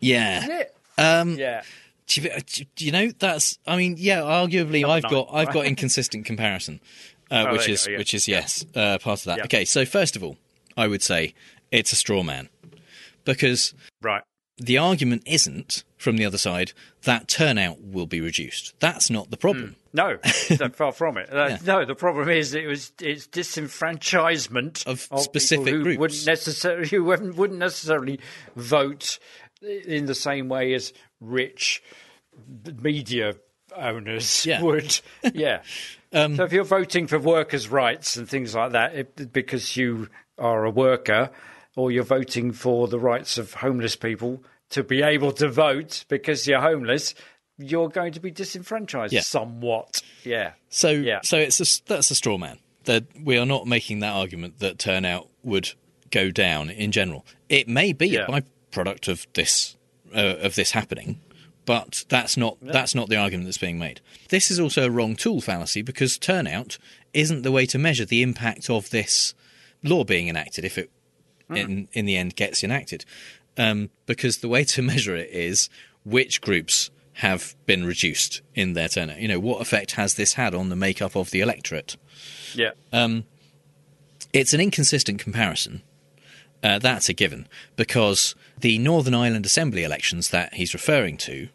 Yeah. 0.00 0.38
Isn't 0.38 0.50
it? 0.50 0.76
Um, 0.98 1.38
Yeah. 1.38 1.62
Do 2.08 2.20
you, 2.22 2.30
do 2.76 2.84
you 2.84 2.92
know 2.92 3.10
that's? 3.18 3.58
I 3.66 3.76
mean, 3.76 3.96
yeah. 3.98 4.20
Arguably, 4.20 4.82
Not 4.82 4.90
I've 4.90 5.02
nine, 5.04 5.12
got 5.12 5.28
I've 5.32 5.52
got 5.52 5.66
inconsistent 5.72 6.24
comparison, 6.24 6.80
uh, 7.30 7.46
Oh, 7.48 7.52
which 7.52 7.68
is 7.68 7.86
go, 7.86 7.92
yeah. 7.92 7.98
which 7.98 8.14
is 8.14 8.28
yes, 8.28 8.64
uh, 8.74 8.98
part 8.98 9.20
of 9.20 9.24
that. 9.24 9.38
Yeah. 9.38 9.44
Okay, 9.44 9.64
so 9.64 9.84
first 9.84 10.16
of 10.16 10.22
all, 10.24 10.36
I 10.76 10.86
would 10.86 11.02
say 11.02 11.34
it's 11.70 11.92
a 11.92 11.96
straw 11.96 12.22
man 12.22 12.48
because 13.24 13.74
Right. 14.02 14.22
the 14.58 14.78
argument 14.78 15.22
isn't 15.26 15.84
from 15.96 16.16
the 16.18 16.24
other 16.24 16.38
side 16.38 16.72
that 17.02 17.26
turnout 17.28 17.80
will 17.82 18.06
be 18.06 18.20
reduced. 18.20 18.74
That's 18.80 19.10
not 19.10 19.30
the 19.30 19.36
problem. 19.36 19.76
No, 19.92 20.18
no, 20.60 20.68
far 20.68 20.92
from 20.92 21.16
it. 21.18 21.32
Uh, 21.32 21.46
Yeah. 21.50 21.58
No, 21.64 21.84
the 21.84 21.94
problem 21.94 22.28
is 22.28 22.54
it 22.54 22.66
was 22.66 22.92
it's 23.00 23.26
disenfranchisement 23.26 24.86
Of 24.86 25.02
people 25.04 25.18
specific 25.18 25.68
who 25.74 25.82
groups. 25.82 25.98
wouldn't 25.98 26.26
necessarily 26.26 26.88
who 26.88 27.04
wouldn't 27.04 27.36
wouldn't 27.36 27.58
necessarily 27.58 28.20
vote 28.54 29.18
in 29.62 30.04
the 30.06 30.14
same 30.14 30.48
way 30.48 30.74
as 30.74 30.92
rich 31.20 31.82
media 32.82 33.34
owners 33.74 34.44
Yeah. 34.46 34.62
would. 34.62 35.00
Yeah. 35.34 35.62
Um, 36.12 36.36
so 36.36 36.44
if 36.44 36.52
you're 36.52 36.64
voting 36.64 37.06
for 37.06 37.18
workers' 37.18 37.68
rights 37.68 38.16
and 38.16 38.28
things 38.28 38.54
like 38.54 38.72
that 38.72 38.94
it, 38.94 39.32
because 39.32 39.76
you 39.76 40.08
are 40.38 40.64
a 40.64 40.70
worker, 40.70 41.30
or 41.74 41.90
you're 41.90 42.04
voting 42.04 42.52
for 42.52 42.88
the 42.88 42.98
rights 42.98 43.38
of 43.38 43.54
homeless 43.54 43.96
people 43.96 44.42
to 44.70 44.82
be 44.82 45.02
able 45.02 45.32
to 45.32 45.48
vote 45.48 46.04
because 46.08 46.46
you're 46.46 46.60
homeless. 46.60 47.14
You're 47.58 47.88
going 47.88 48.12
to 48.12 48.20
be 48.20 48.30
disenfranchised 48.30 49.12
Yeah. 49.14 49.20
somewhat. 49.22 50.02
Yeah. 50.24 50.52
So 50.68 50.90
Yeah. 50.90 51.20
so 51.22 51.38
it's 51.38 51.60
a, 51.60 51.82
that's 51.86 52.10
a 52.10 52.14
straw 52.14 52.36
man. 52.36 52.58
That 52.84 53.04
we 53.24 53.38
are 53.38 53.46
not 53.46 53.66
making 53.66 54.00
that 54.00 54.12
argument 54.12 54.58
that 54.58 54.78
turnout 54.78 55.28
would 55.42 55.70
go 56.10 56.30
down 56.30 56.70
in 56.70 56.92
general. 56.92 57.24
It 57.48 57.66
may 57.68 57.92
be 57.92 58.08
Yeah. 58.08 58.26
a 58.28 58.42
byproduct 58.72 59.08
of 59.08 59.26
this 59.34 59.76
uh, 60.14 60.36
of 60.40 60.54
this 60.54 60.70
happening, 60.70 61.20
but 61.66 62.04
that's 62.08 62.36
not 62.36 62.56
that's 62.62 62.94
not 62.94 63.10
the 63.10 63.16
argument 63.16 63.46
that's 63.46 63.58
being 63.58 63.78
made. 63.78 64.00
This 64.30 64.50
is 64.50 64.58
also 64.58 64.86
a 64.86 64.90
wrong 64.90 65.16
tool 65.16 65.42
fallacy 65.42 65.82
because 65.82 66.16
turnout 66.16 66.78
isn't 67.12 67.42
the 67.42 67.52
way 67.52 67.66
to 67.66 67.78
measure 67.78 68.06
the 68.06 68.22
impact 68.22 68.70
of 68.70 68.90
this 68.90 69.34
law 69.82 70.04
being 70.04 70.28
enacted 70.28 70.64
if 70.64 70.78
it 70.78 70.90
in 71.50 71.88
in 71.92 72.06
the 72.06 72.16
end 72.16 72.36
gets 72.36 72.64
enacted. 72.64 73.04
Um, 73.58 73.90
because 74.06 74.38
the 74.38 74.48
way 74.48 74.64
to 74.64 74.82
measure 74.92 75.14
it 75.14 75.30
is 75.30 75.68
which 76.04 76.40
groups 76.40 76.90
have 77.14 77.56
been 77.64 77.84
reduced 77.84 78.42
in 78.54 78.74
their 78.74 78.88
turnout. 78.88 79.18
You 79.18 79.28
know, 79.28 79.40
what 79.40 79.60
effect 79.60 79.92
has 79.92 80.14
this 80.14 80.34
had 80.34 80.54
on 80.54 80.68
the 80.68 80.76
makeup 80.76 81.16
of 81.16 81.30
the 81.30 81.40
electorate? 81.40 81.96
Yeah. 82.54 82.72
Um, 82.92 83.24
it's 84.32 84.52
an 84.52 84.60
inconsistent 84.60 85.18
comparison. 85.18 85.82
Uh, 86.62 86.78
that's 86.78 87.08
a 87.08 87.14
given 87.14 87.48
because 87.76 88.34
the 88.58 88.78
Northern 88.78 89.14
Ireland 89.14 89.46
Assembly 89.46 89.82
elections 89.82 90.30
that 90.30 90.54
he's 90.54 90.74
referring 90.74 91.16
to 91.18 91.48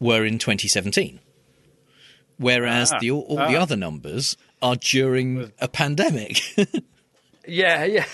were 0.00 0.24
in 0.24 0.38
2017, 0.38 1.20
whereas 2.38 2.92
Ah, 2.92 2.98
the, 3.00 3.10
all, 3.10 3.22
all 3.22 3.36
the 3.36 3.56
ah. 3.56 3.62
other 3.62 3.76
numbers 3.76 4.36
are 4.62 4.76
during 4.76 5.52
a 5.60 5.68
pandemic. 5.68 6.40
Yeah. 7.48 7.84
Yeah. 7.84 8.04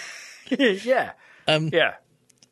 yeah. 0.49 1.13
Um, 1.49 1.71
yeah. 1.73 1.95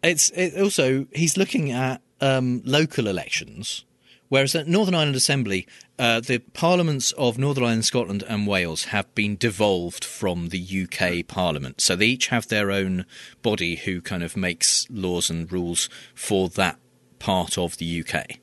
It's 0.03 0.31
it 0.31 0.61
also 0.61 1.07
he's 1.13 1.37
looking 1.37 1.71
at 1.71 2.03
um, 2.21 2.61
local 2.65 3.07
elections, 3.07 3.85
whereas 4.29 4.57
at 4.57 4.67
Northern 4.67 4.97
Ireland 4.97 5.15
Assembly, 5.15 5.67
uh, 5.99 6.19
the 6.19 6.39
parliaments 6.39 7.13
of 7.13 7.39
Northern 7.39 7.63
Ireland, 7.63 7.85
Scotland, 7.85 8.25
and 8.29 8.49
Wales 8.49 8.87
have 8.87 9.15
been 9.15 9.37
devolved 9.37 10.05
from 10.05 10.49
the 10.49 10.61
UK 10.89 11.25
Parliament, 11.29 11.81
so 11.81 11.95
they 11.95 12.07
each 12.07 12.29
have 12.29 12.49
their 12.49 12.73
own 12.73 13.07
body 13.43 13.77
who 13.77 14.01
kind 14.01 14.25
of 14.25 14.37
makes 14.37 14.89
laws 14.91 15.31
and 15.31 15.51
rules 15.53 15.89
for 16.17 16.49
that 16.49 16.81
part 17.21 17.57
of 17.57 17.77
the 17.77 18.05
UK. 18.05 18.41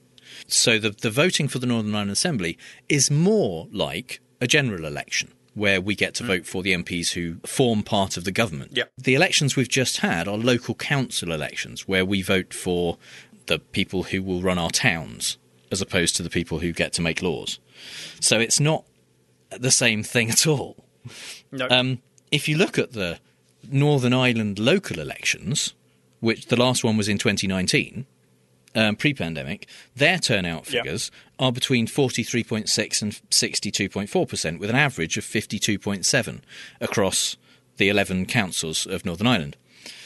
So 0.53 0.79
the, 0.79 0.89
the 0.89 1.09
voting 1.09 1.47
for 1.47 1.59
the 1.59 1.67
Northern 1.67 1.93
Ireland 1.93 2.11
Assembly 2.11 2.57
is 2.87 3.09
more 3.11 3.67
like 3.71 4.19
a 4.41 4.47
general 4.47 4.85
election 4.85 5.33
where 5.53 5.81
we 5.81 5.95
get 5.95 6.13
to 6.15 6.23
vote 6.23 6.45
for 6.45 6.63
the 6.63 6.73
MPs 6.73 7.11
who 7.13 7.35
form 7.45 7.83
part 7.83 8.15
of 8.15 8.23
the 8.23 8.31
government. 8.31 8.71
Yep. 8.75 8.91
The 8.97 9.15
elections 9.15 9.55
we've 9.55 9.67
just 9.67 9.97
had 9.97 10.27
are 10.27 10.37
local 10.37 10.75
council 10.75 11.31
elections 11.31 11.87
where 11.87 12.05
we 12.05 12.21
vote 12.21 12.53
for 12.53 12.97
the 13.47 13.59
people 13.59 14.03
who 14.03 14.21
will 14.23 14.41
run 14.41 14.57
our 14.57 14.69
towns 14.69 15.37
as 15.71 15.81
opposed 15.81 16.15
to 16.15 16.23
the 16.23 16.29
people 16.29 16.59
who 16.59 16.71
get 16.71 16.93
to 16.93 17.01
make 17.01 17.21
laws. 17.21 17.59
So 18.19 18.39
it's 18.39 18.59
not 18.59 18.85
the 19.49 19.71
same 19.71 20.03
thing 20.03 20.29
at 20.29 20.47
all. 20.47 20.85
No. 21.51 21.67
Um, 21.69 22.01
if 22.31 22.47
you 22.47 22.57
look 22.57 22.77
at 22.77 22.93
the 22.93 23.19
Northern 23.69 24.13
Ireland 24.13 24.59
local 24.59 24.99
elections, 24.99 25.73
which 26.19 26.47
the 26.47 26.55
last 26.55 26.83
one 26.83 26.97
was 26.97 27.09
in 27.09 27.17
2019, 27.17 28.05
um, 28.75 28.95
pre-pandemic, 28.95 29.67
their 29.95 30.17
turnout 30.19 30.71
Yeah. 30.71 30.81
figures 30.83 31.11
are 31.39 31.51
between 31.51 31.87
43.6 31.87 33.01
and 33.01 33.11
62.4 33.29 34.27
percent, 34.27 34.59
with 34.59 34.69
an 34.69 34.75
average 34.75 35.17
of 35.17 35.23
52.7 35.23 36.41
across 36.81 37.37
the 37.77 37.89
11 37.89 38.25
councils 38.25 38.85
of 38.85 39.05
Northern 39.05 39.27
Ireland. 39.27 39.55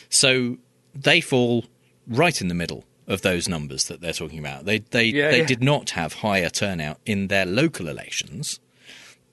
So 0.10 0.58
they 0.94 1.22
fall 1.22 1.66
right 2.08 2.40
in 2.40 2.48
the 2.48 2.54
middle 2.54 2.84
of 3.08 3.22
those 3.22 3.50
numbers 3.50 3.86
that 3.86 4.00
they're 4.00 4.14
talking 4.14 4.40
about. 4.40 4.66
They 4.66 4.80
they 4.80 5.06
Yeah, 5.06 5.32
they 5.32 5.40
yeah. 5.40 5.46
did 5.46 5.64
not 5.64 5.90
have 5.92 6.14
higher 6.14 6.50
turnout 6.50 7.00
in 7.06 7.28
their 7.28 7.46
local 7.46 7.88
elections. 7.88 8.60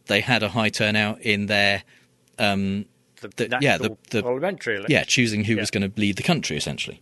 They 0.07 0.23
had 0.23 0.43
a 0.43 0.49
high 0.49 0.71
turnout 0.71 1.21
in 1.21 1.47
their 1.47 1.85
um, 2.39 2.87
the, 3.21 3.59
yeah 3.61 3.77
the, 3.77 3.97
the 4.11 4.23
parliamentary 4.23 4.83
yeah 4.89 5.05
choosing 5.05 5.45
who 5.45 5.57
was 5.57 5.71
going 5.71 5.89
to 5.89 6.01
lead 6.01 6.17
the 6.17 6.23
country 6.23 6.57
essentially. 6.57 7.01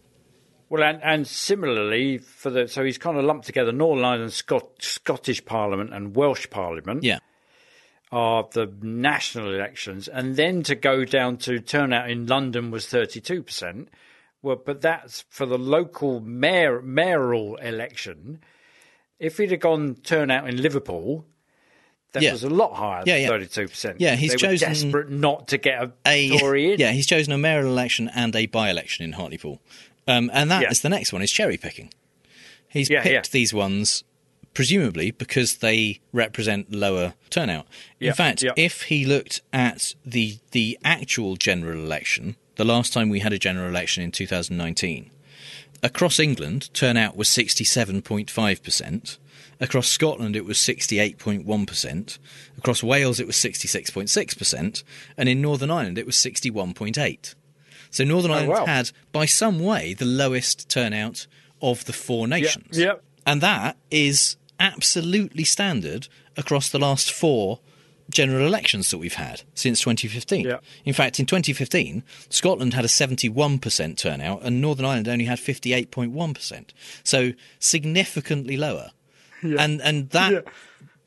Well, 0.71 0.83
and, 0.83 1.01
and 1.03 1.27
similarly 1.27 2.19
for 2.19 2.51
the 2.51 2.69
so 2.69 2.85
he's 2.85 2.99
kind 2.99 3.17
of 3.17 3.25
lumped 3.25 3.47
together 3.47 3.73
Northern 3.73 4.05
Ireland, 4.05 4.33
Scot, 4.33 4.69
Scottish 4.83 5.45
Parliament, 5.45 5.95
and 5.95 6.15
Welsh 6.15 6.49
Parliament. 6.51 7.05
Yeah. 7.05 7.19
Are 8.11 8.49
the 8.53 8.73
national 8.81 9.53
elections, 9.55 10.09
and 10.09 10.35
then 10.37 10.63
to 10.63 10.75
go 10.75 11.05
down 11.05 11.37
to 11.39 11.59
turnout 11.61 12.09
in 12.11 12.27
London 12.27 12.71
was 12.71 12.87
thirty 12.87 13.21
two 13.21 13.43
percent. 13.43 13.91
Well, 14.41 14.57
but 14.65 14.81
that's 14.81 15.27
for 15.29 15.45
the 15.45 15.59
local 15.59 16.21
mayor 16.21 16.81
mayoral 16.81 17.57
election. 17.57 18.41
If 19.19 19.37
he'd 19.37 19.51
have 19.51 19.61
gone 19.61 19.97
turnout 19.97 20.49
in 20.49 20.57
Liverpool, 20.63 21.27
that 22.13 22.23
Yeah. 22.23 22.33
was 22.33 22.45
a 22.45 22.49
lot 22.49 22.77
higher 22.77 23.03
Yeah, 23.05 23.15
than 23.15 23.23
yeah. 23.23 23.29
thirty 23.29 23.47
two 23.47 23.69
percent. 23.69 24.01
Yeah, 24.01 24.17
he's 24.17 24.31
they 24.31 24.37
chosen 24.39 24.69
desperate 24.71 25.11
not 25.11 25.49
to 25.49 25.59
get 25.59 25.83
a, 25.83 25.93
a 26.07 26.39
Tory 26.39 26.73
in. 26.73 26.81
yeah 26.81 26.93
he's 26.93 27.07
chosen 27.07 27.33
a 27.35 27.39
mayoral 27.39 27.67
election 27.71 28.09
and 28.15 28.35
a 28.35 28.47
by-election 28.47 29.05
in 29.05 29.13
Hartlepool, 29.13 29.61
um, 30.09 30.31
and 30.33 30.51
that 30.51 30.65
is 30.73 30.79
Yeah. 30.81 30.83
the 30.83 30.89
next 30.89 31.13
one 31.13 31.23
is 31.23 31.31
cherry 31.31 31.57
picking. 31.57 31.91
He's 32.69 32.91
Yeah, 32.91 33.03
picked 33.03 33.31
these 33.33 33.55
ones 33.55 34.03
presumably 34.55 35.13
because 35.13 35.59
they 35.59 36.01
represent 36.13 36.73
lower 36.73 37.15
turnout. 37.31 37.67
In 38.01 38.13
fact, 38.15 38.45
if 38.57 38.83
he 38.85 39.05
looked 39.05 39.41
at 39.53 39.95
the 40.05 40.39
the 40.51 40.77
actual 40.85 41.37
general 41.37 41.79
election, 41.79 42.35
the 42.57 42.65
last 42.65 42.93
time 42.93 43.09
we 43.09 43.21
had 43.21 43.33
a 43.33 43.39
general 43.39 43.69
election 43.69 44.03
in 44.03 44.11
2019, 44.11 45.11
across 45.83 46.19
England 46.19 46.71
turnout 46.75 47.17
was 47.17 47.29
67.5%. 47.29 49.19
Across 49.61 49.89
Scotland, 49.89 50.37
it 50.37 50.45
was 50.45 50.57
68.1%. 50.59 52.19
Across 52.59 52.83
Wales, 52.85 53.19
it 53.19 53.27
was 53.27 53.37
66.6%. 53.37 54.83
And 55.17 55.29
in 55.29 55.41
Northern 55.43 55.71
Ireland, 55.71 55.99
it 55.99 56.07
was 56.07 56.15
61.8%. 56.17 57.35
So 57.91 58.05
Northern 58.05 58.31
Oh, 58.31 58.35
Ireland 58.35 58.51
wow. 58.53 58.67
had, 58.67 58.91
by 59.13 59.27
some 59.27 59.59
way, 59.61 59.95
the 59.95 60.05
lowest 60.05 60.69
turnout 60.69 61.27
of 61.61 61.85
the 61.87 61.93
four 61.93 62.29
nations. 62.29 62.79
yep. 62.79 63.03
And 63.27 63.41
that 63.41 63.77
is 63.91 64.37
absolutely 64.61 65.45
standard 65.45 66.09
across 66.37 66.69
the 66.71 66.79
last 66.79 67.11
four 67.13 67.61
general 68.11 68.47
elections 68.47 68.91
that 68.91 68.99
we've 68.99 69.15
had 69.15 69.43
since 69.55 69.81
2015. 69.81 70.47
Yeah. 70.47 70.59
In 70.85 70.95
fact, 70.95 71.21
in 71.21 71.27
2015, 71.27 72.03
Scotland 72.31 72.73
had 72.75 72.85
a 72.85 72.89
71% 72.89 73.97
turnout 73.99 74.43
and 74.43 74.61
Northern 74.63 74.87
Ireland 74.87 75.09
only 75.09 75.27
had 75.27 75.39
58.1%. 75.39 76.71
So 77.05 77.33
significantly 77.59 78.57
lower. 78.57 78.91
And 79.43 79.81
and 79.83 80.11
that 80.11 80.47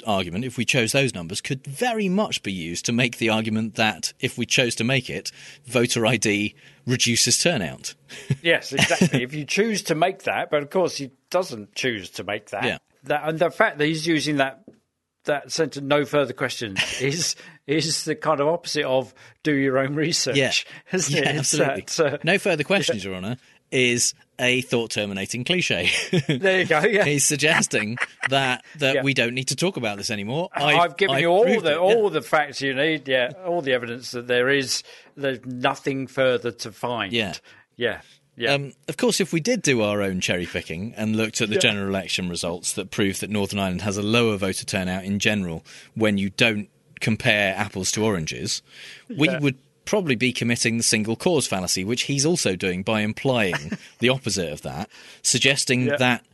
argument, 0.03 0.45
if 0.45 0.57
we 0.57 0.65
chose 0.65 0.91
those 0.91 1.13
numbers, 1.13 1.41
could 1.41 1.65
very 1.65 2.09
much 2.09 2.43
be 2.43 2.51
used 2.51 2.85
to 2.85 2.91
make 2.91 3.17
the 3.17 3.29
argument 3.29 3.75
that 3.75 4.13
if 4.19 4.37
we 4.37 4.45
chose 4.45 4.75
to 4.75 4.83
make 4.83 5.09
it, 5.09 5.31
voter 5.65 6.05
ID 6.05 6.55
reduces 6.85 7.37
turnout. 7.37 7.95
Yes, 8.41 8.73
exactly. 8.73 9.23
if 9.23 9.33
you 9.33 9.45
choose 9.45 9.83
to 9.83 9.95
make 9.95 10.23
that, 10.23 10.49
but 10.49 10.63
of 10.63 10.69
course 10.69 10.97
he 10.97 11.11
doesn't 11.29 11.73
choose 11.75 12.09
to 12.11 12.23
make 12.23 12.49
that. 12.49 12.63
Yeah. 12.63 12.77
That 13.03 13.27
and 13.27 13.39
the 13.39 13.49
fact 13.49 13.77
that 13.77 13.85
he's 13.85 14.05
using 14.05 14.37
that 14.37 14.63
that 15.25 15.51
sentence, 15.51 15.85
no 15.85 16.05
further 16.05 16.33
questions, 16.33 16.79
is 17.01 17.35
is 17.67 18.05
the 18.05 18.15
kind 18.15 18.39
of 18.39 18.47
opposite 18.47 18.83
of 18.85 19.13
do 19.43 19.53
your 19.53 19.77
own 19.77 19.95
research. 19.95 20.35
Yeah, 20.35 20.51
isn't 20.91 21.15
yeah 21.15 21.29
it? 21.29 21.35
It's 21.37 21.53
absolutely. 21.59 21.81
that, 21.81 22.13
uh, 22.13 22.17
no 22.23 22.37
further 22.37 22.63
questions, 22.63 23.03
Your 23.03 23.15
Honour, 23.15 23.37
is 23.71 24.13
a 24.39 24.61
thought 24.61 24.91
terminating 24.91 25.43
cliche. 25.43 25.89
There 26.27 26.61
you 26.61 26.65
go. 26.65 26.79
Yeah. 26.81 27.05
He's 27.05 27.25
suggesting 27.25 27.97
that 28.29 28.63
that 28.77 28.95
Yeah. 28.95 29.03
we 29.03 29.13
don't 29.13 29.33
need 29.33 29.49
to 29.49 29.55
talk 29.55 29.77
about 29.77 29.97
this 29.97 30.09
anymore. 30.09 30.49
I've, 30.53 30.97
given 30.97 31.15
I've 31.15 31.21
you 31.21 31.27
all 31.27 31.45
the 31.45 31.71
it, 31.73 31.77
all 31.77 32.03
yeah. 32.05 32.09
the 32.09 32.21
facts 32.21 32.61
you 32.61 32.73
need. 32.73 33.07
Yeah, 33.07 33.31
all 33.45 33.61
the 33.61 33.73
evidence 33.73 34.11
that 34.11 34.27
there 34.27 34.49
is. 34.49 34.83
There's 35.15 35.45
nothing 35.45 36.07
further 36.07 36.51
to 36.51 36.71
find. 36.71 37.13
Yeah. 37.13 37.33
yeah, 37.75 38.01
yeah. 38.35 38.53
Um, 38.53 38.73
of 38.87 38.97
course, 38.97 39.19
if 39.21 39.31
we 39.33 39.39
did 39.41 39.61
do 39.61 39.81
our 39.81 40.01
own 40.01 40.21
cherry 40.21 40.45
picking 40.45 40.93
and 40.95 41.15
looked 41.15 41.41
at 41.41 41.49
the 41.49 41.55
Yeah. 41.55 41.61
general 41.61 41.87
election 41.89 42.29
results 42.29 42.73
that 42.73 42.89
prove 42.91 43.19
that 43.19 43.29
Northern 43.29 43.59
Ireland 43.59 43.81
has 43.81 43.97
a 43.97 44.01
lower 44.01 44.37
voter 44.37 44.65
turnout 44.65 45.03
in 45.03 45.19
general 45.19 45.63
when 45.93 46.17
you 46.17 46.29
don't 46.31 46.69
compare 46.99 47.53
apples 47.55 47.91
to 47.91 48.03
oranges, 48.05 48.61
we 49.09 49.27
would 49.39 49.57
probably 49.91 50.15
be 50.15 50.31
committing 50.31 50.77
the 50.77 50.83
single 50.83 51.17
cause 51.17 51.45
fallacy, 51.45 51.83
which 51.83 52.03
he's 52.03 52.25
also 52.25 52.55
doing 52.55 52.81
by 52.81 53.01
implying 53.01 53.77
the 53.99 54.07
opposite 54.07 54.49
of 54.49 54.61
that, 54.61 54.89
suggesting 55.21 55.81
Yeah. 55.87 55.97
that 55.97 56.25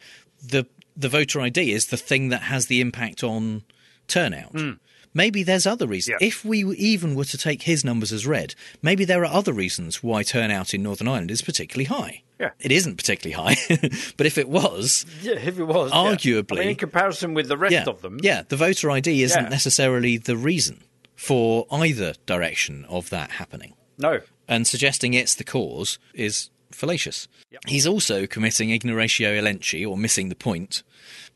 the 0.47 0.67
the 0.95 1.09
voter 1.09 1.41
ID 1.41 1.71
is 1.71 1.87
the 1.87 1.97
thing 1.97 2.29
that 2.29 2.43
has 2.43 2.67
the 2.67 2.81
impact 2.81 3.23
on 3.23 3.63
turnout. 4.07 4.51
Hmm. 4.51 4.73
Maybe 5.13 5.41
there's 5.41 5.65
other 5.65 5.87
reasons. 5.87 6.17
If 6.21 6.45
we 6.45 6.63
even 6.75 7.15
were 7.15 7.25
to 7.25 7.37
take 7.37 7.63
his 7.63 7.83
numbers 7.83 8.11
as 8.13 8.27
read, 8.27 8.53
maybe 8.83 9.03
there 9.05 9.21
are 9.23 9.33
other 9.39 9.53
reasons 9.53 10.03
why 10.03 10.21
turnout 10.21 10.75
in 10.75 10.83
Northern 10.83 11.07
Ireland 11.07 11.31
is 11.31 11.41
particularly 11.41 11.85
high. 11.85 12.21
Yeah. 12.39 12.51
It 12.59 12.71
isn't 12.71 12.97
particularly 12.97 13.33
high, 13.41 13.57
but 14.17 14.27
if 14.27 14.37
it 14.37 14.47
was, 14.49 15.07
yeah, 15.23 15.33
if 15.33 15.57
it 15.57 15.63
was 15.63 15.89
yeah. 15.91 15.97
arguably- 15.97 16.57
I 16.57 16.59
mean, 16.59 16.69
in 16.69 16.75
comparison 16.75 17.33
with 17.33 17.47
the 17.47 17.57
rest 17.57 17.73
yeah, 17.73 17.85
of 17.87 18.01
them, 18.03 18.19
yeah, 18.21 18.43
the 18.47 18.55
voter 18.57 18.91
ID 18.91 19.23
isn't 19.23 19.43
Yeah. 19.45 19.49
necessarily 19.49 20.17
the 20.17 20.37
reason 20.37 20.83
for 21.17 21.65
either 21.71 22.13
direction 22.25 22.85
of 22.87 23.09
that 23.09 23.31
happening. 23.31 23.73
no, 23.97 24.21
And 24.47 24.65
suggesting 24.65 25.13
it's 25.13 25.35
the 25.35 25.43
cause 25.43 25.99
is 26.13 26.49
fallacious. 26.71 27.27
He's 27.65 27.85
also 27.87 28.25
committing 28.27 28.69
ignoratio 28.69 29.33
elenchi, 29.33 29.85
or 29.85 29.97
missing 29.97 30.29
the 30.29 30.35
point, 30.35 30.83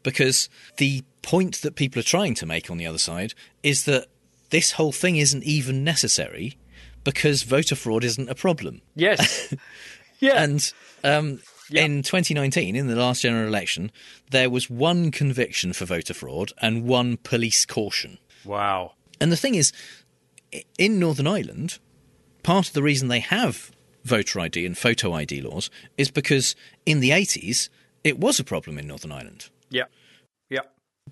because 0.03 0.47
the 0.77 1.03
point 1.21 1.61
that 1.63 1.75
people 1.75 1.99
are 1.99 2.03
trying 2.03 2.35
to 2.35 2.45
make 2.45 2.69
on 2.71 2.77
the 2.77 2.85
other 2.87 2.97
side 2.99 3.33
is 3.63 3.83
that 3.85 4.05
this 4.51 4.73
whole 4.73 4.91
thing 4.93 5.15
isn't 5.17 5.43
even 5.43 5.83
necessary 5.83 6.57
because 7.03 7.43
voter 7.43 7.75
fraud 7.75 8.03
isn't 8.03 8.29
a 8.29 8.35
problem. 8.35 8.81
yes, 8.95 9.53
yeah, 10.19 10.43
And 10.43 10.71
um, 11.03 11.39
in 11.71 12.03
2019, 12.03 12.75
in 12.75 12.87
the 12.87 12.95
last 12.95 13.21
general 13.23 13.47
election, 13.47 13.91
there 14.29 14.49
was 14.49 14.69
one 14.69 15.09
conviction 15.09 15.73
for 15.73 15.85
voter 15.85 16.13
fraud 16.13 16.51
and 16.61 16.83
one 16.85 17.17
police 17.17 17.65
caution. 17.65 18.19
wow, 18.45 18.93
And 19.21 19.31
the 19.31 19.37
thing 19.37 19.55
is, 19.55 19.71
in 20.77 20.99
Northern 20.99 21.27
Ireland, 21.27 21.79
part 22.43 22.67
of 22.67 22.73
the 22.73 22.83
reason 22.83 23.07
they 23.07 23.19
have 23.21 23.71
voter 24.03 24.39
ID 24.41 24.65
and 24.65 24.77
photo 24.77 25.13
ID 25.13 25.41
laws 25.41 25.69
is 25.97 26.11
because 26.11 26.55
in 26.85 26.99
the 26.99 27.11
80s, 27.11 27.69
it 28.03 28.19
was 28.19 28.39
a 28.39 28.43
problem 28.43 28.77
in 28.79 28.87
Northern 28.87 29.11
Ireland. 29.11 29.49
yeah, 29.69 29.83
yeah, 30.49 30.61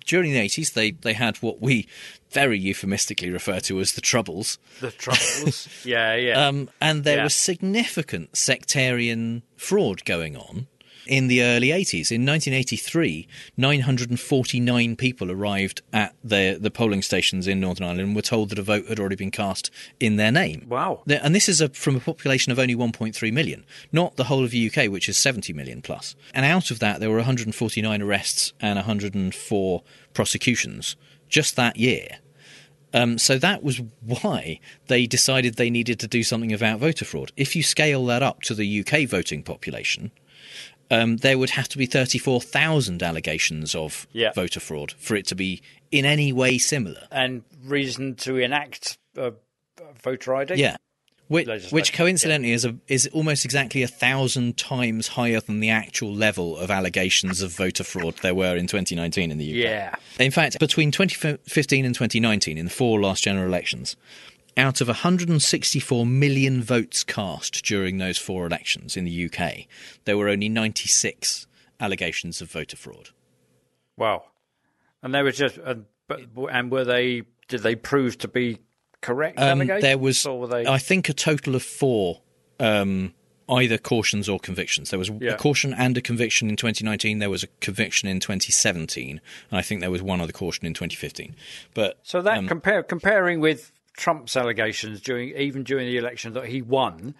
During 0.04 0.32
the 0.32 0.40
80s, 0.40 0.72
they, 0.74 0.90
they 0.90 1.12
had 1.14 1.36
what 1.38 1.60
we 1.62 1.86
very 2.30 2.58
euphemistically 2.58 3.30
refer 3.30 3.60
to 3.60 3.80
as 3.80 3.92
the 3.92 4.00
Troubles. 4.00 4.58
the 4.80 4.90
troubles, 4.90 5.68
yeah, 5.84 6.14
yeah, 6.16 6.46
Um, 6.48 6.68
and 6.80 7.04
there 7.04 7.18
Yeah. 7.18 7.24
was 7.24 7.34
significant 7.34 8.36
sectarian 8.36 9.42
fraud 9.56 10.04
going 10.04 10.36
on 10.36 10.66
in 11.10 11.26
the 11.26 11.42
early 11.42 11.68
80s. 11.68 12.12
In 12.12 12.24
1983, 12.24 13.26
949 13.56 14.94
people 14.94 15.30
arrived 15.30 15.82
at 15.92 16.14
the, 16.22 16.56
the 16.58 16.70
polling 16.70 17.02
stations 17.02 17.48
in 17.48 17.58
Northern 17.58 17.84
Ireland 17.84 18.00
and 18.00 18.16
were 18.16 18.22
told 18.22 18.50
that 18.50 18.60
a 18.60 18.62
vote 18.62 18.86
had 18.86 19.00
already 19.00 19.16
been 19.16 19.32
cast 19.32 19.72
in 19.98 20.16
their 20.16 20.30
name. 20.30 20.66
wow, 20.68 21.02
And 21.08 21.34
this 21.34 21.48
is 21.48 21.60
a, 21.60 21.68
from 21.70 21.96
a 21.96 22.00
population 22.00 22.52
of 22.52 22.60
only 22.60 22.76
1.3 22.76 23.32
million, 23.32 23.66
not 23.90 24.14
the 24.14 24.24
whole 24.24 24.44
of 24.44 24.52
the 24.52 24.70
UK, 24.70 24.88
which 24.88 25.08
is 25.08 25.18
70 25.18 25.52
million 25.52 25.82
plus. 25.82 26.14
And 26.32 26.46
out 26.46 26.70
of 26.70 26.78
that, 26.78 27.00
there 27.00 27.10
were 27.10 27.16
149 27.16 28.00
arrests 28.00 28.52
and 28.60 28.76
104 28.76 29.82
prosecutions 30.14 30.94
just 31.28 31.56
that 31.56 31.76
year. 31.76 32.20
Um, 32.92 33.18
so 33.18 33.38
that 33.38 33.62
was 33.62 33.80
why 34.00 34.60
they 34.86 35.06
decided 35.06 35.54
they 35.54 35.70
needed 35.70 35.98
to 36.00 36.08
do 36.08 36.22
something 36.22 36.52
about 36.52 36.80
voter 36.80 37.04
fraud. 37.04 37.32
If 37.36 37.54
you 37.54 37.62
scale 37.62 38.04
that 38.06 38.22
up 38.22 38.42
to 38.42 38.54
the 38.54 38.80
UK 38.80 39.08
voting 39.08 39.42
population, 39.42 40.10
um, 40.90 41.18
there 41.18 41.38
would 41.38 41.50
have 41.50 41.68
to 41.68 41.78
be 41.78 41.86
34,000 41.86 43.02
allegations 43.02 43.74
of 43.74 44.06
Yeah. 44.12 44.32
voter 44.32 44.60
fraud 44.60 44.92
for 44.98 45.14
it 45.16 45.26
to 45.28 45.34
be 45.34 45.62
in 45.90 46.04
any 46.04 46.32
way 46.32 46.58
similar. 46.58 47.06
And 47.10 47.42
reason 47.64 48.14
to 48.16 48.36
enact 48.36 48.98
uh, 49.16 49.30
voter 50.02 50.34
ID. 50.36 50.54
Yeah. 50.54 50.76
Which, 51.28 51.70
which 51.70 51.92
coincidentally 51.92 52.50
is 52.50 52.64
a, 52.64 52.74
is 52.88 53.08
almost 53.12 53.44
exactly 53.44 53.84
a 53.84 53.86
thousand 53.86 54.56
times 54.56 55.06
higher 55.06 55.38
than 55.40 55.60
the 55.60 55.70
actual 55.70 56.12
level 56.12 56.56
of 56.56 56.72
allegations 56.72 57.40
of 57.40 57.52
voter 57.56 57.84
fraud 57.84 58.16
there 58.20 58.34
were 58.34 58.56
in 58.56 58.66
2019 58.66 59.30
in 59.30 59.38
the 59.38 59.48
UK. 59.48 59.56
Yeah. 59.70 59.94
In 60.18 60.32
fact, 60.32 60.58
between 60.58 60.90
2015 60.90 61.84
and 61.84 61.94
2019, 61.94 62.58
in 62.58 62.64
the 62.64 62.70
four 62.70 63.00
last 63.00 63.22
general 63.22 63.46
elections, 63.46 63.94
out 64.60 64.80
of 64.80 64.88
164 64.88 66.06
million 66.06 66.62
votes 66.62 67.02
cast 67.02 67.64
during 67.64 67.98
those 67.98 68.18
four 68.18 68.46
elections 68.46 68.96
in 68.96 69.04
the 69.04 69.24
UK, 69.26 69.66
there 70.04 70.16
were 70.16 70.28
only 70.28 70.48
96 70.48 71.46
allegations 71.80 72.40
of 72.40 72.50
voter 72.50 72.76
fraud. 72.76 73.10
Wow. 73.96 74.24
And 75.02 75.14
they 75.14 75.22
were 75.22 75.32
just, 75.32 75.58
uh, 75.64 75.76
and 76.52 76.70
were 76.70 76.84
they, 76.84 77.22
did 77.48 77.62
they 77.62 77.74
prove 77.74 78.18
to 78.18 78.28
be 78.28 78.58
correct 79.00 79.40
Um, 79.40 79.66
there 79.66 79.98
was, 79.98 80.24
or 80.26 80.40
were 80.40 80.46
they... 80.46 80.66
I 80.66 80.78
think, 80.78 81.08
a 81.08 81.14
total 81.14 81.54
of 81.54 81.62
four 81.62 82.20
um, 82.58 83.14
either 83.48 83.78
cautions 83.78 84.28
or 84.28 84.38
convictions. 84.38 84.90
There 84.90 84.98
was 84.98 85.10
Yeah. 85.20 85.32
a 85.32 85.36
caution 85.36 85.74
and 85.74 85.96
a 85.96 86.00
conviction 86.00 86.48
in 86.48 86.56
2019. 86.56 87.18
There 87.18 87.30
was 87.30 87.42
a 87.42 87.48
conviction 87.60 88.08
in 88.08 88.20
2017, 88.20 89.20
and 89.50 89.58
I 89.58 89.62
think 89.62 89.80
there 89.80 89.90
was 89.90 90.02
one 90.02 90.20
other 90.20 90.32
caution 90.32 90.66
in 90.66 90.74
2015. 90.74 91.34
But 91.74 91.98
So 92.02 92.22
that 92.22 92.38
um, 92.38 92.46
compare 92.46 92.82
comparing 92.82 93.40
with 93.40 93.72
Trump's 93.96 94.36
allegations 94.36 95.00
during 95.00 95.36
even 95.36 95.62
during 95.62 95.86
the 95.86 95.96
election 95.96 96.32
that 96.34 96.46
he 96.46 96.62
won, 96.62 97.14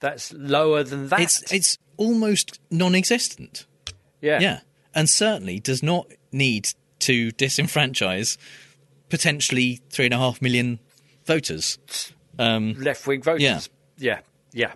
that's 0.00 0.32
lower 0.32 0.82
than 0.82 1.08
that. 1.08 1.20
it's 1.20 1.52
it's 1.52 1.78
almost 1.96 2.60
non-existent. 2.70 3.66
yeah. 4.20 4.40
Yeah, 4.40 4.60
and 4.94 5.08
certainly 5.08 5.60
does 5.60 5.82
not 5.82 6.10
need 6.32 6.68
to 7.00 7.30
disenfranchise 7.32 8.36
potentially 9.08 9.80
three 9.90 10.06
and 10.06 10.14
a 10.14 10.18
half 10.18 10.42
million 10.42 10.80
voters. 11.24 11.78
Um, 12.38 12.74
left 12.74 13.06
wing 13.06 13.22
voters. 13.22 13.42
Yeah. 13.42 13.60
yeah, 13.96 14.20
yeah. 14.52 14.72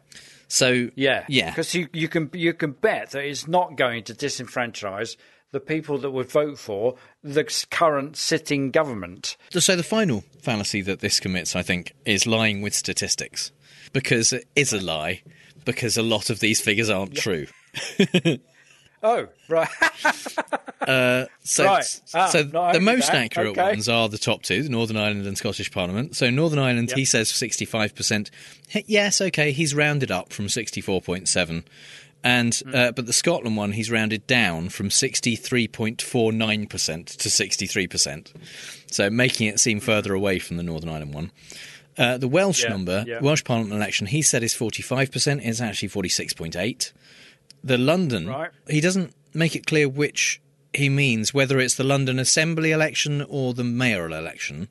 So 0.48 0.90
Yeah, 0.94 1.24
yeah. 1.28 1.51
Because 1.51 1.74
you, 1.74 1.89
you 1.93 2.09
can 2.09 2.31
you 2.32 2.55
can 2.55 2.72
bet 2.72 3.10
that 3.10 3.24
it's 3.24 3.47
not 3.47 3.77
going 3.77 4.05
to 4.05 4.14
disenfranchise 4.14 5.16
the 5.52 5.60
people 5.60 5.98
that 5.98 6.10
would 6.10 6.31
vote 6.31 6.59
for 6.59 6.97
the 7.22 7.44
current 7.70 8.16
sitting 8.16 8.70
government. 8.70 9.36
So 9.51 9.77
the 9.77 9.82
final 9.82 10.24
fallacy 10.40 10.81
that 10.82 11.01
this 11.01 11.20
commits, 11.20 11.56
I 11.56 11.62
think, 11.62 11.93
is 12.05 12.27
lying 12.27 12.62
with 12.62 12.74
statistics, 12.74 13.51
because 13.93 14.32
it 14.32 14.47
is 14.55 14.72
a 14.72 14.81
lie, 14.81 15.22
because 15.64 15.97
a 15.97 16.02
lot 16.02 16.31
of 16.31 16.40
these 16.40 16.60
figures 16.60 16.90
aren't 16.90 17.16
true. 17.16 17.47
Oh, 19.02 19.28
right. 19.48 19.68
Uh, 20.81 21.27
so, 21.44 21.66
Right. 21.66 22.01
Ah, 22.14 22.28
so 22.28 22.43
the 22.43 22.81
most 22.81 23.09
that, 23.09 23.16
accurate 23.16 23.48
okay. 23.48 23.68
ones 23.68 23.86
are 23.86 24.09
the 24.09 24.16
top 24.16 24.43
two, 24.43 24.62
the 24.62 24.70
Northern 24.70 24.97
Ireland 24.97 25.27
and 25.27 25.36
Scottish 25.36 25.70
Parliament. 25.70 26.16
So 26.16 26.31
Northern 26.31 26.59
Ireland, 26.59 26.89
Yep. 26.89 26.97
he 26.98 27.05
says 27.05 27.28
sixty-five 27.28 27.94
percent. 27.94 28.31
Yes, 28.86 29.20
okay, 29.20 29.52
he's 29.52 29.74
rounded 29.74 30.10
up 30.10 30.32
from 30.32 30.48
sixty-four 30.48 31.02
point 31.02 31.28
seven, 31.28 31.64
and 32.22 32.55
Hmm. 32.55 32.74
uh, 32.74 32.92
but 32.92 33.06
the 33.06 33.12
Scotland 33.12 33.56
one, 33.56 33.72
he's 33.72 33.90
rounded 33.90 34.26
down 34.26 34.68
from 34.68 34.90
sixty-three 34.90 35.68
point 35.68 36.02
four 36.02 36.32
nine 36.32 36.66
percent 36.66 37.06
to 37.09 37.30
sixty-three 37.30 37.86
percent. 37.86 38.32
So 38.90 39.09
making 39.10 39.47
it 39.48 39.60
seem 39.60 39.80
further 39.80 40.12
away 40.14 40.38
from 40.38 40.56
the 40.56 40.62
Northern 40.62 40.88
Ireland 40.90 41.14
one. 41.14 41.30
Uh, 41.98 42.16
the 42.18 42.28
Welsh 42.28 42.62
Yeah, 42.64 42.70
number, 42.70 43.05
yeah. 43.06 43.20
Welsh 43.20 43.44
Parliament 43.44 43.74
election, 43.74 44.06
he 44.06 44.22
said 44.22 44.42
is 44.42 44.55
forty-five 44.55 45.10
percent. 45.10 45.40
It's 45.44 45.60
actually 45.60 45.88
forty-six 45.88 46.32
point 46.32 46.56
eight. 46.56 46.92
The 47.64 47.76
London, 47.78 48.26
Right. 48.26 48.51
he 48.68 48.80
doesn't 48.80 49.12
make 49.34 49.55
it 49.55 49.66
clear 49.66 49.88
which 49.88 50.40
he 50.72 50.88
means, 50.88 51.34
whether 51.34 51.59
it's 51.59 51.74
the 51.74 51.84
London 51.84 52.18
Assembly 52.18 52.70
election 52.70 53.22
or 53.28 53.52
the 53.55 53.64
mayoral 53.64 54.14
election. 54.14 54.68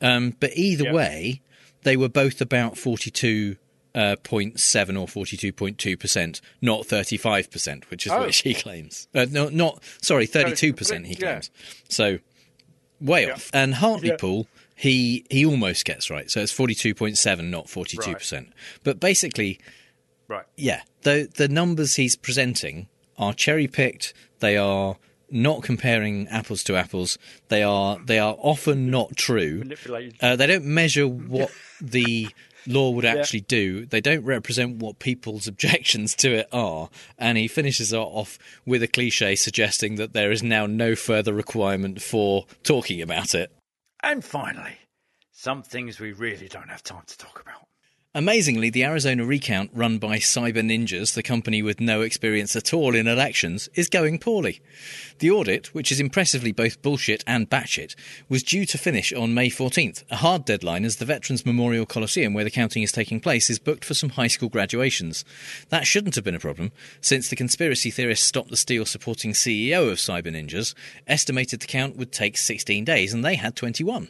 Um, 0.00 0.36
but 0.38 0.50
either 0.54 0.84
Yep. 0.84 0.94
way, 0.94 1.40
they 1.82 1.96
were 1.96 2.08
both 2.08 2.40
about 2.40 2.76
42. 2.78 3.56
Uh, 3.94 4.16
0.7 4.24 5.00
or 5.00 5.06
42.2%, 5.06 6.40
not 6.60 6.82
35%, 6.82 7.84
which 7.90 8.06
is 8.06 8.12
Oh. 8.12 8.22
which 8.26 8.38
he 8.42 8.52
claims. 8.52 9.06
Uh, 9.14 9.26
no, 9.30 9.48
not, 9.48 9.82
sorry, 10.02 10.26
32% 10.26 11.06
he 11.06 11.12
Yeah. 11.14 11.18
claims. 11.18 11.50
So, 11.88 12.18
way 13.00 13.30
off. 13.30 13.50
And 13.54 13.74
Hartlepool, 13.76 14.48
he, 14.74 15.24
he 15.30 15.46
almost 15.46 15.84
gets 15.84 16.10
right. 16.10 16.28
So 16.28 16.40
it's 16.40 16.52
42.7, 16.52 17.44
not 17.50 17.66
42%. 17.68 18.48
But 18.82 18.98
basically, 18.98 19.60
Right. 20.26 20.44
yeah, 20.56 20.80
the 21.02 21.28
the 21.36 21.48
numbers 21.48 21.94
he's 21.96 22.16
presenting 22.16 22.88
are 23.18 23.32
cherry 23.34 23.68
picked. 23.68 24.12
They 24.40 24.56
are 24.56 24.96
not 25.30 25.62
comparing 25.62 26.26
apples 26.28 26.64
to 26.64 26.76
apples. 26.76 27.18
They 27.48 27.62
are 27.62 27.98
they 28.04 28.18
are 28.18 28.34
often 28.40 28.90
not 28.90 29.16
true. 29.16 29.62
Uh, 30.20 30.34
they 30.34 30.46
don't 30.46 30.64
measure 30.64 31.06
what 31.06 31.50
the 31.80 32.28
law 32.66 32.90
would 32.90 33.04
Yeah. 33.04 33.14
actually 33.16 33.42
do. 33.42 33.86
They 33.86 34.00
don't 34.00 34.24
represent 34.24 34.76
what 34.76 34.98
people's 34.98 35.46
objections 35.48 36.14
to 36.16 36.32
it 36.34 36.48
are. 36.52 36.90
And 37.18 37.36
he 37.38 37.48
finishes 37.48 37.92
off 37.92 38.38
with 38.64 38.82
a 38.82 38.88
cliche 38.88 39.36
suggesting 39.36 39.96
that 39.96 40.12
there 40.12 40.30
is 40.30 40.42
now 40.42 40.66
no 40.66 40.94
further 40.94 41.32
requirement 41.32 42.00
for 42.02 42.46
talking 42.62 43.00
about 43.02 43.34
it. 43.34 43.52
And 44.02 44.24
finally, 44.24 44.78
some 45.32 45.62
things 45.62 45.98
we 45.98 46.12
really 46.12 46.48
don't 46.48 46.68
have 46.70 46.82
time 46.82 47.02
to 47.06 47.18
talk 47.18 47.40
about. 47.40 47.63
Amazingly, 48.16 48.70
the 48.70 48.84
Arizona 48.84 49.24
recount 49.24 49.72
run 49.74 49.98
by 49.98 50.18
Cyber 50.18 50.62
Ninjas, 50.62 51.14
the 51.14 51.22
company 51.22 51.62
with 51.62 51.80
no 51.80 52.00
experience 52.00 52.54
at 52.54 52.72
all 52.72 52.94
in 52.94 53.08
elections, 53.08 53.68
is 53.74 53.88
going 53.88 54.20
poorly. 54.20 54.60
The 55.18 55.32
audit, 55.32 55.74
which 55.74 55.90
is 55.90 55.98
impressively 55.98 56.52
both 56.52 56.80
bullshit 56.80 57.24
and 57.26 57.50
batshit, 57.50 57.96
was 58.28 58.44
due 58.44 58.66
to 58.66 58.78
finish 58.78 59.12
on 59.12 59.34
May 59.34 59.50
14th, 59.50 60.04
a 60.12 60.16
hard 60.18 60.44
deadline 60.44 60.84
as 60.84 60.98
the 60.98 61.04
Veterans 61.04 61.44
Memorial 61.44 61.86
Coliseum, 61.86 62.34
where 62.34 62.44
the 62.44 62.52
counting 62.52 62.84
is 62.84 62.92
taking 62.92 63.18
place, 63.18 63.50
is 63.50 63.58
booked 63.58 63.84
for 63.84 63.94
some 63.94 64.10
high 64.10 64.28
school 64.28 64.48
graduations. 64.48 65.24
That 65.70 65.84
shouldn't 65.84 66.14
have 66.14 66.22
been 66.22 66.36
a 66.36 66.38
problem, 66.38 66.70
since 67.00 67.28
the 67.28 67.34
conspiracy 67.34 67.90
theorist 67.90 68.22
Stop 68.22 68.46
the 68.46 68.56
Steal 68.56 68.86
supporting 68.86 69.32
CEO 69.32 69.90
of 69.90 69.98
Cyber 69.98 70.28
Ninjas 70.28 70.72
estimated 71.08 71.58
the 71.58 71.66
count 71.66 71.96
would 71.96 72.12
take 72.12 72.36
16 72.36 72.84
days, 72.84 73.12
and 73.12 73.24
they 73.24 73.34
had 73.34 73.56
21. 73.56 74.06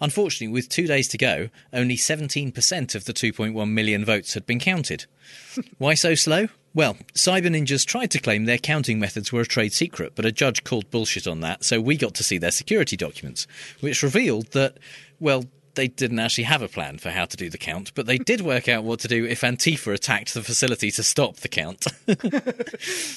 Unfortunately, 0.00 0.52
with 0.52 0.68
two 0.68 0.86
days 0.86 1.08
to 1.08 1.18
go, 1.18 1.48
only 1.72 1.96
17% 1.96 2.94
of 2.94 3.04
the 3.04 3.12
2.1 3.12 3.70
million 3.70 4.04
votes 4.04 4.34
had 4.34 4.46
been 4.46 4.60
counted. 4.60 5.06
Why 5.78 5.94
so 5.94 6.14
slow? 6.14 6.48
Well, 6.74 6.96
Cyber 7.14 7.48
Ninjas 7.48 7.84
tried 7.84 8.10
to 8.12 8.20
claim 8.20 8.44
their 8.44 8.58
counting 8.58 9.00
methods 9.00 9.32
were 9.32 9.40
a 9.40 9.46
trade 9.46 9.72
secret, 9.72 10.12
but 10.14 10.24
a 10.24 10.32
judge 10.32 10.64
called 10.64 10.90
bullshit 10.90 11.26
on 11.26 11.40
that, 11.40 11.64
so 11.64 11.80
we 11.80 11.96
got 11.96 12.14
to 12.14 12.24
see 12.24 12.38
their 12.38 12.50
security 12.50 12.96
documents, 12.96 13.46
which 13.80 14.02
revealed 14.02 14.52
that, 14.52 14.78
well, 15.18 15.46
they 15.78 15.86
didn't 15.86 16.18
actually 16.18 16.42
have 16.42 16.60
a 16.60 16.66
plan 16.66 16.98
for 16.98 17.10
how 17.10 17.24
to 17.24 17.36
do 17.36 17.48
the 17.48 17.56
count, 17.56 17.92
but 17.94 18.06
they 18.06 18.18
did 18.18 18.40
work 18.40 18.68
out 18.68 18.82
what 18.82 18.98
to 18.98 19.06
do 19.06 19.24
if 19.24 19.42
Antifa 19.42 19.94
attacked 19.94 20.34
the 20.34 20.42
facility 20.42 20.90
to 20.90 21.04
stop 21.04 21.36
the 21.36 21.48
count. 21.48 21.86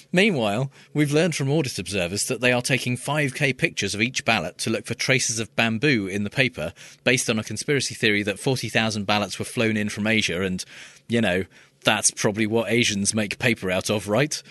Meanwhile, 0.11 0.71
we've 0.93 1.11
learned 1.11 1.35
from 1.35 1.49
audit 1.49 1.79
observers 1.79 2.27
that 2.27 2.39
they 2.39 2.51
are 2.51 2.61
taking 2.61 2.97
5k 2.97 3.57
pictures 3.57 3.95
of 3.95 4.01
each 4.01 4.23
ballot 4.25 4.59
to 4.59 4.69
look 4.69 4.85
for 4.85 4.93
traces 4.93 5.39
of 5.39 5.55
bamboo 5.55 6.05
in 6.05 6.23
the 6.23 6.29
paper, 6.29 6.71
based 7.03 7.31
on 7.31 7.39
a 7.39 7.43
conspiracy 7.43 7.95
theory 7.95 8.21
that 8.21 8.37
40,000 8.37 9.05
ballots 9.05 9.39
were 9.39 9.45
flown 9.45 9.75
in 9.75 9.89
from 9.89 10.05
Asia, 10.05 10.43
and, 10.43 10.63
you 11.07 11.19
know, 11.19 11.45
that's 11.83 12.11
probably 12.11 12.45
what 12.45 12.71
Asians 12.71 13.15
make 13.15 13.39
paper 13.39 13.71
out 13.71 13.89
of, 13.89 14.07
right? 14.07 14.43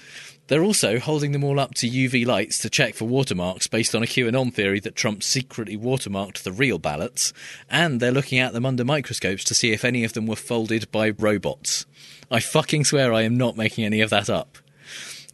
They're 0.51 0.65
also 0.65 0.99
holding 0.99 1.31
them 1.31 1.45
all 1.45 1.61
up 1.61 1.75
to 1.75 1.89
UV 1.89 2.27
lights 2.27 2.59
to 2.59 2.69
check 2.69 2.97
for 2.97 3.05
watermarks 3.05 3.69
based 3.69 3.95
on 3.95 4.03
a 4.03 4.07
QAnon 4.07 4.53
theory 4.53 4.81
that 4.81 4.97
Trump 4.97 5.23
secretly 5.23 5.77
watermarked 5.77 6.43
the 6.43 6.51
real 6.51 6.81
ballots, 6.81 7.33
and 7.71 8.01
they're 8.01 8.11
looking 8.11 8.41
at 8.41 8.53
them 8.53 8.67
under 8.67 8.85
microscopes 8.85 9.45
to 9.45 9.55
see 9.55 9.71
if 9.71 9.85
any 9.85 10.03
of 10.03 10.15
them 10.15 10.27
were 10.27 10.35
folded 10.35 10.91
by 10.91 11.11
robots. 11.11 11.87
I 12.33 12.41
fucking 12.41 12.85
swear 12.85 13.13
I 13.13 13.23
am 13.23 13.37
not 13.37 13.57
making 13.57 13.85
any 13.85 14.01
of 14.01 14.11
that 14.11 14.29
up. 14.29 14.59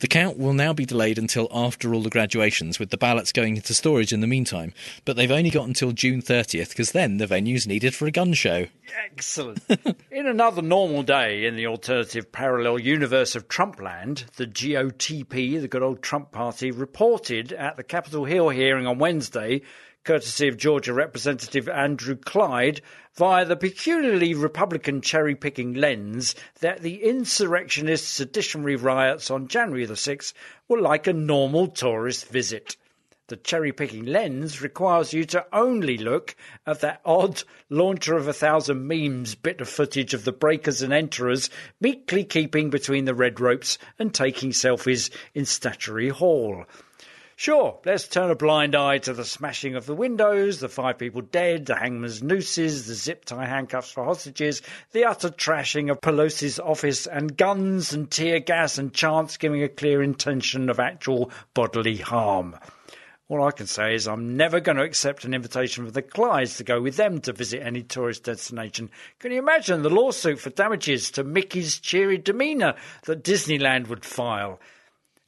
The 0.01 0.09
count 0.09 0.39
will 0.39 0.53
now 0.53 0.75
be 0.75 0.85
delayed 0.85 1.19
until 1.19 1.49
after 1.51 1.95
all 1.95 2.03
the 2.03 2.11
graduations, 2.11 2.79
with 2.79 2.91
the 2.91 2.99
ballots 2.99 3.33
going 3.33 3.57
into 3.57 3.73
storage 3.73 4.13
in 4.13 4.21
the 4.21 4.27
meantime, 4.27 4.75
but 5.05 5.17
they've 5.17 5.31
only 5.31 5.49
got 5.49 5.67
until 5.67 5.93
June 5.93 6.21
30th 6.21 6.69
because 6.69 6.93
then 6.93 7.17
the 7.17 7.27
venue's 7.27 7.67
needed 7.67 7.95
for 7.95 8.07
a 8.07 8.11
gun 8.11 8.35
show. 8.35 8.67
Excellent. 9.05 9.65
in 10.11 10.27
another 10.27 10.61
normal 10.61 11.03
day 11.03 11.47
in 11.47 11.57
the 11.57 11.67
alternative 11.67 12.31
parallel 12.31 12.79
universe 12.79 13.35
of 13.35 13.49
Trumpland, 13.49 14.31
the 14.33 14.47
GOTP, 14.47 15.61
the 15.61 15.69
good 15.69 15.83
old 15.83 16.03
Trump 16.03 16.31
party, 16.31 16.71
reported 16.71 17.53
at 17.53 17.77
the 17.77 17.85
Capitol 17.85 18.27
Hill 18.27 18.51
hearing 18.51 18.87
on 18.87 18.99
Wednesday, 18.99 19.63
courtesy 20.05 20.47
of 20.47 20.57
Georgia 20.57 20.93
Representative 20.93 21.69
Andrew 21.69 22.17
Clyde, 22.17 22.81
via 23.17 23.45
the 23.47 23.57
peculiarly 23.57 24.35
Republican 24.35 25.01
cherry 25.01 25.35
picking 25.35 25.73
lens, 25.73 26.35
that 26.61 26.83
the 26.83 27.03
insurrectionist 27.03 28.07
seditionary 28.07 28.77
riots 28.77 29.31
on 29.31 29.49
January 29.49 29.87
the 29.87 29.95
6th 29.95 30.35
were 30.69 30.81
like 30.81 31.07
a 31.07 31.13
normal 31.13 31.67
tourist 31.67 32.29
visit. 32.29 32.77
The 33.29 33.37
cherry 33.37 33.73
picking 33.73 34.05
lens 34.05 34.63
requires 34.63 35.13
you 35.13 35.25
to 35.25 35.47
only 35.53 35.99
look 35.99 36.37
at 36.65 36.81
that 36.83 37.01
odd 37.05 37.43
launcher 37.69 38.17
of 38.17 38.29
a 38.29 38.33
thousand 38.33 38.87
memes 38.87 39.35
bit 39.35 39.61
of 39.61 39.69
footage 39.69 40.15
of 40.15 40.25
the 40.25 40.31
breakers 40.31 40.81
and 40.81 40.93
enterers 40.93 41.51
meekly 41.81 42.23
keeping 42.23 42.71
between 42.71 43.05
the 43.05 43.15
red 43.15 43.41
ropes 43.41 43.79
and 43.99 44.15
taking 44.15 44.51
selfies 44.51 45.11
in 45.35 45.45
Statuary 45.45 46.11
Hall. 46.11 46.67
Sure, 47.39 47.79
let's 47.85 48.09
turn 48.09 48.31
a 48.31 48.35
blind 48.35 48.75
eye 48.75 48.97
to 48.97 49.13
the 49.13 49.23
smashing 49.23 49.75
of 49.75 49.85
the 49.85 49.95
windows, 49.95 50.61
the 50.61 50.71
five 50.71 50.97
people 50.97 51.21
dead, 51.21 51.67
the 51.67 51.75
hangman's 51.75 52.23
nooses, 52.23 52.87
the 52.87 52.95
zip 52.95 53.27
tie 53.27 53.45
handcuffs 53.45 53.91
for 53.91 54.05
hostages, 54.05 54.63
the 54.93 55.05
utter 55.05 55.29
trashing 55.29 55.91
of 55.91 56.01
Pelosi's 56.01 56.59
office, 56.59 57.07
and 57.07 57.37
guns 57.37 57.93
and 57.93 58.11
tear 58.11 58.41
gas 58.41 58.79
and 58.79 58.95
chants 58.95 59.37
giving 59.37 59.63
a 59.63 59.69
clear 59.69 60.03
intention 60.03 60.71
of 60.71 60.81
actual 60.81 61.31
bodily 61.53 61.99
harm. 61.99 62.57
All 63.29 63.45
I 63.45 63.51
can 63.51 63.67
say 63.67 63.95
is 63.95 64.09
I'm 64.09 64.39
never 64.39 64.59
going 64.59 64.79
to 64.79 64.85
accept 64.85 65.27
an 65.27 65.35
invitation 65.35 65.85
from 65.85 65.93
the 65.93 66.01
Clydes 66.01 66.57
to 66.57 66.65
go 66.65 66.81
with 66.81 66.97
them 66.97 67.21
to 67.21 67.35
visit 67.35 67.63
any 67.63 67.83
tourist 67.83 68.25
destination. 68.25 68.89
Can 69.19 69.33
you 69.33 69.41
imagine 69.41 69.83
the 69.83 69.91
lawsuit 69.91 70.39
for 70.39 70.49
damages 70.49 71.11
to 71.11 71.23
Mickey's 71.23 71.81
cheery 71.81 72.17
demeanour 72.17 72.77
that 73.03 73.23
Disneyland 73.23 73.89
would 73.89 74.07
file? 74.07 74.59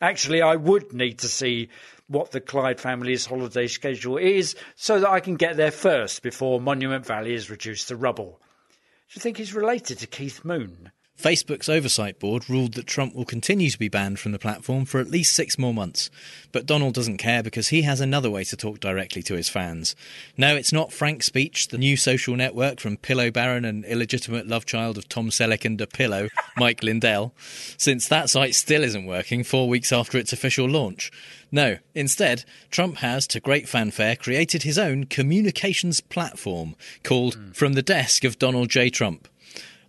Actually, 0.00 0.40
I 0.40 0.54
would 0.54 0.92
need 0.92 1.18
to 1.18 1.28
see 1.28 1.68
what 2.08 2.30
the 2.32 2.40
Clyde 2.40 2.80
family's 2.80 3.26
holiday 3.26 3.66
schedule 3.66 4.16
is 4.16 4.56
so 4.74 4.98
that 5.00 5.10
I 5.10 5.20
can 5.20 5.36
get 5.36 5.56
there 5.56 5.70
first 5.70 6.22
before 6.22 6.60
Monument 6.60 7.06
Valley 7.06 7.34
is 7.34 7.50
reduced 7.50 7.88
to 7.88 7.96
rubble. 7.96 8.40
Do 8.70 9.14
you 9.14 9.20
think 9.20 9.36
he's 9.36 9.54
related 9.54 9.98
to 9.98 10.06
Keith 10.06 10.44
Moon? 10.44 10.90
Facebook's 11.18 11.68
oversight 11.68 12.20
board 12.20 12.48
ruled 12.48 12.74
that 12.74 12.86
Trump 12.86 13.12
will 13.12 13.24
continue 13.24 13.70
to 13.70 13.78
be 13.78 13.88
banned 13.88 14.20
from 14.20 14.30
the 14.30 14.38
platform 14.38 14.84
for 14.84 15.00
at 15.00 15.10
least 15.10 15.34
six 15.34 15.58
more 15.58 15.74
months. 15.74 16.10
But 16.52 16.64
Donald 16.64 16.94
doesn't 16.94 17.16
care 17.16 17.42
because 17.42 17.68
he 17.68 17.82
has 17.82 18.00
another 18.00 18.30
way 18.30 18.44
to 18.44 18.56
talk 18.56 18.78
directly 18.78 19.22
to 19.24 19.34
his 19.34 19.48
fans. 19.48 19.96
No, 20.36 20.54
it's 20.54 20.72
not 20.72 20.92
Frank 20.92 21.24
Speech, 21.24 21.68
the 21.68 21.78
new 21.78 21.96
social 21.96 22.36
network 22.36 22.78
from 22.78 22.96
Pillow 22.96 23.32
Baron 23.32 23.64
and 23.64 23.84
illegitimate 23.84 24.46
love 24.46 24.64
child 24.64 24.96
of 24.96 25.08
Tom 25.08 25.30
Selleck 25.30 25.64
and 25.64 25.80
a 25.80 25.88
pillow, 25.88 26.28
Mike 26.56 26.84
Lindell, 26.84 27.34
since 27.76 28.06
that 28.06 28.30
site 28.30 28.54
still 28.54 28.84
isn't 28.84 29.06
working 29.06 29.42
four 29.42 29.68
weeks 29.68 29.90
after 29.90 30.18
its 30.18 30.32
official 30.32 30.68
launch. 30.68 31.10
No, 31.50 31.78
instead, 31.96 32.44
Trump 32.70 32.98
has, 32.98 33.26
to 33.28 33.40
great 33.40 33.68
fanfare, 33.68 34.14
created 34.14 34.62
his 34.62 34.78
own 34.78 35.04
communications 35.04 36.00
platform 36.00 36.76
called 37.02 37.34
hmm. 37.34 37.50
From 37.50 37.72
the 37.72 37.82
Desk 37.82 38.22
of 38.22 38.38
Donald 38.38 38.68
J. 38.68 38.88
Trump. 38.88 39.26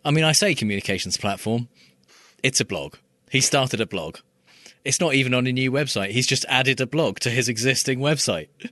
I 0.04 0.12
mean, 0.12 0.24
I 0.24 0.32
say 0.32 0.56
communications 0.56 1.18
platform. 1.18 1.68
It's 2.42 2.62
a 2.62 2.66
blog. 2.66 2.96
He 3.30 3.42
started 3.42 3.82
a 3.82 3.86
blog. 3.86 4.18
It's 4.86 5.02
not 5.02 5.14
even 5.14 5.34
on 5.34 5.46
a 5.46 5.52
new 5.52 5.74
website. 5.74 6.12
He's 6.12 6.26
just 6.26 6.46
added 6.48 6.80
a 6.80 6.88
blog 6.88 7.20
to 7.20 7.30
his 7.30 7.50
existing 7.50 8.00
website. 8.00 8.48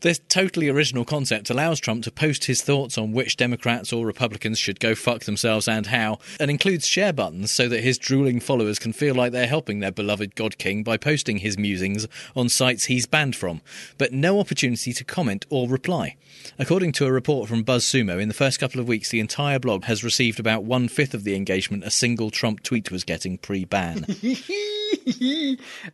This 0.00 0.20
totally 0.28 0.68
original 0.68 1.04
concept 1.04 1.50
allows 1.50 1.80
Trump 1.80 2.04
to 2.04 2.12
post 2.12 2.44
his 2.44 2.62
thoughts 2.62 2.96
on 2.96 3.10
which 3.10 3.36
Democrats 3.36 3.92
or 3.92 4.06
Republicans 4.06 4.56
should 4.56 4.78
go 4.78 4.94
fuck 4.94 5.24
themselves 5.24 5.66
and 5.66 5.88
how, 5.88 6.20
and 6.38 6.52
includes 6.52 6.86
share 6.86 7.12
buttons 7.12 7.50
so 7.50 7.68
that 7.68 7.82
his 7.82 7.98
drooling 7.98 8.38
followers 8.38 8.78
can 8.78 8.92
feel 8.92 9.16
like 9.16 9.32
they're 9.32 9.48
helping 9.48 9.80
their 9.80 9.90
beloved 9.90 10.36
God 10.36 10.56
King 10.56 10.84
by 10.84 10.98
posting 10.98 11.38
his 11.38 11.58
musings 11.58 12.06
on 12.36 12.48
sites 12.48 12.84
he's 12.84 13.06
banned 13.06 13.34
from, 13.34 13.60
but 13.98 14.12
no 14.12 14.38
opportunity 14.38 14.92
to 14.92 15.02
comment 15.02 15.46
or 15.50 15.68
reply. 15.68 16.14
According 16.58 16.92
to 16.92 17.06
a 17.06 17.12
report 17.12 17.48
from 17.48 17.64
BuzzSumo, 17.64 18.20
in 18.20 18.28
the 18.28 18.34
first 18.34 18.58
couple 18.58 18.80
of 18.80 18.88
weeks, 18.88 19.10
the 19.10 19.20
entire 19.20 19.58
blog 19.58 19.84
has 19.84 20.02
received 20.02 20.40
about 20.40 20.64
one 20.64 20.88
fifth 20.88 21.14
of 21.14 21.24
the 21.24 21.36
engagement 21.36 21.84
a 21.84 21.90
single 21.90 22.30
Trump 22.30 22.62
tweet 22.62 22.90
was 22.90 23.04
getting 23.04 23.38
pre 23.38 23.64
ban. 23.64 24.04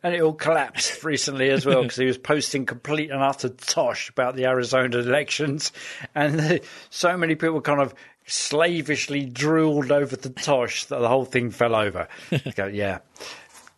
and 0.02 0.14
it 0.14 0.22
all 0.22 0.32
collapsed 0.32 1.04
recently 1.04 1.50
as 1.50 1.66
well 1.66 1.82
because 1.82 1.98
he 1.98 2.06
was 2.06 2.18
posting 2.18 2.64
complete 2.64 3.10
and 3.10 3.22
utter 3.22 3.50
tosh 3.50 4.08
about 4.08 4.36
the 4.36 4.46
Arizona 4.46 4.98
elections, 4.98 5.72
and 6.14 6.60
so 6.90 7.16
many 7.16 7.34
people 7.34 7.60
kind 7.60 7.80
of 7.80 7.94
slavishly 8.26 9.26
drooled 9.26 9.92
over 9.92 10.16
the 10.16 10.30
tosh 10.30 10.86
that 10.86 10.98
the 10.98 11.08
whole 11.08 11.24
thing 11.24 11.50
fell 11.50 11.74
over. 11.74 12.08
go, 12.56 12.66
yeah, 12.66 12.98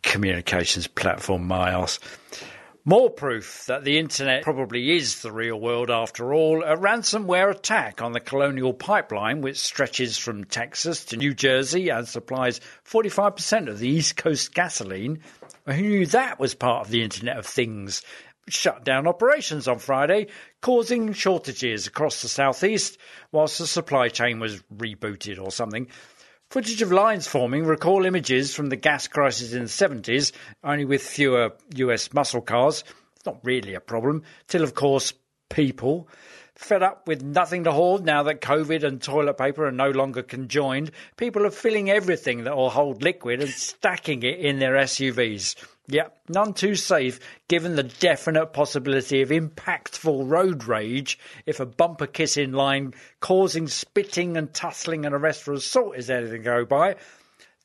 communications 0.03 0.87
platform, 0.87 1.47
my 1.47 1.71
ass. 1.71 1.99
More 2.89 3.09
proof 3.09 3.65
that 3.65 3.83
the 3.83 3.99
internet 3.99 4.43
probably 4.43 4.95
is 4.95 5.21
the 5.21 5.29
real 5.33 5.59
world 5.59 5.91
after 5.91 6.33
all. 6.33 6.63
A 6.63 6.77
ransomware 6.77 7.51
attack 7.51 8.01
on 8.01 8.13
the 8.13 8.21
Colonial 8.21 8.73
Pipeline, 8.73 9.41
which 9.41 9.59
stretches 9.59 10.17
from 10.17 10.45
Texas 10.45 11.03
to 11.07 11.17
New 11.17 11.33
Jersey 11.33 11.89
and 11.89 12.07
supplies 12.07 12.61
45% 12.89 13.67
of 13.67 13.79
the 13.79 13.89
East 13.89 14.15
Coast 14.15 14.53
gasoline. 14.53 15.19
Who 15.65 15.81
knew 15.81 16.05
that 16.05 16.39
was 16.39 16.55
part 16.55 16.85
of 16.85 16.89
the 16.89 17.03
Internet 17.03 17.35
of 17.35 17.45
Things? 17.45 18.03
Shut 18.47 18.85
down 18.85 19.05
operations 19.05 19.67
on 19.67 19.79
Friday, 19.79 20.27
causing 20.61 21.11
shortages 21.11 21.87
across 21.87 22.21
the 22.21 22.29
southeast 22.29 22.97
whilst 23.33 23.57
the 23.57 23.67
supply 23.67 24.07
chain 24.07 24.39
was 24.39 24.63
rebooted 24.73 25.43
or 25.43 25.51
something. 25.51 25.89
Footage 26.49 26.81
of 26.81 26.93
lines 26.93 27.27
forming 27.27 27.65
recall 27.65 28.05
images 28.05 28.55
from 28.55 28.69
the 28.69 28.77
gas 28.77 29.05
crisis 29.09 29.51
in 29.51 29.63
the 29.63 29.67
70s, 29.67 30.31
only 30.63 30.85
with 30.85 31.01
fewer 31.01 31.51
US 31.75 32.13
muscle 32.13 32.39
cars. 32.39 32.85
Not 33.25 33.39
really 33.43 33.73
a 33.73 33.81
problem, 33.81 34.23
till, 34.47 34.63
of 34.63 34.73
course, 34.73 35.11
people. 35.49 36.07
Fed 36.55 36.83
up 36.83 37.05
with 37.05 37.21
nothing 37.21 37.65
to 37.65 37.73
hoard 37.73 38.05
now 38.05 38.23
that 38.23 38.39
COVID 38.39 38.83
and 38.83 39.01
toilet 39.01 39.37
paper 39.37 39.65
are 39.65 39.73
no 39.73 39.89
longer 39.89 40.23
conjoined, 40.23 40.91
people 41.17 41.45
are 41.45 41.51
filling 41.51 41.89
everything 41.89 42.45
that 42.45 42.55
will 42.55 42.69
hold 42.69 43.03
liquid 43.03 43.41
and 43.41 43.49
stacking 43.49 44.23
it 44.23 44.39
in 44.39 44.59
their 44.59 44.75
SUVs. 44.75 45.55
Yep, 45.89 46.17
none 46.27 46.53
too 46.53 46.75
safe 46.75 47.19
given 47.47 47.77
the 47.77 47.83
definite 47.83 48.47
possibility 48.47 49.21
of 49.21 49.29
impactful 49.29 50.29
road 50.29 50.65
rage 50.65 51.17
if 51.45 51.61
a 51.61 51.65
bumper 51.65 52.07
kiss 52.07 52.35
in 52.35 52.51
line 52.51 52.93
causing 53.21 53.69
spitting 53.69 54.35
and 54.35 54.53
tussling 54.53 55.05
and 55.05 55.15
arrest 55.15 55.43
for 55.43 55.53
assault 55.53 55.95
is 55.95 56.09
anything 56.09 56.43
to 56.43 56.45
go 56.45 56.65
by. 56.65 56.97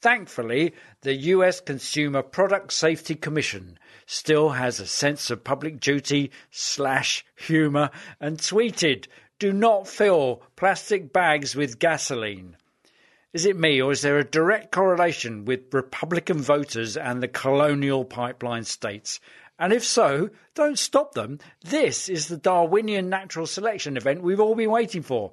Thankfully, 0.00 0.72
the 1.00 1.14
US 1.14 1.60
Consumer 1.60 2.22
Product 2.22 2.72
Safety 2.72 3.16
Commission 3.16 3.76
still 4.06 4.50
has 4.50 4.78
a 4.78 4.86
sense 4.86 5.28
of 5.30 5.42
public 5.42 5.80
duty 5.80 6.30
slash 6.50 7.24
humour 7.34 7.90
and 8.20 8.38
tweeted, 8.38 9.06
do 9.40 9.52
not 9.52 9.88
fill 9.88 10.42
plastic 10.54 11.12
bags 11.12 11.56
with 11.56 11.80
gasoline. 11.80 12.56
Is 13.32 13.46
it 13.46 13.56
me, 13.56 13.80
or 13.80 13.92
is 13.92 14.02
there 14.02 14.18
a 14.18 14.24
direct 14.24 14.72
correlation 14.72 15.46
with 15.46 15.72
Republican 15.72 16.42
voters 16.42 16.98
and 16.98 17.22
the 17.22 17.28
colonial 17.28 18.04
pipeline 18.04 18.64
states? 18.64 19.20
And 19.58 19.72
if 19.72 19.84
so, 19.84 20.28
don't 20.54 20.78
stop 20.78 21.14
them. 21.14 21.38
This 21.62 22.10
is 22.10 22.28
the 22.28 22.36
Darwinian 22.36 23.08
natural 23.08 23.46
selection 23.46 23.96
event 23.96 24.22
we've 24.22 24.40
all 24.40 24.54
been 24.54 24.70
waiting 24.70 25.00
for. 25.00 25.32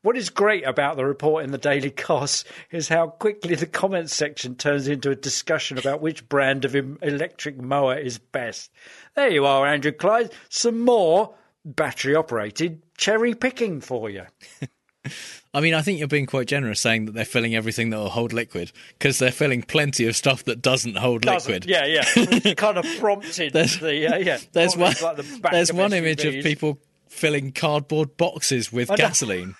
What 0.00 0.16
is 0.16 0.30
great 0.30 0.64
about 0.64 0.96
the 0.96 1.04
report 1.04 1.44
in 1.44 1.50
the 1.50 1.58
Daily 1.58 1.90
Kos 1.90 2.44
is 2.70 2.88
how 2.88 3.08
quickly 3.08 3.56
the 3.56 3.66
comments 3.66 4.14
section 4.14 4.54
turns 4.54 4.88
into 4.88 5.10
a 5.10 5.16
discussion 5.16 5.76
about 5.76 6.00
which 6.00 6.30
brand 6.30 6.64
of 6.64 6.74
electric 6.74 7.60
mower 7.60 7.98
is 7.98 8.16
best. 8.18 8.70
There 9.16 9.28
you 9.28 9.44
are, 9.44 9.66
Andrew 9.66 9.92
Clyde. 9.92 10.32
Some 10.48 10.80
more 10.80 11.34
battery 11.62 12.14
operated 12.14 12.84
cherry 12.96 13.34
picking 13.34 13.82
for 13.82 14.08
you. 14.08 14.24
I 15.58 15.60
mean, 15.60 15.74
I 15.74 15.82
think 15.82 15.98
you're 15.98 16.06
being 16.06 16.26
quite 16.26 16.46
generous 16.46 16.78
saying 16.80 17.06
that 17.06 17.12
they're 17.14 17.24
filling 17.24 17.56
everything 17.56 17.90
that 17.90 17.96
will 17.96 18.10
hold 18.10 18.32
liquid 18.32 18.70
because 18.96 19.18
they're 19.18 19.32
filling 19.32 19.62
plenty 19.62 20.06
of 20.06 20.14
stuff 20.14 20.44
that 20.44 20.62
doesn't 20.62 20.96
hold 20.96 21.22
Doesn't, 21.22 21.52
liquid. 21.52 21.68
Yeah, 21.68 21.84
yeah. 21.84 22.54
kind 22.54 22.78
of 22.78 22.86
prompted 23.00 23.52
There's- 23.52 23.76
the 23.78 24.06
uh, 24.14 24.18
yeah. 24.18 24.38
There's 24.52 24.76
one. 24.76 24.94
like 25.02 25.16
the 25.16 25.38
back 25.40 25.50
there's 25.52 25.72
one 25.72 25.92
image 25.92 26.24
of 26.24 26.32
people 26.44 26.78
filling 27.08 27.50
cardboard 27.50 28.16
boxes 28.16 28.72
with 28.72 28.88
I 28.90 28.94
gasoline. 28.96 29.56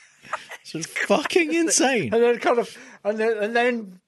It's 0.73 0.87
fucking 0.87 1.53
insane. 1.63 2.15
and 2.15 2.23
then 2.23 2.39
kind 2.39 2.59
of 2.61 2.77
and 3.03 3.19
then 3.19 3.37
and 3.39 3.57
then 3.57 4.01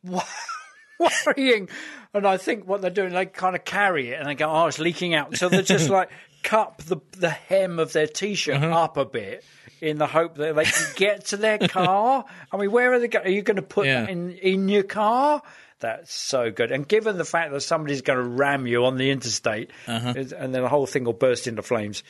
worrying. 0.98 1.68
And 2.12 2.26
I 2.26 2.36
think 2.36 2.66
what 2.66 2.82
they're 2.82 2.90
doing, 2.90 3.12
they 3.12 3.26
kind 3.26 3.54
of 3.54 3.64
carry 3.64 4.10
it 4.10 4.18
and 4.18 4.28
they 4.28 4.34
go, 4.34 4.48
"Oh, 4.50 4.66
it's 4.66 4.78
leaking 4.78 5.14
out." 5.14 5.36
So 5.36 5.48
they 5.48 5.62
just 5.62 5.88
like 5.90 6.10
cup 6.42 6.82
the 6.84 6.96
the 7.12 7.30
hem 7.30 7.78
of 7.78 7.92
their 7.92 8.06
t-shirt 8.06 8.56
Uh-huh. 8.56 8.68
up 8.84 8.96
a 8.96 9.04
bit 9.04 9.44
in 9.80 9.98
the 9.98 10.06
hope 10.06 10.36
that 10.36 10.54
they 10.56 10.64
can 10.64 10.86
get 10.96 11.24
to 11.26 11.36
their 11.36 11.58
car. 11.68 12.24
I 12.52 12.56
mean, 12.56 12.70
where 12.70 12.92
are 12.92 12.98
they? 12.98 13.08
Go- 13.08 13.20
are 13.20 13.28
you 13.28 13.42
going 13.42 13.56
to 13.56 13.62
put 13.62 13.86
Yeah. 13.86 14.02
that 14.02 14.10
in 14.10 14.32
in 14.32 14.68
your 14.68 14.82
car? 14.82 15.42
That's 15.80 16.12
so 16.12 16.50
good. 16.50 16.70
And 16.72 16.86
given 16.86 17.16
the 17.16 17.24
fact 17.24 17.52
that 17.52 17.60
somebody's 17.62 18.02
going 18.02 18.18
to 18.18 18.22
ram 18.28 18.66
you 18.66 18.84
on 18.84 18.98
the 18.98 19.10
interstate, 19.10 19.70
Uh-huh. 19.86 20.12
and 20.16 20.54
then 20.54 20.62
the 20.62 20.68
whole 20.68 20.86
thing 20.86 21.04
will 21.04 21.14
burst 21.14 21.46
into 21.46 21.62
flames, 21.62 22.02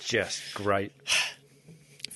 just 0.00 0.40
great. 0.54 0.92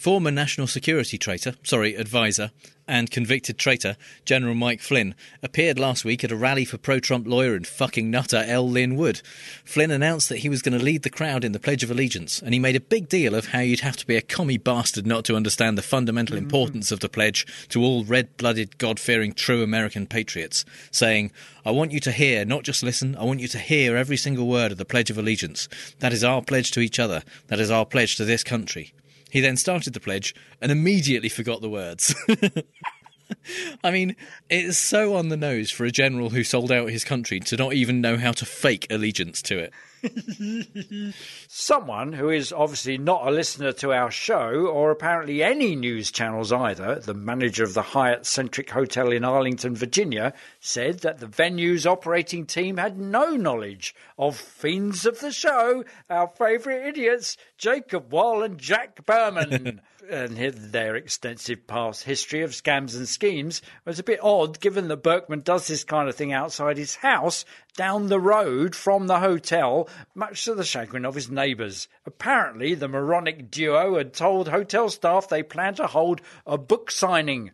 Former 0.01 0.31
National 0.31 0.67
Security 0.67 1.19
traitor, 1.19 1.57
sorry, 1.63 1.95
advisor, 1.95 2.53
and 2.89 3.11
convicted 3.11 3.59
traitor, 3.59 3.99
General 4.25 4.55
Mike 4.55 4.81
Flynn, 4.81 5.15
appeared 5.43 5.79
last 5.79 6.07
week 6.07 6.25
at 6.25 6.33
a 6.33 6.37
rally 6.37 6.65
for 6.65 6.79
pro 6.79 7.01
Trump 7.01 7.27
lawyer 7.27 7.55
and 7.55 7.67
fucking 7.67 8.11
nutter 8.11 8.43
L. 8.47 8.67
Lin 8.67 8.97
Wood. 8.97 9.21
Flynn 9.63 9.91
announced 9.91 10.31
that 10.31 10.39
he 10.39 10.49
was 10.49 10.63
going 10.63 10.79
to 10.79 10.83
lead 10.83 11.03
the 11.03 11.11
crowd 11.11 11.45
in 11.45 11.53
the 11.53 11.61
Pledge 11.61 11.85
of 11.85 11.91
Allegiance, 11.91 12.41
and 12.41 12.55
he 12.55 12.59
made 12.59 12.77
a 12.77 12.81
big 12.81 13.11
deal 13.11 13.35
of 13.35 13.49
how 13.49 13.59
you'd 13.59 13.81
have 13.81 13.99
to 13.99 14.07
be 14.07 14.17
a 14.17 14.23
commie 14.23 14.57
bastard 14.57 15.07
not 15.07 15.27
to 15.27 15.37
understand 15.37 15.77
the 15.77 15.83
fundamental 15.83 16.37
mm-hmm. 16.37 16.47
importance 16.47 16.91
of 16.91 17.01
the 17.01 17.09
pledge 17.11 17.47
to 17.69 17.83
all 17.83 18.03
red 18.03 18.35
blooded, 18.39 18.79
God 18.79 18.99
fearing, 18.99 19.35
true 19.35 19.63
American 19.63 20.07
patriots, 20.07 20.65
saying, 20.91 21.31
I 21.67 21.73
want 21.73 21.93
you 21.93 22.01
to 22.01 22.11
hear, 22.11 22.47
not 22.47 22.63
just 22.63 22.83
listen, 22.83 23.17
I 23.17 23.25
want 23.25 23.41
you 23.41 23.49
to 23.49 23.59
hear 23.59 23.99
every 23.99 24.17
single 24.17 24.49
word 24.49 24.73
of 24.73 24.79
the 24.79 24.87
Pledge 24.87 25.11
of 25.11 25.19
Allegiance. 25.19 25.69
That 25.99 26.15
is 26.15 26.25
our 26.25 26.41
pledge 26.41 26.71
to 26.71 26.81
each 26.81 26.99
other. 26.99 27.23
That 27.49 27.61
is 27.61 27.71
our 27.71 27.85
pledge 27.85 28.17
to 28.17 28.25
this 28.25 28.43
country. 28.43 28.95
He 29.31 29.41
then 29.41 29.57
started 29.57 29.93
the 29.93 30.01
pledge 30.01 30.35
and 30.61 30.73
immediately 30.73 31.29
forgot 31.29 31.61
the 31.61 31.71
words. 31.71 32.15
I 33.85 33.91
mean, 33.91 34.17
it's 34.49 34.79
so 34.79 35.15
on 35.15 35.29
the 35.29 35.37
nose 35.37 35.71
for 35.71 35.85
a 35.85 35.91
general 35.91 36.31
who 36.31 36.45
sold 36.45 36.73
out 36.73 36.91
his 36.91 37.05
country 37.05 37.41
to 37.41 37.57
not 37.57 37.75
even 37.75 38.01
know 38.01 38.17
how 38.17 38.33
to 38.33 38.45
fake 38.45 38.87
allegiance 38.91 39.43
to 39.43 39.59
it. 39.59 39.73
Someone 41.49 42.13
who 42.13 42.31
is 42.31 42.53
obviously 42.53 42.97
not 42.97 43.27
a 43.27 43.31
listener 43.31 43.73
to 43.73 43.93
our 43.93 44.11
show 44.11 44.67
or 44.67 44.91
apparently 44.91 45.43
any 45.43 45.77
news 45.77 46.11
channels 46.11 46.53
either, 46.53 46.97
the 46.97 47.15
manager 47.15 47.65
of 47.65 47.75
the 47.75 47.83
Hyatt 47.83 48.25
Centric 48.25 48.71
Hotel 48.71 49.13
in 49.13 49.25
Arlington, 49.25 49.75
Virginia, 49.75 50.33
said 50.59 51.01
that 51.01 51.19
the 51.19 51.27
venue's 51.27 51.87
operating 51.87 52.47
team 52.47 52.79
had 52.79 52.99
no 52.99 53.37
knowledge 53.37 53.95
of 54.19 54.37
fiends 54.37 55.05
of 55.05 55.21
the 55.21 55.33
show, 55.33 55.85
our 56.09 56.29
favourite 56.29 56.87
idiots, 56.87 57.37
Jacob 57.59 58.13
Wohl 58.13 58.43
and 58.43 58.59
Jack 58.59 59.05
Burkman. 59.05 59.83
and 60.09 60.37
their 60.37 60.97
extensive 60.97 61.67
past 61.67 62.05
history 62.05 62.43
of 62.43 62.51
scams 62.51 62.97
and 62.97 63.09
schemes 63.09 63.61
was 63.85 63.99
a 63.99 64.05
bit 64.05 64.21
odd 64.23 64.61
given 64.61 64.89
that 64.89 65.03
Burkman 65.03 65.41
does 65.41 65.67
this 65.67 65.85
kind 65.85 66.09
of 66.09 66.15
thing 66.15 66.33
outside 66.33 66.77
his 66.77 66.97
house 66.97 67.45
down 67.77 68.09
the 68.09 68.21
road 68.21 68.75
from 68.75 69.07
the 69.07 69.21
hotel, 69.21 69.89
much 70.15 70.45
to 70.45 70.55
the 70.55 70.65
chagrin 70.65 71.05
of 71.05 71.15
his 71.15 71.31
neighbours. 71.31 71.89
Apparently, 72.07 72.75
the 72.75 72.89
moronic 72.89 73.51
duo 73.51 73.99
had 73.99 74.13
told 74.13 74.49
hotel 74.49 74.89
staff 74.89 75.29
they 75.29 75.43
planned 75.43 75.77
to 75.77 75.87
hold 75.87 76.21
a 76.47 76.57
book 76.57 76.91
signing, 76.91 77.51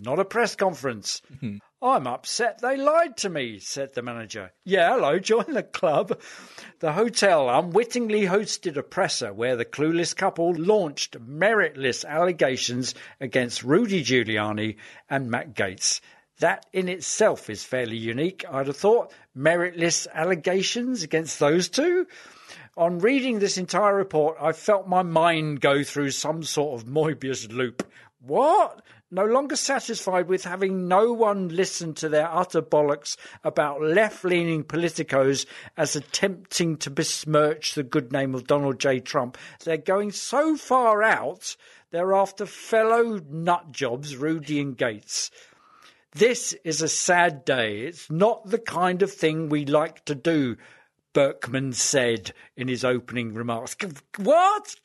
not 0.00 0.18
a 0.18 0.24
press 0.24 0.54
conference. 0.54 1.22
Mm-hmm. 1.34 1.56
I'm 1.80 2.06
upset 2.06 2.60
they 2.60 2.76
lied 2.76 3.16
to 3.18 3.28
me, 3.28 3.60
said 3.60 3.94
the 3.94 4.02
manager. 4.02 4.52
Yeah, 4.64 4.94
hello, 4.94 5.18
join 5.20 5.52
the 5.52 5.62
club. 5.62 6.20
The 6.80 6.92
hotel 6.92 7.48
unwittingly 7.48 8.22
hosted 8.22 8.76
a 8.76 8.82
presser 8.82 9.32
where 9.32 9.56
the 9.56 9.64
clueless 9.64 10.14
couple 10.14 10.54
launched 10.54 11.16
meritless 11.20 12.04
allegations 12.04 12.94
against 13.20 13.62
Rudy 13.62 14.02
Giuliani 14.02 14.76
and 15.08 15.30
Matt 15.30 15.54
Gaetz. 15.54 16.00
That 16.40 16.66
in 16.72 16.88
itself 16.88 17.50
is 17.50 17.64
fairly 17.64 17.96
unique, 17.96 18.44
I'd 18.50 18.68
have 18.68 18.76
thought. 18.76 19.12
Meritless 19.36 20.06
allegations 20.12 21.02
against 21.02 21.38
those 21.38 21.68
two? 21.68 22.06
On 22.76 23.00
reading 23.00 23.38
this 23.38 23.58
entire 23.58 23.94
report, 23.94 24.36
I 24.40 24.52
felt 24.52 24.86
my 24.86 25.02
mind 25.02 25.60
go 25.60 25.82
through 25.82 26.12
some 26.12 26.44
sort 26.44 26.80
of 26.80 26.86
Moebius 26.86 27.52
loop. 27.52 27.84
What? 28.20 28.82
No 29.10 29.24
longer 29.24 29.56
satisfied 29.56 30.28
with 30.28 30.44
having 30.44 30.86
no 30.86 31.14
one 31.14 31.48
listen 31.48 31.94
to 31.94 32.10
their 32.10 32.30
utter 32.30 32.60
bollocks 32.60 33.16
about 33.42 33.80
left 33.80 34.22
leaning 34.22 34.64
politicos 34.64 35.46
as 35.78 35.96
attempting 35.96 36.76
to 36.76 36.90
besmirch 36.90 37.74
the 37.74 37.82
good 37.82 38.12
name 38.12 38.34
of 38.34 38.46
Donald 38.46 38.78
J. 38.78 39.00
Trump, 39.00 39.38
they're 39.64 39.78
going 39.78 40.12
so 40.12 40.58
far 40.58 41.02
out, 41.02 41.56
they're 41.90 42.12
after 42.12 42.44
fellow 42.44 43.18
nut 43.30 43.72
jobs, 43.72 44.14
Rudy 44.14 44.60
and 44.60 44.76
Gaetz. 44.76 45.30
This 46.12 46.52
is 46.62 46.82
a 46.82 46.88
sad 46.88 47.46
day. 47.46 47.80
It's 47.80 48.10
not 48.10 48.46
the 48.46 48.58
kind 48.58 49.00
of 49.00 49.10
thing 49.10 49.48
we 49.48 49.64
like 49.64 50.04
to 50.04 50.14
do, 50.14 50.56
Burkman 51.18 51.72
said 51.72 52.32
in 52.56 52.68
his 52.68 52.84
opening 52.84 53.34
remarks. 53.34 53.76
What? 54.18 54.76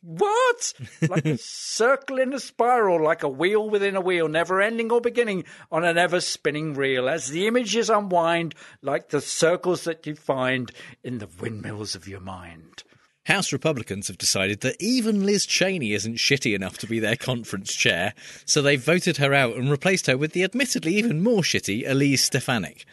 What? 0.00 0.72
Like 1.06 1.26
a 1.26 1.36
circle 1.36 2.18
in 2.18 2.32
a 2.32 2.40
spiral, 2.40 3.04
like 3.04 3.22
a 3.22 3.28
wheel 3.28 3.68
within 3.68 3.94
a 3.94 4.00
wheel, 4.00 4.26
never 4.26 4.62
ending 4.62 4.90
or 4.90 5.02
beginning 5.02 5.44
on 5.70 5.84
an 5.84 5.98
ever 5.98 6.22
spinning 6.22 6.72
reel, 6.72 7.10
as 7.10 7.28
the 7.28 7.46
images 7.46 7.90
unwind 7.90 8.54
like 8.80 9.10
the 9.10 9.20
circles 9.20 9.84
that 9.84 10.06
you 10.06 10.14
find 10.14 10.72
in 11.04 11.18
the 11.18 11.28
windmills 11.38 11.94
of 11.94 12.08
your 12.08 12.20
mind. 12.20 12.84
House 13.26 13.52
Republicans 13.52 14.08
have 14.08 14.16
decided 14.16 14.62
that 14.62 14.80
even 14.80 15.26
Liz 15.26 15.44
Cheney 15.44 15.92
isn't 15.92 16.16
shitty 16.16 16.54
enough 16.54 16.78
to 16.78 16.86
be 16.86 17.00
their 17.00 17.16
conference 17.16 17.74
chair, 17.74 18.14
so 18.46 18.62
they've 18.62 18.82
voted 18.82 19.18
her 19.18 19.34
out 19.34 19.56
and 19.56 19.70
replaced 19.70 20.06
her 20.06 20.16
with 20.16 20.32
the 20.32 20.42
admittedly 20.42 20.94
even 20.94 21.22
more 21.22 21.42
shitty 21.42 21.86
Elise 21.86 22.24
Stefanik. 22.24 22.86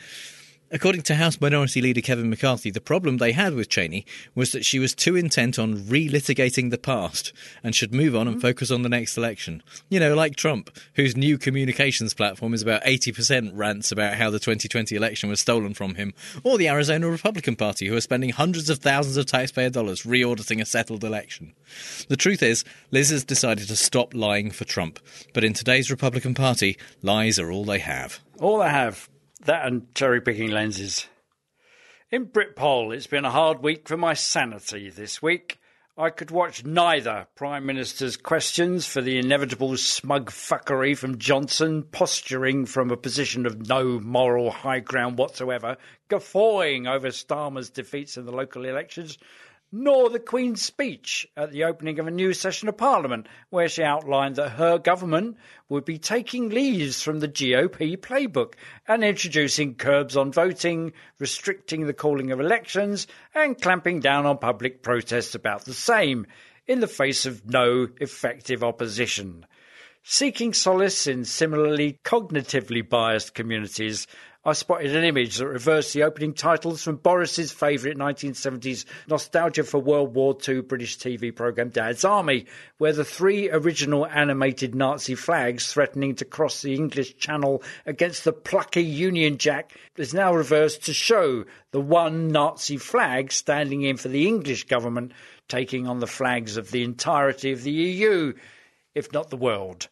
According 0.71 1.01
to 1.03 1.15
House 1.15 1.41
Minority 1.41 1.81
Leader 1.81 2.01
Kevin 2.01 2.29
McCarthy, 2.29 2.69
the 2.69 2.79
problem 2.79 3.17
they 3.17 3.31
had 3.31 3.55
with 3.55 3.69
Cheney 3.69 4.05
was 4.35 4.51
that 4.51 4.63
she 4.63 4.77
was 4.77 4.93
too 4.93 5.15
intent 5.15 5.57
on 5.57 5.75
relitigating 5.75 6.69
the 6.69 6.77
past 6.77 7.33
and 7.63 7.73
should 7.73 7.91
move 7.91 8.15
on 8.15 8.27
and 8.27 8.35
mm-hmm. 8.35 8.41
focus 8.41 8.69
on 8.69 8.83
the 8.83 8.89
next 8.89 9.17
election. 9.17 9.63
You 9.89 9.99
know, 9.99 10.13
like 10.13 10.35
Trump, 10.35 10.69
whose 10.93 11.17
new 11.17 11.39
communications 11.39 12.13
platform 12.13 12.53
is 12.53 12.61
about 12.61 12.83
80% 12.83 13.51
rants 13.55 13.91
about 13.91 14.13
how 14.13 14.29
the 14.29 14.37
2020 14.37 14.95
election 14.95 15.27
was 15.27 15.39
stolen 15.39 15.73
from 15.73 15.95
him, 15.95 16.13
or 16.43 16.59
the 16.59 16.69
Arizona 16.69 17.09
Republican 17.09 17.55
Party, 17.55 17.87
who 17.87 17.95
are 17.95 18.01
spending 18.01 18.29
hundreds 18.29 18.69
of 18.69 18.77
thousands 18.77 19.17
of 19.17 19.25
taxpayer 19.25 19.71
dollars 19.71 20.05
re-auditing 20.05 20.61
a 20.61 20.65
settled 20.65 21.03
election. 21.03 21.55
The 22.09 22.17
truth 22.17 22.43
is, 22.43 22.63
Liz 22.91 23.09
has 23.09 23.23
decided 23.23 23.67
to 23.69 23.75
stop 23.75 24.13
lying 24.13 24.51
for 24.51 24.65
Trump, 24.65 24.99
but 25.33 25.43
in 25.43 25.53
today's 25.53 25.89
Republican 25.89 26.35
Party, 26.35 26.77
lies 27.01 27.39
are 27.39 27.49
all 27.49 27.65
they 27.65 27.79
have. 27.79 28.19
All 28.39 28.59
they 28.59 28.69
have. 28.69 29.09
That 29.45 29.65
and 29.65 29.93
cherry 29.95 30.19
picking 30.19 30.51
lenses. 30.51 31.07
In 32.11 32.25
Britpol, 32.25 32.93
it's 32.93 33.07
been 33.07 33.23
a 33.23 33.31
hard 33.31 33.63
week 33.63 33.87
for 33.87 33.95
my 33.95 34.13
sanity 34.13 34.89
this 34.89 35.21
week. 35.21 35.59
I 35.97 36.09
could 36.09 36.31
watch 36.31 36.65
neither 36.65 37.27
Prime 37.35 37.65
Minister's 37.65 38.17
questions 38.17 38.85
for 38.85 39.01
the 39.01 39.17
inevitable 39.17 39.75
smug 39.77 40.29
fuckery 40.29 40.97
from 40.97 41.19
Johnson, 41.19 41.83
posturing 41.83 42.65
from 42.65 42.89
a 42.89 42.97
position 42.97 43.45
of 43.45 43.67
no 43.67 43.99
moral 43.99 44.51
high 44.51 44.79
ground 44.79 45.17
whatsoever, 45.17 45.77
guffawing 46.09 46.87
over 46.87 47.09
Starmer's 47.09 47.69
defeats 47.69 48.17
in 48.17 48.25
the 48.25 48.31
local 48.31 48.65
elections, 48.65 49.17
nor 49.71 50.09
the 50.09 50.19
Queen's 50.19 50.61
speech 50.61 51.27
at 51.37 51.51
the 51.51 51.63
opening 51.63 51.99
of 51.99 52.07
a 52.07 52.11
new 52.11 52.33
session 52.33 52.67
of 52.67 52.77
Parliament, 52.77 53.27
where 53.49 53.69
she 53.69 53.83
outlined 53.83 54.35
that 54.35 54.49
her 54.49 54.77
government 54.77 55.37
would 55.67 55.85
be 55.85 55.97
taking 55.97 56.49
leaves 56.49 57.03
from 57.03 57.19
the 57.19 57.27
GOP 57.27 57.95
playbook 57.97 58.53
and 58.87 59.03
introducing 59.03 59.75
curbs 59.75 60.17
on 60.17 60.31
voting, 60.31 60.91
restricting 61.19 61.85
the 61.85 61.93
calling 61.93 62.31
of 62.31 62.39
elections, 62.39 63.05
and 63.35 63.61
clamping 63.61 63.99
down 63.99 64.25
on 64.25 64.37
public 64.37 64.81
protests 64.81 65.35
about 65.35 65.65
the 65.65 65.73
same, 65.73 66.25
in 66.65 66.79
the 66.79 66.87
face 66.87 67.25
of 67.25 67.47
no 67.49 67.87
effective 67.99 68.63
opposition. 68.63 69.45
Seeking 70.03 70.53
solace 70.53 71.07
in 71.07 71.25
similarly 71.25 71.99
cognitively 72.03 72.87
biased 72.87 73.35
communities, 73.35 74.07
I 74.45 74.53
spotted 74.53 74.95
an 74.95 75.03
image 75.03 75.37
that 75.37 75.47
reversed 75.47 75.93
the 75.93 76.03
opening 76.03 76.33
titles 76.33 76.81
from 76.81 76.95
Boris's 76.95 77.51
favourite 77.51 77.97
1970s 77.97 78.85
nostalgia 79.09 79.65
for 79.65 79.79
World 79.79 80.15
War 80.15 80.35
II 80.47 80.61
British 80.61 80.97
TV 80.97 81.35
programme 81.35 81.69
Dad's 81.69 82.05
Army, 82.05 82.45
where 82.77 82.93
the 82.93 83.03
three 83.03 83.51
original 83.51 84.07
animated 84.07 84.73
Nazi 84.73 85.13
flags 85.13 85.71
threatening 85.71 86.15
to 86.15 86.25
cross 86.25 86.61
the 86.61 86.73
English 86.73 87.17
Channel 87.17 87.61
against 87.85 88.23
the 88.23 88.31
plucky 88.31 88.81
Union 88.81 89.37
Jack 89.37 89.77
is 89.97 90.13
now 90.13 90.33
reversed 90.33 90.85
to 90.85 90.93
show 90.93 91.43
the 91.71 91.81
one 91.81 92.29
Nazi 92.29 92.77
flag 92.77 93.33
standing 93.33 93.81
in 93.81 93.97
for 93.97 94.07
the 94.07 94.25
English 94.25 94.63
government 94.63 95.11
taking 95.49 95.85
on 95.85 95.99
the 95.99 96.07
flags 96.07 96.55
of 96.55 96.71
the 96.71 96.83
entirety 96.83 97.51
of 97.51 97.63
the 97.63 97.71
EU, 97.71 98.33
if 98.95 99.11
not 99.11 99.29
the 99.29 99.37
world. 99.37 99.87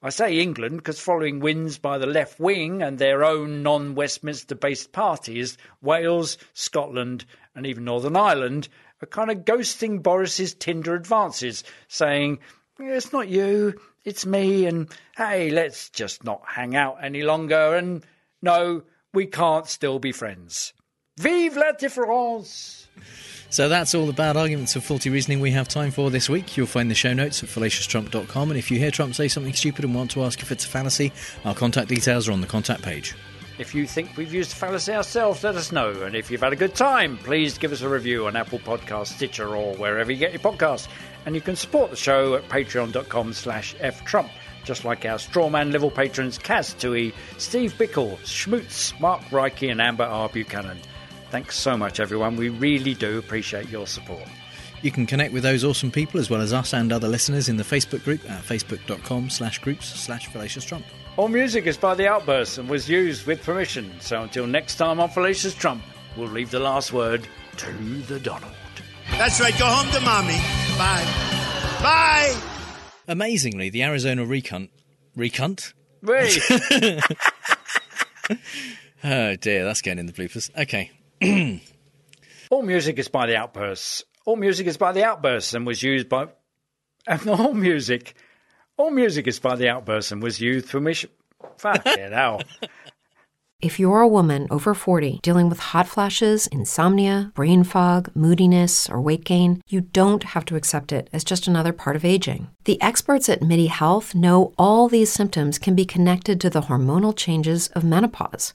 I 0.00 0.10
say 0.10 0.38
England 0.38 0.76
because 0.76 1.00
following 1.00 1.40
wins 1.40 1.78
by 1.78 1.98
the 1.98 2.06
left 2.06 2.38
wing 2.38 2.82
and 2.82 2.98
their 2.98 3.24
own 3.24 3.64
non 3.64 3.96
Westminster 3.96 4.54
based 4.54 4.92
parties, 4.92 5.58
Wales, 5.82 6.38
Scotland, 6.54 7.24
and 7.54 7.66
even 7.66 7.84
Northern 7.84 8.16
Ireland 8.16 8.68
are 9.02 9.06
kind 9.06 9.30
of 9.30 9.44
ghosting 9.44 10.00
Boris's 10.02 10.54
Tinder 10.54 10.94
advances, 10.94 11.64
saying, 11.88 12.38
It's 12.78 13.12
not 13.12 13.28
you, 13.28 13.80
it's 14.04 14.24
me, 14.24 14.66
and 14.66 14.88
hey, 15.16 15.50
let's 15.50 15.90
just 15.90 16.22
not 16.22 16.42
hang 16.46 16.76
out 16.76 16.98
any 17.02 17.22
longer, 17.22 17.74
and 17.74 18.04
no, 18.40 18.82
we 19.12 19.26
can't 19.26 19.66
still 19.66 19.98
be 19.98 20.12
friends. 20.12 20.72
Vive 21.18 21.56
la 21.56 21.72
différence! 21.72 22.86
So 23.50 23.68
that's 23.68 23.94
all 23.94 24.04
the 24.04 24.12
bad 24.12 24.36
arguments 24.36 24.76
of 24.76 24.84
faulty 24.84 25.08
reasoning 25.08 25.40
we 25.40 25.50
have 25.52 25.68
time 25.68 25.90
for 25.90 26.10
this 26.10 26.28
week. 26.28 26.56
You'll 26.56 26.66
find 26.66 26.90
the 26.90 26.94
show 26.94 27.14
notes 27.14 27.42
at 27.42 27.48
fallacioustrump.com. 27.48 28.50
And 28.50 28.58
if 28.58 28.70
you 28.70 28.78
hear 28.78 28.90
Trump 28.90 29.14
say 29.14 29.28
something 29.28 29.54
stupid 29.54 29.86
and 29.86 29.94
want 29.94 30.10
to 30.12 30.22
ask 30.22 30.42
if 30.42 30.52
it's 30.52 30.66
a 30.66 30.68
fallacy, 30.68 31.12
our 31.46 31.54
contact 31.54 31.88
details 31.88 32.28
are 32.28 32.32
on 32.32 32.42
the 32.42 32.46
contact 32.46 32.82
page. 32.82 33.14
If 33.58 33.74
you 33.74 33.86
think 33.86 34.16
we've 34.16 34.32
used 34.32 34.52
fallacy 34.52 34.92
ourselves, 34.92 35.42
let 35.42 35.56
us 35.56 35.72
know. 35.72 35.90
And 36.02 36.14
if 36.14 36.30
you've 36.30 36.42
had 36.42 36.52
a 36.52 36.56
good 36.56 36.74
time, 36.74 37.16
please 37.18 37.58
give 37.58 37.72
us 37.72 37.80
a 37.80 37.88
review 37.88 38.26
on 38.26 38.36
Apple 38.36 38.60
Podcasts, 38.60 39.14
Stitcher, 39.14 39.48
or 39.48 39.74
wherever 39.76 40.12
you 40.12 40.18
get 40.18 40.32
your 40.32 40.40
podcasts. 40.40 40.86
And 41.26 41.34
you 41.34 41.40
can 41.40 41.56
support 41.56 41.90
the 41.90 41.96
show 41.96 42.34
at 42.34 42.48
patreon.com 42.48 43.32
slash 43.32 43.74
ftrump, 43.76 44.30
just 44.64 44.84
like 44.84 45.04
our 45.06 45.18
strawman 45.18 45.72
level 45.72 45.90
patrons 45.90 46.38
Kaz 46.38 46.78
Tui, 46.78 47.12
Steve 47.38 47.72
Bickle, 47.78 48.16
Schmutz, 48.18 48.98
Mark 49.00 49.22
Reike, 49.30 49.70
and 49.70 49.80
Amber 49.80 50.04
R. 50.04 50.28
Buchanan. 50.28 50.78
Thanks 51.30 51.56
so 51.56 51.76
much, 51.76 52.00
everyone. 52.00 52.36
We 52.36 52.48
really 52.48 52.94
do 52.94 53.18
appreciate 53.18 53.68
your 53.68 53.86
support. 53.86 54.28
You 54.82 54.90
can 54.90 55.06
connect 55.06 55.32
with 55.32 55.42
those 55.42 55.64
awesome 55.64 55.90
people 55.90 56.20
as 56.20 56.30
well 56.30 56.40
as 56.40 56.52
us 56.52 56.72
and 56.72 56.92
other 56.92 57.08
listeners 57.08 57.48
in 57.48 57.56
the 57.56 57.64
Facebook 57.64 58.04
group 58.04 58.28
at 58.30 58.42
facebook.com 58.44 59.28
slash 59.28 59.58
groups 59.58 59.86
slash 59.88 60.28
fallacious 60.28 60.64
trump. 60.64 60.86
All 61.16 61.26
music 61.28 61.66
is 61.66 61.76
by 61.76 61.96
The 61.96 62.06
Outburst 62.08 62.58
and 62.58 62.68
was 62.68 62.88
used 62.88 63.26
with 63.26 63.42
permission. 63.42 63.92
So 64.00 64.22
until 64.22 64.46
next 64.46 64.76
time 64.76 65.00
on 65.00 65.08
Fallacious 65.08 65.52
Trump, 65.52 65.82
we'll 66.16 66.28
leave 66.28 66.52
the 66.52 66.60
last 66.60 66.92
word 66.92 67.26
to 67.56 67.72
the 68.06 68.20
Donald. 68.20 68.52
That's 69.10 69.40
right. 69.40 69.58
Go 69.58 69.66
home 69.66 69.90
to 69.92 70.00
mommy. 70.00 70.38
Bye. 70.78 71.04
Bye. 71.82 72.36
Amazingly, 73.08 73.68
the 73.68 73.82
Arizona 73.82 74.24
recunt. 74.24 74.70
Recunt? 75.16 75.74
Wait. 76.02 76.38
oh 79.02 79.34
dear, 79.34 79.64
that's 79.64 79.82
getting 79.82 79.98
in 79.98 80.06
the 80.06 80.12
bloopers. 80.12 80.56
Okay. 80.56 80.92
All 82.50 82.62
music 82.62 82.98
is 82.98 83.08
by 83.08 83.26
The 83.26 83.36
Outbursts. 83.36 84.04
All 84.24 84.36
music 84.36 84.66
is 84.66 84.76
by 84.76 84.92
The 84.92 85.04
Outbursts 85.04 85.54
and 85.54 85.66
was 85.66 85.82
used 85.82 86.08
by. 86.08 86.28
And 87.06 87.26
all 87.30 87.54
music. 87.54 88.14
All 88.76 88.90
music 88.90 89.26
is 89.26 89.40
by 89.40 89.56
The 89.56 89.70
Outbursts 89.70 90.12
and 90.12 90.22
was 90.22 90.40
used 90.40 90.68
for 90.68 90.78
mission. 90.78 91.08
Fuck 91.56 91.86
it 91.86 92.12
out. 92.12 92.44
If 93.60 93.80
you're 93.80 94.00
a 94.00 94.06
woman 94.06 94.46
over 94.52 94.72
40 94.72 95.18
dealing 95.20 95.48
with 95.48 95.58
hot 95.58 95.88
flashes, 95.88 96.46
insomnia, 96.46 97.32
brain 97.34 97.64
fog, 97.64 98.08
moodiness, 98.14 98.88
or 98.88 99.00
weight 99.00 99.24
gain, 99.24 99.62
you 99.66 99.80
don't 99.80 100.22
have 100.22 100.44
to 100.44 100.54
accept 100.54 100.92
it 100.92 101.10
as 101.12 101.24
just 101.24 101.48
another 101.48 101.72
part 101.72 101.96
of 101.96 102.04
aging. 102.04 102.50
The 102.66 102.80
experts 102.80 103.28
at 103.28 103.42
MIDI 103.42 103.66
Health 103.66 104.14
know 104.14 104.54
all 104.56 104.88
these 104.88 105.10
symptoms 105.10 105.58
can 105.58 105.74
be 105.74 105.84
connected 105.84 106.40
to 106.40 106.50
the 106.50 106.60
hormonal 106.70 107.16
changes 107.16 107.66
of 107.74 107.82
menopause. 107.82 108.54